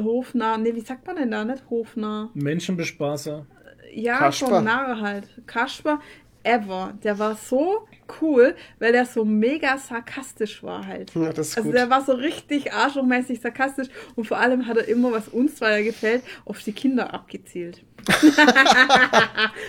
[0.00, 2.30] Hofnarr, nee, wie sagt man denn da, nicht Hofnarr?
[2.34, 3.46] Menschenbespaßer.
[3.92, 4.46] Ja, Kasper.
[4.48, 5.28] von Narre halt.
[5.46, 6.00] Kasper
[6.44, 6.94] ever.
[7.02, 7.86] Der war so
[8.20, 11.14] cool, weil der so mega sarkastisch war halt.
[11.14, 11.78] Ja, das ist also gut.
[11.78, 15.82] der war so richtig arschlochmäßig sarkastisch und vor allem hat er immer, was uns zweier
[15.82, 17.82] gefällt, auf die Kinder abgezielt.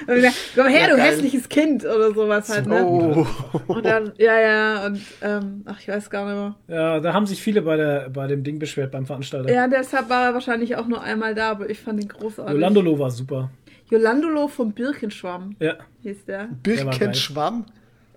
[0.07, 1.11] und gesagt, Komm her, Ja, du geil.
[1.11, 2.85] hässliches Kind oder sowas halt, ne?
[2.85, 3.25] Oh.
[3.67, 6.35] Und dann, ja, ja, und ähm, ach, ich weiß gar nicht
[6.67, 6.77] mehr.
[6.77, 9.49] Ja, da haben sich viele bei, der, bei dem Ding beschwert beim Veranstalter.
[9.51, 12.53] Ja, deshalb war er wahrscheinlich auch nur einmal da, aber ich fand ihn großartig.
[12.53, 13.49] Jolandolo war super.
[13.89, 15.75] Jolandolo vom Birkenschwamm Ja.
[16.01, 16.47] hieß der.
[16.63, 17.65] Birkenschwamm?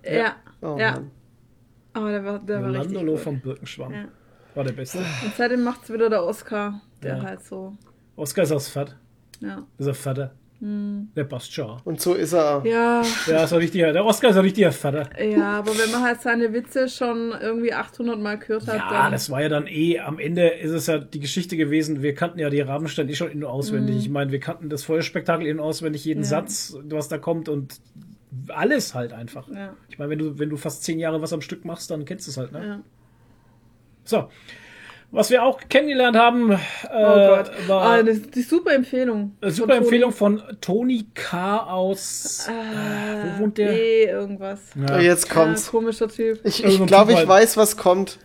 [0.03, 0.91] Ja, Oh, ja.
[0.93, 1.11] Mann.
[1.93, 3.21] Aber der war, der war richtig Jolandolo gut.
[3.21, 3.93] vom Birkenschwamm.
[3.93, 4.05] Ja.
[4.55, 4.97] War der Beste.
[4.99, 7.23] Und seitdem macht's wieder der Oscar, der Ja.
[7.23, 7.77] halt so,
[8.15, 8.95] Oscar ist aus Fett.
[9.41, 9.65] ja.
[9.77, 9.93] Ist er
[10.59, 11.07] Vater.
[11.15, 11.77] Der passt schon.
[11.85, 12.61] Und so ist er.
[12.65, 15.09] Ja, Ja, ist ein richtiger, der Oscar ist ein richtiger Vater.
[15.23, 19.11] ja, aber wenn man halt seine Witze schon irgendwie 800 Mal gehört hat, Ja, dann,
[19.11, 22.39] das war ja dann eh, am Ende ist es ja die Geschichte gewesen, wir kannten
[22.39, 23.97] ja die Rabenstein eh schon in- und auswendig.
[23.97, 26.23] Ich meine, wir kannten das Feuerspektakel in- und auswendig, jeden.
[26.23, 26.27] Ja.
[26.29, 27.79] Satz, was da kommt und
[28.49, 29.47] alles halt einfach.
[29.49, 29.73] Ja.
[29.89, 32.27] Ich meine, wenn du, wenn du fast zehn Jahre was am Stück machst, dann kennst
[32.27, 32.65] du es halt, ne?
[32.65, 32.79] Ja.
[34.03, 34.29] So.
[35.11, 36.57] Was wir auch kennengelernt haben, äh,
[36.93, 39.35] oh Gott, war ah, das ist die super Empfehlung.
[39.41, 39.77] eine von super Toni.
[39.85, 41.57] Empfehlung von Toni K.
[41.63, 42.47] aus.
[42.47, 42.51] Äh,
[43.37, 43.71] wo wohnt der?
[43.71, 44.59] Eh, irgendwas.
[44.75, 44.99] Ja.
[44.99, 45.71] Jetzt Ja, kommt's.
[45.71, 46.39] komischer Typ.
[46.43, 47.27] Ich, ich glaube, ich halt.
[47.27, 48.19] weiß, was kommt.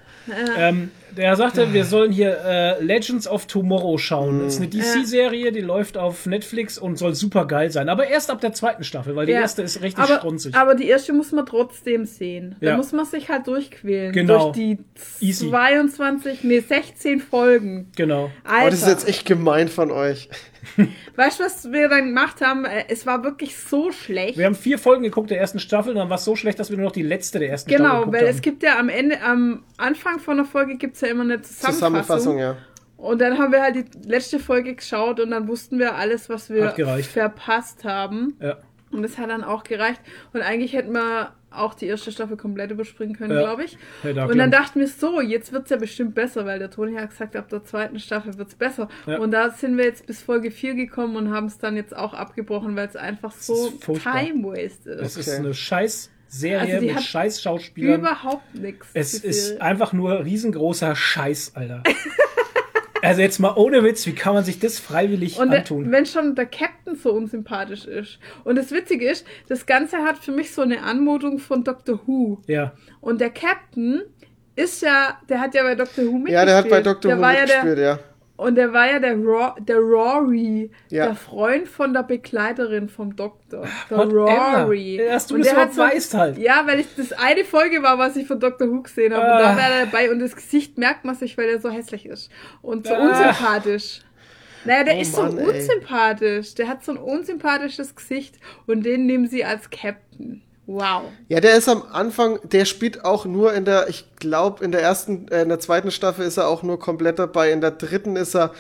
[0.59, 4.41] Ähm, der sagte, wir sollen hier äh, Legends of Tomorrow schauen.
[4.45, 7.89] Das ist eine DC-Serie, die läuft auf Netflix und soll super geil sein.
[7.89, 9.41] Aber erst ab der zweiten Staffel, weil die Ja.
[9.41, 10.55] erste ist richtig aber, strunzig.
[10.55, 12.57] aber die erste muss man trotzdem sehen.
[12.61, 12.77] Da Ja.
[12.77, 14.13] muss man sich halt durchquälen.
[14.13, 14.53] Genau.
[14.53, 14.79] Durch die
[15.21, 15.49] Easy.
[15.49, 17.91] 22, nee, 16 Folgen.
[17.97, 18.31] genau.
[18.45, 18.67] Alter.
[18.67, 20.29] Oh, das ist jetzt echt gemein von euch.
[21.17, 22.65] Weißt du, was wir dann gemacht haben?
[22.65, 24.39] Äh, Es war wirklich so schlecht.
[24.39, 26.71] Wir haben vier Folgen geguckt der ersten Staffel und dann war es so schlecht, dass
[26.71, 28.35] wir nur noch die letzte der ersten Staffel Genau, geguckt weil haben.
[28.35, 31.41] es gibt ja am Ende, am Anfang von der Folge gibt es ja immer eine
[31.43, 31.75] Zusammenfassung.
[31.75, 32.57] Zusammenfassung, ja.
[32.97, 36.49] Und dann haben wir halt die letzte Folge geschaut und dann wussten wir alles, was
[36.49, 36.73] wir
[37.03, 38.37] verpasst haben.
[38.41, 38.57] ja.
[38.91, 40.01] Und das hat dann auch gereicht.
[40.33, 43.41] Und eigentlich hätten wir auch die erste Staffel komplett überspringen können, Ja.
[43.43, 43.77] glaube ich.
[44.03, 46.95] Auch Und dann dachten wir so, jetzt wird es ja bestimmt besser, weil der Toni
[46.97, 48.89] hat gesagt, ab der zweiten Staffel wird es besser.
[49.07, 49.19] Ja.
[49.19, 52.15] Und da sind wir jetzt bis Folge 4 gekommen und haben es dann jetzt auch
[52.15, 53.81] abgebrochen, weil es einfach so ist.
[54.03, 55.01] Time Waste ist.
[55.03, 55.39] Es ist Okay.
[55.39, 58.01] eine scheiß Serie Also mit scheiß Schauspielern.
[58.01, 58.89] Überhaupt nichts.
[58.95, 61.83] Es ist einfach nur riesengroßer Scheiß, Alter.
[63.05, 65.91] also jetzt mal ohne Witz, wie kann man sich das freiwillig Und der, antun?
[65.91, 68.19] wenn schon der Captain so unsympathisch ist.
[68.45, 72.41] Und das Witzige ist, das Ganze hat für mich so eine Anmutung von Doctor Who.
[72.47, 72.73] ja.
[73.01, 74.03] Und der Captain
[74.57, 76.35] ist ja, der hat ja bei Doctor Who mitgespielt.
[76.35, 77.11] Ja, der hat bei Dr.
[77.11, 77.99] der Who war ja mitgespielt, der, ja.
[78.37, 81.07] Und der war ja der, Ro der Rory, Ja.
[81.07, 83.65] der Freund von der Begleiterin vom Doktor.
[83.89, 84.65] Der Whatever.
[84.65, 84.97] Rory.
[84.97, 86.39] Erst du Und das der hat überhaupt weißt halt.
[86.39, 88.69] Ja, weil ich das eine Folge war, was ich von Dr.
[88.69, 89.25] Who gesehen habe.
[89.25, 89.39] Und Ah.
[89.53, 92.29] da war er dabei und das Gesicht merkt man sich, weil er so hässlich ist.
[92.61, 93.09] Und so Ah.
[93.09, 94.01] unsympathisch.
[94.65, 95.47] Naja, der Oh ist Mann, so ey.
[95.61, 96.55] unsympathisch.
[96.55, 98.37] Der hat so ein unsympathisches Gesicht
[98.67, 100.43] und den nehmen sie als Captain.
[100.67, 101.03] Wow.
[101.29, 104.81] Ja, der ist am Anfang, der spielt auch nur in der, ich glaube, in der
[104.83, 107.51] ersten, äh, in der zweiten Staffel ist er auch nur komplett dabei.
[107.53, 108.53] In der dritten ist er,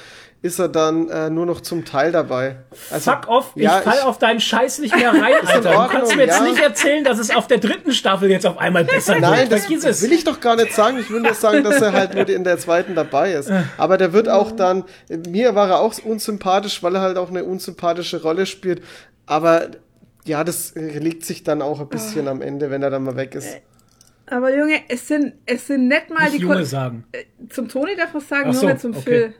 [0.42, 2.56] ist er dann äh, nur noch zum Teil dabei.
[2.90, 5.60] Also, Fuck off, ich ja, fall ich- auf deinen Scheiß nicht mehr rein, Alter.
[5.62, 6.44] Du Ordnung, kannst mir jetzt ja.
[6.44, 9.52] nicht erzählen, dass es auf der dritten Staffel jetzt auf einmal besser Nein, wird.
[9.52, 10.02] das Vergiss es.
[10.02, 10.98] will ich doch gar nicht sagen.
[10.98, 13.50] Ich will nur sagen, dass er halt nur in der zweiten dabei ist.
[13.78, 14.84] Aber der wird auch dann,
[15.30, 18.82] mir war er auch unsympathisch, weil er halt auch eine unsympathische Rolle spielt.
[19.24, 19.68] Aber
[20.26, 23.34] ja, das legt sich dann auch ein bisschen am Ende, wenn er dann mal weg
[23.34, 23.58] ist.
[24.26, 27.04] Aber Junge, es sind, es sind nicht mal Nicht die Junge Kon- sagen.
[27.50, 29.02] Zum Toni darf ich sagen, Ach nur so, nicht zum okay.
[29.02, 29.34] Phil.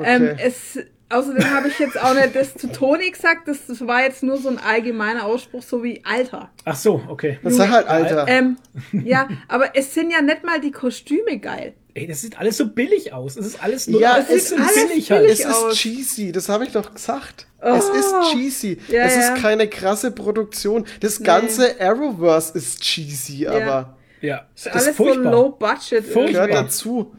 [0.00, 0.36] Ähm, Okay.
[0.46, 0.78] es,
[1.08, 4.36] außerdem habe ich jetzt auch nicht das zu Toni gesagt, das, das war jetzt nur
[4.36, 6.50] so ein allgemeiner Ausspruch, so wie Alter.
[6.64, 7.40] Ach so, okay.
[7.42, 8.26] Das sag halt, Alter.
[8.28, 8.58] Ähm,
[8.92, 11.74] ja, aber es sind ja nicht mal die Kostüme geil.
[11.98, 13.36] Ey, das sieht alles so billig aus.
[13.36, 15.22] Es ist alles nur Ja, es es ist alles billig halt.
[15.22, 15.72] billig es aus.
[15.72, 17.46] ist cheesy, das habe ich doch gesagt.
[17.60, 18.78] Es ist cheesy.
[18.88, 19.34] Ja, es ja.
[19.34, 20.84] ist keine krasse Produktion.
[21.00, 26.04] Das ganze Arrowverse ist cheesy, aber Ja, das ist Alles so low budget.
[26.04, 26.46] Furchtbar.
[26.48, 27.14] gehört dazu.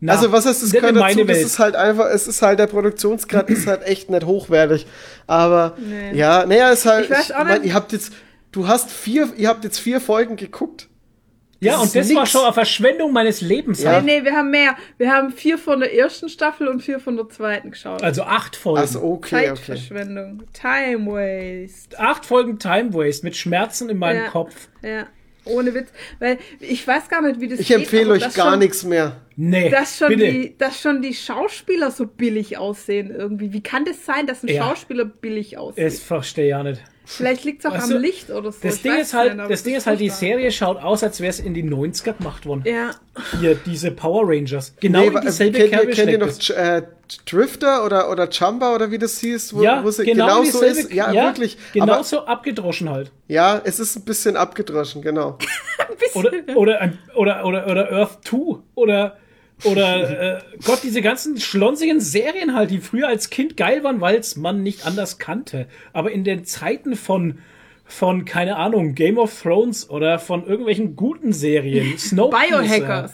[0.00, 1.26] Na, also was heißt, es gehört meine dazu?
[1.26, 1.46] Das Welt.
[1.46, 4.86] ist halt einfach, es ist halt der Produktionsgrad ist halt echt nicht hochwertig.
[5.26, 6.14] Aber Nee.
[6.16, 7.10] ja, naja, ist halt.
[7.10, 8.12] Ich auch mein, nicht- ihr habt jetzt,
[8.52, 10.88] du hast vier, ihr habt jetzt vier Folgen geguckt.
[11.60, 13.82] Ja, und das war schon eine Verschwendung meines Lebens.
[13.82, 14.00] Ja.
[14.00, 14.76] Nee, nee, wir haben mehr.
[14.96, 18.02] Wir haben vier von der ersten Staffel und vier von der zweiten geschaut.
[18.02, 18.80] Also acht Folgen.
[18.80, 20.42] Also okay, Zeitverschwendung.
[20.42, 20.92] Okay.
[20.92, 21.98] Time Waste.
[21.98, 24.30] Acht Folgen Time Waste mit Schmerzen in meinem ja.
[24.30, 24.68] Kopf.
[24.82, 25.06] Ja.
[25.44, 25.88] Ohne Witz.
[26.18, 29.16] Weil ich weiß gar nicht, wie das Ich empfehle euch gar nichts mehr.
[29.34, 30.30] Nee, dass schon, bitte.
[30.30, 33.52] Die, dass schon die Schauspieler so billig aussehen irgendwie.
[33.52, 34.64] Wie kann das sein, dass ein Ja.
[34.64, 35.84] Schauspieler billig aussieht?
[35.84, 36.82] Das verstehe ich ja nicht.
[37.10, 38.58] Vielleicht liegt es auch Weißt am du, Licht oder so.
[38.62, 40.10] Das Ich Ding ist halt, nicht, das Ding ist halt, die.
[40.10, 42.64] Serie schaut aus, als wäre es in die 90er gemacht worden.
[42.66, 42.90] Ja.
[43.40, 44.74] Hier, diese Power Rangers.
[44.80, 46.82] Genau Nee, dieselbe kennt, ihr, Kerbe kennt ihr noch äh,
[47.24, 49.54] Drifter oder, oder Jumper oder wie das hieß?
[49.54, 50.92] Wo, Ja, wo sie genau, genau so dieselbe, ist.
[50.92, 51.56] Ja, wirklich.
[51.78, 53.10] Aber Genauso abgedroschen halt.
[53.26, 55.38] ja, es ist ein bisschen abgedroschen, genau.
[56.14, 59.16] Oder, oder, ein- oder, oder, oder Earth 2 oder,
[59.64, 64.16] oder äh, Gott, diese ganzen schlonsigen Serien halt, die früher als Kind geil waren, weil
[64.16, 65.66] es man nicht anders kannte.
[65.92, 67.38] Aber in den Zeiten von,
[67.84, 73.12] von, keine Ahnung, Game of Thrones oder von irgendwelchen guten Serien, Snowpiercer, Biohackers.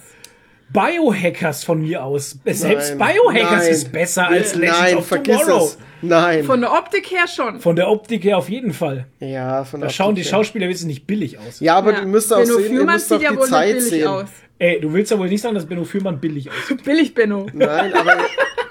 [0.73, 2.39] Biohackers von mir aus.
[2.45, 3.71] Selbst Nein, Biohackers nein.
[3.73, 5.65] ist besser als Legends Nein, of vergiss Tomorrow.
[5.67, 5.79] es.
[6.03, 6.45] Nein.
[6.45, 7.61] Von der Optik her schon.
[7.61, 9.07] Von der Optik her auf jeden Fall.
[9.21, 10.31] ja, von Da der schauen die Optik.
[10.33, 11.61] Schauspieler wissen nicht billig aus.
[11.61, 12.01] Ja, aber Ja.
[12.01, 14.07] du müsst auch Benno sehen, ihr Fürmann müsst auch sieht ja die wohl Zeit sehen.
[14.09, 14.29] aus.
[14.59, 16.83] Ey, du willst ja wohl nicht sagen, dass Benno Fürmann billig aussieht.
[16.85, 17.47] Billig, Benno.
[17.53, 18.17] Nein, aber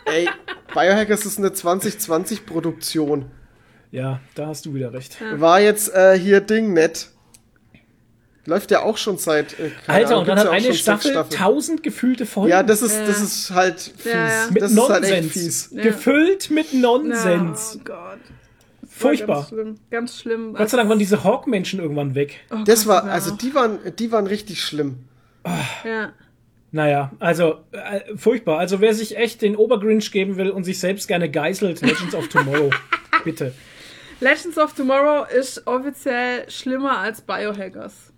[0.05, 0.27] ey,
[0.73, 3.25] Biohackers ist eine 2020-Produktion.
[3.91, 5.17] Ja, da hast du wieder recht.
[5.35, 7.09] War jetzt äh, hier Ding nett.
[8.45, 9.57] Läuft ja auch schon seit.
[9.57, 12.49] Äh, Alter, Ahnung, und dann hat ja eine Staffel tausend gefühlte Folgen.
[12.49, 13.05] Ja, das ist, Ja.
[13.07, 14.05] das ist halt fies.
[14.11, 14.47] Ja, ja.
[14.51, 15.31] mit Das ist halt Nonsens.
[15.33, 15.69] fies.
[15.71, 17.77] Gefüllt mit Nonsens.
[17.79, 17.97] Oh Gott.
[18.81, 19.35] Das war Furchtbar.
[19.37, 19.75] Ganz schlimm.
[19.89, 20.53] Ganz schlimm.
[20.55, 22.41] Gott sei Dank waren diese Hawk-Menschen irgendwann weg.
[22.51, 23.11] Oh Das Gott, war, ja.
[23.13, 25.05] also die waren, die waren richtig schlimm.
[25.85, 26.11] Ja.
[26.71, 28.57] Naja, also äh, furchtbar.
[28.59, 32.27] Also wer sich echt den Obergrinch geben will und sich selbst gerne geißelt, Legends of
[32.29, 32.71] Tomorrow.
[33.23, 33.53] Bitte.
[34.19, 38.11] Legends of Tomorrow ist offiziell schlimmer als Biohackers.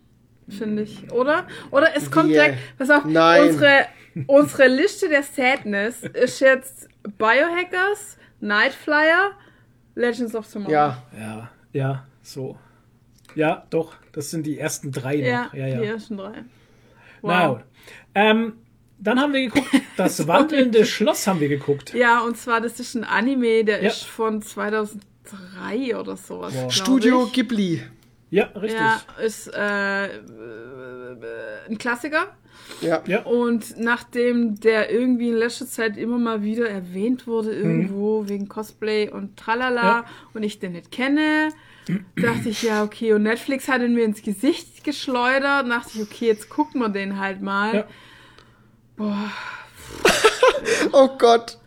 [0.48, 1.48] Finde ich, oder?
[1.72, 2.34] Oder es kommt Wie?
[2.34, 3.48] direkt, pass auf, Nein.
[3.50, 3.86] unsere,
[4.28, 9.32] unsere Liste der Sadness ist jetzt Biohackers, Nightflyer,
[9.96, 10.72] Legends of Tomorrow.
[10.72, 11.04] Ja.
[11.18, 12.58] Ja, ja, so.
[13.34, 15.24] Ja, doch, das sind die ersten drei noch.
[15.26, 15.82] Ja, Ja, ja.
[15.82, 16.44] die ersten drei.
[17.24, 17.62] Na gut.
[18.14, 18.54] Ähm,
[19.00, 19.68] dann haben wir geguckt,
[19.98, 21.94] das wandelnde Schloss haben wir geguckt.
[21.94, 23.90] Ja, und zwar, das ist ein Anime, der Ja.
[23.90, 26.54] ist von 2003 oder sowas.
[26.54, 27.34] glaub Studio ich.
[27.34, 27.82] Ghibli.
[28.32, 28.80] Ja, richtig.
[28.80, 30.20] Ja, ist äh, äh,
[31.70, 32.36] ein Klassiker.
[32.82, 33.02] Ja.
[33.06, 33.22] Ja.
[33.24, 39.10] Und nachdem der irgendwie in letzter Zeit immer mal wieder erwähnt wurde, irgendwo wegen Cosplay
[39.10, 39.88] und tralala, Mhm.
[39.88, 40.06] Ja.
[40.34, 41.50] und ich den nicht kenne,
[42.16, 46.26] dachte ich, ja, okay, und Netflix hat ihn mir ins Gesicht geschleudert, dachte ich, okay,
[46.28, 47.76] jetzt gucken wir den halt mal.
[47.76, 47.88] Ja.
[48.98, 49.32] Boah,
[50.92, 51.58] Oh Gott.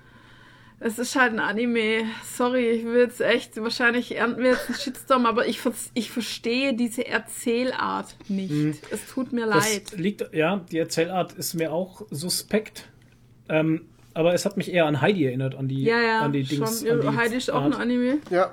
[0.81, 2.05] Es ist halt ein Anime.
[2.25, 5.61] Sorry, ich will jetzt echt, wahrscheinlich ernten wir jetzt einen Shitstorm, aber ich,
[5.95, 8.81] ich verstehe diese Erzählart nicht.
[8.91, 9.47] Es tut mir.
[9.47, 9.93] Das leid.
[9.99, 12.89] liegt, ja, die Erzählart ist mir auch suspekt.
[13.49, 16.43] Ähm, aber es hat mich eher an Heidi erinnert, an die, Ja, ja, an die
[16.43, 16.81] Dings.
[16.81, 16.91] schon.
[16.91, 17.83] an die Heidi ist auch ein Art.
[17.83, 18.19] Anime.
[18.31, 18.53] Ja,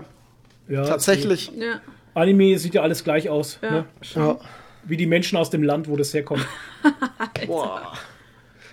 [0.67, 1.51] Ja, tatsächlich.
[1.55, 1.81] Ja,
[2.13, 3.59] Anime sieht ja alles gleich aus.
[3.61, 3.71] ja.
[3.71, 3.85] Ne?
[4.15, 4.37] Ja.
[4.83, 6.45] Wie die Menschen aus dem Land, wo das herkommt.
[7.47, 7.93] Boah.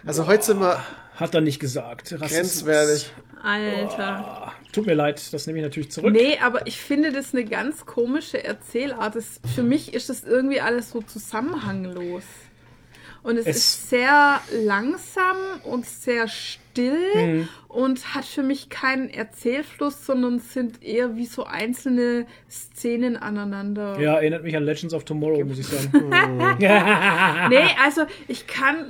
[0.04, 0.82] Also heute sind wir
[1.22, 2.12] Hat er nicht gesagt.
[2.12, 2.64] Rassismus.
[2.64, 3.12] grenzwertig.
[3.42, 4.52] Alter.
[4.72, 6.12] Tut mir leid, das nehme ich natürlich zurück.
[6.12, 9.16] Nee, aber ich finde das eine ganz komische Erzählart.
[9.16, 12.22] Das, für mich ist das irgendwie alles so zusammenhanglos.
[13.22, 17.48] Und es, Es- ist sehr langsam und sehr still Mhm.
[17.68, 24.00] und hat für mich keinen Erzählfluss, sondern sind eher wie so einzelne Szenen aneinander.
[24.00, 25.90] Ja, erinnert mich an Legends of Tomorrow, muss ich sagen.
[27.48, 28.86] Nee, also ich kann.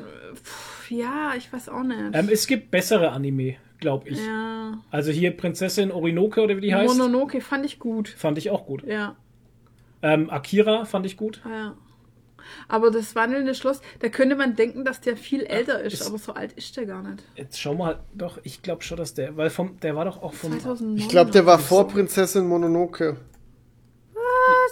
[0.92, 1.98] Ja, ich weiß auch nicht.
[2.12, 4.18] ähm, es gibt bessere Anime, glaube ich.
[4.18, 4.78] ja.
[4.90, 8.08] Also hier Prinzessin Orinoke oder wie die heißt, Mononoke fand ich gut.
[8.08, 8.84] fand ich auch gut.
[8.84, 9.16] Ja.
[10.02, 11.40] Ähm, Akira fand ich gut.
[11.48, 11.74] Ja.
[12.68, 16.18] Aber das wandelnde Schloss, da könnte man denken, dass der viel älter ist, ist- aber
[16.18, 17.22] so alt ist der gar nicht.
[17.36, 20.34] Jetzt schau mal, doch, ich glaube schon, dass der, weil vom, der war doch auch
[20.34, 20.50] vom.
[20.58, 20.96] 2009.
[20.98, 23.16] Ich glaube, der war vor Prinzessin Mononoke.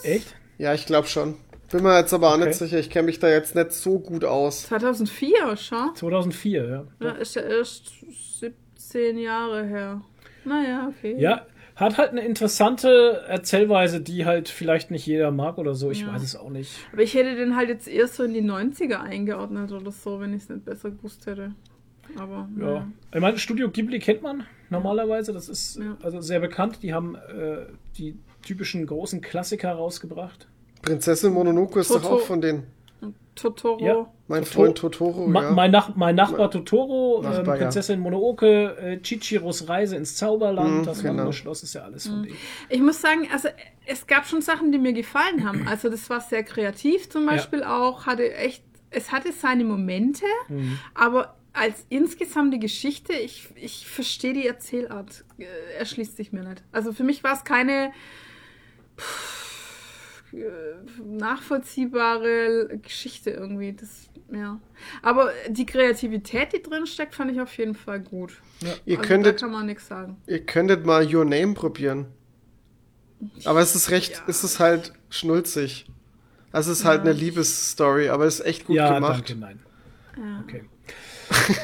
[0.02, 0.34] Echt?
[0.58, 1.36] Ja, ich glaube schon.
[1.70, 2.47] Bin mir jetzt aber auch Okay.
[2.49, 2.78] nicht sicher.
[2.78, 4.65] Ich kenne mich da jetzt nicht so gut aus.
[4.65, 5.94] 2004 schon.
[5.94, 6.84] 2004, ja.
[7.00, 7.92] Ja, ist ja erst
[8.40, 10.00] 17 Jahre her.
[10.44, 11.15] Naja, okay.
[11.18, 15.90] Ja, hat halt eine interessante Erzählweise, die halt vielleicht nicht jeder mag oder so.
[15.90, 16.12] Ich Ja.
[16.12, 16.73] weiß es auch nicht.
[16.92, 20.34] Aber ich hätte den halt jetzt eher so in die 90er eingeordnet oder so, wenn
[20.34, 21.55] ich es nicht besser gewusst hätte.
[22.18, 22.86] Aber Ja.
[23.15, 25.32] Ich meine, Studio Ghibli kennt man normalerweise.
[25.32, 25.97] Das ist Ja.
[26.02, 26.82] also sehr bekannt.
[26.82, 27.66] Die haben äh,
[27.97, 30.49] die typischen großen Klassiker rausgebracht.
[30.83, 32.67] Prinzessin Mononoke ist doch auch von denen.
[33.34, 33.83] Totoro.
[33.84, 34.07] Ja.
[34.28, 35.26] Mein Totoro- Freund Totoro.
[35.26, 35.50] Ma ja.
[35.52, 37.57] mein, Nach mein Nachbar Totoro, Nachbar, ähm, ja.
[37.57, 41.10] Prinzessin Mononoke, äh, Chichiros Reise ins Zauberland, Mhm, das genau.
[41.10, 42.36] wandelnde Schloss ist ja alles von denen.
[42.68, 43.49] Ich muss sagen, also
[43.86, 45.67] es gab schon Sachen, die mir gefallen haben.
[45.68, 50.78] Also das war sehr kreativ zum Beispiel auch, hatte echt es hatte seine Momente, Mhm.
[50.94, 55.44] aber als insgesamte Geschichte, ich, ich verstehe die Erzählart, äh,
[55.78, 56.62] erschließt sich mir nicht.
[56.73, 57.92] Also für mich war es keine
[58.99, 59.39] pff,
[61.05, 63.73] nachvollziehbare Geschichte irgendwie.
[63.73, 64.60] Das, ja.
[65.02, 68.41] Aber die Kreativität, die drin steckt, fand ich auf jeden Fall gut.
[68.84, 70.17] Ihr also könntet, da kann man nichts sagen.
[70.26, 72.07] ihr könntet mal Your Name probieren.
[73.44, 74.23] Aber es ist recht, Ja.
[74.28, 75.86] es ist halt schnulzig.
[76.52, 79.31] Es ist halt eine Liebesstory, aber es ist echt gut ja, gemacht.
[79.31, 79.60] danke, nein.
[80.44, 80.65] Okay.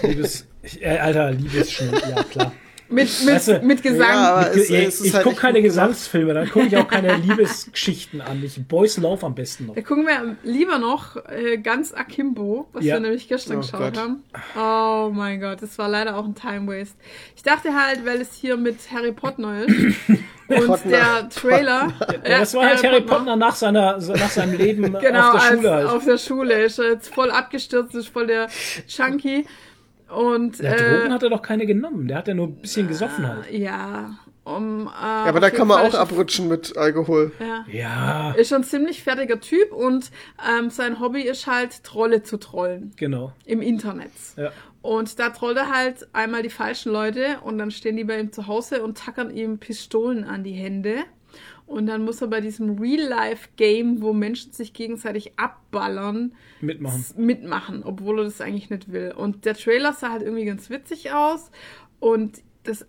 [0.03, 0.47] Liebes,
[0.81, 2.53] äh, Alter, Liebesschnur, ja klar.
[2.89, 4.08] Mit, mit, Weißt du, mit Gesang.
[4.08, 5.60] ja, ich es- ist ich halt gucke keine.
[5.62, 8.42] Gesangsfilme, dann gucke ich auch keine Liebesgeschichten an.
[8.44, 9.74] Ich Boys Love am besten noch.
[9.74, 12.94] Da gucken wir lieber noch äh, ganz Akimbo, was Ja.
[12.94, 13.98] wir nämlich gestern Oh geschaut Gott.
[13.98, 14.23] haben.
[14.56, 16.94] Oh mein Gott, das war leider auch ein Time Waste.
[17.34, 19.94] Ich dachte halt, weil es hier mit Harry Potter ist
[20.48, 20.89] und Potter.
[20.89, 21.92] der Trailer.
[22.28, 25.73] Ja, das war halt Harry Potter nach, seiner, nach seinem Leben Genau, auf der Schule
[25.73, 25.97] als, halt.
[25.97, 26.65] auf der Schule.
[26.65, 28.47] Ist er jetzt voll abgestürzt, ist voll der
[28.86, 29.44] Chunky.
[30.15, 32.07] Und Der äh, Drogen hat er doch keine genommen.
[32.09, 33.51] Der hat ja nur ein bisschen gesoffen halt.
[33.51, 34.86] ja, um.
[34.86, 37.33] Äh, Ja, aber da kann man auch abrutschen mit Alkohol.
[37.41, 37.65] Ja.
[37.70, 40.10] Ja, Ist schon ein ziemlich fertiger Typ und
[40.49, 43.33] ähm, sein Hobby ist halt Trolle zu trollen genau.
[43.44, 44.12] im Internet.
[44.36, 44.52] Ja.
[44.83, 48.31] Und da trollt er halt einmal die falschen Leute und dann stehen die bei ihm
[48.31, 50.99] zu Hause und tackern ihm Pistolen an die Hände.
[51.67, 57.05] Und dann muss er bei diesem Real-Life-Game, wo Menschen sich gegenseitig abballern, Mitmachen.
[57.17, 59.12] mitmachen, obwohl er das eigentlich nicht will.
[59.17, 61.51] Und der Trailer sah halt irgendwie ganz witzig aus.
[61.99, 62.86] Und das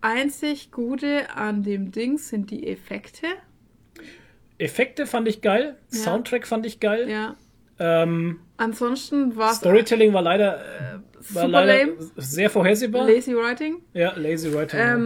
[0.00, 3.26] einzig Gute an dem Ding sind die Effekte.
[4.58, 5.76] Effekte fand ich geil.
[5.92, 5.98] Ja.
[5.98, 7.08] Soundtrack fand ich geil.
[7.08, 7.36] Ja.
[7.78, 10.98] Ähm, Ansonsten war es Storytelling war leider, äh,
[11.34, 12.10] war leider lame.
[12.16, 13.06] sehr vorhersehbar.
[13.08, 13.76] Lazy Writing.
[13.94, 14.78] ja, lazy writing.
[14.78, 14.96] ja.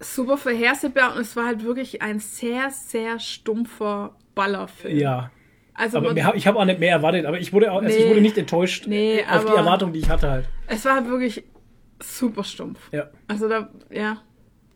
[0.00, 4.96] Super vorhersehbar und es war halt wirklich ein sehr, sehr stumpfer Ballerfilm.
[4.98, 5.30] ja.
[5.74, 8.04] Also Aber man, ich habe auch nicht mehr erwartet, aber ich wurde, auch, also ich
[8.04, 8.10] Nee.
[8.10, 10.48] wurde nicht enttäuscht Nee, äh, auf die Erwartung, die ich hatte halt.
[10.66, 11.44] es war halt wirklich
[12.02, 12.78] super stumpf.
[12.92, 13.08] Ja.
[13.28, 14.18] Also da, ja.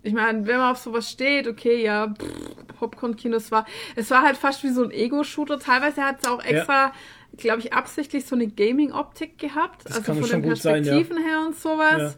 [0.03, 4.23] Ich meine, wenn man auf sowas steht, okay, ja, pff, Popcorn-Kino, es war, es war
[4.23, 5.59] halt fast wie so ein Ego-Shooter.
[5.59, 6.93] Teilweise hat es auch extra,
[7.37, 9.85] glaube ich, absichtlich so eine Gaming-Optik gehabt.
[9.85, 10.93] Das also kann von schon den gut sein, ja.
[10.93, 12.17] Perspektiven her und sowas.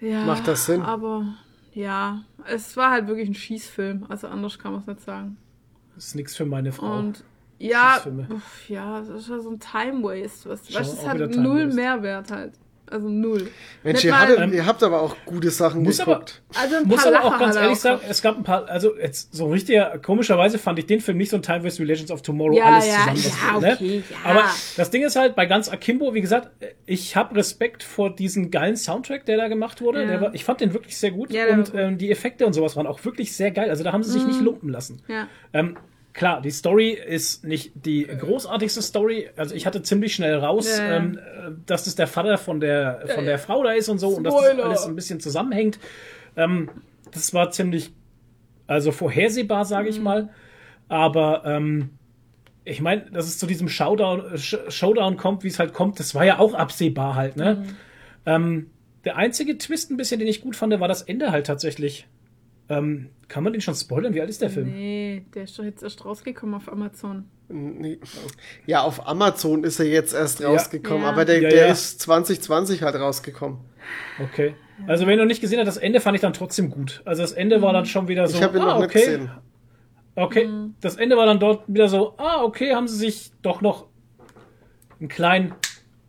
[0.00, 0.24] Ja.
[0.24, 0.82] Macht das Sinn?
[0.82, 1.24] Aber
[1.78, 4.06] ja, es war halt wirklich ein Schießfilm.
[4.08, 5.36] Also anders kann man es nicht sagen.
[5.94, 6.98] Das ist nichts für meine Frau.
[6.98, 7.22] Und
[7.58, 10.48] ja, uff, ja, das ist ja so ein Time Waste.
[10.48, 11.76] Was, Schon weißt, du, es auch hat null Waste.
[11.76, 12.54] Mehrwert halt.
[12.90, 13.48] Also null.
[13.82, 16.42] Mensch, ihr, hattet, Ähm, ihr habt aber auch gute Sachen muss aber- geguckt.
[16.58, 18.10] Also ein muss aber auch ganz ehrlich sagen, gehabt.
[18.10, 21.30] es gab ein paar, also jetzt so ein richtiger, komischerweise fand ich den Film nicht
[21.30, 23.62] so ein Time wie Legends of Tomorrow Ja, alles ja, zusammen.
[23.62, 24.02] ja, das, okay, ne?
[24.10, 24.30] ja.
[24.30, 24.44] Aber
[24.76, 26.50] das Ding ist halt, bei ganz Akimbo, wie gesagt,
[26.86, 30.02] ich habe Respekt vor diesem geilen Soundtrack, der da gemacht wurde.
[30.02, 30.08] Ja.
[30.08, 32.86] Der war, ich fand den wirklich sehr gut und ähm, die Effekte und sowas waren
[32.86, 33.70] auch wirklich sehr geil.
[33.70, 35.02] Also da haben sie sich nicht lumpen lassen.
[35.08, 35.28] Ja.
[35.52, 35.76] Ähm,
[36.12, 39.30] klar, die Story ist nicht die großartigste Story.
[39.36, 40.96] Also ich hatte ziemlich schnell raus, Ja, ja.
[40.96, 44.08] ähm, äh, dass es der Vater von der von der Frau da ist und so
[44.08, 44.64] und dass das Spoiler.
[44.64, 45.78] alles ein bisschen zusammenhängt.
[46.36, 46.70] Ähm,
[47.12, 47.92] das war ziemlich,
[48.66, 50.30] also vorhersehbar, sage ich mal.
[50.88, 51.90] Aber ähm,
[52.64, 55.98] ich meine, dass es zu diesem Showdown, äh, Sh Showdown kommt, wie es halt kommt,
[56.00, 57.36] das war ja auch absehbar halt.
[57.36, 57.64] Ne?
[58.26, 58.70] Ähm,
[59.04, 62.06] der einzige Twist ein bisschen, den ich gut fand, war das Ende halt tatsächlich.
[62.68, 64.14] Ähm, kann man den schon spoilern?
[64.14, 64.68] Wie alt ist der Film?
[64.70, 67.24] Nee, der ist doch jetzt erst rausgekommen auf Amazon.
[67.48, 67.98] Nee.
[68.66, 71.10] Ja, auf Amazon ist er jetzt erst rausgekommen, Ja.
[71.10, 71.72] aber der, Ja, der ja.
[71.72, 73.58] ist 2020 halt rausgekommen.
[74.22, 74.54] Okay.
[74.86, 77.02] Also wenn du nicht gesehen hast, das Ende fand ich dann trotzdem gut.
[77.04, 78.36] Also das Ende war dann schon wieder so.
[78.36, 78.84] Ich habe ihn ah, noch okay.
[78.84, 79.30] nicht gesehen.
[80.14, 80.48] Okay.
[80.80, 83.86] Das Ende war dann dort wieder so, ah, okay, haben sie sich doch noch
[85.00, 85.54] einen kleinen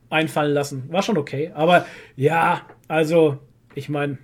[0.10, 0.92] einfallen lassen.
[0.92, 1.52] War schon okay.
[1.54, 3.38] Aber ja, also,
[3.76, 4.18] ich meine,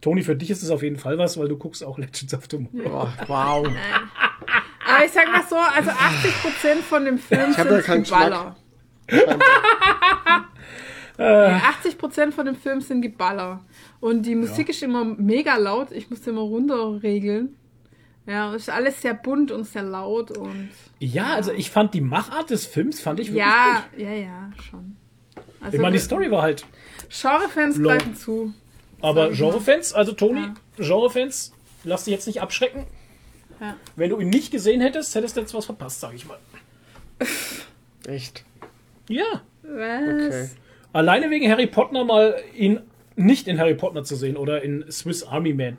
[0.00, 2.46] Toni, für dich ist es auf jeden Fall was, weil du guckst auch Legends of
[2.48, 3.08] Tomorrow.
[3.20, 3.66] Oh, wow.
[4.86, 8.56] Aber ich sag mal so, also 80% von dem Film hab ja sind keinen Geballer.
[11.18, 13.64] Ja, 80% von dem Film sind Geballer.
[13.98, 15.90] Und die Musik ist immer mega laut.
[15.90, 17.56] Ich musste immer runterregeln.
[18.24, 20.68] Ja, ist alles sehr bunt und sehr laut und.
[21.00, 24.00] Ja, also ich fand die Machart des Films, fand ich wirklich Ja, gut.
[24.00, 24.96] ja, ja, schon.
[25.60, 26.64] Also, Ich meine, die Story war halt.
[27.08, 28.52] Genre-Fans greifen zu.
[29.00, 30.54] Aber Genre-Fans, also Toni, Ja.
[30.78, 31.52] Genre-Fans,
[31.84, 32.84] lass dich jetzt nicht abschrecken.
[33.60, 33.76] Ja.
[33.96, 36.38] Wenn du ihn nicht gesehen hättest, hättest du jetzt was verpasst, sag ich mal.
[38.06, 38.44] Echt?
[39.08, 39.42] Ja.
[39.62, 40.26] Was?
[40.26, 40.48] Okay.
[40.92, 42.80] Alleine wegen Harry Potter mal ihn
[43.16, 45.76] nicht in Harry Potter zu sehen oder in Swiss Army Man.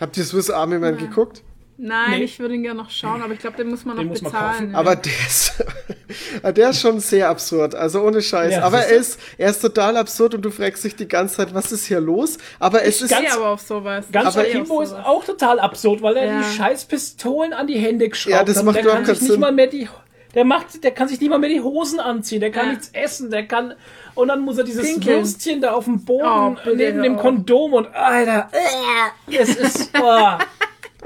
[0.00, 1.42] Habt ihr Swiss Army Man geguckt?
[1.78, 2.24] Nein, Nee.
[2.24, 4.20] ich würde ihn gerne noch schauen, aber ich glaube, den muss man noch Den muss
[4.20, 4.52] man bezahlen.
[4.58, 4.72] kaufen.
[4.72, 4.78] ja.
[4.78, 5.64] Aber der ist,
[6.54, 8.52] der ist schon sehr absurd, also ohne Scheiß.
[8.54, 11.54] Ja, aber er ist, er ist total absurd und du fragst dich die ganze Zeit,
[11.54, 12.38] was ist hier los?
[12.58, 14.04] Aber es ich ist, stehe aber auf sowas.
[14.12, 16.38] Ganz stehe Akimbo ist auch total absurd, weil er Ja.
[16.40, 18.64] die scheiß Pistolen an die Hände geschraubt Ja, das hat.
[18.64, 19.40] macht der überhaupt kann sich keinen nicht Sinn.
[19.40, 19.88] mal mehr die
[20.34, 22.72] Der macht, der kann sich nicht mal mehr die Hosen anziehen, der kann Ja.
[22.72, 23.74] nichts essen, der kann
[24.14, 25.18] und dann muss er dieses Pinkeln.
[25.24, 27.16] Würstchen da auf dem Boden Oh, neben dem.
[27.16, 30.38] Kondom und Alter, äh, es ist oh.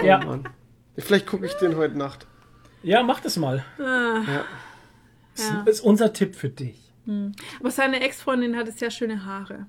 [0.03, 0.47] ja, Mann.
[0.99, 2.27] Vielleicht gucke ich den heute Nacht.
[2.83, 3.65] ja, mach das mal.
[3.79, 4.45] Ah, Das
[5.37, 5.63] ja.
[5.67, 6.81] ist unser Tipp für dich.
[7.61, 9.67] Aber seine Ex-Freundin hatte sehr schöne Haare.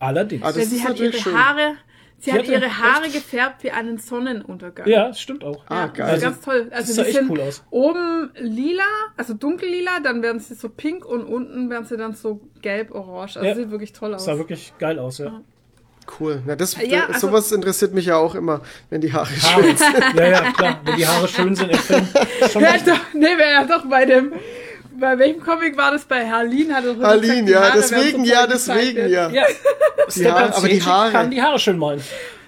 [0.00, 0.42] Allerdings.
[0.44, 1.36] Ah, das sie hat ihre schön.
[1.36, 1.74] Haare,
[2.18, 4.88] sie hat ihre Haare gefärbt wie einen Sonnenuntergang.
[4.88, 5.64] ja, das stimmt auch.
[5.68, 6.06] Ah, Ja, geil.
[6.06, 6.68] Das ist ganz toll.
[6.72, 7.62] Also das sah echt cool aus.
[7.70, 8.82] oben lila,
[9.16, 13.36] also dunkellila, dann werden sie so pink und unten werden sie dann so gelb-orange.
[13.36, 13.54] Also Ja.
[13.54, 14.24] sieht wirklich toll aus.
[14.24, 15.40] Das sah wirklich geil aus, ja.
[16.18, 16.42] Cool.
[16.46, 19.62] Na, das, Ja, das- also- sowas interessiert mich ja auch immer, wenn die Haare Haare.
[19.62, 19.94] schön sind.
[20.16, 20.80] ja, ja, klar.
[20.84, 21.70] Wenn die Haare schön sind.
[22.50, 22.94] Schon Ja, wichtig.
[22.94, 24.32] doch, nee, wäre ja doch bei dem,
[25.00, 26.04] bei welchem Comic war das?
[26.04, 29.30] Bei Harleen hat er Harleen, gesagt, die ja, Haare deswegen, ja, deswegen, ja.
[29.30, 29.44] Ja.
[30.08, 31.12] Stefan Haare- aber die Haare.
[31.12, 32.02] kann die Haare schön malen.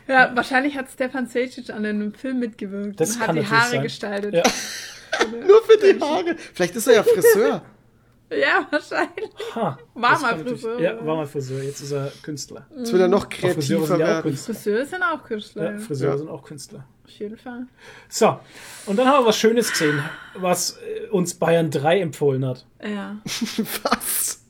[0.09, 3.83] Ja, wahrscheinlich hat Stefan Sejic an einem Film mitgewirkt Das und hat die Haare sein.
[3.83, 4.35] gestaltet.
[4.35, 4.43] Ja.
[5.47, 6.37] Nur für die Haare.
[6.55, 7.62] Vielleicht ist er ja Friseur.
[8.33, 9.31] Ja, wahrscheinlich.
[9.57, 10.81] Ha, War mal Friseur.
[10.81, 11.62] Ja, war mal Friseur.
[11.62, 12.67] Jetzt ist er Künstler.
[12.77, 14.23] Jetzt will er noch kreativer sind ja auch werden.
[14.23, 14.55] Künstler.
[14.55, 15.73] Friseure sind auch Künstler.
[15.73, 16.19] Ja, Friseure Ja.
[16.19, 16.85] sind auch Künstler.
[17.10, 17.66] Auf jeden Fall.
[18.08, 18.39] So,
[18.86, 20.02] und dann haben wir was Schönes gesehen,
[20.34, 22.64] was äh, uns Bayern 3 empfohlen hat.
[22.82, 23.16] Ja.
[23.82, 24.44] Was?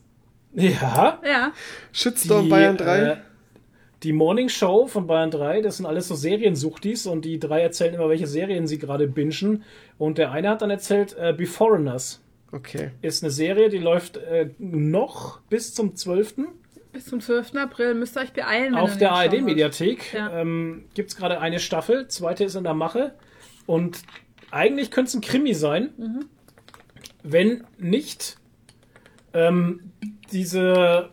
[0.53, 1.53] Ja, Ja.
[1.91, 2.99] Shitstorm Bayern 3?
[2.99, 3.17] Äh,
[4.03, 7.95] die Morning Show von Bayern 3, das sind alles so Seriensuchtis und die drei erzählen
[7.95, 9.63] immer, welche Serien sie gerade bingen.
[9.97, 12.91] Und der eine hat dann erzählt, äh, Beforeigners okay.
[13.01, 16.35] ist eine Serie, die läuft äh, noch bis zum 12.
[16.93, 17.55] Bis zum 12.
[17.55, 18.75] April müsst ihr euch beeilen.
[18.75, 19.11] auf der.
[19.13, 20.13] ARD-Mediathek.
[20.13, 20.41] Ja.
[20.41, 23.13] Ähm, Gibt es gerade eine Staffel, zweite ist in der Mache.
[23.65, 24.01] Und
[24.51, 26.25] eigentlich könnte es ein Krimi sein, Mhm.
[27.23, 28.37] wenn nicht
[29.33, 29.91] ähm,
[30.33, 31.09] diese,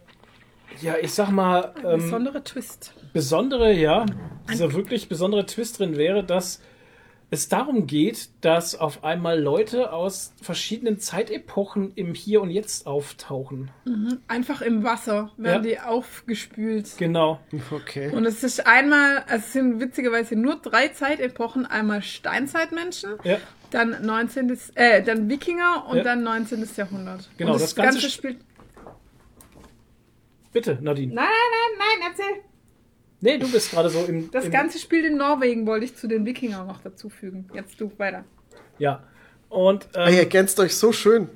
[0.82, 2.94] ja, ich sag mal, ähm, Besondere Twist.
[3.12, 4.04] besondere, ja,
[4.50, 6.60] dieser wirklich besondere Twist drin wäre, dass
[7.30, 13.70] es darum geht, dass auf einmal Leute aus verschiedenen Zeitepochen im Hier und Jetzt auftauchen.
[14.28, 15.70] Einfach im Wasser werden Ja.
[15.70, 16.94] die aufgespült.
[16.96, 17.38] Genau.
[17.70, 18.10] Okay.
[18.14, 21.66] Und es ist einmal, also es sind witzigerweise nur drei Zeitepochen.
[21.66, 23.36] Einmal Steinzeitmenschen, Ja.
[23.70, 24.56] dann 19.
[24.74, 26.04] Äh, dann Wikinger und Ja.
[26.04, 26.66] dann 19.
[26.76, 27.28] Jahrhundert.
[27.36, 28.38] Genau, und das Ganze spielt.
[30.52, 31.14] Bitte, Nadine.
[31.14, 32.42] Nein, nein, nein, nein, erzähl.
[33.20, 34.30] Nee, du bist gerade so im.
[34.30, 37.48] Das im, Ganze spielt in Norwegen, wollte ich zu den Wikingern noch dazufügen.
[37.52, 38.24] Jetzt du weiter.
[38.78, 39.02] Ja.
[39.48, 41.28] Und Ah, ihr ähm, ergänzt euch so schön.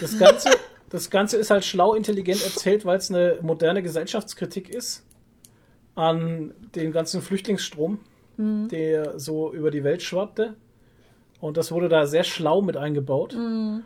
[0.00, 0.50] das, Ganze,
[0.88, 5.04] das Ganze ist halt schlau, intelligent erzählt, weil es eine moderne Gesellschaftskritik ist
[5.94, 7.98] an den ganzen Flüchtlingsstrom,
[8.36, 8.68] Mhm.
[8.68, 10.54] der so über die Welt schwappte.
[11.40, 13.34] Und das wurde da sehr schlau mit eingebaut.
[13.36, 13.82] Mhm.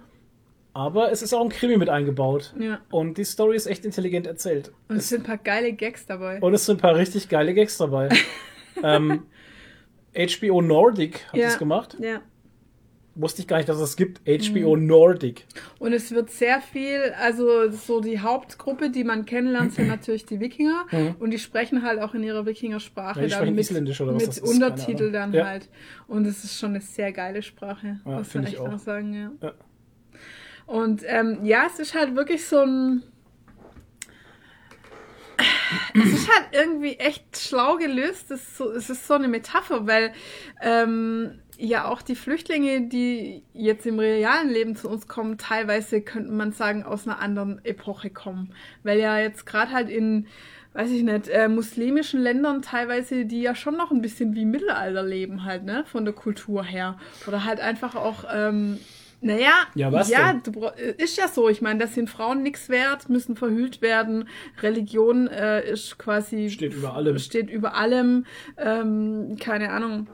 [0.79, 2.55] Aber es ist auch ein Krimi mit eingebaut.
[2.57, 2.79] Ja.
[2.93, 4.71] Und die Story ist echt intelligent erzählt.
[4.89, 6.41] Und es sind ein paar geile Gags dabei.
[6.41, 8.09] Und es sind ein paar richtig geile Gags dabei.
[8.85, 9.25] ähm,
[10.17, 11.47] HBO Nordic hat Ja.
[11.47, 11.97] das gemacht.
[11.99, 12.21] Ja.
[13.17, 14.21] Wusste ich gar nicht, dass es gibt.
[14.25, 14.87] HBO Mhm.
[14.87, 15.47] Nordic.
[15.81, 20.39] Und es wird sehr viel, also so die Hauptgruppe, die man kennenlernt, sind natürlich die
[20.39, 20.87] Wikinger.
[21.19, 24.41] Und die sprechen halt auch in ihrer Wikingersprache Ja, die sprechen mit, Isländisch oder was
[24.41, 25.47] mit Untertitel dann Ja.
[25.49, 25.69] halt.
[26.07, 28.79] Und es ist schon eine sehr geile Sprache, Ja, muss man find ich echt auch.
[28.79, 29.33] sagen, ja.
[29.43, 29.53] Ja.
[30.69, 33.03] Und ähm, ja, es ist halt wirklich so ein.
[35.95, 38.31] Es ist halt irgendwie echt schlau gelöst.
[38.31, 40.13] Es ist so, es ist so eine Metapher, weil
[40.61, 46.33] ähm, ja auch die Flüchtlinge, die jetzt im realen Leben zu uns kommen, teilweise könnte
[46.33, 48.53] man sagen, aus einer anderen Epoche kommen.
[48.83, 50.27] Weil ja jetzt gerade halt in,
[50.75, 55.03] weiß ich nicht, äh, muslimischen Ländern teilweise, die ja schon noch ein bisschen wie Mittelalter
[55.03, 56.99] leben halt, ne, von der Kultur her.
[57.27, 58.79] Oder halt einfach auch, ähm,
[59.21, 60.53] naja, Ja, was ja, denn?
[60.53, 61.49] bra- ist ja so.
[61.49, 64.29] Ich meine, das sind Frauen nichts wert, müssen verhüllt werden.
[64.63, 67.19] Religion äh, ist quasi Steht über allem.
[67.19, 68.27] Steht über allem.
[68.57, 70.07] Ähm, keine Ahnung.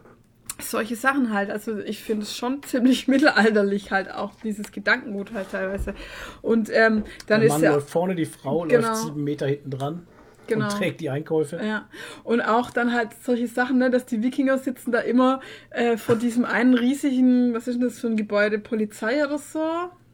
[0.60, 1.50] Solche Sachen halt.
[1.50, 5.94] Also ich finde es schon ziemlich mittelalterlich halt auch, dieses Gedankengut halt teilweise.
[6.42, 7.72] Und ähm, dann Der ist Mann ja.
[7.72, 8.88] läuft vorne, die Frau Genau.
[8.88, 10.06] läuft sieben Meter hinten dran
[10.46, 10.66] Genau.
[10.66, 11.60] und trägt die Einkäufe.
[11.62, 11.88] Ja,
[12.22, 15.40] und auch dann halt solche Sachen, ne, dass die Wikinger sitzen da immer
[15.70, 19.60] äh, vor diesem einen riesigen, was ist denn das für ein Gebäude, Polizei oder so?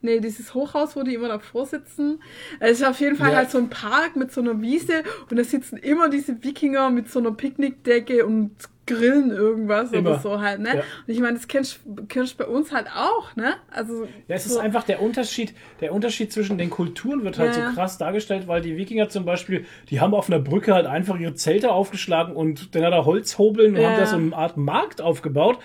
[0.02, 2.22] Nee, dieses Hochhaus, wo die immer davor sitzen.
[2.58, 3.36] Es ist auf jeden Fall Ja.
[3.36, 7.10] halt so ein Park mit so einer Wiese und da sitzen immer diese Wikinger mit
[7.10, 8.52] so einer Picknickdecke und
[8.98, 10.10] grillen irgendwas Immer.
[10.10, 10.68] oder so halt, ne?
[10.76, 10.80] Ja.
[10.80, 13.54] Und ich meine, das kennst du bei uns halt auch, ne?
[13.70, 17.56] Also Ja, es ist so, einfach der Unterschied, der Unterschied zwischen den Kulturen wird halt
[17.56, 20.86] Ja, so krass dargestellt, weil die Wikinger zum Beispiel, die haben auf einer Brücke halt
[20.86, 24.56] einfach ihre Zelte aufgeschlagen und dann hat er Holzhobeln und haben da so eine Art
[24.56, 25.58] Markt aufgebaut,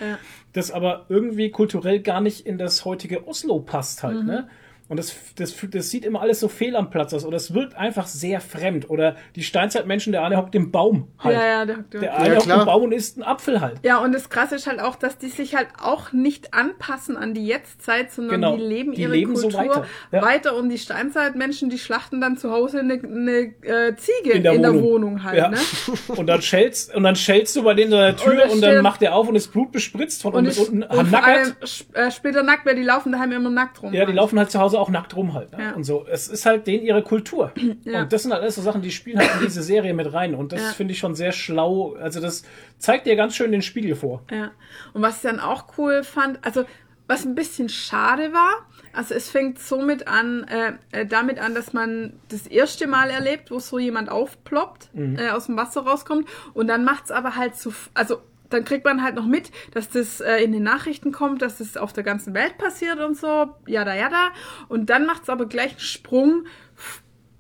[0.54, 4.26] das aber irgendwie kulturell gar nicht in das heutige Oslo passt halt, Mhm.
[4.28, 4.48] ne?
[4.88, 7.26] Und das, das, das sieht immer alles so fehl am Platz aus.
[7.26, 8.88] Oder es wirkt einfach sehr fremd.
[8.90, 11.36] Oder die Steinzeitmenschen, der eine hockt im Baum halt.
[11.36, 13.62] Ja, ja, der hockt im- Der eine Ja, hockt im Baum und isst einen Apfel
[13.62, 13.80] halt.
[13.84, 17.34] Ja, und das Krasse ist halt auch, dass die sich halt auch nicht anpassen an
[17.34, 18.58] die Jetztzeit, sondern Genau.
[18.58, 19.86] die leben Die ihre leben so Kultur weiter.
[20.12, 20.22] Ja.
[20.22, 20.56] weiter.
[20.56, 23.32] Und die Steinzeitmenschen, die schlachten dann zu Hause eine, eine
[23.64, 25.24] äh, Ziege In der Wohnung.
[25.24, 25.38] halt.
[25.38, 25.50] Ja.
[25.50, 25.58] Ne?
[26.16, 28.62] Und dann schellst, und dann schellst du bei denen an der Und Tür dann und
[28.62, 31.42] dann steht- macht der auf und ist Blut bespritzt von Und, unten und vor allem
[31.50, 31.56] nackert.
[31.66, 33.92] sp- äh, später nackt, weil die laufen daheim immer nackt rum.
[33.94, 34.16] Ja, die halt.
[34.16, 35.52] laufen halt zu Hause auch nackt rum halt.
[35.52, 35.64] Ne?
[35.64, 35.72] Ja.
[35.74, 36.06] Und so.
[36.10, 37.52] Es ist halt denen ihre Kultur.
[37.86, 38.02] Ja.
[38.04, 40.34] Und das sind halt alles so Sachen, die spielen halt in diese Serie mit rein.
[40.36, 40.72] Und das Ja.
[40.72, 41.95] finde ich schon sehr schlau.
[42.00, 42.44] Also das
[42.80, 44.24] zeigt dir ganz schön den Spiegel vor.
[44.32, 44.52] Ja.
[44.94, 46.66] Und was ich dann auch cool fand, also
[47.08, 51.74] was ein bisschen schade war, also es fängt somit an, äh, äh, damit an, dass
[51.74, 56.68] man das erste Mal erlebt, wo so jemand aufploppt, äh, aus dem Wasser rauskommt und
[56.68, 58.18] dann macht's aber halt so, also
[58.50, 61.78] dann kriegt man halt noch mit, dass das äh, in den Nachrichten kommt, dass das
[61.78, 64.32] auf der ganzen Welt passiert und so, jada jada.
[64.68, 66.46] Und dann macht's aber gleich einen Sprung,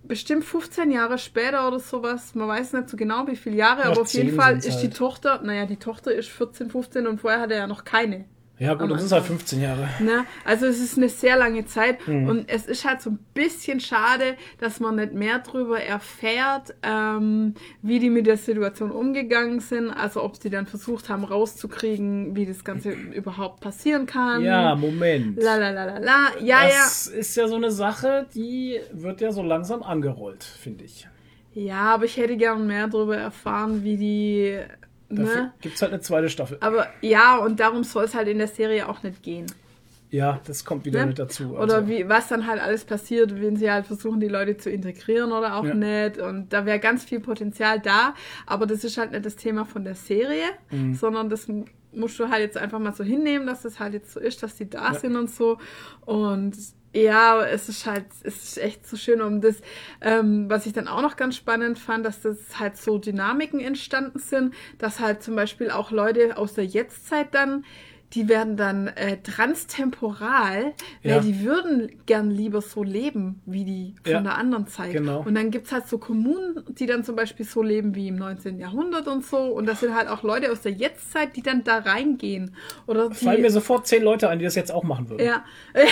[0.03, 3.91] bestimmt 15 Jahre später oder sowas, man weiß nicht so genau wie viele Jahre, Noch
[3.91, 4.97] aber auf jeden 10 Fall ist die halt.
[4.97, 8.25] Tochter, naja, die Tochter ist 14, 15 und vorher hat er ja noch keine.
[8.57, 9.37] Ja, gut, das sind halt Anfang.
[9.39, 9.89] 15 Jahre.
[9.99, 10.23] Ne?
[10.45, 12.29] Also es ist eine sehr lange Zeit Mhm.
[12.29, 17.55] und es ist halt so ein bisschen schade, dass man nicht mehr darüber erfährt, ähm,
[17.81, 22.45] wie die mit der Situation umgegangen sind, also ob sie dann versucht haben rauszukriegen, wie
[22.45, 24.41] das Ganze überhaupt passieren kann.
[24.43, 25.41] Ja, Moment.
[25.41, 26.19] La la la la la.
[26.41, 31.01] Ja, das ist ja so eine Sache, die wird ja so langsam angerollt, finde ich.
[31.03, 31.09] ja.
[31.57, 34.59] Ja, aber ich hätte gern mehr darüber erfahren, wie die.
[35.09, 35.53] Dafür Ne?
[35.61, 36.57] gibt es halt eine zweite Staffel.
[36.61, 39.45] Aber ja, und darum soll es halt in der Serie auch nicht gehen.
[40.11, 41.07] Ja, das kommt wieder Ne?
[41.07, 41.55] mit dazu.
[41.57, 41.87] Oder also.
[41.87, 45.55] wie, was dann halt alles passiert, wenn sie halt versuchen, die Leute zu integrieren oder
[45.57, 45.73] auch Ja.
[45.73, 46.19] nicht.
[46.19, 48.13] Und da wäre ganz viel Potenzial da,
[48.45, 50.93] aber das ist halt nicht das Thema von der Serie, Mhm.
[50.93, 51.47] sondern das
[51.91, 54.55] musst du halt jetzt einfach mal so hinnehmen, dass das halt jetzt so ist, dass
[54.55, 55.57] die da sind und so.
[56.05, 56.55] Und
[56.95, 59.57] ja, es ist halt, es ist echt so schön um das,
[59.99, 64.19] ähm, was ich dann auch noch ganz spannend fand, dass das halt so Dynamiken entstanden
[64.19, 67.65] sind, dass halt zum Beispiel auch Leute aus der Jetztzeit dann
[68.15, 71.15] die werden dann äh, transtemporal, Ja.
[71.15, 74.93] weil die würden gern lieber so leben, wie die von Ja, der anderen Zeit.
[74.93, 75.21] genau.
[75.25, 78.59] Und dann gibt's halt so Kommunen, die dann zum Beispiel so leben wie im 19.
[78.59, 79.37] Jahrhundert und so.
[79.37, 82.55] Und das sind halt auch Leute aus der Jetztzeit, die dann da reingehen.
[82.87, 85.25] Oder die, Fallen mir sofort zehn Leute ein, die das jetzt auch machen würden.
[85.25, 85.43] ja,
[85.75, 85.83] ja,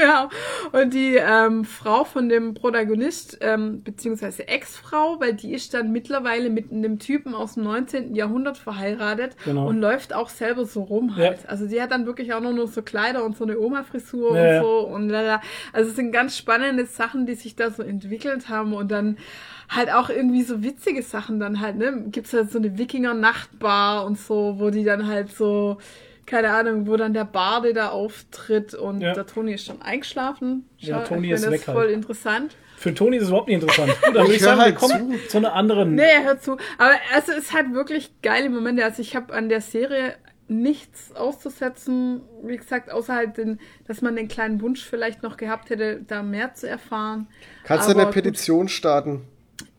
[0.00, 0.28] ja.
[0.72, 6.50] Und die ähm, Frau von dem Protagonist, ähm, beziehungsweise Ex-Frau, weil die ist dann mittlerweile
[6.50, 8.14] mit einem Typen aus dem 19.
[8.14, 9.66] Jahrhundert verheiratet Genau.
[9.68, 11.48] und läuft auch selber so rum halt.
[11.48, 14.42] Also die hat dann wirklich auch noch nur so Kleider und so eine Oma-Frisur Ja,
[14.42, 14.60] und ja.
[14.62, 15.40] so und lala.
[15.72, 19.16] Also es sind ganz spannende Sachen, die sich da so entwickelt haben und dann
[19.68, 22.04] halt auch irgendwie so witzige Sachen dann halt, ne?
[22.10, 25.78] Gibt's halt so eine Wikinger-Nachtbar und so, wo die dann halt so,
[26.26, 29.14] keine Ahnung, wo dann der Barde da auftritt und Ja.
[29.14, 30.68] der Toni ist schon eingeschlafen.
[30.78, 31.76] Ja, Schau, Toni ich ist find weg das halt.
[31.78, 32.56] voll interessant.
[32.76, 33.92] Für Toni ist es überhaupt nicht interessant.
[34.02, 35.94] Gut, dann würde ich Ich hör sagen, halt kommen zu einer anderen.
[35.96, 36.52] Nee, er hört zu.
[36.78, 38.82] Aber also es hat wirklich geile Momente.
[38.84, 40.14] Also ich habe an der Serie
[40.50, 45.70] nichts auszusetzen, wie gesagt, außer halt, den, dass man den kleinen Wunsch vielleicht noch gehabt
[45.70, 47.28] hätte, da mehr zu erfahren.
[47.64, 48.14] Kannst du Aber eine gut.
[48.14, 49.22] Petition starten?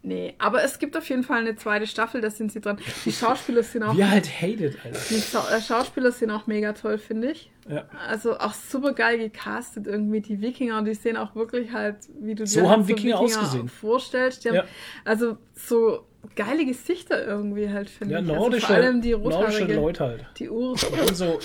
[0.04, 2.80] Nee, aber es gibt auf jeden Fall eine zweite Staffel, da sind sie dran.
[3.06, 5.00] Die Schauspieler sind auch, Wie halt hated, Alter.
[5.12, 7.52] die äh, Schauspieler sind auch mega toll, finde ich.
[7.70, 7.86] Ja.
[8.08, 10.22] Also auch super geil gecastet irgendwie.
[10.22, 13.68] Die Wikinger, die sehen auch wirklich halt, wie du So dir haben halt Wikinger ausgesehen.
[13.70, 14.44] vorstellst.
[14.44, 14.64] Die haben Ja.
[15.06, 18.26] also so geile Gesichter irgendwie halt, finde Ja, ich.
[18.28, 20.26] nordische, also vor allem die nordische rothaarige, Leute halt.
[20.40, 21.40] die Ur Die haben so,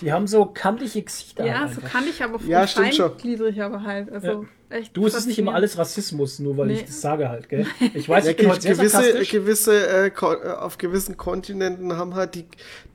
[0.00, 1.44] die haben so kantige Gesichter.
[1.46, 3.10] Ja, halt so ich aber voll Ja, stimmt schon.
[3.10, 4.10] feingliedrig aber halt.
[4.10, 4.96] Also echt.
[4.96, 6.74] Du, es ist nicht immer alles Rassismus, nur weil Nee.
[6.74, 7.66] ich das sage halt, gell?
[7.94, 12.34] Ich weiß, Ja, ich bin heute gewisse, gewisse äh, äh, auf gewissen Kontinenten haben halt
[12.34, 12.46] die,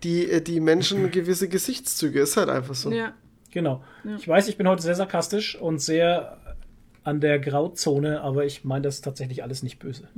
[0.03, 2.19] die, äh, die Menschen gewisse Gesichtszüge.
[2.19, 2.91] Ist halt einfach so.
[2.91, 3.13] Ja.
[3.51, 3.83] Genau.
[4.17, 6.37] Ich weiß, ich bin heute sehr sarkastisch und sehr
[7.03, 10.09] an der Grauzone, aber ich meine das tatsächlich alles nicht böse.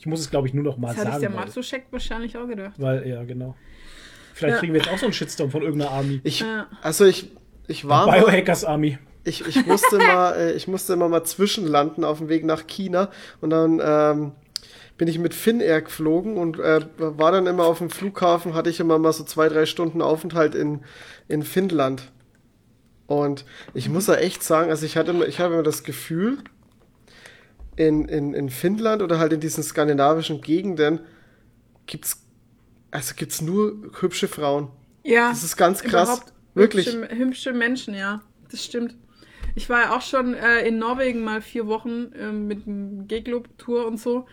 [0.00, 1.34] Ich muss es, glaube ich, nur noch mal Das hatte ich der sagen.
[1.34, 2.72] Weil, Matsushek wahrscheinlich auch gedacht.
[2.78, 3.54] weil, ja, genau.
[4.32, 4.58] Vielleicht Ja.
[4.60, 6.20] kriegen wir jetzt auch so einen Shitstorm von irgendeiner Army.
[6.24, 6.66] Ich, Ja.
[6.80, 7.30] also ich,
[7.68, 8.96] ich war mal, Biohackers Army.
[9.24, 13.10] ich, ich musste mal, äh, ich musste immer mal zwischenlanden auf dem Weg nach China
[13.42, 14.32] und dann ähm,
[14.96, 18.80] bin ich mit Finnair geflogen und äh, war dann immer auf dem Flughafen, hatte ich
[18.80, 20.80] immer mal so zwei, drei Stunden Aufenthalt in,
[21.28, 22.10] in Finnland.
[23.06, 26.38] Und ich muss ja echt sagen, also ich hatte immer, ich habe immer das Gefühl,
[27.76, 31.00] in, in, in Finnland oder halt in diesen skandinavischen Gegenden
[31.86, 32.22] gibt's,
[32.90, 34.68] also gibt's nur hübsche Frauen.
[35.04, 35.30] Ja.
[35.30, 36.22] Das ist ganz krass.
[36.54, 36.86] Wirklich.
[36.86, 38.22] Hübsche, hübsche Menschen, ja.
[38.50, 38.96] Das stimmt.
[39.54, 43.86] Ich war ja auch schon äh, in Norwegen mal vier Wochen ähm, mit einem G-Globe-Tour
[43.86, 44.26] und so.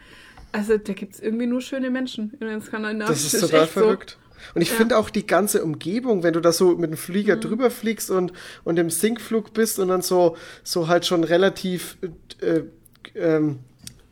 [0.51, 3.73] Also da gibt es irgendwie nur schöne Menschen in den skandinavischen Das ist total echt
[3.73, 4.11] verrückt.
[4.11, 4.27] So.
[4.55, 4.75] Und ich ja.
[4.75, 7.41] finde auch die ganze Umgebung, wenn du da so mit dem Flieger mhm.
[7.41, 8.33] drüber fliegst und,
[8.63, 11.97] und im Sinkflug bist und dann so, so halt schon relativ,
[12.41, 12.61] äh,
[13.19, 13.59] ähm,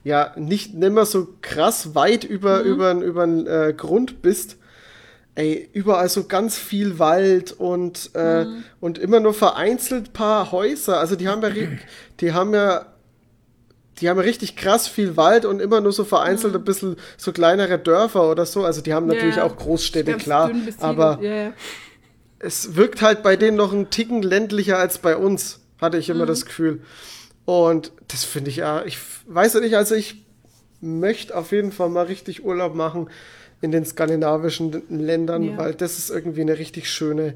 [0.05, 2.65] ja, nicht nimmer so krass weit über, mhm.
[2.65, 4.57] über, über den äh, Grund bist,
[5.33, 8.63] ey, überall so ganz viel Wald und, äh, mhm.
[8.79, 10.99] und immer nur vereinzelt paar Häuser.
[10.99, 11.49] Also die haben ja,
[12.19, 12.85] die haben ja,
[13.99, 16.59] die haben ja richtig krass viel Wald und immer nur so vereinzelt mhm.
[16.59, 18.63] ein bisschen so kleinere Dörfer oder so.
[18.63, 20.51] Also die haben natürlich ja, auch Großstädte, klar.
[20.79, 21.51] Aber ja.
[22.37, 26.25] es wirkt halt bei denen noch ein Ticken ländlicher als bei uns, hatte ich immer
[26.25, 26.29] mhm.
[26.29, 26.81] das Gefühl.
[27.45, 30.25] Und das finde ich ja, ich weiß ja nicht, also ich
[30.81, 33.09] möchte auf jeden Fall mal richtig Urlaub machen
[33.61, 35.57] in den skandinavischen Ländern, ja.
[35.57, 37.35] weil das ist irgendwie eine richtig schöne,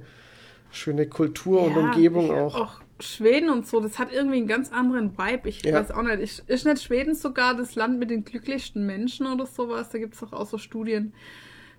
[0.72, 2.56] schöne Kultur ja, und Umgebung auch.
[2.56, 2.82] auch.
[3.02, 5.48] Schweden und so, das hat irgendwie einen ganz anderen Vibe.
[5.48, 5.74] Ich ja.
[5.74, 6.20] weiß auch nicht.
[6.20, 9.90] Ich, ist nicht Schweden sogar das Land mit den glücklichsten Menschen oder sowas?
[9.90, 11.14] Da gibt es doch auch so Studien.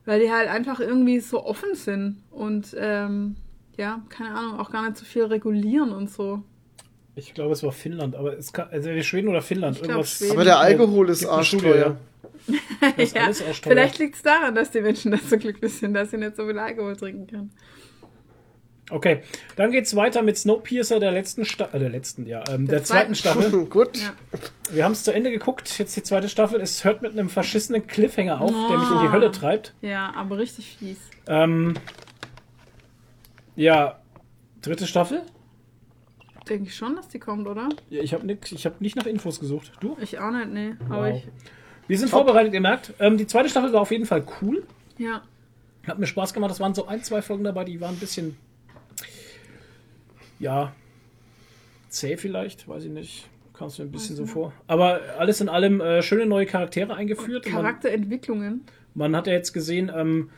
[0.06, 3.36] Weil die halt einfach irgendwie so offen sind und ähm,
[3.76, 6.42] ja, keine Ahnung, auch gar nicht so viel regulieren und so.
[7.20, 9.80] Ich glaube, es war Finnland, aber es kann, also Schweden oder Finnland.
[9.80, 10.18] irgendwas.
[10.18, 10.32] Schweden.
[10.32, 11.98] Aber der Alkohol ist arschteuer.
[12.96, 13.30] ja,
[13.62, 16.46] vielleicht liegt es daran, dass die Menschen da so glücklich sind, dass sie nicht so
[16.46, 17.50] viel Alkohol trinken können.
[18.90, 19.22] Okay,
[19.54, 22.84] dann geht's weiter mit Snowpiercer der letzten Staffel, äh, der letzten, ja, ähm, der, der,
[22.84, 23.64] zweiten, zweiten Staffel.
[23.70, 23.98] Gut.
[23.98, 24.12] Ja.
[24.72, 26.60] Wir haben es zu Ende geguckt, jetzt die zweite Staffel.
[26.60, 28.68] Es hört mit einem verschissenen Cliffhanger auf, oh.
[28.68, 29.74] der mich in die Hölle treibt.
[29.80, 30.98] Ja, aber richtig fies.
[31.28, 31.74] Ähm,
[33.54, 34.00] ja,
[34.62, 35.22] dritte Staffel?
[36.50, 37.68] Denke ich schon, dass die kommt, oder?
[37.88, 39.72] Ja, ich habe hab nicht nach Infos gesucht.
[39.80, 39.96] Du?
[40.02, 40.74] Ich auch nicht, nee.
[40.80, 40.90] Wow.
[40.90, 41.22] Aber ich
[41.90, 42.24] wir sind Top.
[42.24, 42.94] vorbereitet, ihr merkt.
[43.00, 44.64] Ähm, die zweite Staffel war auf jeden Fall cool.
[44.96, 45.22] Ja.
[45.86, 46.52] Hat mir Spaß gemacht.
[46.52, 48.36] Es waren so ein, zwei Folgen dabei, die waren ein bisschen.
[50.38, 50.72] Ja.
[51.88, 53.28] Zäh vielleicht, weiß ich nicht.
[53.54, 54.52] Kam es mir ein bisschen so vor.
[54.68, 57.44] Aber alles in allem äh, schöne neue Charaktere eingeführt.
[57.44, 58.64] Charakterentwicklungen.
[58.94, 60.30] Man, man, hat ja jetzt gesehen, ähm,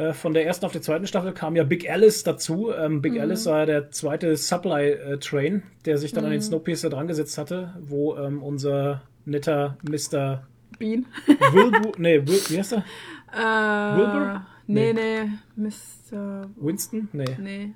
[0.00, 2.72] äh, von der ersten auf die zweiten Staffel kam ja Big Alice dazu.
[2.72, 3.20] Ähm, Big mhm.
[3.20, 6.26] Alice war der zweite Supply-Train, äh, der sich dann mhm.
[6.26, 6.44] an den mhm.
[6.44, 10.46] Snowpiercer drangesetzt hatte, wo ähm, unser netter Mr.
[10.78, 11.06] Bean.
[11.52, 12.84] Wilbur, nee, Wil, wie heißt er?
[13.32, 14.46] Äh, Wilbur?
[14.66, 15.24] Nee, nee,
[15.56, 16.48] nee, Mr.
[16.56, 17.08] Winston?
[17.12, 17.36] Nee.
[17.38, 17.70] Nee.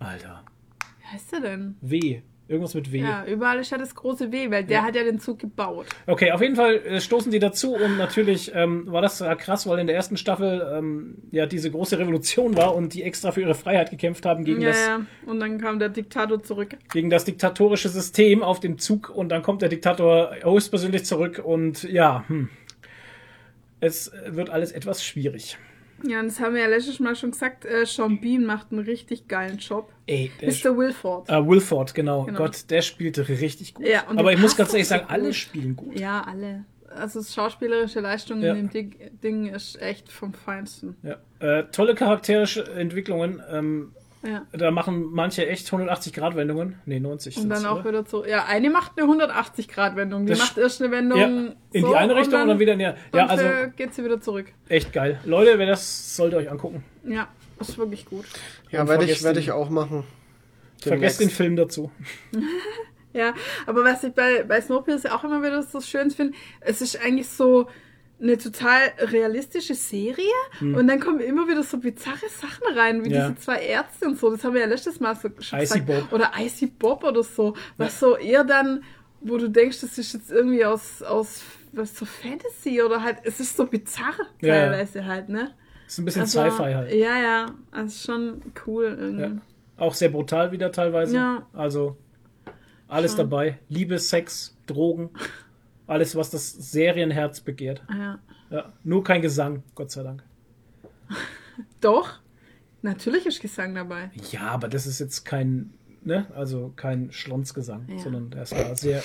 [0.00, 0.42] Alter.
[1.00, 1.76] Wie heißt er denn?
[1.80, 2.22] W.
[2.46, 2.98] Irgendwas mit W.
[2.98, 4.84] Ja, überall ist ja das große W, weil der ja.
[4.84, 5.86] hat ja den Zug gebaut.
[6.06, 9.78] Okay, auf jeden Fall äh, stoßen die dazu und natürlich ähm, war das krass, weil
[9.78, 13.54] in der ersten Staffel ähm, ja diese große Revolution war und die extra für ihre
[13.54, 14.86] Freiheit gekämpft haben gegen ja, das.
[14.86, 16.76] Ja, und dann kam der Diktator zurück.
[16.92, 21.84] Gegen das diktatorische System auf dem Zug und dann kommt der Diktator höchstpersönlich zurück und
[21.84, 22.50] ja, hm,
[23.80, 25.56] es wird alles etwas schwierig.
[26.02, 27.64] Ja, und das haben wir ja letztes Mal schon gesagt.
[27.64, 29.92] Äh, Sean Bean macht einen richtig geilen Job.
[30.06, 30.76] Ey, Mr.
[30.76, 31.28] Wilford.
[31.28, 32.24] Äh, Wilford, genau.
[32.24, 32.38] genau.
[32.38, 33.86] Gott, der spielte richtig gut.
[33.86, 35.98] Ja, Aber ich muss ganz ehrlich sagen, alle spielen gut.
[35.98, 36.64] Ja, alle.
[36.94, 38.54] Also schauspielerische Leistung ja.
[38.54, 38.92] in dem
[39.22, 40.96] Ding ist echt vom Feinsten.
[41.02, 41.16] Ja.
[41.40, 43.42] Äh, tolle charakterische Entwicklungen.
[43.50, 43.92] Ähm,
[44.24, 44.46] ja.
[44.52, 46.76] Da machen manche echt 180-Grad-Wendungen.
[46.86, 47.36] Nee, 90.
[47.36, 47.90] Und dann auch oder?
[47.90, 48.24] wieder zu.
[48.24, 50.26] Ja, eine macht eine 180-Grad-Wendung.
[50.26, 51.18] Die das macht erst eine Wendung.
[51.18, 53.44] Ja, in so die eine Richtung und dann, und dann wieder in die Ja, also.
[53.76, 54.46] geht sie wieder zurück.
[54.68, 55.20] Echt geil.
[55.24, 56.82] Leute, wer das sollt ihr euch angucken.
[57.06, 57.28] Ja,
[57.58, 58.24] das ist wirklich gut.
[58.70, 60.04] Ja, werde ich, werd ich auch machen.
[60.80, 61.90] Vergesst den Film dazu.
[63.12, 63.34] ja,
[63.66, 67.28] aber was ich bei, bei Snowpiercer auch immer wieder so schön finde, es ist eigentlich
[67.28, 67.68] so
[68.20, 70.24] eine total realistische Serie
[70.58, 70.74] hm.
[70.74, 73.28] und dann kommen immer wieder so bizarre Sachen rein, wie ja.
[73.28, 74.30] diese zwei Ärzte und so.
[74.30, 75.86] Das haben wir ja letztes Mal so schon Icy gesagt.
[75.86, 76.12] Bob.
[76.12, 77.54] Oder Icy Bob oder so.
[77.76, 78.08] Was ja.
[78.08, 78.84] so eher dann,
[79.20, 83.40] wo du denkst, das ist jetzt irgendwie aus, aus was so Fantasy oder halt, es
[83.40, 84.54] ist so bizarr ja.
[84.54, 85.52] teilweise halt, ne?
[85.86, 86.92] Ist ein bisschen also, Sci-Fi halt.
[86.92, 87.46] Ja, ja.
[87.72, 89.40] Also schon cool irgendwie.
[89.76, 91.16] Auch sehr brutal wieder teilweise.
[91.16, 91.46] Ja.
[91.52, 91.96] Also
[92.88, 93.28] alles schon.
[93.28, 93.58] dabei.
[93.68, 95.10] Liebe, Sex, Drogen.
[95.86, 97.82] Alles, was das Serienherz begehrt.
[97.90, 98.18] Ja.
[98.50, 98.72] ja.
[98.84, 100.22] Nur kein Gesang, Gott sei Dank.
[101.80, 102.20] Doch,
[102.82, 104.10] natürlich ist Gesang dabei.
[104.30, 107.98] Ja, aber das ist jetzt kein, ne, also kein Schlonsgesang, ja.
[107.98, 109.02] sondern das war sehr,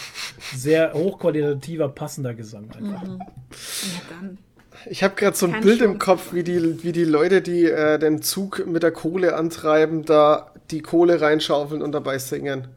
[0.53, 3.03] sehr hochqualitativer, passender Gesang einfach.
[3.03, 3.19] Mhm.
[3.19, 4.37] Ja, dann.
[4.85, 5.93] Ich habe gerade so ein Kein Bild Schlons.
[5.93, 10.05] im Kopf, wie die, wie die Leute, die äh, den Zug mit der Kohle antreiben,
[10.05, 12.67] da die Kohle reinschaufeln und dabei singen.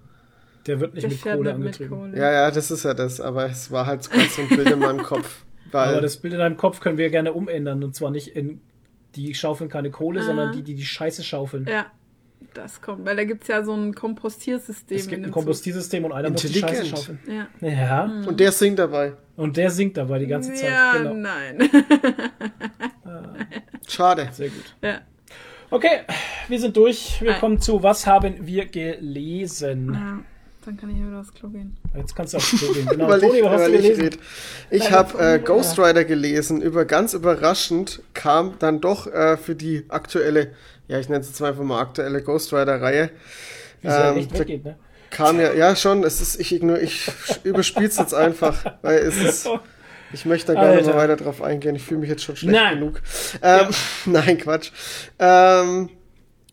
[0.67, 1.91] Der wird nicht der mit Kohle angetrieben.
[1.91, 2.19] Mit Kohle.
[2.19, 5.03] Ja, ja, das ist ja das, aber es war halt so ein Bild in meinem
[5.03, 5.45] Kopf.
[5.73, 8.61] aber das Bild in deinem Kopf können wir gerne umändern und zwar nicht in
[9.15, 10.25] die schaufeln keine Kohle, ah.
[10.25, 11.67] sondern die, die die Scheiße schaufeln.
[11.69, 11.87] Ja,
[12.55, 14.99] das kommt, weil da gibt es ja so ein Kompostiersystem.
[14.99, 17.19] Es gibt ein Kompostiersystem und einer muss die Scheiße schaufeln.
[17.27, 17.69] Ja.
[17.69, 18.07] ja.
[18.07, 18.29] Mhm.
[18.29, 19.15] Und der singt dabei.
[19.37, 20.71] Und der singt dabei die ganze Zeit.
[20.71, 21.15] Ja, genau.
[21.15, 21.59] nein.
[23.89, 24.29] Schade.
[24.33, 24.77] Sehr gut.
[24.83, 25.01] Ja.
[25.71, 26.01] Okay,
[26.49, 27.23] wir sind durch.
[27.23, 29.95] Wir kommen zu Was haben wir gelesen?
[29.95, 30.19] Ja.
[30.65, 31.77] Dann kann ich ja wieder aufs Klo gehen.
[31.97, 32.87] Jetzt kannst du aufs Klo gehen.
[32.91, 33.09] Genau.
[33.09, 34.03] weil Toni, ich, weil du ich gelesen?
[34.03, 34.19] red.
[34.71, 36.63] Ich habe äh, Ghost Rider gelesen.
[36.63, 40.53] Über ganz überraschend kam dann doch äh, für die aktuelle,
[40.89, 43.11] ja, ich nenne es jetzt mal einfach mal aktuelle Ghost Rider-Reihe.
[43.81, 44.77] Wie es ja Ähm, echt da weggeht, ne?
[45.11, 47.11] kam ja, ja schon, es ist, ich ignor, ich
[47.45, 49.49] überspiele es jetzt einfach, weil es ist,
[50.13, 50.91] ich möchte da gar nicht Alter.
[50.91, 51.75] mehr weiter drauf eingehen.
[51.75, 52.79] Ich fühle mich jetzt schon schlecht Nein.
[52.79, 53.03] genug.
[53.43, 53.67] Ähm,
[54.07, 54.71] Nein, Quatsch.
[55.19, 55.91] Ähm,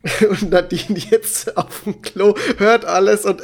[0.30, 3.42] und Nadine jetzt auf dem Klo hört alles und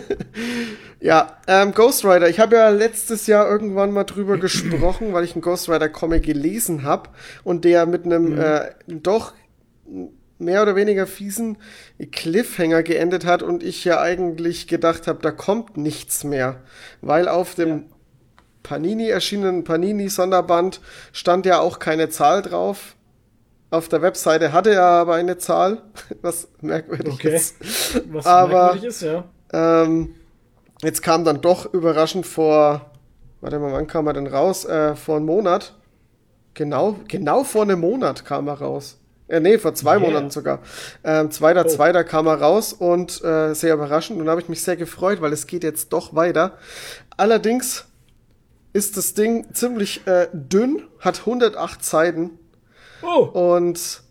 [1.00, 2.28] ja, ähm, Ghost Rider.
[2.28, 6.24] Ich habe ja letztes Jahr irgendwann mal drüber gesprochen, weil ich einen Ghost Rider Comic
[6.24, 7.10] gelesen habe
[7.42, 9.32] und der mit einem äh, doch
[10.38, 11.58] mehr oder weniger fiesen
[12.12, 16.62] Cliffhanger geendet hat und ich ja eigentlich gedacht habe, da kommt nichts mehr,
[17.00, 17.86] weil auf dem
[18.62, 20.80] Panini erschienenen Panini Sonderband
[21.12, 22.94] stand ja auch keine Zahl drauf.
[23.70, 25.82] Auf der Webseite hatte er aber eine Zahl,
[26.22, 27.36] was merkwürdig Okay.
[27.36, 27.56] ist.
[28.10, 29.24] Was Aber- merkwürdig ist, ja.
[29.52, 30.14] Ähm,
[30.82, 32.90] jetzt kam dann doch überraschend vor,
[33.40, 34.64] warte mal, wann kam er denn raus?
[34.64, 35.74] Äh, vor einem Monat.
[36.54, 38.98] Genau, genau vor einem Monat kam er raus.
[39.28, 40.06] Äh, nee, vor zwei Yeah.
[40.06, 40.60] Monaten sogar.
[41.04, 41.68] Ähm, zweiter, Oh.
[41.68, 44.18] zweiter kam er raus und äh, sehr überraschend.
[44.18, 46.56] Und da habe ich mich sehr gefreut, weil es geht jetzt doch weiter.
[47.18, 47.84] Allerdings
[48.72, 52.38] ist das Ding ziemlich äh, dünn, hat 108 Seiten
[53.02, 54.02] Oh, und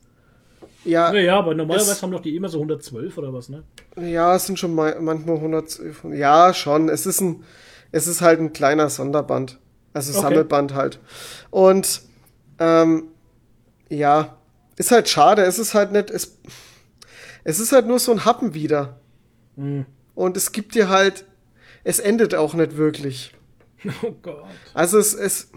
[0.85, 3.63] ja, naja, aber normalerweise es- haben doch die immer so 112 oder was, ne?
[3.99, 5.79] Ja, es sind schon mal, manchmal 100.
[6.13, 6.87] Ja, schon.
[6.89, 7.43] Es ist ein,
[7.91, 9.59] es ist halt ein kleiner Sonderband.
[9.93, 10.21] Also Okay.
[10.21, 10.99] Sammelband halt.
[11.49, 12.01] Und,
[12.59, 13.05] ähm,
[13.89, 14.37] ja,
[14.75, 15.41] ist halt schade.
[15.43, 16.37] Es ist halt nicht, es,
[17.43, 18.99] es ist halt nur so ein Happen wieder.
[19.55, 19.85] Hm.
[20.13, 21.25] Und es gibt dir halt,
[21.83, 23.33] es endet auch nicht wirklich.
[24.03, 24.43] Oh Gott.
[24.73, 25.49] Also es, es,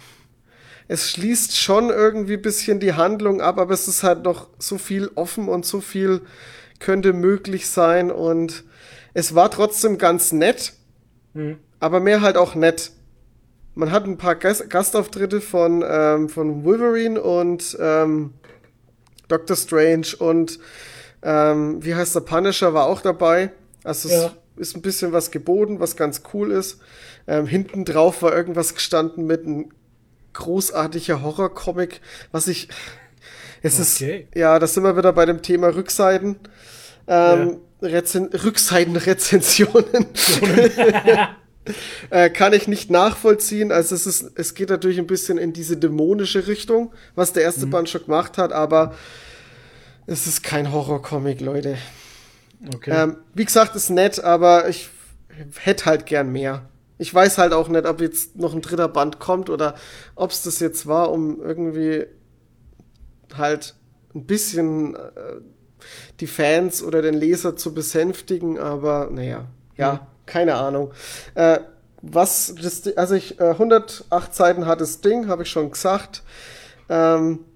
[0.93, 4.77] es schließt schon irgendwie ein bisschen die Handlung ab, aber es ist halt noch so
[4.77, 6.23] viel offen und so viel
[6.81, 8.65] könnte möglich sein und
[9.15, 10.73] es war trotzdem ganz nett,
[11.79, 12.91] aber mehr halt auch nett.
[13.77, 18.33] Man hat ein paar Gast Gastauftritte von, ähm, von Wolverine und ähm,
[19.29, 20.59] Doctor Strange und
[21.23, 23.53] ähm, wie heißt der Punisher war auch dabei.
[23.85, 24.33] Also es Ja.
[24.57, 26.81] ist ein bisschen was geboten, was ganz cool ist.
[27.29, 29.69] Ähm, hinten drauf war irgendwas gestanden mit einem
[30.33, 32.01] großartiger Horrorcomic,
[32.33, 32.69] was ich.
[33.63, 34.27] Es Okay.
[34.31, 34.37] ist.
[34.37, 36.37] Ja, da sind wir wieder bei dem Thema Rückseiten.
[37.07, 40.07] Ähm, Rezen Rückseitenrezensionen.
[42.11, 43.73] äh, kann ich nicht nachvollziehen.
[43.73, 47.67] Also es ist, es geht natürlich ein bisschen in diese dämonische Richtung, was der erste
[47.67, 48.95] Band schon gemacht hat, aber
[50.07, 51.77] es ist kein Horrorcomic, Leute.
[52.75, 52.91] Okay.
[52.95, 54.89] Ähm, wie gesagt, ist nett, aber ich
[55.61, 56.69] hätte halt gern mehr.
[57.01, 59.75] Ich weiß halt auch nicht, ob jetzt noch ein dritter Band kommt oder
[60.17, 62.05] ob es das jetzt war, um irgendwie
[63.35, 63.75] halt
[64.15, 65.41] ein bisschen äh,
[66.21, 69.47] die Fans oder den Leser zu besänftigen, aber naja,
[69.79, 70.93] ja, keine Ahnung.
[71.35, 71.61] Äh,
[72.03, 76.23] was, das, also ich, äh, 108 Seiten hat das Ding, habe ich schon gesagt.
[76.91, 77.47] Ähm,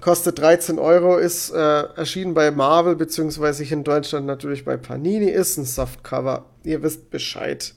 [0.00, 5.28] kostet 13 Euro, ist äh, erschienen bei Marvel, beziehungsweise hier in Deutschland natürlich bei Panini,
[5.28, 6.46] ist ein Softcover.
[6.64, 7.74] Ihr wisst Bescheid.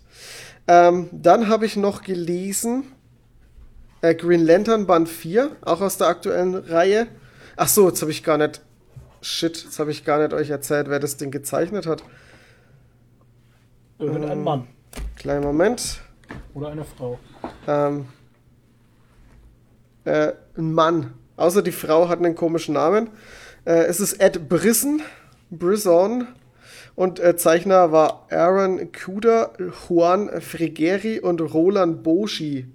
[0.68, 2.86] Ähm, dann habe ich noch gelesen
[4.04, 7.08] äh, Green Lantern Band 4, auch aus der aktuellen Reihe.
[7.56, 8.62] Ach so, jetzt habe ich gar nicht.
[9.22, 12.04] Shit, jetzt habe ich gar nicht euch erzählt, wer das Ding gezeichnet hat.
[14.00, 14.68] Irgendein Mann
[15.16, 16.02] Kleinen Moment.
[16.54, 17.18] oder eine Frau.
[17.68, 18.08] Ähm,
[20.04, 21.14] äh, ein Mann.
[21.38, 23.10] Außer die Frau hat einen komischen Namen.
[23.64, 25.02] Äh, es ist Ed Brisson.
[25.50, 26.28] Brisson.
[26.96, 29.54] Und äh, Zeichner war Aaron Kuder,
[29.88, 32.68] Juan Fregeri und Roland Boschi.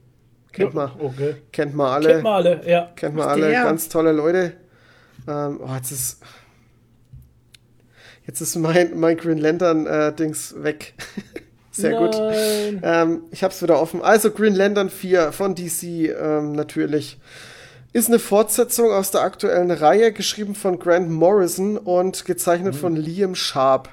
[0.53, 0.91] Kennt man.
[0.99, 1.37] Okay.
[1.53, 2.09] Kennt man alle.
[2.09, 2.91] Kennt man alle, ja.
[2.97, 3.49] Kennt man alle.
[3.49, 3.63] Der.
[3.63, 4.55] Ganz tolle Leute.
[5.29, 6.23] Ähm, oh, jetzt ist.
[8.27, 10.95] Jetzt ist mein, mein Green Lantern äh, Dings weg.
[11.71, 12.19] Sehr gut.
[12.19, 12.81] Nein.
[12.83, 14.03] Ähm, ich hab's wieder offen.
[14.03, 17.19] Also Green Lantern 4 von DC ähm, natürlich.
[17.93, 23.35] Ist eine Fortsetzung aus der aktuellen Reihe, geschrieben von Grant Morrison und gezeichnet von Liam
[23.35, 23.89] Sharp.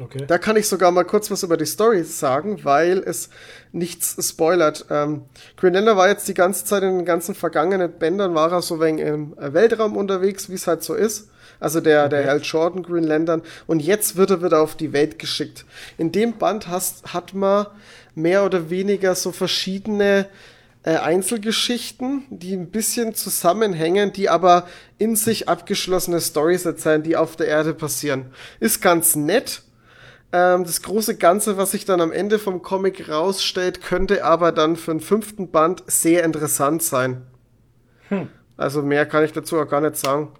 [0.00, 0.24] Okay.
[0.26, 3.28] Da kann ich sogar mal kurz was über die Story sagen, weil es
[3.72, 4.86] nichts spoilert.
[4.90, 5.22] Ähm,
[5.60, 9.04] Lantern war jetzt die ganze Zeit in den ganzen vergangenen Bändern, war er so wenig
[9.04, 11.28] im äh, Weltraum unterwegs, wie es halt so ist.
[11.58, 13.42] Also der, der Hal Jordan Green Lantern.
[13.66, 15.66] Und jetzt wird er wieder auf die Welt geschickt.
[15.98, 17.66] In dem Band hast, hat man
[18.14, 20.26] mehr oder weniger so verschiedene
[20.82, 27.36] äh, Einzelgeschichten, die ein bisschen zusammenhängen, die aber in sich abgeschlossene Stories erzählen, die auf
[27.36, 28.32] der Erde passieren.
[28.60, 29.62] Ist ganz nett.
[30.32, 34.76] Ähm, das große Ganze, was sich dann am Ende vom Comic rausstellt, könnte aber dann
[34.76, 37.26] für den fünften Band sehr interessant sein.
[38.56, 40.32] Also mehr kann ich dazu auch gar nicht sagen.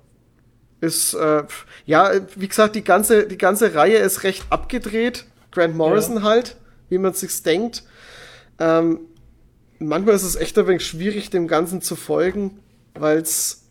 [0.80, 1.44] Ist, äh,
[1.86, 5.26] ja, wie gesagt, die ganze, die ganze Reihe ist recht abgedreht.
[5.52, 6.22] Grant Morrison ja.
[6.22, 6.56] halt,
[6.88, 7.82] wie man sich denkt.
[8.58, 9.00] Ähm,
[9.78, 12.60] manchmal ist es echt ein wenig schwierig, dem Ganzen zu folgen,
[12.94, 13.66] weil es,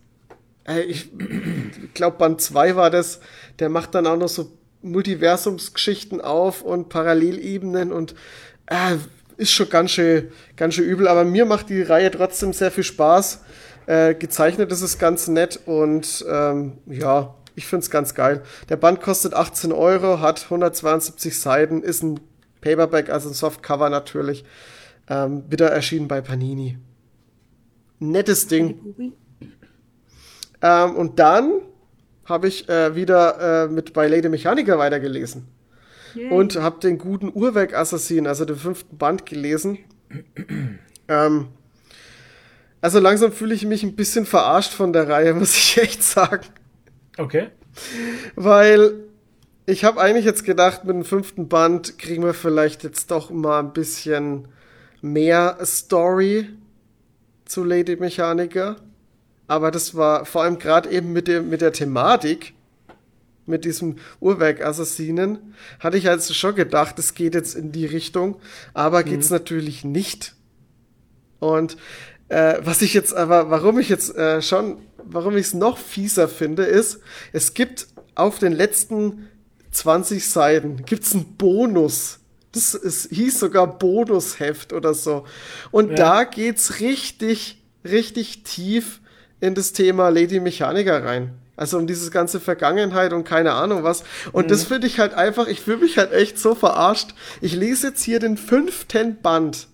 [0.68, 1.10] äh, ich
[1.94, 3.22] glaube, Band 2 war das,
[3.60, 8.16] der macht dann auch noch so Multiversumsgeschichten auf und Parallelebenen und
[8.67, 8.95] äh,
[9.38, 12.83] ist schon ganz schön, ganz schön übel, aber mir macht die Reihe trotzdem sehr viel
[12.83, 13.41] Spaß.
[13.85, 18.43] Äh, gezeichnet ist es ganz nett und ähm, ja, ich finde es ganz geil.
[18.69, 22.19] Der Band kostet 18 Euro, hat 172 Seiten, ist ein
[22.61, 24.45] Paperback, also ein Softcover natürlich.
[25.09, 26.77] Ähm, wieder erschienen bei Panini.
[27.99, 29.14] Nettes Ding.
[30.61, 31.53] Ähm, und dann
[32.30, 35.48] habe ich äh, wieder äh, mit bei Lady Mechanica weitergelesen.
[36.16, 36.30] Yay.
[36.30, 39.80] Und habe den guten Uhrwerk-Assassin, also den fünften Band, gelesen.
[41.08, 41.48] ähm,
[42.82, 46.45] also langsam fühle ich mich ein bisschen verarscht von der Reihe, muss ich echt sagen.
[47.17, 47.48] Okay.
[48.35, 48.93] Weil
[49.66, 53.59] ich habe eigentlich jetzt gedacht, mit dem fünften Band kriegen wir vielleicht jetzt doch mal
[53.59, 54.48] ein bisschen
[55.01, 56.49] mehr Story
[57.45, 58.77] zu Lady Mechanica.
[59.50, 62.53] Aber das war vor allem gerade eben mit, dem, mit der Thematik,
[63.48, 68.40] mit diesem Uhrwerk-Assassinen, hatte ich also schon gedacht, es geht jetzt in die Richtung.
[68.76, 69.06] Aber mhm.
[69.06, 70.36] geht's natürlich nicht.
[71.40, 71.78] Und
[72.28, 76.28] äh, was ich jetzt aber, warum ich jetzt äh, schon, warum ich es noch fieser
[76.28, 77.00] finde, ist,
[77.34, 79.30] es gibt auf den letzten
[79.72, 82.19] 20 Seiten gibt's einen Bonus.
[82.52, 85.26] Das ist, hieß sogar Bonusheft oder so.
[85.72, 85.95] Und ja.
[85.95, 89.00] da geht's richtig, richtig tief
[89.42, 91.32] in das Thema Lady Mechanica rein.
[91.56, 94.03] Also um diese ganze Vergangenheit und keine Ahnung was.
[94.32, 94.50] Und mhm.
[94.50, 97.09] das finde ich halt einfach, ich fühle mich halt echt so verarscht.
[97.42, 99.68] Ich lese jetzt hier den fünften Band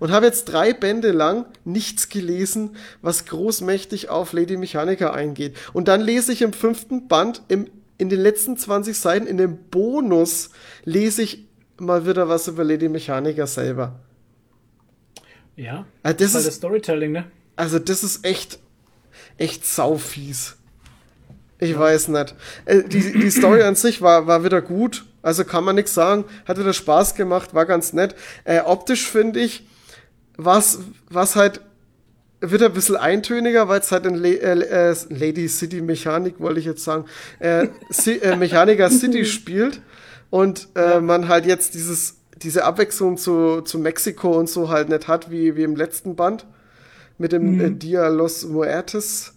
[0.00, 5.56] und habe jetzt drei Bände lang nichts gelesen, was großmächtig auf Lady Mechanica eingeht.
[5.72, 9.56] Und dann lese ich im fünften Band, im, in den letzten 20 Seiten, in dem
[9.70, 10.50] Bonus,
[10.84, 11.46] lese ich
[11.78, 14.00] mal wieder was über Lady Mechanica selber.
[15.56, 17.24] Ja, also das, das ist Storytelling, ne?
[17.58, 18.60] Also das ist echt,
[19.36, 20.56] echt saufies.
[21.58, 21.80] Ich ja.
[21.80, 22.36] weiß nicht.
[22.66, 25.04] Äh, die, die Story an sich war, war wieder gut.
[25.22, 26.24] Also kann man nichts sagen.
[26.46, 28.14] Hat wieder Spaß gemacht, war ganz nett.
[28.44, 29.66] Äh, optisch finde ich,
[30.36, 30.78] was,
[31.10, 31.60] was halt
[32.40, 36.60] wird ein bisschen eintöniger, weil es halt in Le äh, äh, Lady City Mechanik, wollte
[36.60, 37.06] ich jetzt sagen,
[37.40, 39.80] äh, si äh, Mechaniker City spielt
[40.30, 45.08] und äh, man halt jetzt dieses, diese Abwechslung zu, zu Mexiko und so halt nicht
[45.08, 46.46] hat, wie, wie im letzten Band
[47.18, 47.60] mit dem mhm.
[47.60, 49.34] äh, Dia Los Muertes.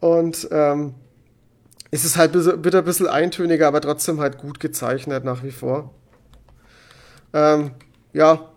[0.00, 0.94] Und ähm,
[1.90, 5.92] es ist halt wird ein bisschen eintöniger, aber trotzdem halt gut gezeichnet nach wie vor.
[7.34, 7.72] Ähm,
[8.12, 8.48] ja,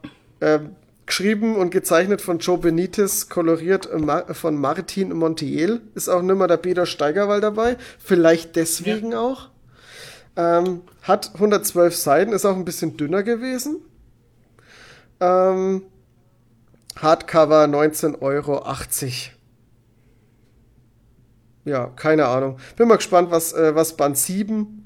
[0.41, 0.75] ähm,
[1.05, 3.89] geschrieben und gezeichnet von Joe Benitez, koloriert
[4.31, 5.81] von Martin Montiel.
[5.93, 7.77] Ist auch nimmer der Peter Steigerwald dabei.
[7.99, 9.19] Vielleicht deswegen ja.
[9.19, 9.49] auch.
[10.37, 13.77] Ähm, hat 112 Seiten, ist auch ein bisschen dünner gewesen.
[15.19, 15.83] Ähm,
[17.01, 18.63] Hardcover 19,80 Euro.
[21.65, 22.57] Ja, keine Ahnung.
[22.75, 24.85] Bin mal gespannt, was, äh, was Band 7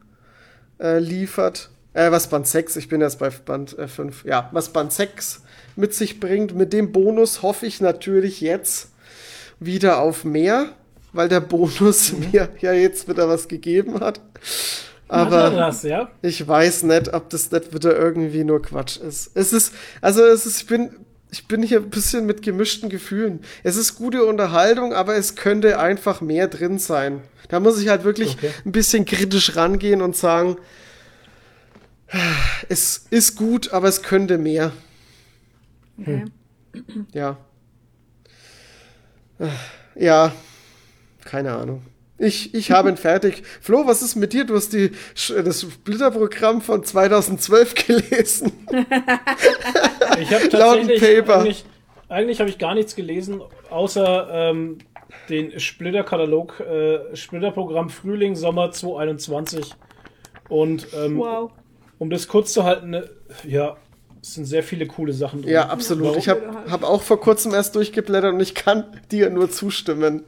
[0.80, 1.70] äh, liefert.
[1.94, 4.24] Äh, was Band 6, ich bin jetzt bei Band äh, 5.
[4.24, 5.44] Ja, was Band 6
[5.76, 6.56] mit sich bringt.
[6.56, 8.92] Mit dem Bonus hoffe ich natürlich jetzt
[9.60, 10.70] wieder auf mehr,
[11.12, 12.32] weil der Bonus mhm.
[12.32, 14.22] mir ja jetzt wieder was gegeben hat.
[15.10, 16.10] Aber das, ja?
[16.22, 19.32] ich weiß nicht, ob das nicht wieder irgendwie nur Quatsch ist.
[19.34, 20.92] Es ist, also es ist, ich bin
[21.32, 23.41] ich bin hier ein bisschen mit gemischten Gefühlen.
[23.64, 27.22] Es ist gute Unterhaltung, aber es könnte einfach mehr drin sein.
[27.49, 28.51] Da muss ich halt wirklich okay.
[28.66, 30.58] ein bisschen kritisch rangehen und sagen,
[32.67, 34.72] es ist gut, aber es könnte mehr.
[35.99, 36.25] Okay.
[36.74, 37.08] Hm.
[37.14, 37.38] Ja.
[39.95, 40.33] Ja,
[41.24, 41.83] keine Ahnung.
[42.19, 43.43] Ich, ich habe ihn fertig.
[43.61, 44.43] Flo, was ist mit dir?
[44.43, 44.91] Du hast die,
[45.43, 48.51] das Splitterprogramm von 2012 gelesen.
[50.19, 51.39] ich habe tatsächlich Paper.
[51.39, 51.65] eigentlich,
[52.09, 54.80] eigentlich habe ich gar nichts gelesen, außer ähm,
[55.30, 59.73] den Splitter-Katalog, äh, Splitterprogramm Frühling, Sommer 2021.
[60.49, 61.51] Und ähm, wow.
[61.99, 63.09] um das kurz zu halten, ne,
[63.48, 63.77] ja,
[64.22, 65.51] es sind sehr viele coole Sachen drin.
[65.51, 66.07] Ja, absolut.
[66.07, 66.17] Warum?
[66.17, 70.23] Ich habe hab auch vor kurzem erst durchgeblättert und ich kann dir nur zustimmen.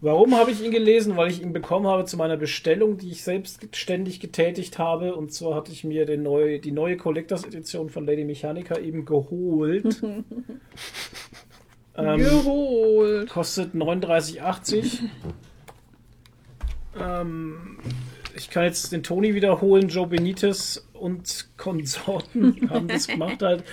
[0.00, 1.16] Warum habe ich ihn gelesen?
[1.16, 5.14] Weil ich ihn bekommen habe zu meiner Bestellung, die ich selbstständig getätigt habe.
[5.14, 9.04] Und zwar hatte ich mir den neu, die neue Collectors Edition von Lady Mechanica eben
[9.04, 10.02] geholt.
[11.96, 13.30] ähm, geholt.
[13.30, 15.00] Kostet 39,80.
[17.00, 17.78] ähm,
[18.38, 19.88] ich kann jetzt den Toni wiederholen.
[19.88, 23.64] Joe Benitez und Konsorten haben das gemacht halt.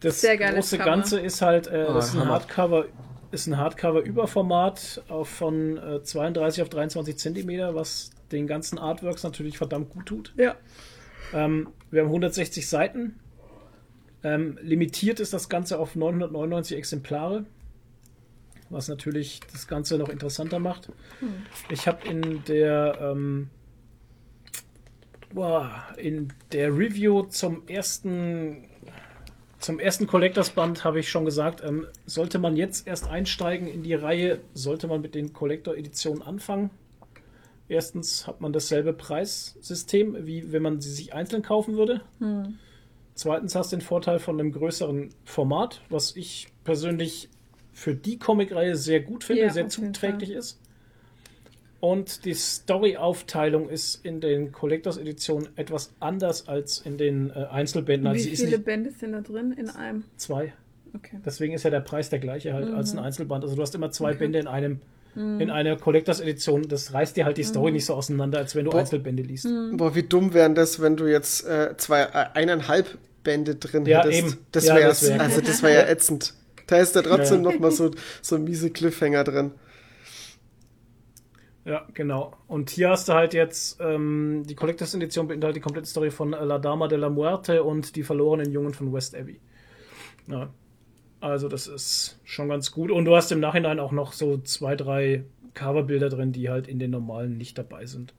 [0.00, 0.90] Das große Cover.
[0.90, 2.86] Ganze ist halt äh, oh, ist ein Hardcover
[3.30, 9.90] ist ein Hardcover-Überformat von äh, 32 auf 23 Zentimeter, was den ganzen Artworks natürlich verdammt
[9.90, 10.32] gut tut.
[10.36, 10.54] Ja.
[11.32, 13.18] Ähm, wir haben 160 Seiten.
[14.22, 17.44] Ähm, limitiert ist das Ganze auf 999 Exemplare,
[18.70, 20.88] was natürlich das Ganze noch interessanter macht.
[21.20, 21.34] Hm.
[21.70, 23.50] Ich habe in der ähm,
[25.96, 28.68] in der Review zum ersten
[29.64, 33.82] zum ersten Collectors Band habe ich schon gesagt, ähm, sollte man jetzt erst einsteigen in
[33.82, 36.68] die Reihe, sollte man mit den Collector Editionen anfangen.
[37.66, 42.02] Erstens hat man dasselbe Preissystem, wie wenn man sie sich einzeln kaufen würde.
[42.18, 42.58] Hm.
[43.14, 47.30] Zweitens hast du den Vorteil von einem größeren Format, was ich persönlich
[47.72, 50.60] für die Comic-Reihe sehr gut finde, ja, sehr zuträglich ist.
[51.84, 58.06] Und die Story-Aufteilung ist in den Collectors Editionen etwas anders als in den äh, Einzelbänden.
[58.06, 60.04] Also Wie viele Bände sind da drin in einem?
[60.16, 60.54] Zwei.
[60.94, 61.18] Okay.
[61.26, 62.74] Deswegen ist ja der Preis der gleiche halt mhm.
[62.74, 63.44] als ein Einzelband.
[63.44, 64.20] Also du hast immer zwei okay.
[64.20, 64.80] Bände in einem
[65.14, 65.42] mhm.
[65.42, 66.66] in einer Collectors Edition.
[66.68, 67.74] Das reißt dir halt die Story mhm.
[67.74, 68.80] nicht so auseinander, als wenn du Boah.
[68.80, 69.44] Einzelbände liest.
[69.44, 69.76] Mhm.
[69.76, 74.02] Boah, wie dumm wären das, wenn du jetzt äh, zwei äh, eineinhalb Bände drin ja,
[74.02, 74.20] hättest.
[74.20, 74.38] Eben.
[74.52, 76.32] Das wäre ja, wär, also das wäre ja ätzend.
[76.66, 77.52] Da ist da trotzdem ja.
[77.52, 77.90] noch mal so
[78.22, 79.50] so miese Cliffhanger drin.
[81.64, 82.34] Ja, genau.
[82.46, 86.30] Und hier hast du halt jetzt, ähm, die Collectors Edition beinhaltet die komplette Story von
[86.30, 89.40] La Dama de la Muerte und die verlorenen Jungen von West Abbey.
[90.26, 90.50] Ja.
[91.20, 92.90] Also das ist schon ganz gut.
[92.90, 96.78] Und du hast im Nachhinein auch noch so zwei, drei Coverbilder drin, die halt in
[96.78, 98.12] den normalen nicht dabei sind.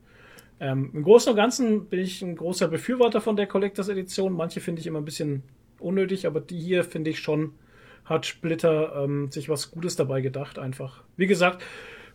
[0.60, 4.34] Ähm, Im Großen und Ganzen bin ich ein großer Befürworter von der Collectors Edition.
[4.34, 5.44] Manche finde ich immer ein bisschen
[5.80, 7.54] unnötig, aber die hier finde ich schon,
[8.06, 11.04] hat Splitter ähm, sich was Gutes dabei gedacht, einfach.
[11.18, 11.62] Wie gesagt,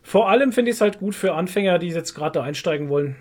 [0.01, 3.15] vor allem finde ich es halt gut für Anfänger, die jetzt gerade da einsteigen wollen.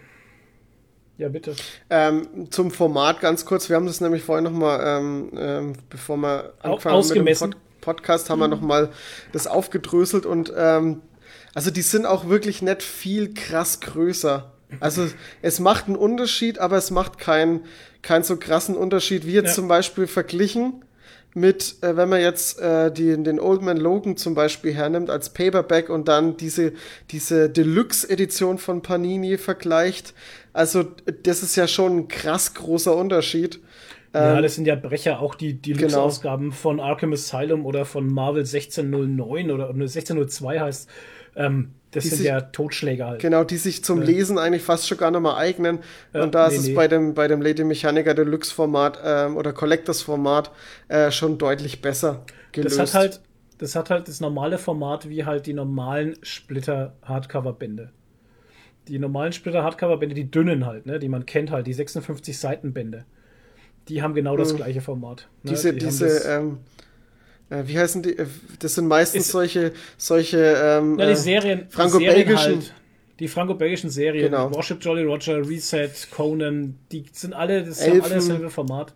[1.19, 1.55] Ja, bitte.
[1.91, 3.69] Ähm, zum Format ganz kurz.
[3.69, 7.57] Wir haben das nämlich vorhin nochmal, ähm, ähm, bevor wir angefangen haben mit dem Pod
[7.83, 8.45] Podcast, haben mhm.
[8.45, 8.89] wir nochmal
[9.33, 11.03] das aufgedröselt und ähm,
[11.55, 14.53] also die sind auch wirklich nicht viel krass größer.
[14.79, 15.09] Also
[15.43, 17.65] es macht einen Unterschied, aber es macht keinen
[18.03, 19.55] keinen so krassen Unterschied wie jetzt ja.
[19.55, 20.85] zum Beispiel verglichen
[21.35, 25.31] mit, äh, wenn man jetzt äh, die, den Old Man Logan zum Beispiel hernimmt als
[25.31, 26.73] Paperback und dann diese,
[27.11, 30.15] diese Deluxe-Edition von Panini vergleicht.
[30.53, 30.85] Also,
[31.23, 33.61] das ist ja schon ein krass großer Unterschied.
[34.13, 36.57] Ja, ähm, das sind ja Brecher, auch die Deluxe-Ausgaben genau.
[36.57, 40.91] von Arkham Asylum oder von Marvel 1609 oder 1602 heißt.
[41.37, 43.21] Ähm, das sind sich, ja Totschläger halt.
[43.21, 44.07] Genau, die sich zum ja.
[44.07, 45.81] Lesen eigentlich fast schon gar nicht mehr eignen.
[46.15, 46.75] Ja, und da nee, ist es nee.
[46.75, 50.53] bei dem, bei dem Lady Mechaniker Deluxe Format ähm, oder Collectors Format
[50.89, 52.79] äh, schon deutlich besser gelöst.
[52.79, 53.21] Das hat halt,
[53.59, 57.91] das hat halt das normale Format wie halt die normalen Splitter Hardcover Bände.
[58.87, 62.39] Die normalen Splitter Hardcover Bände, die dünnen halt, ne, die man kennt halt, die 56
[62.39, 63.05] Seiten Bände.
[63.89, 64.59] Die haben genau das mhm.
[64.59, 65.29] gleiche Format.
[65.43, 65.51] Ne?
[65.51, 66.80] Diese, die diese, ähm, äh,
[67.51, 68.17] wie heißen die?
[68.17, 68.27] Äh,
[68.59, 72.57] das sind meistens ist, solche, solche ähm, ja, die äh, Serien, franco-belgischen.
[72.57, 72.75] Halt,
[73.19, 74.55] die franco-belgischen Serien, genau.
[74.55, 78.95] Warship Jolly Roger, Reset, Conan, die sind alle, das haben alle dasselbe Format.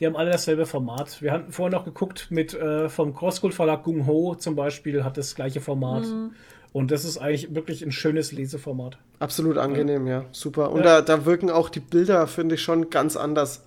[0.00, 1.22] Die haben alle dasselbe Format.
[1.22, 5.16] Wir hatten vorher noch geguckt mit äh, vom Crossgold Verlag Gung Ho zum Beispiel hat
[5.16, 6.04] das gleiche Format.
[6.04, 6.32] Mhm.
[6.72, 8.96] Und das ist eigentlich wirklich ein schönes Leseformat.
[9.18, 10.22] Absolut angenehm, ja.
[10.22, 10.24] ja.
[10.32, 10.72] Super.
[10.72, 11.00] Und ja.
[11.00, 13.62] Da, da wirken auch die Bilder, finde ich, schon ganz anders.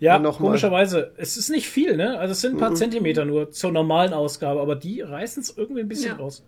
[0.00, 1.12] Ja, komischerweise.
[1.16, 2.18] Es ist nicht viel, ne?
[2.18, 2.76] Also es sind ein paar mhm.
[2.76, 6.16] Zentimeter nur zur normalen Ausgabe, aber die reißen es irgendwie ein bisschen ja.
[6.16, 6.42] raus.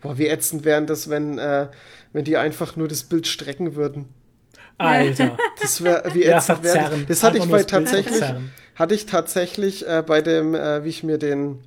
[0.00, 1.68] Boah, wie ätzend wären das, wenn, äh,
[2.12, 4.08] wenn die einfach nur das Bild strecken würden.
[4.78, 5.36] Alter.
[5.60, 7.04] Das wäre wie ätzend ja, wäre.
[7.06, 8.20] Das hatte ich bei tatsächlich,
[8.74, 11.60] hatte ich tatsächlich äh, bei dem, äh, wie ich mir den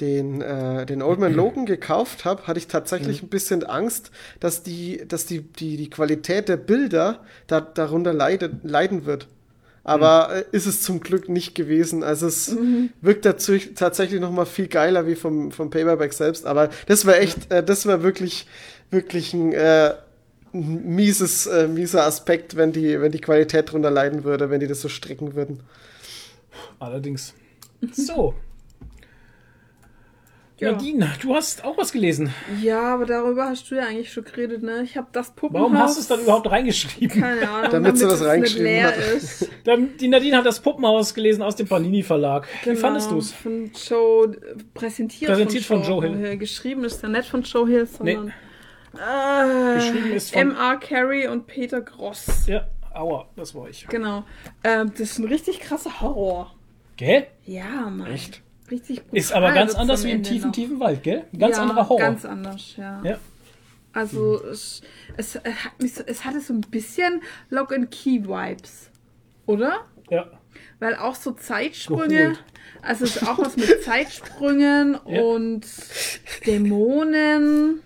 [0.00, 3.26] den, äh, den Old Man Logan gekauft habe, hatte ich tatsächlich mhm.
[3.26, 8.64] ein bisschen Angst, dass die, dass die, die, die Qualität der Bilder da, darunter leidet,
[8.64, 9.28] leiden wird.
[9.84, 10.42] Aber mhm.
[10.52, 12.02] ist es zum Glück nicht gewesen.
[12.04, 12.90] Also es mhm.
[13.00, 16.46] wirkt dazu, tatsächlich noch mal viel geiler wie vom, vom Paperback selbst.
[16.46, 18.46] Aber das war echt, äh, das war wirklich,
[18.90, 19.94] wirklich ein, äh,
[20.52, 24.80] mieses, äh, mieser Aspekt, wenn die, wenn die Qualität drunter leiden würde, wenn die das
[24.80, 25.60] so stricken würden.
[26.78, 27.34] Allerdings.
[27.92, 28.34] So,
[30.62, 30.72] ja.
[30.72, 32.32] Nadine, du hast auch was gelesen.
[32.62, 34.82] Ja, aber darüber hast du ja eigentlich schon geredet, ne?
[34.82, 35.70] Ich habe das Puppenhaus.
[35.70, 37.20] Warum hast du es dann überhaupt reingeschrieben?
[37.20, 37.70] Keine Ahnung.
[37.70, 39.48] damit, damit du das reingeschrieben hast.
[40.00, 42.46] die Nadine hat das Puppenhaus gelesen aus dem Panini Verlag.
[42.62, 43.32] Genau, Wie fandest du es?
[43.32, 44.36] Von Joe,
[44.72, 46.38] präsentiert, präsentiert von, Joe, von Joe Hill.
[46.38, 48.32] Geschrieben ist ja nicht von Joe Hill, sondern
[48.94, 49.00] nee.
[49.00, 50.76] äh, geschrieben ist von M.R.
[50.78, 52.46] Carey und Peter Gross.
[52.46, 53.86] Ja, aua, das war ich.
[53.88, 54.24] Genau.
[54.62, 56.54] Äh, das ist ein richtig krasser Horror.
[56.96, 57.26] Gell?
[57.46, 58.12] Ja, Mann.
[58.12, 58.42] Echt?
[58.72, 59.18] Richtig brutal.
[59.18, 60.54] Ist aber ganz anders wie im tiefen, noch.
[60.54, 61.24] tiefen Wald, gell?
[61.38, 62.00] Ganz ja, anderer Horror.
[62.00, 63.00] ganz anders, ja.
[63.04, 63.18] ja.
[63.92, 64.50] Also mhm.
[64.50, 64.82] es,
[65.16, 65.38] es,
[66.06, 68.90] es hatte so ein bisschen Lock and Key Vibes,
[69.46, 69.84] oder?
[70.10, 70.26] Ja.
[70.80, 72.44] Weil auch so Zeitsprünge, Geholt.
[72.80, 75.22] also es ist auch was mit Zeitsprüngen ja.
[75.22, 75.66] und
[76.46, 77.80] Dämonen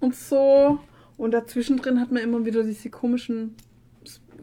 [0.00, 0.78] und so.
[1.16, 3.56] Und dazwischen drin hat man immer wieder diese komischen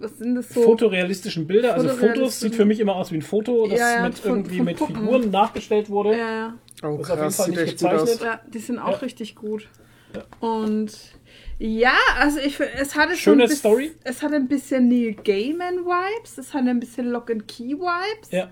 [0.03, 0.61] was sind das so?
[0.61, 1.73] Fotorealistischen Bilder.
[1.73, 4.32] Also Fotos sieht für mich immer aus wie ein Foto, das ja, ja, mit von,
[4.32, 6.11] irgendwie von mit Figuren nachgestellt wurde.
[6.11, 6.57] Ja, ja.
[6.83, 8.19] Oh, das krass, auf jeden Fall nicht gezeichnet.
[8.22, 9.67] Ja, die sind auch richtig gut.
[10.40, 10.91] Und
[11.57, 13.91] ja, also ich es hatte Schöne so Story.
[14.03, 18.32] Es hat ein bisschen Neil Gaiman Vibes, es hat ein bisschen Lock and Key Vibes.
[18.32, 18.49] Ja.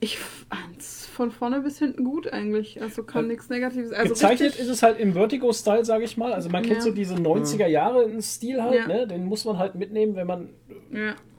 [0.00, 2.80] Ich fand's von vorne bis hinten gut eigentlich.
[2.80, 3.32] Also kann ja.
[3.32, 3.92] nichts Negatives.
[3.92, 6.32] Also Gezeichnet ist es halt im Vertigo-Style, sage ich mal.
[6.32, 6.82] Also man kennt ja.
[6.82, 8.86] so diese 90er Jahre Stil halt, ja.
[8.86, 9.06] ne?
[9.08, 10.50] Den muss man halt mitnehmen, wenn man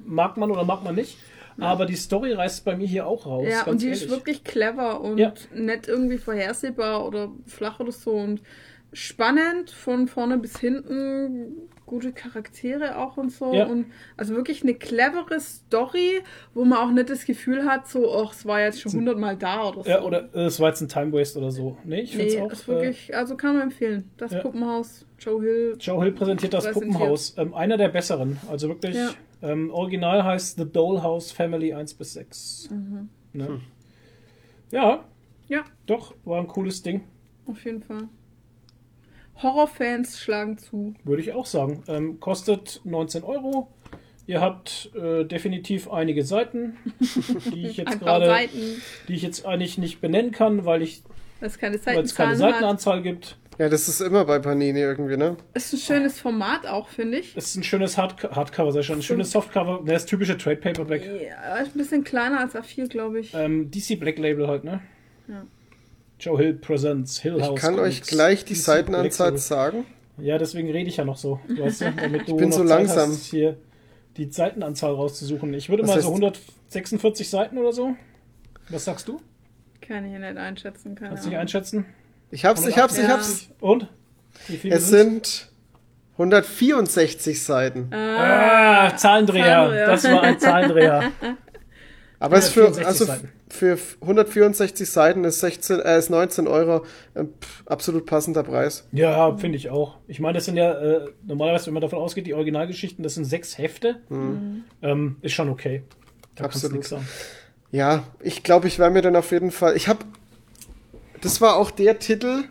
[0.05, 1.17] mag man oder mag man nicht.
[1.57, 3.47] Aber die Story reißt bei mir hier auch raus.
[3.49, 4.03] Ja, und die ehrlich.
[4.03, 8.11] ist wirklich clever und nicht irgendwie vorhersehbar oder flach oder so.
[8.11, 8.41] Und
[8.93, 13.51] spannend von vorne bis hinten, gute Charaktere auch und so.
[13.51, 13.65] Ja.
[13.65, 16.21] Und also wirklich eine clevere Story,
[16.53, 19.69] wo man auch nicht das Gefühl hat, so, ach, es war jetzt schon hundertmal da
[19.69, 19.89] oder so.
[19.89, 21.77] Ja, oder äh, es war jetzt ein Time Waste oder so.
[21.83, 22.51] Nee, ich finde nee, auch.
[22.51, 24.11] Ist wirklich, äh, also kann man empfehlen.
[24.17, 24.39] Das ja.
[24.39, 25.77] Puppenhaus, Joe Hill.
[25.79, 26.93] Joe Hill präsentiert das präsentiert.
[26.93, 27.35] Puppenhaus.
[27.37, 28.37] Ähm, einer der besseren.
[28.47, 29.09] Also wirklich, ja.
[29.41, 32.69] ähm, original heißt The Dollhouse Family 1 bis 6.
[32.69, 33.09] Mhm.
[33.33, 33.47] Ne?
[33.47, 33.61] Hm.
[34.71, 35.03] Ja.
[35.47, 35.63] Ja.
[35.87, 37.01] Doch, war ein cooles Ding.
[37.47, 38.07] Auf jeden Fall.
[39.41, 40.93] Horrorfans schlagen zu.
[41.03, 41.83] Würde ich auch sagen.
[41.87, 43.69] Ähm, kostet 19 Euro.
[44.27, 46.77] Ihr habt äh, definitiv einige Seiten,
[47.51, 48.47] die ich jetzt gerade,
[49.07, 51.01] die ich jetzt eigentlich nicht benennen kann, weil ich
[51.41, 53.03] es keine, keine Seitenanzahl hat.
[53.03, 53.37] gibt.
[53.57, 55.35] Ja, das ist immer bei Panini irgendwie, ne?
[55.53, 57.35] Ist ein schönes Format auch, finde ich.
[57.35, 58.99] Ist ein schönes Hard Hardcover, sehr schön.
[58.99, 61.03] Ein schönes Softcover, das typische Trade Paperback.
[61.05, 63.33] Ja, ist ein bisschen kleiner als A4, glaube ich.
[63.33, 64.79] Ähm, DC Black Label halt, ne?
[65.27, 65.45] Ja.
[66.19, 67.55] Joe Hill Presents Hill House.
[67.55, 68.01] Ich kann Comics.
[68.01, 69.85] euch gleich die Seitenanzahl sagen.
[70.17, 71.39] Ja, deswegen rede ich ja noch so.
[71.47, 73.11] Weißt du, damit du ich bin so langsam.
[73.11, 73.57] Hast, hier
[74.17, 75.53] die Seitenanzahl rauszusuchen.
[75.53, 77.95] Ich würde Was mal so 146 Seiten oder so.
[78.67, 79.21] Was sagst du?
[79.81, 80.95] Kann ich hier nicht einschätzen.
[80.95, 81.85] Keine Kannst du nicht einschätzen?
[82.31, 83.49] Ich hab's, ich hab's, ich hab's.
[83.61, 83.87] Und?
[84.63, 85.49] es sind
[86.13, 87.93] 164 Seiten.
[87.93, 89.45] Ah, ah Zahlendreher.
[89.45, 89.87] Zahlendreher.
[89.87, 91.11] Das war ein Zahlendreher.
[92.19, 97.25] Aber es für, also Seiten für 164 Seiten ist, 16, äh, ist 19 Euro äh,
[97.65, 98.87] absolut passender Preis.
[98.91, 99.97] Ja, finde ich auch.
[100.07, 103.25] Ich meine, das sind ja äh, normalerweise, wenn man davon ausgeht, die Originalgeschichten, das sind
[103.25, 103.97] sechs Hefte.
[104.09, 104.63] Mhm.
[104.81, 105.83] Ähm, ist schon okay.
[106.35, 106.87] Da absolut.
[107.71, 109.75] Ja, ich glaube, ich werde mir dann auf jeden Fall.
[109.75, 110.05] Ich habe.
[111.21, 112.45] Das war auch der Titel,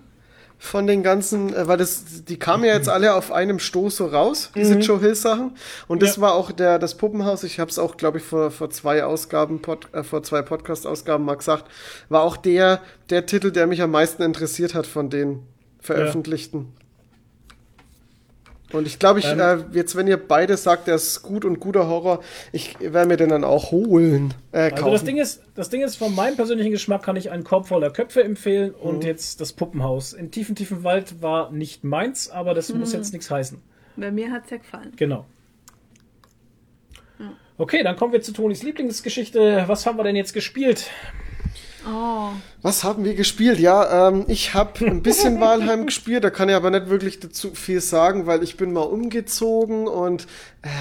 [0.59, 4.07] von den ganzen, äh, weil das, die kamen ja jetzt alle auf einem Stoß so
[4.07, 4.81] raus, diese mhm.
[4.81, 5.53] Joe Hill Sachen.
[5.87, 6.23] Und das ja.
[6.23, 9.63] war auch der, das Puppenhaus, ich habe es auch, glaube ich, vor, vor zwei Ausgaben,
[9.63, 11.65] Pod, äh, vor zwei Podcast-Ausgaben mal gesagt,
[12.09, 12.81] war auch der,
[13.11, 15.45] der Titel, der mich am meisten interessiert hat von den
[15.81, 16.73] veröffentlichten.
[18.73, 21.59] Und ich glaube, ich, ähm, äh, jetzt, wenn ihr beide sagt, der ist gut und
[21.59, 22.23] guter Horror,
[22.53, 24.35] ich werde mir den dann auch holen.
[24.53, 27.45] Äh, also das Ding ist, das Ding ist, von meinem persönlichen Geschmack kann ich einen
[27.45, 28.89] Korb voller Köpfe empfehlen mhm.
[28.89, 30.13] und jetzt das Puppenhaus.
[30.13, 32.81] In tiefen, tiefen Wald war nicht meins, aber das mhm.
[32.81, 33.61] muss jetzt nichts heißen.
[33.97, 34.93] Bei mir hat es ja gefallen.
[34.97, 35.25] Genau.
[37.61, 39.65] Okay, dann kommen wir zu Tonis Lieblingsgeschichte.
[39.67, 40.91] Was haben wir denn jetzt gespielt?
[41.89, 42.31] Oh.
[42.61, 43.59] Was haben wir gespielt?
[43.59, 47.55] Ja, ähm, ich habe ein bisschen Walheim gespielt, da kann ich aber nicht wirklich dazu
[47.55, 50.27] viel sagen, weil ich bin mal umgezogen und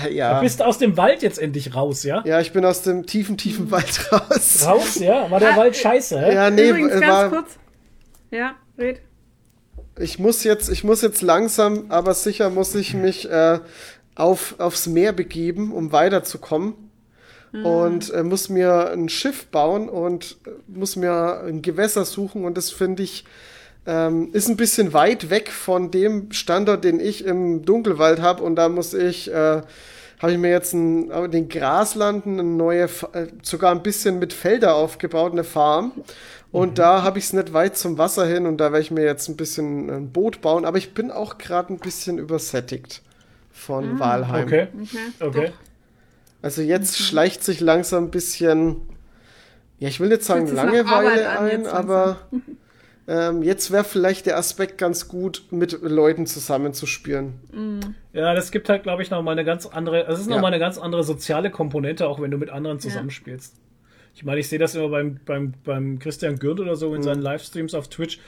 [0.06, 0.36] äh, ja.
[0.36, 2.24] Du bist aus dem Wald jetzt endlich raus, ja?
[2.26, 4.66] Ja, ich bin aus dem tiefen, tiefen Wald raus.
[4.66, 5.30] Raus, ja?
[5.32, 6.34] War der ah, Wald scheiße, hä?
[6.34, 7.58] Ja, nee, Übrigens, ganz war, kurz.
[8.32, 9.02] Ja, red.
[10.00, 13.60] Ich muss jetzt, ich muss jetzt langsam, aber sicher muss ich mich äh,
[14.16, 16.87] auf, aufs Meer begeben, um weiterzukommen
[17.60, 17.66] mhm.
[17.66, 22.58] und äh, muss mir ein Schiff bauen und äh, muss mir ein Gewässer suchen und
[22.58, 23.26] das finde ich
[23.86, 28.56] ähm, ist ein bisschen weit weg von dem Standort, den ich im Dunkelwald habe und
[28.56, 29.62] da muss ich äh,
[30.20, 34.76] habe ich mir jetzt ein, den Graslanden eine neue, äh, sogar ein bisschen mit Felder
[34.76, 35.92] aufgebaut, eine Farm.
[36.52, 36.76] Und mhm.
[36.76, 39.28] da habe ich es nicht weit zum Wasser hin und da werde ich mir jetzt
[39.28, 40.66] ein bisschen ein Boot bauen.
[40.66, 43.04] Aber ich bin auch gerade ein bisschen übersättigt
[43.52, 44.00] von ah.
[44.00, 44.46] Walheim.
[44.46, 44.68] Okay.
[45.20, 45.40] Okay.
[45.40, 45.52] okay.
[46.42, 47.04] Also jetzt mhm.
[47.04, 48.82] schleicht sich langsam ein bisschen,
[49.80, 52.18] ja, ich will nicht sagen Langeweile ein, aber
[53.08, 57.34] ähm, jetzt wäre vielleicht der Aspekt ganz gut, mit Leuten zusammenzuspielen.
[57.52, 57.96] Mhm.
[58.14, 60.42] Ja, das gibt halt, glaube ich, noch mal eine ganz andere, es ist noch ja.
[60.42, 63.56] mal eine ganz andere soziale Komponente, auch wenn du mit anderen zusammenspielst.
[63.56, 63.62] Ja.
[64.16, 67.04] Ich meine, ich sehe das immer beim, beim, beim Christian Gürnt oder so in mhm.
[67.04, 68.20] seinen Livestreams auf Twitch.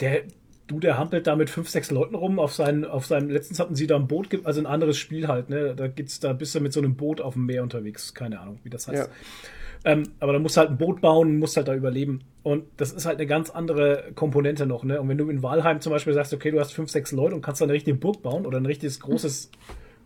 [0.00, 0.22] Der,
[0.66, 3.74] du, der hampelt da mit fünf, sechs Leuten rum auf seinen, auf seinem, letztens hatten
[3.74, 5.74] sie da ein Boot, also ein anderes Spiel halt, ne?
[5.74, 8.14] Da geht's, da bist du mit so einem Boot auf dem Meer unterwegs.
[8.14, 9.08] Keine Ahnung, wie das heißt.
[9.08, 9.90] Ja.
[9.92, 12.20] Ähm, aber da musst du halt ein Boot bauen, musst halt da überleben.
[12.42, 15.00] Und das ist halt eine ganz andere Komponente noch, ne?
[15.00, 17.42] Und wenn du in Walheim zum Beispiel sagst, okay, du hast fünf, sechs Leute und
[17.42, 19.50] kannst da eine richtige Burg bauen oder ein richtiges großes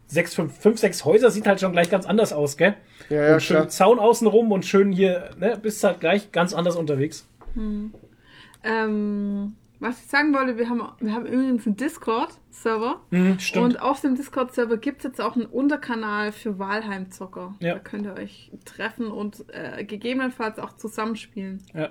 [0.08, 2.74] sechs, fünf, fünf, sechs Häuser sieht halt schon gleich ganz anders aus, gell?
[3.10, 3.68] Ja, ja, und schön klar.
[3.68, 7.28] Zaun außenrum und schön hier, ne, bist halt gleich ganz anders unterwegs.
[7.54, 7.92] Hm.
[8.64, 13.00] Ähm, Was ich sagen wollte, wir haben, wir haben übrigens einen Discord-Server.
[13.10, 13.64] Mhm, stimmt.
[13.64, 17.54] und auf dem Discord-Server gibt es jetzt auch einen Unterkanal für Walheim-Zocker.
[17.60, 17.74] Ja.
[17.74, 21.62] Da könnt ihr euch treffen und äh, gegebenenfalls auch zusammenspielen.
[21.74, 21.90] Ja.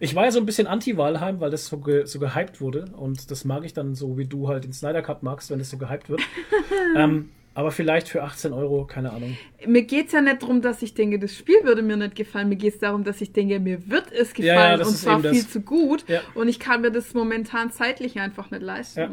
[0.00, 2.86] Ich war ja so ein bisschen anti-Walheim, weil das so, ge so gehypt wurde.
[2.96, 5.70] Und das mag ich dann so, wie du halt den Snyder Cut magst, wenn es
[5.70, 6.22] so gehypt wird.
[6.96, 9.36] ähm, aber vielleicht für 18 Euro, keine Ahnung.
[9.66, 12.48] Mir geht es ja nicht darum, dass ich denke, das Spiel würde mir nicht gefallen.
[12.48, 14.94] Mir geht es darum, dass ich denke, mir wird es gefallen Ja, ja, das und
[14.94, 15.32] ist zwar eben das.
[15.32, 16.04] viel zu gut.
[16.08, 16.20] Ja.
[16.34, 19.00] Und ich kann mir das momentan zeitlich einfach nicht leisten.
[19.00, 19.10] Ja.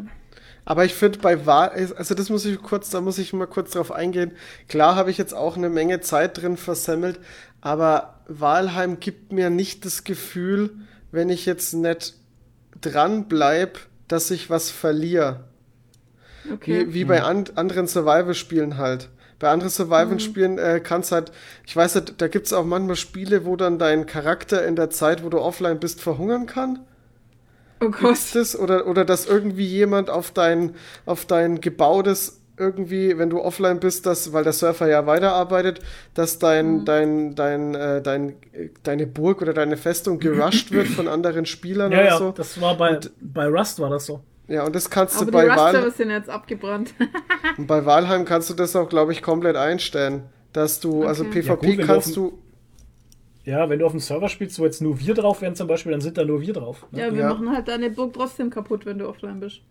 [0.66, 3.72] Aber ich finde bei Wahl, also das muss ich kurz, da muss ich mal kurz
[3.72, 4.32] drauf eingehen.
[4.68, 7.20] Klar habe ich jetzt auch eine Menge Zeit drin versemmelt,
[7.60, 10.72] aber Walheim gibt mir nicht das Gefühl,
[11.12, 12.14] wenn ich jetzt nicht
[12.82, 15.49] dran bleib, dass ich was verliere.
[16.54, 16.86] Okay.
[16.88, 19.10] Wie, wie bei an, anderen Survival-Spielen halt.
[19.40, 21.32] Bei anderen Survival-Spielen äh, kannst halt,
[21.66, 25.24] ich weiß nicht, da gibt's auch manchmal Spiele, wo dann dein Charakter in der Zeit,
[25.24, 26.80] wo du offline bist, verhungern kann.
[27.82, 28.36] Oh Gibt's Gott.
[28.36, 28.58] das?
[28.60, 34.06] Oder, oder dass irgendwie jemand auf dein, auf dein gebautes irgendwie, wenn du offline bist,
[34.06, 35.80] dass, weil der Surfer ja weiterarbeitet,
[36.14, 38.36] dass dein, dein, dein, äh, dein,
[38.84, 42.32] deine Burg oder deine Festung gerusht wird von anderen Spielern Ja, oder ja, so.
[42.32, 44.24] das war bei, bei Rust war das so.
[44.50, 46.94] Ja, und das kannst Aber du bei Wahl, Rust-Server sind jetzt abgebrannt.
[47.58, 50.24] und bei Walheim kannst du das auch, glaube ich, komplett einstellen.
[50.54, 51.42] Dass du, also Okay.
[51.44, 52.40] PvP Ja, gut, du kannst du,
[53.46, 55.92] Ja, wenn du auf dem Server spielst, wo jetzt nur wir drauf wären zum Beispiel,
[55.92, 56.86] dann sind da nur wir drauf.
[56.92, 57.00] Ne?
[57.02, 57.30] ja, wir Ja.
[57.34, 59.62] machen halt deine Burg trotzdem kaputt, wenn du offline bist.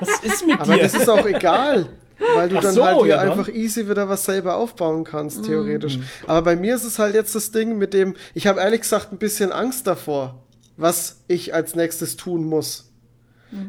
[0.00, 0.82] Was ist mit aber dir?
[0.82, 1.86] das ist auch egal.
[2.34, 3.30] Weil du Ach dann so, halt ja, dann.
[3.30, 5.98] einfach easy wieder was selber aufbauen kannst, theoretisch.
[6.26, 9.12] Aber bei mir ist es halt jetzt das Ding mit dem, ich habe ehrlich gesagt
[9.12, 10.42] ein bisschen Angst davor,
[10.78, 12.90] was ich als nächstes tun muss.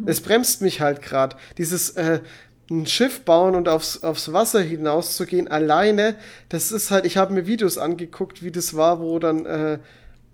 [0.06, 1.36] Es bremst mich halt gerade.
[1.58, 2.22] Dieses äh,
[2.70, 6.16] ein Schiff bauen und aufs, aufs Wasser hinauszugehen alleine,
[6.50, 9.80] das ist halt, ich habe mir Videos angeguckt, wie das war, wo dann, äh,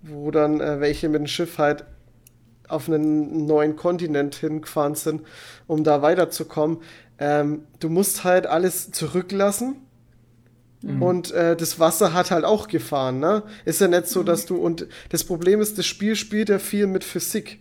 [0.02, 1.84] wo dann äh, welche mit dem Schiff halt
[2.68, 5.22] auf einen neuen Kontinent hingefahren sind,
[5.66, 6.78] um da weiterzukommen.
[7.18, 9.76] Ähm, du musst halt alles zurücklassen.
[11.00, 13.42] Und äh, das Wasser hat halt auch Gefahren, ne?
[13.64, 14.56] Ist ja nicht so, dass du.
[14.56, 17.60] Und das Problem ist, das Spiel spielt ja viel mit Physik.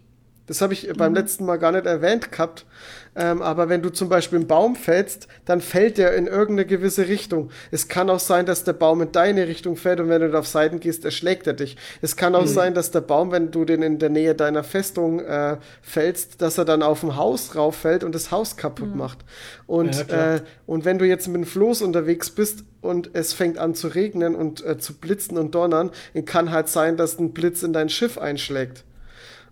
[0.53, 2.67] Das habe ich beim letzten Mal gar nicht erwähnt gehabt.
[3.15, 7.07] Ähm, aber wenn du zum Beispiel einen Baum fällst, dann fällt der in irgendeine gewisse
[7.07, 7.49] Richtung.
[7.71, 10.45] Es kann auch sein, dass der Baum in deine Richtung fällt und wenn du auf
[10.45, 11.75] Seiten gehst, erschlägt er dich.
[12.03, 15.21] Es kann auch sein, dass der Baum, wenn du den in der Nähe deiner Festung
[15.21, 19.25] äh, fällst, dass er dann auf ein Haus rauffällt und das Haus kaputt macht.
[19.65, 23.57] Und, Ja, äh, und wenn du jetzt mit dem Floß unterwegs bist und es fängt
[23.57, 27.33] an zu regnen und äh, zu blitzen und donnern, dann kann halt sein, dass ein
[27.33, 28.83] Blitz in dein Schiff einschlägt.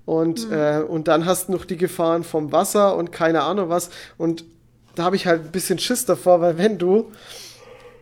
[0.05, 3.89] Und, äh, und dann hast du noch die Gefahren vom Wasser und keine Ahnung was.
[4.17, 4.43] Und
[4.95, 7.11] da habe ich halt ein bisschen Schiss davor, weil wenn du,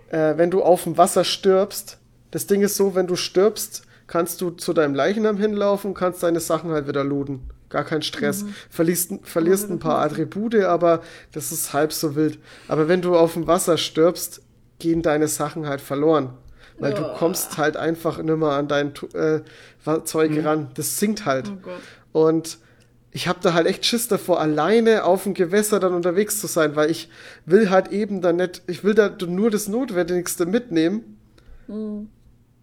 [0.10, 1.98] äh, wenn du auf dem Wasser stirbst,
[2.32, 6.24] das Ding ist so, wenn du stirbst, kannst du zu deinem Leichnam hinlaufen und kannst
[6.24, 7.42] deine Sachen halt wieder looten.
[7.70, 8.46] Gar kein Stress.
[8.70, 12.40] Verlierst, verlierst ein paar Attribute, aber das ist halb so wild.
[12.68, 14.42] Aber wenn du auf dem Wasser stirbst,
[14.80, 16.34] gehen deine Sachen halt verloren.
[16.80, 19.42] Weil du kommst halt einfach nimmer an dein äh,
[20.04, 20.70] Zeug ran.
[20.76, 21.52] Das sinkt halt.
[22.14, 22.28] Oh.
[22.28, 22.60] Und
[23.12, 26.76] ich habe da halt echt Schiss davor, alleine auf dem Gewässer dann unterwegs zu sein,
[26.76, 27.10] weil ich
[27.46, 31.18] will halt eben dann nicht, ich will da nur das Notwendigste mitnehmen,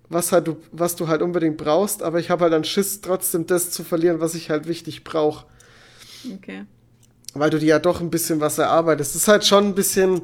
[0.09, 3.47] was halt du, was du halt unbedingt brauchst, aber ich habe halt dann Schiss, trotzdem
[3.47, 5.47] das zu verlieren, was ich halt wichtig brauche.
[6.37, 6.65] Okay.
[7.35, 9.15] Weil du dir ja doch ein bisschen was erarbeitest.
[9.15, 10.23] Das ist halt schon ein bisschen.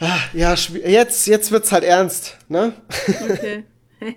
[0.00, 2.72] Ah, Ja, jetzt, jetzt wird's halt ernst, ne?
[3.30, 3.64] Okay.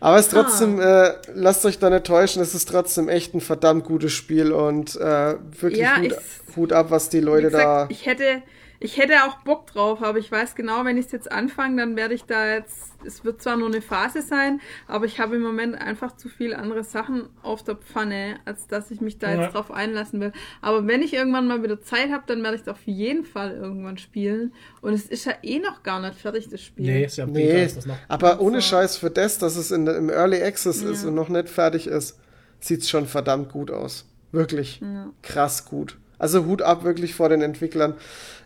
[0.00, 3.40] Aber es ist trotzdem, äh, lasst euch da nicht täuschen, es ist trotzdem echt ein
[3.40, 7.64] verdammt gutes Spiel und äh, wirklich Ja, Hut, ich- Hut ab, was die Leute gesagt,
[7.64, 7.86] da.
[7.88, 8.42] ich hätte,
[8.80, 11.96] ich hätte auch Bock drauf, aber ich weiß genau, wenn ich es jetzt anfange, dann
[11.96, 15.42] werde ich da jetzt, es wird zwar nur eine Phase sein, aber ich habe im
[15.42, 19.42] Moment einfach zu viele andere Sachen auf der Pfanne, als dass ich mich da Ja.
[19.42, 20.32] jetzt drauf einlassen will.
[20.60, 23.52] Aber wenn ich irgendwann mal wieder Zeit habe, dann werde ich es auf jeden Fall
[23.52, 24.52] irgendwann spielen.
[24.80, 26.86] Und es ist ja eh noch gar nicht fertig, das Spiel.
[26.86, 27.96] Nee, ist ja Nee, ist das noch.
[28.08, 28.68] aber ohne So.
[28.68, 31.08] Scheiß für das, dass es in, im Early Access ist Ja.
[31.08, 32.18] und noch nicht fertig ist,
[32.60, 34.06] sieht's schon verdammt gut aus.
[34.30, 34.80] Wirklich
[35.22, 35.98] krass gut.
[36.18, 37.94] Also Hut ab wirklich vor den Entwicklern.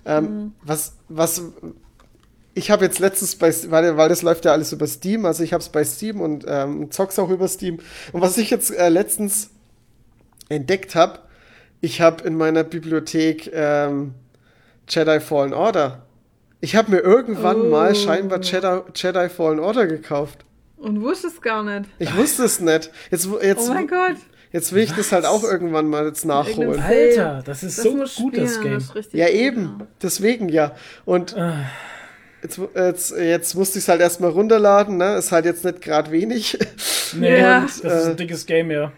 [0.07, 0.53] Ähm, Mhm.
[0.63, 1.43] Was, was,
[2.57, 5.53] ich habe jetzt letztens bei, weil, weil das läuft ja alles über Steam, also ich
[5.53, 7.79] habe es bei Steam und ähm, zock's auch über Steam.
[8.13, 9.51] Und was ich jetzt äh, letztens
[10.49, 11.19] entdeckt habe,
[11.81, 14.15] ich habe in meiner Bibliothek ähm,
[14.89, 16.03] Jedi Fallen Order.
[16.61, 17.69] Ich habe mir irgendwann Oh.
[17.69, 20.45] mal scheinbar Jedi, Jedi Fallen Order gekauft.
[20.79, 21.91] Und wusstest es gar nicht.
[21.99, 22.91] Ich wusste es nicht.
[23.11, 24.17] Jetzt, jetzt, Oh mein Gott.
[24.53, 26.81] jetzt will ich das halt auch irgendwann mal jetzt nachholen.
[26.81, 28.83] Alter, das ist Das so gut, das Game.
[28.95, 29.83] das Ja, eben.
[30.03, 30.75] Deswegen ja.
[31.05, 31.35] Und
[32.47, 34.97] jetzt, jetzt, jetzt musste ich es halt erstmal runterladen.
[34.97, 35.17] Ne?
[35.17, 36.59] Ist halt jetzt nicht gerade wenig.
[37.13, 37.61] Nee, Ja.
[37.61, 38.93] das ist ein dickes Game, ja.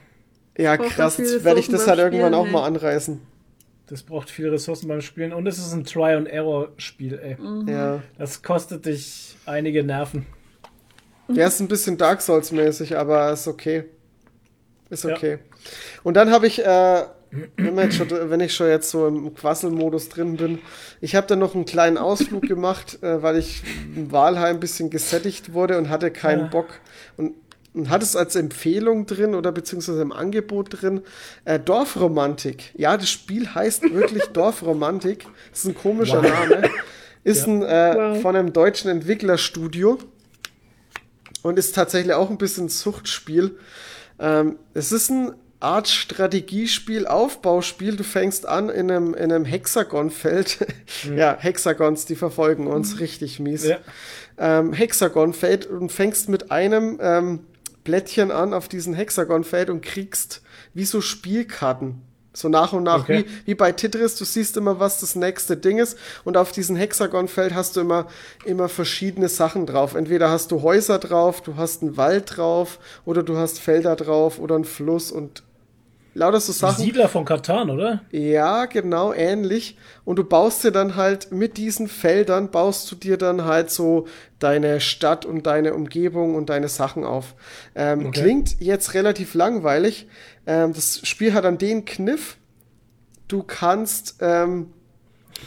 [0.57, 1.19] Ja, krass.
[1.19, 3.21] Jetzt werde ich das halt irgendwann auch mal anreißen.
[3.87, 7.37] Das braucht viele Ressourcen beim Spielen und es ist ein Try-and-Error-Spiel, ey.
[7.39, 7.69] Mhm.
[7.69, 8.03] Ja.
[8.17, 10.25] Das kostet dich einige Nerven.
[11.29, 13.85] Ja, ist ein bisschen Dark Souls-mäßig, aber ist okay.
[14.89, 15.33] Ist okay.
[15.33, 15.39] Ja.
[16.03, 17.03] Und dann habe ich, äh,
[17.57, 20.59] wenn, schon, wenn, ich schon jetzt so im Quasselmodus drin bin,
[21.01, 23.63] ich habe dann noch einen kleinen Ausflug gemacht, äh, weil ich
[23.95, 26.47] in Walheim ein bisschen gesättigt wurde und hatte keinen ja.
[26.47, 26.69] Bock.
[27.17, 27.35] Und,
[27.75, 31.03] und hatte es als Empfehlung drin oder beziehungsweise im Angebot drin.
[31.45, 32.73] Äh, Dorfromantik.
[32.77, 35.27] Ja, das Spiel heißt wirklich Dorfromantik.
[35.51, 36.49] Das ist ein komischer wow.
[36.49, 36.71] Name.
[37.25, 37.53] Ist ja.
[37.53, 38.23] ein äh, wow.
[38.23, 39.99] von einem deutschen Entwicklerstudio
[41.43, 43.57] und ist tatsächlich auch ein bisschen Suchtspiel.
[44.19, 47.97] Ähm, es ist ein Art Strategiespiel, Aufbauspiel.
[47.97, 50.67] Du fängst an in einem, in einem Hexagonfeld.
[51.05, 51.19] Mhm.
[51.19, 52.99] ja, Hexagons, die verfolgen uns mhm.
[52.99, 53.65] richtig mies.
[53.65, 53.79] Ja.
[54.39, 57.41] Ähm, Hexagonfeld und fängst mit einem ähm,
[57.85, 60.43] Blättchen an auf diesem Hexagonfeld und kriegst
[60.75, 62.03] wie so Spielkarten.
[62.33, 63.25] So nach und nach, okay.
[63.25, 65.99] wie, wie bei Tetris, du siehst immer, was das nächste Ding ist.
[66.25, 68.07] Und auf diesem Hexagonfeld hast du immer,
[68.45, 69.95] immer verschiedene Sachen drauf.
[69.97, 74.39] Entweder hast du Häuser drauf, du hast einen Wald drauf, oder du hast Felder drauf
[74.39, 75.43] oder einen Fluss und
[76.19, 76.85] lauter so Sachen.
[76.85, 78.03] Siedler von Katan, oder?
[78.11, 79.79] Ja, genau, ähnlich.
[80.05, 84.07] Und du baust dir dann halt mit diesen Feldern, baust du dir dann halt so
[84.39, 87.35] deine Stadt und deine Umgebung und deine Sachen auf.
[87.75, 88.21] Ähm, okay.
[88.21, 90.09] Klingt jetzt relativ langweilig,
[90.47, 92.37] ähm, das Spiel hat dann den Kniff,
[93.29, 94.73] du kannst ähm,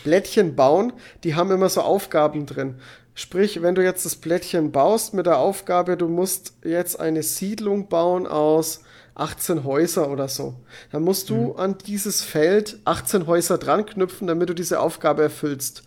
[0.04, 0.94] Blättchen bauen,
[1.24, 2.76] die haben immer so Aufgaben drin.
[3.14, 7.90] Sprich, wenn du jetzt das Blättchen baust mit der Aufgabe, du musst jetzt eine Siedlung
[7.90, 8.84] bauen aus
[9.16, 10.56] 18 Häuser oder so.
[10.92, 11.60] Dann musst du mhm.
[11.60, 15.84] an dieses Feld 18 Häuser dran knüpfen, damit du diese Aufgabe erfüllst.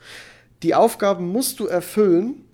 [0.62, 2.44] Die Aufgaben musst du erfüllen,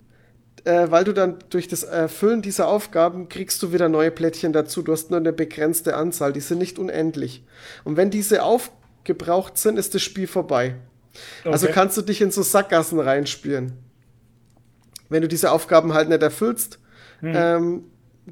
[0.63, 4.81] äh, weil du dann durch das Erfüllen dieser Aufgaben kriegst du wieder neue Plättchen dazu.
[4.81, 7.43] Du hast nur eine begrenzte Anzahl, die sind nicht unendlich.
[7.83, 10.75] Und wenn diese aufgebraucht sind, ist das Spiel vorbei.
[11.13, 11.51] Also okay.
[11.51, 13.73] Also kannst du dich in so Sackgassen reinspielen.
[15.09, 16.79] Wenn du diese Aufgaben halt nicht erfüllst,
[17.19, 17.33] hm.
[17.35, 17.83] ähm,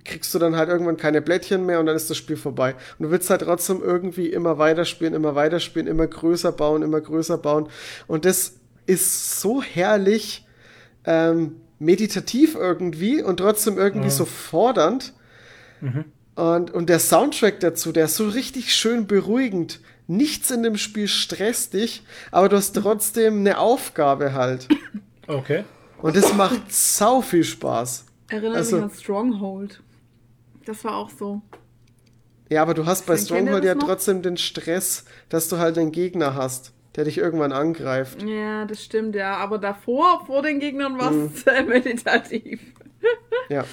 [0.04, 2.76] kriegst du dann halt irgendwann keine Blättchen mehr und dann ist das Spiel vorbei.
[2.98, 7.38] Und du willst halt trotzdem irgendwie immer weiterspielen, immer weiterspielen, immer größer bauen, immer größer
[7.38, 7.70] bauen.
[8.08, 8.56] Und das
[8.86, 10.46] ist so herrlich.
[11.06, 14.14] Ähm, meditativ irgendwie und trotzdem irgendwie ja.
[14.14, 15.14] so fordernd.
[15.82, 16.06] Mhm.
[16.36, 19.80] Und, und der Soundtrack dazu, der ist so richtig schön beruhigend.
[20.08, 24.68] Nichts in dem Spiel stresst dich, aber du hast trotzdem eine Aufgabe halt.
[25.28, 25.64] Okay.
[26.02, 28.06] Und das macht sau viel Spaß.
[28.30, 29.82] Erinnert also, mich an Stronghold.
[30.70, 31.42] Das war auch so.
[32.50, 36.36] Ja, aber du hast bei Stronghold ja trotzdem den Stress, dass du halt einen Gegner
[36.36, 38.24] hast der dich irgendwann angreift.
[38.24, 39.38] Ja, das stimmt, ja.
[39.38, 41.68] Aber davor, vor den Gegnern, war es mhm.
[41.70, 42.60] meditativ.
[43.50, 43.64] ja.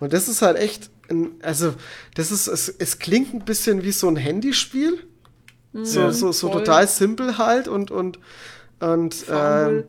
[0.00, 1.74] Und das ist halt echt, ein, also,
[2.14, 4.98] das ist, es, es klingt ein bisschen wie so ein Handyspiel.
[5.72, 8.18] Mhm, so, so, so total simpel halt und, und,
[8.80, 9.84] und, äh,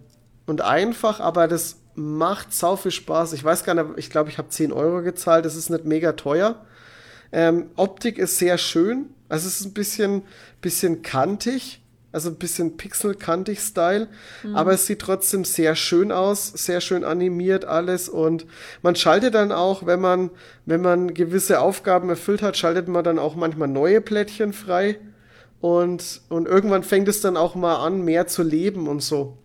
[0.46, 3.34] und einfach, aber das macht sau viel Spaß.
[3.34, 5.46] Ich weiß gar nicht, ich glaube, ich habe 10 Euro gezahlt.
[5.46, 6.66] Das ist nicht mega teuer.
[7.32, 9.10] Ähm, Optik ist sehr schön.
[9.28, 10.22] Also es ist ein bisschen,
[10.62, 11.82] bisschen kantig
[12.18, 14.08] also ein bisschen pixelkantig Style,
[14.44, 14.56] mhm.
[14.56, 18.46] aber es sieht trotzdem sehr schön aus, sehr schön animiert alles und
[18.82, 20.32] man schaltet dann auch, wenn man
[20.66, 25.00] wenn man gewisse Aufgaben erfüllt hat, schaltet man dann auch manchmal neue Plättchen frei
[25.60, 29.38] und und irgendwann fängt es dann auch mal an mehr zu leben und so.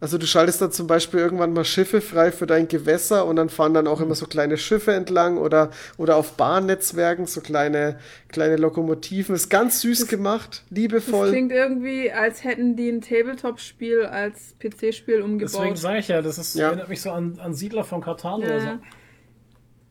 [0.00, 3.50] Also du schaltest dann zum Beispiel irgendwann mal Schiffe frei für dein Gewässer und dann
[3.50, 7.98] fahren dann auch immer so kleine Schiffe entlang oder, oder auf Bahnnetzwerken so kleine,
[8.28, 9.34] kleine Lokomotiven.
[9.34, 11.26] Ist ganz süß das, gemacht, liebevoll.
[11.26, 15.52] Das klingt irgendwie, als hätten die ein Tabletop-Spiel als PC-Spiel umgebaut.
[15.54, 16.68] Deswegen sage ich ja, das ist, ja.
[16.68, 18.46] erinnert mich so an, an Siedler von Katan ja.
[18.46, 18.68] oder so.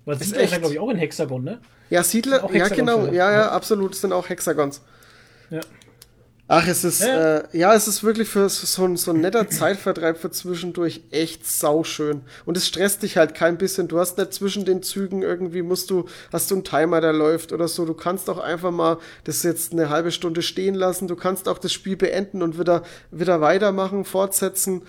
[0.05, 1.59] Weil Siedler ist ja, glaube ich, auch ein Hexagon, ne?
[1.91, 4.81] Ja, Siedler, ja genau, ja, ja, absolut, das sind auch Hexagons.
[5.51, 5.61] Ja.
[6.51, 9.47] Ach, es ist, ja, äh, ja es ist wirklich für so, ein, so ein netter
[9.51, 12.21] Zeitvertreib für zwischendurch echt sauschön.
[12.43, 13.87] Und es stresst dich halt kein bisschen.
[13.87, 17.53] Du hast nicht zwischen den Zügen irgendwie musst du, hast du einen Timer, der läuft
[17.53, 17.85] oder so.
[17.85, 21.07] Du kannst auch einfach mal das jetzt eine halbe Stunde stehen lassen.
[21.07, 24.81] Du kannst auch das Spiel beenden und wieder, wieder weitermachen, fortsetzen.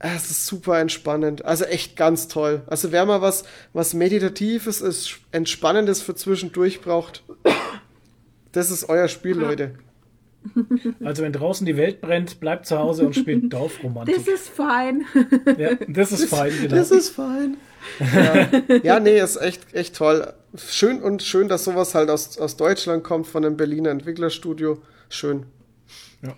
[0.00, 1.44] Es ist super entspannend.
[1.44, 2.62] Also echt ganz toll.
[2.66, 7.22] Also wer mal was, was Meditatives ist, Entspannendes für zwischendurch braucht,
[8.50, 9.74] das ist euer Spiel, Leute.
[11.04, 14.16] Also wenn draußen die Welt brennt, bleibt zu Hause und spielt Dorfromantik.
[14.16, 15.04] Das ist fein.
[15.58, 16.76] Ja, das ist fein, genau.
[16.76, 17.56] Das ist fein.
[18.00, 18.48] Ja,
[18.82, 20.32] ja nee, ist echt, echt toll.
[20.56, 24.78] Schön und schön, dass sowas halt aus, aus Deutschland kommt, von einem Berliner Entwicklerstudio.
[25.08, 25.46] Schön.
[26.22, 26.34] Ja.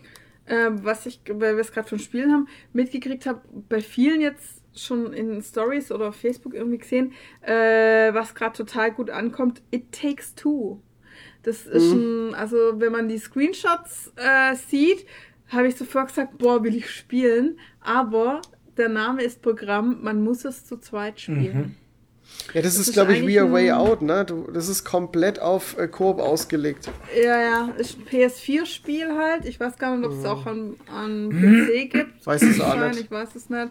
[0.46, 4.60] Ähm, was ich, weil wir es gerade von Spielen haben, mitgekriegt habe, bei vielen jetzt
[4.74, 7.12] schon in Stories oder auf Facebook irgendwie gesehen,
[7.42, 10.80] äh, was gerade total gut ankommt, It Takes Two.
[11.42, 15.06] Das ist ein, also wenn man die Screenshots äh, sieht,
[15.48, 17.58] habe ich sofort gesagt, boah, will ich spielen.
[17.80, 18.40] Aber
[18.76, 21.76] der Name ist Programm, man muss es zu zweit spielen.
[22.52, 24.24] Ja, das, ist, ist glaube ich, We Are Way Out, ne?
[24.24, 26.88] Du, das ist komplett auf äh, Koop ausgelegt.
[27.16, 29.44] Ja, ja, ist ein PS4-Spiel halt.
[29.44, 32.26] Ich weiß gar nicht, ob es auch an, an PC gibt.
[32.26, 33.00] Weiß es auch nicht.
[33.00, 33.68] Ich weiß es nicht.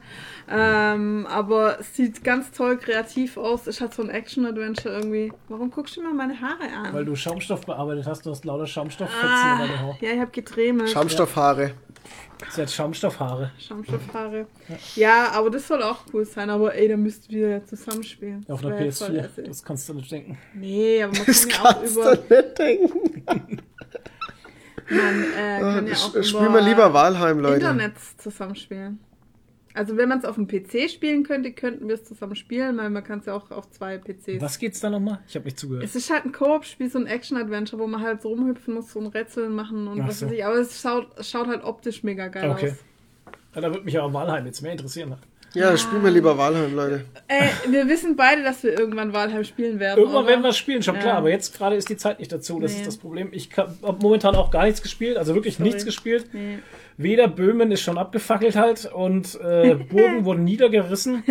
[0.49, 3.67] Ähm, aber es sieht ganz toll kreativ aus.
[3.67, 5.31] Ist halt so ein Action-Adventure irgendwie.
[5.48, 6.93] Warum guckst du mir meine Haare an?
[6.93, 9.98] Weil du Schaumstoff bearbeitet hast, du hast lauter Schaumstofffetzen ah, in deiner Haare.
[10.01, 10.89] ja, ich habe gedremelt.
[10.89, 11.72] Schaumstoffhaare.
[12.49, 13.51] Sie hat Schaumstoffhaare.
[13.59, 14.47] Schaumstoffhaare.
[14.95, 16.49] Ja, aber das soll auch cool sein.
[16.49, 18.45] Aber ey, da müssten wir ja zusammenspielen.
[18.47, 19.25] Auf Das einer wär voll PS4.
[19.25, 19.45] assig.
[19.47, 20.37] Das kannst du nicht denken.
[20.53, 22.15] Nee, aber man Das kann ja auch kannst über.
[22.15, 23.61] du nicht denken.
[24.89, 27.55] Man äh, kann ja auch Spielen über wir lieber Walheim, Leute.
[27.57, 28.99] Internet zusammenspielen.
[29.73, 32.89] Also wenn man es auf dem PC spielen könnte, könnten wir es zusammen spielen, weil
[32.89, 34.41] man kann es ja auch auf zwei PCs.
[34.41, 35.19] Was geht's da nochmal?
[35.27, 35.83] Ich habe nicht zugehört.
[35.85, 38.99] Es ist halt ein Koop-Spiel, so ein Action-Adventure, wo man halt so rumhüpfen muss, so
[38.99, 40.25] ein Rätseln machen und Ach was so.
[40.25, 40.43] weiß ich.
[40.45, 42.72] Aber es schaut, schaut halt optisch mega geil Okay.
[42.72, 42.77] aus.
[43.56, 45.15] Ja, da würde mich aber Walheim jetzt mehr interessieren.
[45.53, 47.05] Ja, spielen wir lieber Walheim, Leute.
[47.27, 49.99] Äh, wir wissen beide, dass wir irgendwann Valheim spielen werden.
[49.99, 50.29] Irgendwann oder?
[50.29, 51.17] werden wir es spielen, schon klar, Ja.
[51.17, 52.59] aber jetzt gerade ist die Zeit nicht dazu.
[52.59, 52.79] Das Nee.
[52.79, 53.29] ist das Problem.
[53.31, 55.69] Ich habe momentan auch gar nichts gespielt, also wirklich Sorry.
[55.69, 56.27] nichts gespielt.
[56.33, 56.59] Nee.
[56.97, 61.23] Weder Böhmen ist schon abgefackelt halt und äh, Burgen wurden niedergerissen.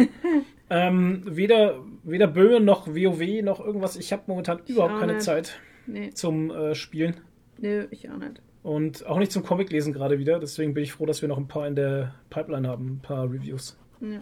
[0.71, 3.97] Ähm, weder, weder Böhmen noch WoW noch irgendwas.
[3.97, 5.25] Ich habe momentan überhaupt auch keine nicht.
[5.25, 7.17] Zeit Nee, zum äh, Spielen.
[7.59, 8.43] nee, ich auch nicht.
[8.63, 10.39] Und auch nicht zum Comic lesen gerade wieder.
[10.39, 13.25] Deswegen bin ich froh, dass wir noch ein paar in der Pipeline haben, ein paar
[13.25, 13.79] Reviews.
[14.01, 14.21] Ja.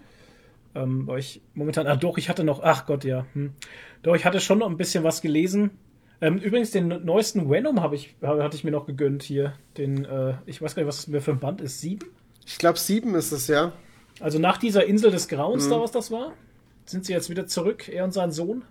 [0.74, 3.26] Ähm, weil ich momentan, ah doch, ich hatte noch, ach Gott, ja.
[3.32, 3.52] Hm.
[4.02, 5.70] Doch, ich hatte schon noch ein bisschen was gelesen.
[6.20, 9.54] Ähm, übrigens, den neuesten Venom habe ich, habe- hatte ich mir noch gegönnt hier.
[9.78, 11.80] Den, äh, ich weiß gar nicht, was das mir für ein Band ist.
[11.80, 12.06] Sieben?
[12.46, 13.72] Ich glaube, sieben ist es, ja.
[14.20, 15.70] Also nach dieser Insel des Grauens, Mhm.
[15.70, 16.32] da was das war,
[16.86, 18.62] sind sie jetzt wieder zurück, er und sein Sohn,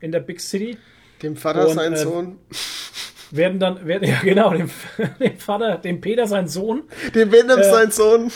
[0.00, 0.76] in der Big City.
[1.22, 2.36] Dem Vater, Und, sein äh, Sohn.
[3.30, 4.68] Werden dann, werden, ja genau, dem,
[5.18, 6.82] dem Vater, dem Peter, sein Sohn,
[7.14, 8.30] Dem Venom, äh, sein Sohn.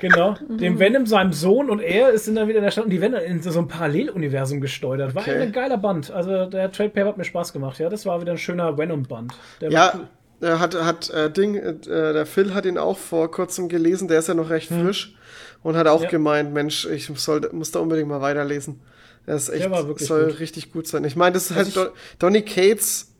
[0.00, 3.00] Genau, dem Venom, seinem Sohn und er sind dann wieder in der Stadt und die
[3.00, 5.14] werden dann in so ein Paralleluniversum gesteuert.
[5.14, 5.40] War Okay.
[5.40, 6.10] ein geiler Band.
[6.10, 7.78] Also der Trade Paper hat mir Spaß gemacht.
[7.78, 9.32] Ja, das war wieder ein schöner Venom-Band.
[9.60, 10.06] Ja, cool.
[10.40, 14.18] er hat, hat äh, Ding, äh, der Phil hat ihn auch vor kurzem gelesen, der
[14.18, 15.14] ist ja noch recht frisch
[15.62, 16.08] und hat auch Ja.
[16.10, 18.80] gemeint, Mensch, ich soll, muss da unbedingt mal weiterlesen.
[19.26, 20.40] Er ist echt, Der war wirklich soll gut.
[20.40, 21.02] richtig gut sein.
[21.04, 23.13] Ich meine, das ist Also halt, Don, Donny Cates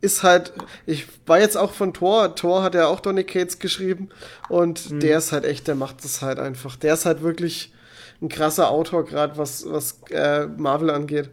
[0.00, 0.52] ist halt,
[0.86, 4.08] ich war jetzt auch von Thor, Thor hat ja auch Donny Cates geschrieben
[4.48, 5.00] und Mhm.
[5.00, 6.76] der ist halt echt, der macht das halt einfach.
[6.76, 7.72] Der ist halt wirklich
[8.22, 11.30] ein krasser Autor, gerade was, was äh, Marvel angeht.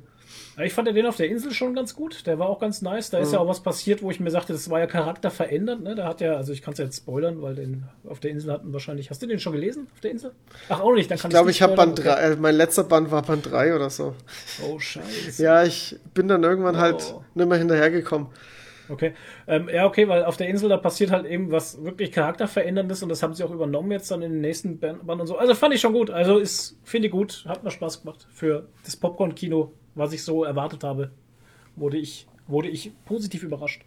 [0.63, 2.25] Ich fand ja den auf der Insel schon ganz gut.
[2.25, 3.11] Der war auch ganz nice.
[3.11, 3.33] Da ist Mhm.
[3.35, 5.81] ja auch was passiert, wo ich mir sagte, das war ja Charakter verändert.
[5.81, 5.93] Ne?
[5.93, 8.51] Da hat ja, also ich kann es ja jetzt spoilern, weil den auf der Insel
[8.53, 9.11] hatten wahrscheinlich.
[9.11, 10.31] Hast du den schon gelesen auf der Insel?
[10.69, 11.11] Ach auch nicht.
[11.11, 11.75] Dann kann Ich glaube, ich habe.
[11.75, 14.15] Band 3, äh, mein letzter Band war Band 3 oder so.
[14.59, 14.71] Okay.
[14.73, 15.43] Oh Scheiße.
[15.43, 17.23] Ja, ich bin dann irgendwann halt Oh.
[17.35, 18.27] nicht mehr hinterhergekommen.
[18.89, 19.13] Okay.
[19.47, 23.09] Ähm, ja, okay, weil auf der Insel da passiert halt eben was wirklich charakterveränderndes und
[23.09, 25.37] das haben sie auch übernommen jetzt dann in den nächsten Band und so.
[25.37, 26.09] Also fand ich schon gut.
[26.09, 27.45] Also ist, finde ich gut.
[27.47, 28.27] Hat mir Spaß gemacht.
[28.31, 31.11] Für das Popcorn-Kino, was ich so erwartet habe,
[31.75, 33.83] wurde ich, wurde ich positiv überrascht.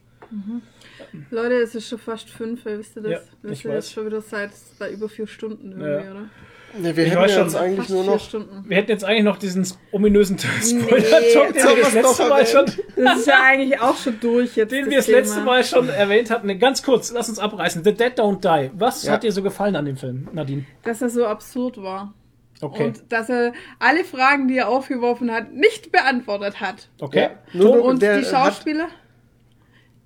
[1.31, 3.13] Leute, es ist schon fast fünf, wisst ihr das?
[3.13, 3.63] Ja, sind weiß.
[3.65, 4.53] jetzt schon wieder seit
[4.93, 6.11] über vier Stunden irgendwie, Ja.
[6.13, 6.31] oder?
[6.79, 8.21] Ne, wir Ich hätten schon, jetzt eigentlich nur noch.
[8.21, 8.65] Stunden.
[8.69, 12.67] Wir hätten jetzt eigentlich noch diesen ominösen Spoiler-Talk, Nee, den wir das letzte Mal schon.
[12.97, 14.71] Das ist ja eigentlich auch schon durch jetzt.
[14.71, 15.19] den das wir das Thema.
[15.19, 16.59] letzte Mal schon erwähnt hatten.
[16.61, 17.83] Ganz kurz, lass uns abreißen.
[17.83, 18.71] The Dead Don't Die.
[18.75, 19.13] Was Ja.
[19.13, 20.65] hat dir so gefallen an dem Film, Nadine?
[20.85, 22.15] Dass er so absurd war.
[22.61, 22.85] Okay.
[22.85, 26.89] Und dass er alle Fragen, die er aufgeworfen hat, nicht beantwortet hat.
[27.01, 27.31] okay.
[27.53, 28.89] Ja, nur Und der die hat- Schauspieler?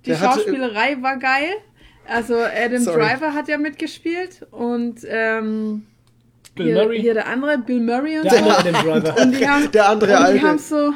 [0.06, 1.50] die der hatte- Schauspielerei war geil.
[2.06, 3.00] Also Adam Sorry.
[3.00, 5.86] Driver hat ja mitgespielt und ähm,
[6.54, 7.00] Bill hier, Murray.
[7.00, 8.50] hier der andere, Bill Murray und der so.
[8.50, 9.20] andere Driver.
[9.22, 10.42] Und die haben, Der andere und die Alte.
[10.42, 10.92] haben so,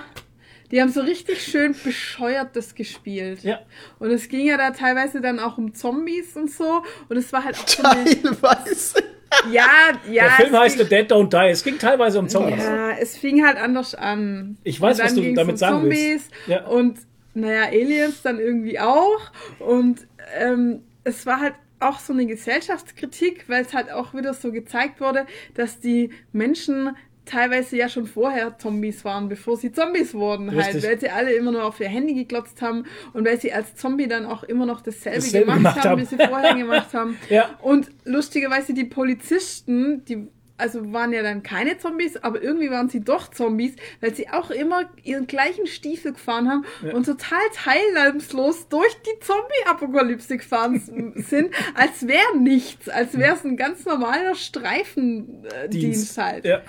[0.70, 3.43] die haben so richtig schön bescheuertes gespielt.
[3.43, 3.61] Ja.
[3.99, 6.83] Und es ging ja da teilweise dann auch um Zombies und so.
[7.09, 9.03] Und es war halt auch so eine, Teilweise.
[9.51, 9.67] ja,
[10.11, 10.25] ja.
[10.25, 11.51] Der Film heißt The Dead Don't Die.
[11.51, 12.62] Es ging teilweise um Zombies.
[12.65, 14.59] ja, es fing halt anders an.
[14.65, 16.31] Ich weiß, was du damit um sagen willst.
[16.31, 16.65] Zombies Ja.
[16.67, 16.99] Und
[17.35, 19.20] naja, Aliens dann irgendwie auch.
[19.59, 20.07] Und
[20.39, 25.01] ähm, es war halt auch so eine Gesellschaftskritik, weil es halt auch wieder so gezeigt
[25.01, 26.97] wurde, dass die Menschen
[27.29, 30.85] teilweise ja schon vorher Zombies waren, bevor sie Zombies wurden halt, Richtig.
[30.85, 34.09] weil sie alle immer nur auf ihr Handy geglotzt haben und weil sie als Zombie
[34.09, 36.01] dann auch immer noch dasselbe, Dasselbe gemacht, gemacht haben, haben.
[36.01, 37.19] wie sie vorher gemacht haben.
[37.29, 37.51] Ja.
[37.61, 43.01] Und lustigerweise die Polizisten, die also waren ja dann keine Zombies, aber irgendwie waren sie
[43.01, 46.95] doch Zombies, weil sie auch immer ihren gleichen Stiefel gefahren haben Ja.
[46.95, 50.78] und total teilnahmslos durch die Zombie-Apokalypse gefahren
[51.17, 56.19] sind, als wäre nichts, als wäre es ein ganz normaler Streifendienst Dienst.
[56.19, 56.45] halt.
[56.45, 56.62] Ja.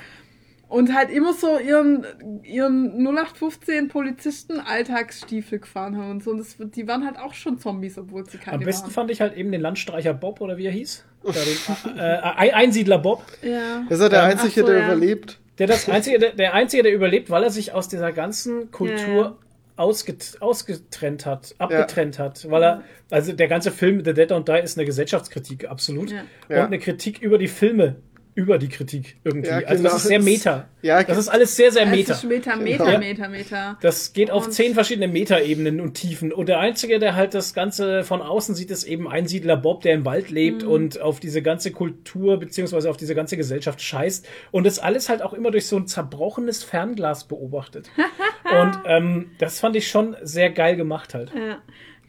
[0.67, 2.05] Und halt immer so ihren,
[2.43, 6.29] ihren 0815 Polizisten Alltagsstiefel gefahren haben und so.
[6.29, 8.91] Und das, die waren halt auch schon Zombies, obwohl sie keine Am besten waren.
[8.93, 11.05] fand ich halt eben den Landstreicher Bob oder wie er hieß.
[11.23, 13.23] Ja, den, äh, äh, Einsiedler Bob.
[13.41, 13.83] Ja.
[13.89, 14.85] Ist ja der Ähm, Einzige, so, der ja.
[14.85, 15.39] überlebt.
[15.57, 18.97] Der das einzige, der, der einzige, der überlebt, weil er sich aus dieser ganzen Kultur
[19.07, 19.37] Ja, ja.
[19.75, 24.61] Ausget, ausgetrennt hat, abgetrennt hat, weil er, also der ganze Film The Dead Don't Die
[24.61, 26.11] ist eine Gesellschaftskritik, absolut.
[26.11, 26.21] Ja.
[26.49, 26.65] Und Ja.
[26.65, 27.95] eine Kritik über die Filme,
[28.39, 29.49] über die Kritik irgendwie.
[29.49, 29.89] Ja, Also genau.
[29.89, 30.69] das ist sehr meta.
[30.81, 32.13] Ja, das ist alles sehr, sehr meta.
[32.13, 32.99] ist Meter, Meter, Genau.
[32.99, 33.77] Meter, Meter.
[33.81, 36.31] Das geht auf Und- zehn verschiedene Metaebenen und Tiefen.
[36.31, 39.93] Und der Einzige, der halt das Ganze von außen sieht, ist eben Einsiedler Bob, der
[39.93, 40.69] im Wald lebt Mhm.
[40.71, 44.25] und auf diese ganze Kultur beziehungsweise auf diese ganze Gesellschaft scheißt.
[44.51, 47.89] Und das alles halt auch immer durch so ein zerbrochenes Fernglas beobachtet.
[48.61, 51.31] und ähm, das fand ich schon sehr geil gemacht halt.
[51.35, 51.57] Ja.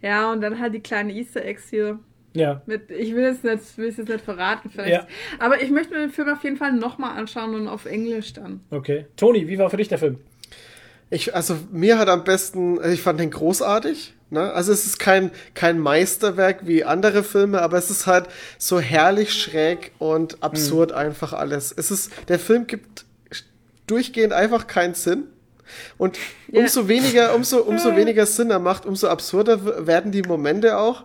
[0.01, 1.99] ja, und dann halt die kleinen Easter Eggs hier.
[2.35, 2.63] Ja.
[2.67, 3.43] Mit, ich will es
[3.77, 4.93] will es jetzt nicht verraten, vielleicht.
[4.93, 5.07] Ja.
[5.39, 8.61] Aber ich möchte mir den Film auf jeden Fall nochmal anschauen und auf Englisch dann.
[8.71, 9.07] Okay.
[9.17, 10.19] Toni, wie war für dich der Film?
[11.11, 14.15] Ich, also mir hat am besten, also ich fand den großartig.
[14.31, 14.53] Ne?
[14.53, 18.27] Also es ist kein, kein Meisterwerk wie andere Filme, aber es ist halt
[18.59, 21.75] so herrlich schräg und absurd einfach alles.
[21.77, 23.05] Es ist, der Film gibt
[23.89, 25.25] durchgehend einfach keinen Sinn.
[25.99, 26.17] Und
[26.49, 26.61] Ja.
[26.61, 31.05] umso weniger, umso, umso weniger Sinn er macht, umso absurder werden die Momente auch.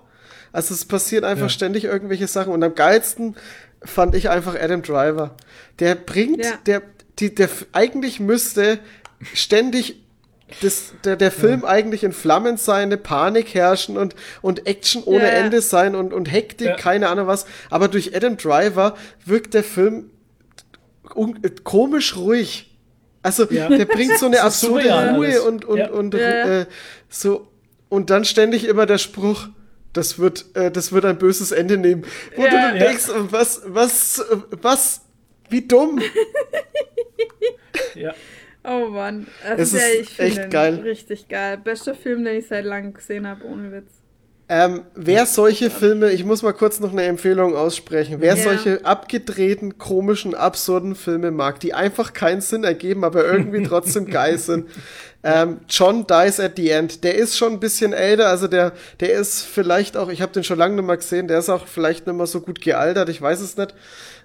[0.55, 1.49] Also es passieren einfach Ja.
[1.49, 2.53] ständig irgendwelche Sachen.
[2.53, 3.35] Und am geilsten
[3.83, 5.35] fand ich einfach Adam Driver.
[5.79, 6.53] Der bringt, Ja.
[6.65, 6.81] der,
[7.19, 8.79] die, der eigentlich müsste
[9.33, 10.01] ständig
[10.61, 15.23] das, der, der Film eigentlich in Flammen sein, eine Panik herrschen und, und Action ohne
[15.25, 15.35] Ja, ja.
[15.39, 16.75] Ende sein und, und Hektik, Ja.
[16.75, 17.45] keine Ahnung was.
[17.71, 20.11] Aber durch Adam Driver wirkt der Film
[21.15, 22.75] un komisch ruhig.
[23.23, 23.69] Also Ja.
[23.69, 25.89] der bringt so eine absurde Ruhe und, und, Ja.
[25.91, 26.61] und Ja, ja.
[26.61, 26.65] Äh,
[27.09, 27.47] so
[27.89, 29.47] und dann ständig immer der Spruch,
[29.97, 32.03] das wird, äh, das wird ein böses Ende nehmen.
[32.35, 32.49] Wo Ja.
[32.49, 32.83] du dann Ja.
[32.85, 34.23] denkst, was, was,
[34.61, 35.01] was,
[35.49, 36.01] wie dumm.
[37.95, 38.13] Ja.
[38.63, 39.27] Oh Mann.
[39.47, 40.75] Also Es ja, ist ich finde echt geil.
[40.83, 41.57] Richtig geil.
[41.63, 43.91] Bester Film, den ich seit langem gesehen habe, ohne Witz.
[44.47, 48.43] Ähm, wer solche Filme, ich muss mal kurz noch eine Empfehlung aussprechen, wer Ja.
[48.43, 54.37] solche abgedrehten, komischen, absurden Filme mag, die einfach keinen Sinn ergeben, aber irgendwie trotzdem geil
[54.37, 54.69] sind.
[55.27, 59.13] Ähm, John Dies at the End, der ist schon ein bisschen älter, also der, der
[59.13, 62.05] ist vielleicht auch, ich habe den schon lange nicht mehr gesehen, der ist auch vielleicht
[62.05, 63.73] nicht mehr so gut gealtert, ich weiß es nicht.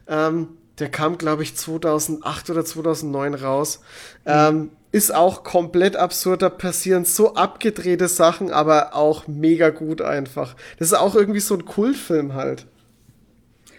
[0.07, 0.49] Ähm,
[0.79, 3.81] der kam, glaube ich, 2008 oder 2009 raus.
[4.27, 10.55] Ähm, ist auch komplett absurd, da passieren so abgedrehte Sachen, aber auch mega gut einfach.
[10.79, 12.67] Das ist auch irgendwie so ein Kultfilm halt.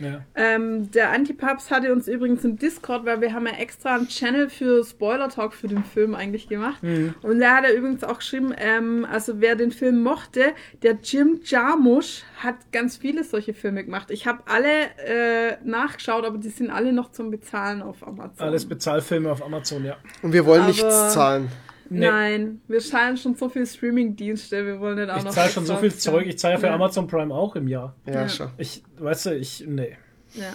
[0.03, 0.21] Ja.
[0.35, 4.49] Ähm, der Antipaps hatte uns übrigens im Discord, weil wir haben ja extra einen Channel
[4.49, 6.81] für Spoiler Talk für den Film eigentlich gemacht.
[6.83, 7.13] Mhm.
[7.21, 11.39] Und da hat er übrigens auch geschrieben, ähm, also wer den Film mochte, der Jim
[11.43, 14.11] Jarmusch hat ganz viele solche Filme gemacht.
[14.11, 14.69] Ich habe alle
[15.05, 18.47] äh, nachgeschaut, aber die sind alle noch zum Bezahlen auf Amazon.
[18.47, 19.97] Alles Bezahlfilme auf Amazon, ja.
[20.21, 21.49] Und wir wollen Aber- nichts zahlen.
[21.93, 22.07] Nee.
[22.07, 25.31] Nein, wir zahlen schon so viel Streaming-Dienste, wir wollen nicht auch Ich noch.
[25.33, 26.75] zahle schon so viel Zeug, ich zahle ja für Ja.
[26.75, 27.95] Amazon Prime auch im Jahr.
[28.05, 28.29] Ja, Ja.
[28.29, 28.49] schon.
[28.57, 29.97] Ich, weißt du, ich, nee.
[30.33, 30.53] Ja.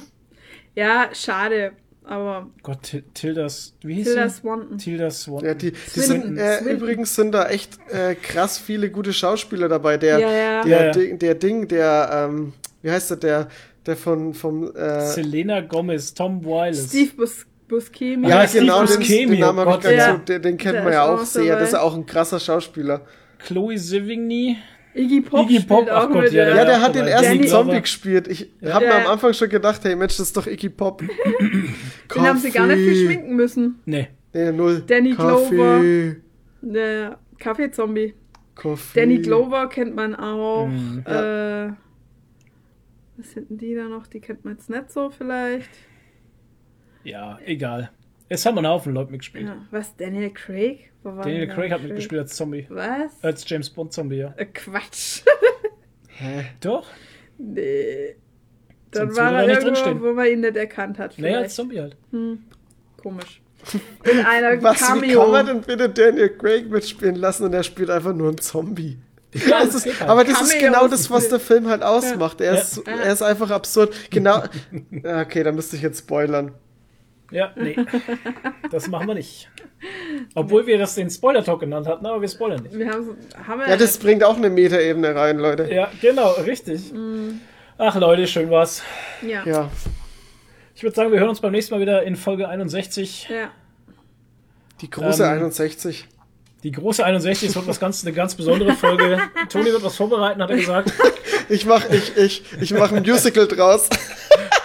[0.74, 1.72] ja, schade,
[2.04, 4.28] aber Gott, Til- Tildas, wie hieß Tilda?
[4.30, 4.78] Swanton.
[4.78, 5.46] Tilda Swanton.
[5.46, 9.98] Ja, die, die sind, äh, übrigens sind da echt äh, krass viele gute Schauspieler dabei.
[9.98, 10.62] Der, Ja, ja.
[10.64, 10.92] Der, Ja, ja.
[10.92, 13.48] Ding, der Ding, der, ähm, wie heißt der, der,
[13.84, 16.86] der von, vom, äh, Selena Gomez, Tom Wiles.
[16.88, 18.28] Steve Bus Buscemi.
[18.28, 20.12] ja, Steve genau, den, Buscemi, den Namen oh habe ich Gott, gar nicht ja.
[20.12, 21.44] so, den, den kennt Der man ja auch auch sehr.
[21.46, 21.58] dabei.
[21.60, 23.00] Das ist ja auch ein krasser Schauspieler.
[23.38, 24.56] Chloe Sevigny.
[24.94, 26.48] Iggy Pop, Iggy Pop, ach auch Gott, mit, ja, ja.
[26.50, 27.80] Ja, Ja, der hat den ersten Danny Zombie Glover.
[27.82, 28.28] gespielt.
[28.28, 28.98] Ich habe mir Ja.
[29.04, 31.02] am Anfang schon gedacht, hey Mensch, das ist doch Iggy Pop.
[32.14, 33.78] Den haben sie gar nicht viel schminken müssen.
[33.84, 34.08] Nee.
[34.32, 34.82] Nee, null.
[34.86, 36.16] Danny Kaffee, Glover.
[36.62, 38.14] Der Kaffeezombie.
[38.54, 39.00] Kaffee.
[39.00, 40.66] Danny Glover kennt man auch.
[40.68, 41.02] Mhm.
[41.04, 41.68] Äh,
[43.18, 44.06] was sind denn die da noch?
[44.06, 45.68] Die kennt man jetzt nicht so vielleicht.
[47.06, 47.90] Ja, egal.
[48.28, 49.46] Es haben einen Haufen Leute mitgespielt.
[49.46, 49.94] Ja, was?
[49.96, 50.90] Daniel Craig?
[51.04, 52.66] Wo war Daniel Craig hat mitgespielt als Zombie.
[52.68, 53.12] Was?
[53.22, 54.34] Als James Bond Zombie, ja.
[54.36, 55.22] Äh, Quatsch.
[56.60, 56.86] Doch?
[57.38, 58.16] nee.
[58.90, 60.02] Dann Sonst war er nicht irgendwo, drinstehen.
[60.02, 61.18] wo man ihn nicht erkannt hat.
[61.18, 61.56] Naja, als Vielleicht.
[61.56, 61.96] Zombie halt.
[63.02, 63.42] Komisch.
[64.10, 65.28] In einer Was, wie kann Cameo.
[65.28, 68.98] man denn bitte Daniel Craig mitspielen lassen und er spielt einfach nur einen Zombie?
[69.34, 72.40] Ja, Das ist, aber das ist Cameo genau ist das, was der Film halt ausmacht.
[72.40, 72.60] Er, Ja.
[72.60, 73.94] ist, er ist einfach absurd.
[74.10, 74.42] Genau.
[75.04, 76.52] Okay, da müsste ich jetzt spoilern.
[77.30, 77.76] Ja, nee.
[78.70, 79.50] Das machen wir nicht.
[80.34, 82.78] Obwohl wir das den Spoiler-Talk genannt hatten, aber wir spoilern nicht.
[82.78, 85.72] Wir haben, haben wir Ja, das bringt auch eine Metaebene rein, Leute.
[85.72, 86.92] Ja, genau, richtig.
[87.78, 88.82] Ach Leute, schön war's.
[89.22, 89.44] ja.
[89.44, 89.70] Ja.
[90.74, 93.28] Ich würde sagen, wir hören uns beim nächsten Mal wieder in Folge 61.
[93.30, 93.50] ja.
[94.82, 96.06] Die große Ähm, 61.
[96.66, 99.20] Die große 61 wird was ganz, eine ganz besondere Folge.
[99.48, 100.92] Toni wird was vorbereiten, hat er gesagt.
[101.48, 103.88] Ich mach, ich, ich, ich mach ein Musical draus.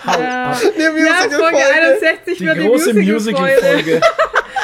[0.08, 1.58] Ja, Eine ja Folge Musical-Folge.
[1.58, 4.02] 61 Die wird große Musical-Folge.
[4.02, 4.02] Musical-Folge.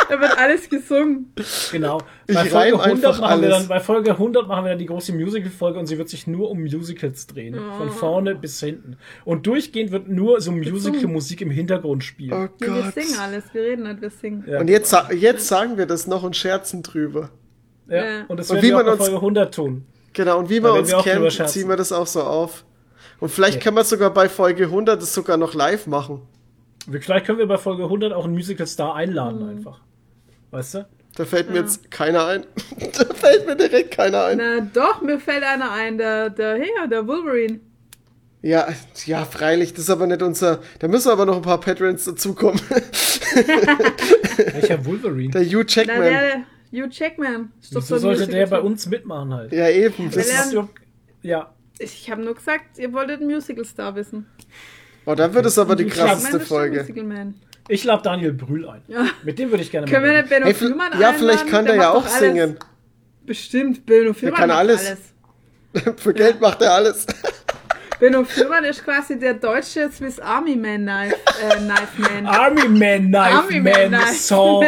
[0.10, 1.34] Da wird alles gesungen.
[1.72, 2.00] Genau.
[2.28, 3.60] Ich Bei Folge, reim 100 einfach machen wir alles.
[3.60, 6.50] dann, bei Folge 100 machen wir dann die große Musical-Folge und sie wird sich nur
[6.50, 7.56] um Musicals drehen.
[7.78, 8.98] Von vorne bis hinten.
[9.26, 12.34] Und durchgehend wird nur so Musical-Musik im Hintergrund spielen.
[12.34, 12.94] Oh Ja, wir Gott.
[12.94, 14.44] singen alles, wir reden nicht, wir singen.
[14.48, 14.60] Ja.
[14.60, 17.30] Und jetzt, jetzt sagen wir das noch und scherzen drüber.
[17.90, 17.96] Ja.
[18.06, 18.26] Ja.
[18.28, 19.86] Und das Und werden wie wir auch man uns- Folge 100 tun.
[20.14, 22.66] Genau, und wie man uns wir kennt, ziehen wir das auch so auf.
[23.20, 26.22] Und vielleicht können wir sogar bei Folge 100 das sogar noch live machen.
[27.02, 29.50] Vielleicht können wir bei Folge 100 auch einen Musical-Star einladen Mhm.
[29.50, 29.82] einfach.
[30.52, 30.88] Weißt du?
[31.16, 32.46] Da fällt mir jetzt keiner ein.
[32.98, 34.38] da fällt mir direkt keiner ein.
[34.38, 37.60] Na doch, mir fällt einer ein, der, der, hey, der Wolverine.
[38.44, 38.68] Ja,
[39.06, 40.60] ja, freilich, das ist aber nicht unser.
[40.80, 42.62] Da müssen aber noch ein paar Patrons dazukommen.
[44.54, 45.32] Welcher Wolverine?
[45.32, 46.02] der Hugh Na, Jackman.
[46.04, 47.52] der, Hugh Jackman.
[47.62, 49.52] Ist doch Wieso sollte der bei uns mitmachen halt?
[49.52, 50.12] ja, eben.
[50.12, 50.56] Das ist,
[51.24, 51.52] Ja.
[51.80, 54.28] Ich habe nur gesagt, ihr wolltet einen Musical-Star wissen.
[55.06, 56.94] oh, dann wird es aber die krasseste Jackman ist der Folge.
[57.70, 58.82] Ich lade Daniel Brühl ein.
[59.24, 61.76] Mit dem würde ich gerne Können wir nicht Benno Hey, Fürmann ja, vielleicht kann der,
[61.76, 62.20] ja macht auch alles.
[62.20, 62.58] singen.
[63.26, 64.96] Bestimmt, Benno Fürmann kann macht alles.
[65.98, 67.06] Für Geld macht er alles.
[68.00, 72.26] Benno Fürmann ist quasi der deutsche Swiss Army Man Knife, äh, Knife Man.
[72.28, 74.64] Army Man, Knife Army Man, Man, Knife Saw,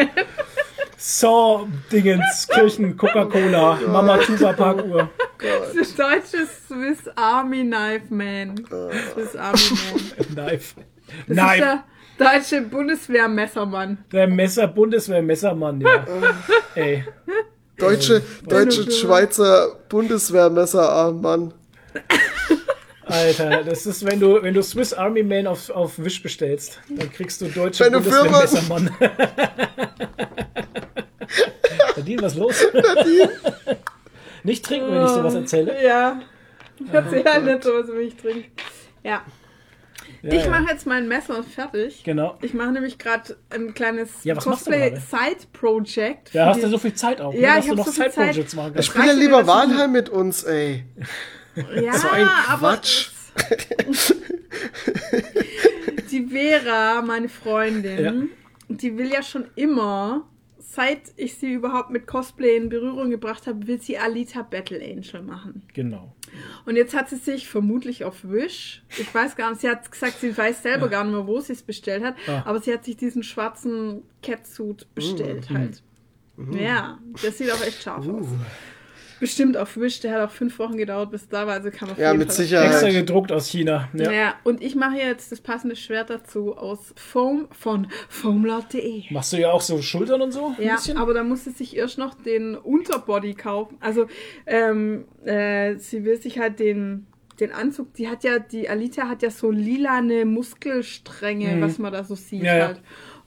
[0.97, 5.09] Saw, Dingens, Kirchen, Coca-Cola, Mama Tuba Parkuhr.
[5.41, 5.59] Der
[5.95, 8.57] deutsche Swiss Army Knife Man.
[9.13, 10.35] Swiss Army Man.
[10.47, 10.75] Knife.
[11.27, 11.83] Das Knife.
[12.19, 13.97] Deutsche Bundeswehrmessermann.
[14.11, 16.05] Der Messer, Bundeswehr-Messermann, ja.
[16.75, 17.03] Ey.
[17.77, 21.53] Deutsche, deutsche Schweizer Bundeswehrmesserarm, Mann.
[23.05, 27.11] Alter, das ist, wenn du, wenn du Swiss Army Man auf, auf Wish bestellst, dann
[27.11, 28.91] kriegst du deutsche Wenn Bundeswehr-Messermann.
[31.95, 32.65] Nadine, was los?
[34.43, 35.83] Nicht trinken, wenn ich sowas erzähle.
[35.83, 36.21] Ja.
[36.79, 38.49] Ich erzähle halt nicht so, was ich trinke.
[39.03, 39.23] Ja.
[40.21, 40.49] Ja, ich ja.
[40.49, 42.03] mache jetzt mein Messer fertig.
[42.03, 42.37] Genau.
[42.41, 44.35] Ich mache nämlich gerade ein kleines Ja?
[44.35, 46.33] Cosplay-Side-Project.
[46.33, 47.91] Ja, hast du so viel Zeit auch, Ja, ne, dass ich du hab noch so
[48.01, 48.35] viel Zeit.
[48.55, 48.87] machen Ich kannst.
[48.89, 49.47] spiele ja lieber?
[49.47, 50.83] Walheim mit uns, ey.
[51.81, 53.09] ja, So ein aber Quatsch.
[56.11, 58.29] die Vera, meine Freundin,
[58.67, 60.27] die will ja schon immer,
[60.59, 65.21] seit ich sie überhaupt mit Cosplay in Berührung gebracht habe, will sie Alita Battle Angel
[65.21, 65.63] machen.
[65.73, 66.13] Genau.
[66.65, 70.19] Und jetzt hat sie sich vermutlich auf Wish, ich weiß gar nicht, sie hat gesagt,
[70.19, 72.43] sie weiß selber gar nicht mehr, wo sie es bestellt hat, Ah.
[72.45, 75.57] aber sie hat sich diesen schwarzen Catsuit bestellt Mhm.
[75.57, 75.83] halt.
[76.51, 78.27] Ja, das sieht auch echt scharf aus.
[79.19, 81.91] Bestimmt auf Wish, der hat auch fünf Wochen gedauert, bis da war, also kann man
[81.91, 82.71] auf Ja, jeden mit Fall- Sicherheit.
[82.71, 83.89] Extra gedruckt aus China.
[83.93, 84.11] Ja.
[84.11, 84.33] Ja.
[84.43, 89.03] und ich mache jetzt das passende Schwert dazu aus Foam von foamlord.de.
[89.11, 90.53] Machst du ja auch so Schultern und so?
[90.57, 90.97] Ein Ja, bisschen?
[90.97, 93.77] aber da muss sie sich erst noch den Unterbody kaufen.
[93.79, 94.07] Also,
[94.45, 97.05] ähm, äh, sie will sich halt den,
[97.39, 102.03] den Anzug, die hat ja, die Alita hat ja so lilane Muskelstränge, was man da
[102.03, 102.45] so sieht Mhm.
[102.45, 102.73] Ja, ja.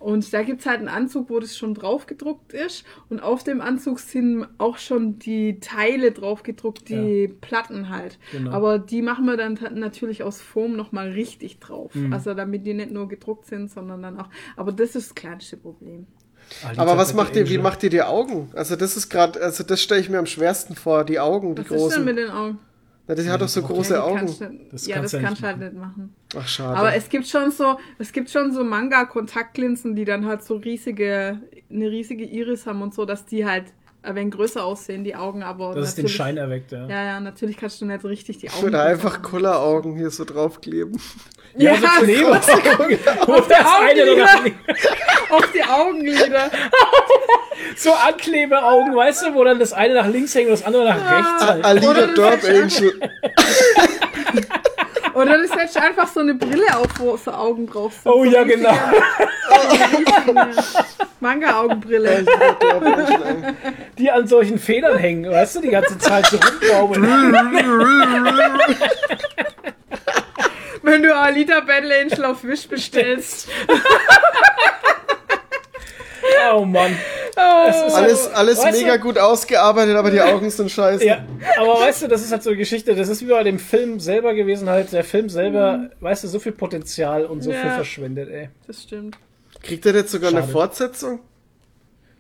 [0.03, 2.85] Und da gibt's halt einen Anzug, wo das schon drauf gedruckt ist.
[3.09, 8.19] Und auf dem Anzug sind auch schon die Teile drauf gedruckt, die Platten halt.
[8.33, 8.51] Genau.
[8.51, 11.95] Aber die machen wir dann natürlich aus Foam nochmal richtig drauf.
[11.95, 12.13] Mhm.
[12.13, 14.29] Also damit die nicht nur gedruckt sind, sondern dann auch.
[14.57, 16.07] Aber das ist das kleinste Problem.
[16.77, 18.51] Aber was macht ihr, wie macht ihr die Augen?
[18.55, 21.63] Also das ist gerade, also das stelle ich mir am schwersten vor, die Augen, die
[21.63, 22.05] Was ist denn großen.
[22.05, 22.59] mit den Augen?
[23.07, 24.27] Na, die hat doch so große Ja, Augen.
[24.71, 26.15] Das ja, das ja kannst du halt nicht machen.
[26.37, 26.77] Ach, schade.
[26.79, 31.41] Aber es gibt schon so, es gibt schon so Manga-Kontaktlinsen, die dann halt so riesige,
[31.71, 33.65] eine riesige Iris haben und so, dass die halt
[34.03, 36.87] ein wenig größer aussehen, die Augen, aber Das ist den natürlich- Schein erweckt, ja.
[36.89, 38.63] Ja, ja, natürlich kannst du nicht richtig die ich Augen.
[38.65, 39.23] würde größer einfach.
[39.23, 41.01] Kulleraugen hier so draufkleben.
[41.57, 42.41] Ja, Ja, so Kleber.
[43.27, 44.17] Wo das Augen eine wieder.
[44.17, 46.51] noch Auf die Augenlider.
[47.77, 51.19] so Anklebeaugen, weißt du, wo dann das eine nach links hängt und das andere nach
[51.19, 51.47] rechts.
[51.47, 51.65] Halt.
[51.65, 53.01] Alida ist Angel.
[55.15, 58.13] Oder du setzt einfach so eine Brille auf, wo so Augen drauf sind.
[58.13, 58.73] Oh so ja, genau.
[61.21, 62.25] Manga-Augenbrille.
[63.99, 67.03] Die an solchen Federn hängen, weißt du, die ganze Zeit so rumrauben.
[70.83, 73.49] Wenn du Alita Battle Angel auf Wish bestellst.
[76.55, 76.97] oh Mann.
[77.37, 77.69] Oh.
[77.69, 81.05] ist Alles, alles Weißt mega du- gut ausgearbeitet, aber die Augen sind scheiße.
[81.05, 81.25] Ja,
[81.59, 84.01] aber weißt du, das ist halt so eine Geschichte, das ist wie bei dem Film
[84.01, 87.61] selber gewesen, halt, der Film selber, weißt du, so viel Potenzial und so Ja.
[87.62, 88.51] viel verschwendet, ey.
[88.67, 89.17] Das stimmt.
[89.62, 90.53] Kriegt er jetzt sogar eine Schade.
[90.53, 91.21] Fortsetzung?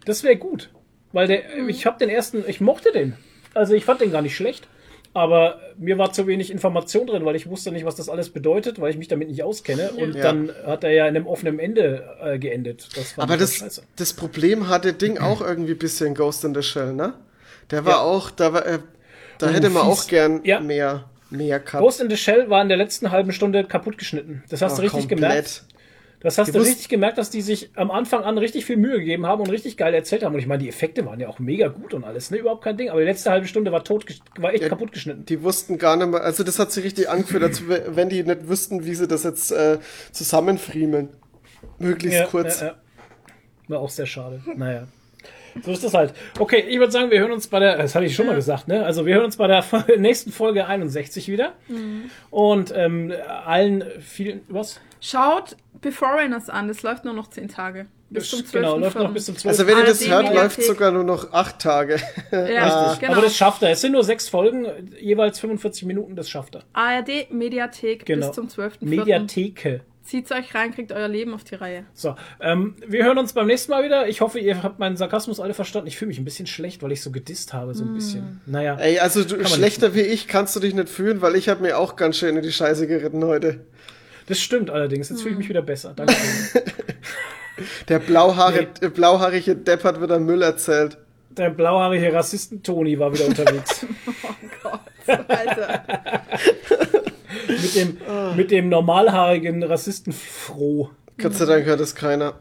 [0.06, 0.70] Das wäre gut.
[1.12, 3.16] Weil der, ich habe den ersten, ich mochte den.
[3.54, 4.66] Also ich fand den gar nicht schlecht.
[5.14, 8.80] Aber mir war zu wenig Information drin, weil ich wusste nicht, was das alles bedeutet,
[8.80, 9.90] weil ich mich damit nicht auskenne.
[9.92, 10.22] Und Ja.
[10.22, 12.88] dann hat er ja in einem offenen Ende äh, geendet.
[12.96, 16.94] Das Aber das, das Problem hatte Ding auch irgendwie ein bisschen Ghost in the Shell,
[16.94, 17.12] ne?
[17.70, 18.00] Der war Ja.
[18.00, 18.78] auch, da war, äh,
[19.38, 19.98] da Oh, hätte man fies.
[20.04, 20.60] auch gern Ja.
[20.60, 21.82] mehr, mehr gehabt.
[21.82, 24.42] Ghost in the Shell war in der letzten halben Stunde kaputt geschnitten.
[24.48, 25.18] Das hast du Oh, richtig komplett.
[25.20, 25.64] gemerkt.
[26.22, 28.98] Das hast die du richtig gemerkt, dass die sich am Anfang an richtig viel Mühe
[28.98, 30.34] gegeben haben und richtig geil erzählt haben.
[30.34, 32.38] Und ich meine, die Effekte waren ja auch mega gut und alles, ne?
[32.38, 32.90] Überhaupt kein Ding.
[32.90, 34.06] Aber die letzte halbe Stunde war tot,
[34.38, 35.24] war echt ja, kaputt geschnitten.
[35.26, 38.48] Die wussten gar nicht mehr, also das hat sich richtig angefühlt, als wenn die nicht
[38.48, 39.78] wüssten, wie sie das jetzt äh,
[40.12, 41.08] zusammenfriemeln.
[41.78, 42.60] Möglichst ja, kurz.
[42.60, 42.76] Ja,
[43.68, 44.42] war auch sehr schade.
[44.56, 44.86] Naja.
[45.62, 46.14] So ist das halt.
[46.38, 48.32] Okay, ich würde sagen, wir hören uns bei der, das hatte ich schon ja.
[48.32, 48.84] mal gesagt, ne?
[48.84, 49.64] Also wir hören uns bei der
[49.98, 51.52] nächsten Folge 61 wieder.
[51.68, 52.10] Mhm.
[52.30, 53.12] Und ähm,
[53.44, 54.80] allen vielen, was?
[55.00, 57.86] Schaut Beforeigners an, das läuft nur noch 10 Tage.
[58.12, 58.52] Bis zum 12.
[58.52, 59.50] Genau, läuft noch bis zum 12.
[59.50, 61.96] Also wenn ihr das hört, läuft sogar nur noch 8 Tage.
[62.30, 62.38] Ja,
[62.86, 63.00] Richtig.
[63.00, 63.12] Genau.
[63.12, 63.70] Aber das schafft er.
[63.70, 64.66] Es sind nur 6 Folgen,
[65.00, 66.62] jeweils 45 Minuten, das schafft er.
[66.74, 68.26] ARD Mediathek genau.
[68.26, 68.82] bis zum 12.
[68.82, 69.80] Mediatheke.
[70.04, 71.84] Zieht euch rein, kriegt euer Leben auf die Reihe.
[71.94, 74.08] So, ähm, wir hören uns beim nächsten Mal wieder.
[74.08, 75.86] Ich hoffe, ihr habt meinen Sarkasmus alle verstanden.
[75.86, 77.94] Ich fühle mich ein bisschen schlecht, weil ich so gedisst habe, so ein mm.
[77.94, 78.40] bisschen.
[78.46, 78.76] Naja.
[78.76, 81.78] Ey, also du, schlechter wie ich kannst du dich nicht fühlen, weil ich habe mir
[81.78, 83.60] auch ganz schön in die Scheiße geritten heute.
[84.26, 85.08] Das stimmt allerdings.
[85.08, 85.92] Jetzt fühle ich mich wieder besser.
[85.94, 86.14] Danke.
[87.88, 88.88] Der blauhaarige, nee.
[88.88, 90.98] blauhaarige Depp hat wieder Müll erzählt.
[91.30, 93.86] Der blauhaarige Rassisten Toni war wieder unterwegs.
[94.06, 94.28] oh
[94.62, 94.80] Gott,
[95.28, 95.84] Alter
[97.62, 98.32] mit dem, ah.
[98.36, 100.90] mit dem normalhaarigen Rassisten froh.
[101.18, 102.34] Gott sei Dank hört es keiner.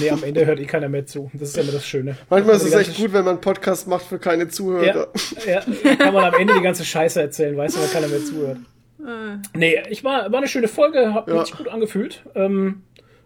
[0.00, 1.30] Nee, am Ende hört eh keiner mehr zu.
[1.32, 2.16] Das ist ja immer das Schöne.
[2.28, 5.08] Manchmal ist es echt gut, wenn man einen Podcast macht für keine Zuhörer.
[5.46, 8.24] Ja, ja, kann man am Ende die ganze Scheiße erzählen, weißt du, weil keiner mehr
[8.24, 8.58] zuhört.
[9.04, 9.38] Ah.
[9.54, 11.44] Nee, ich war, war eine schöne Folge, hat ja.
[11.44, 12.22] sich gut angefühlt.
[12.34, 12.82] Ähm,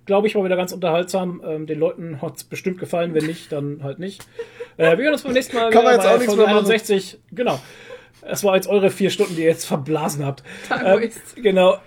[0.06, 1.42] Glaube ich, war wieder ganz unterhaltsam.
[1.44, 4.22] Ähm, den Leuten hat es bestimmt gefallen, wenn nicht, dann halt nicht.
[4.76, 5.70] Äh, wir hören uns beim nächsten Mal.
[5.70, 7.14] Kann man jetzt auch nichts mehr 61.
[7.14, 7.36] Machen.
[7.36, 7.60] Genau.
[8.28, 10.42] Es war jetzt eure vier Stunden, die ihr jetzt verblasen habt.
[10.70, 11.78] Ähm, genau.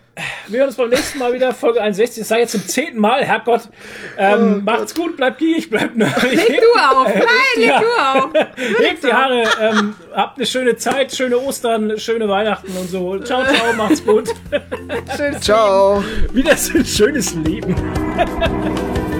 [0.47, 2.21] Wir hören uns beim nächsten Mal wieder, Folge 61.
[2.21, 3.69] Das sei jetzt zum zehnten Mal, Herrgott.
[4.17, 6.33] Ähm, oh, macht's gut, bleibt gierig, bleibt nerdig.
[6.33, 8.29] Leg du auf, nein, leg du auf.
[8.79, 13.19] Legt die Haare, ähm, habt eine schöne Zeit, schöne Ostern, schöne Weihnachten und so.
[13.19, 14.29] Ciao, ciao, macht's gut.
[15.39, 16.03] ciao.
[16.33, 17.75] Wieder so ein schönes Leben.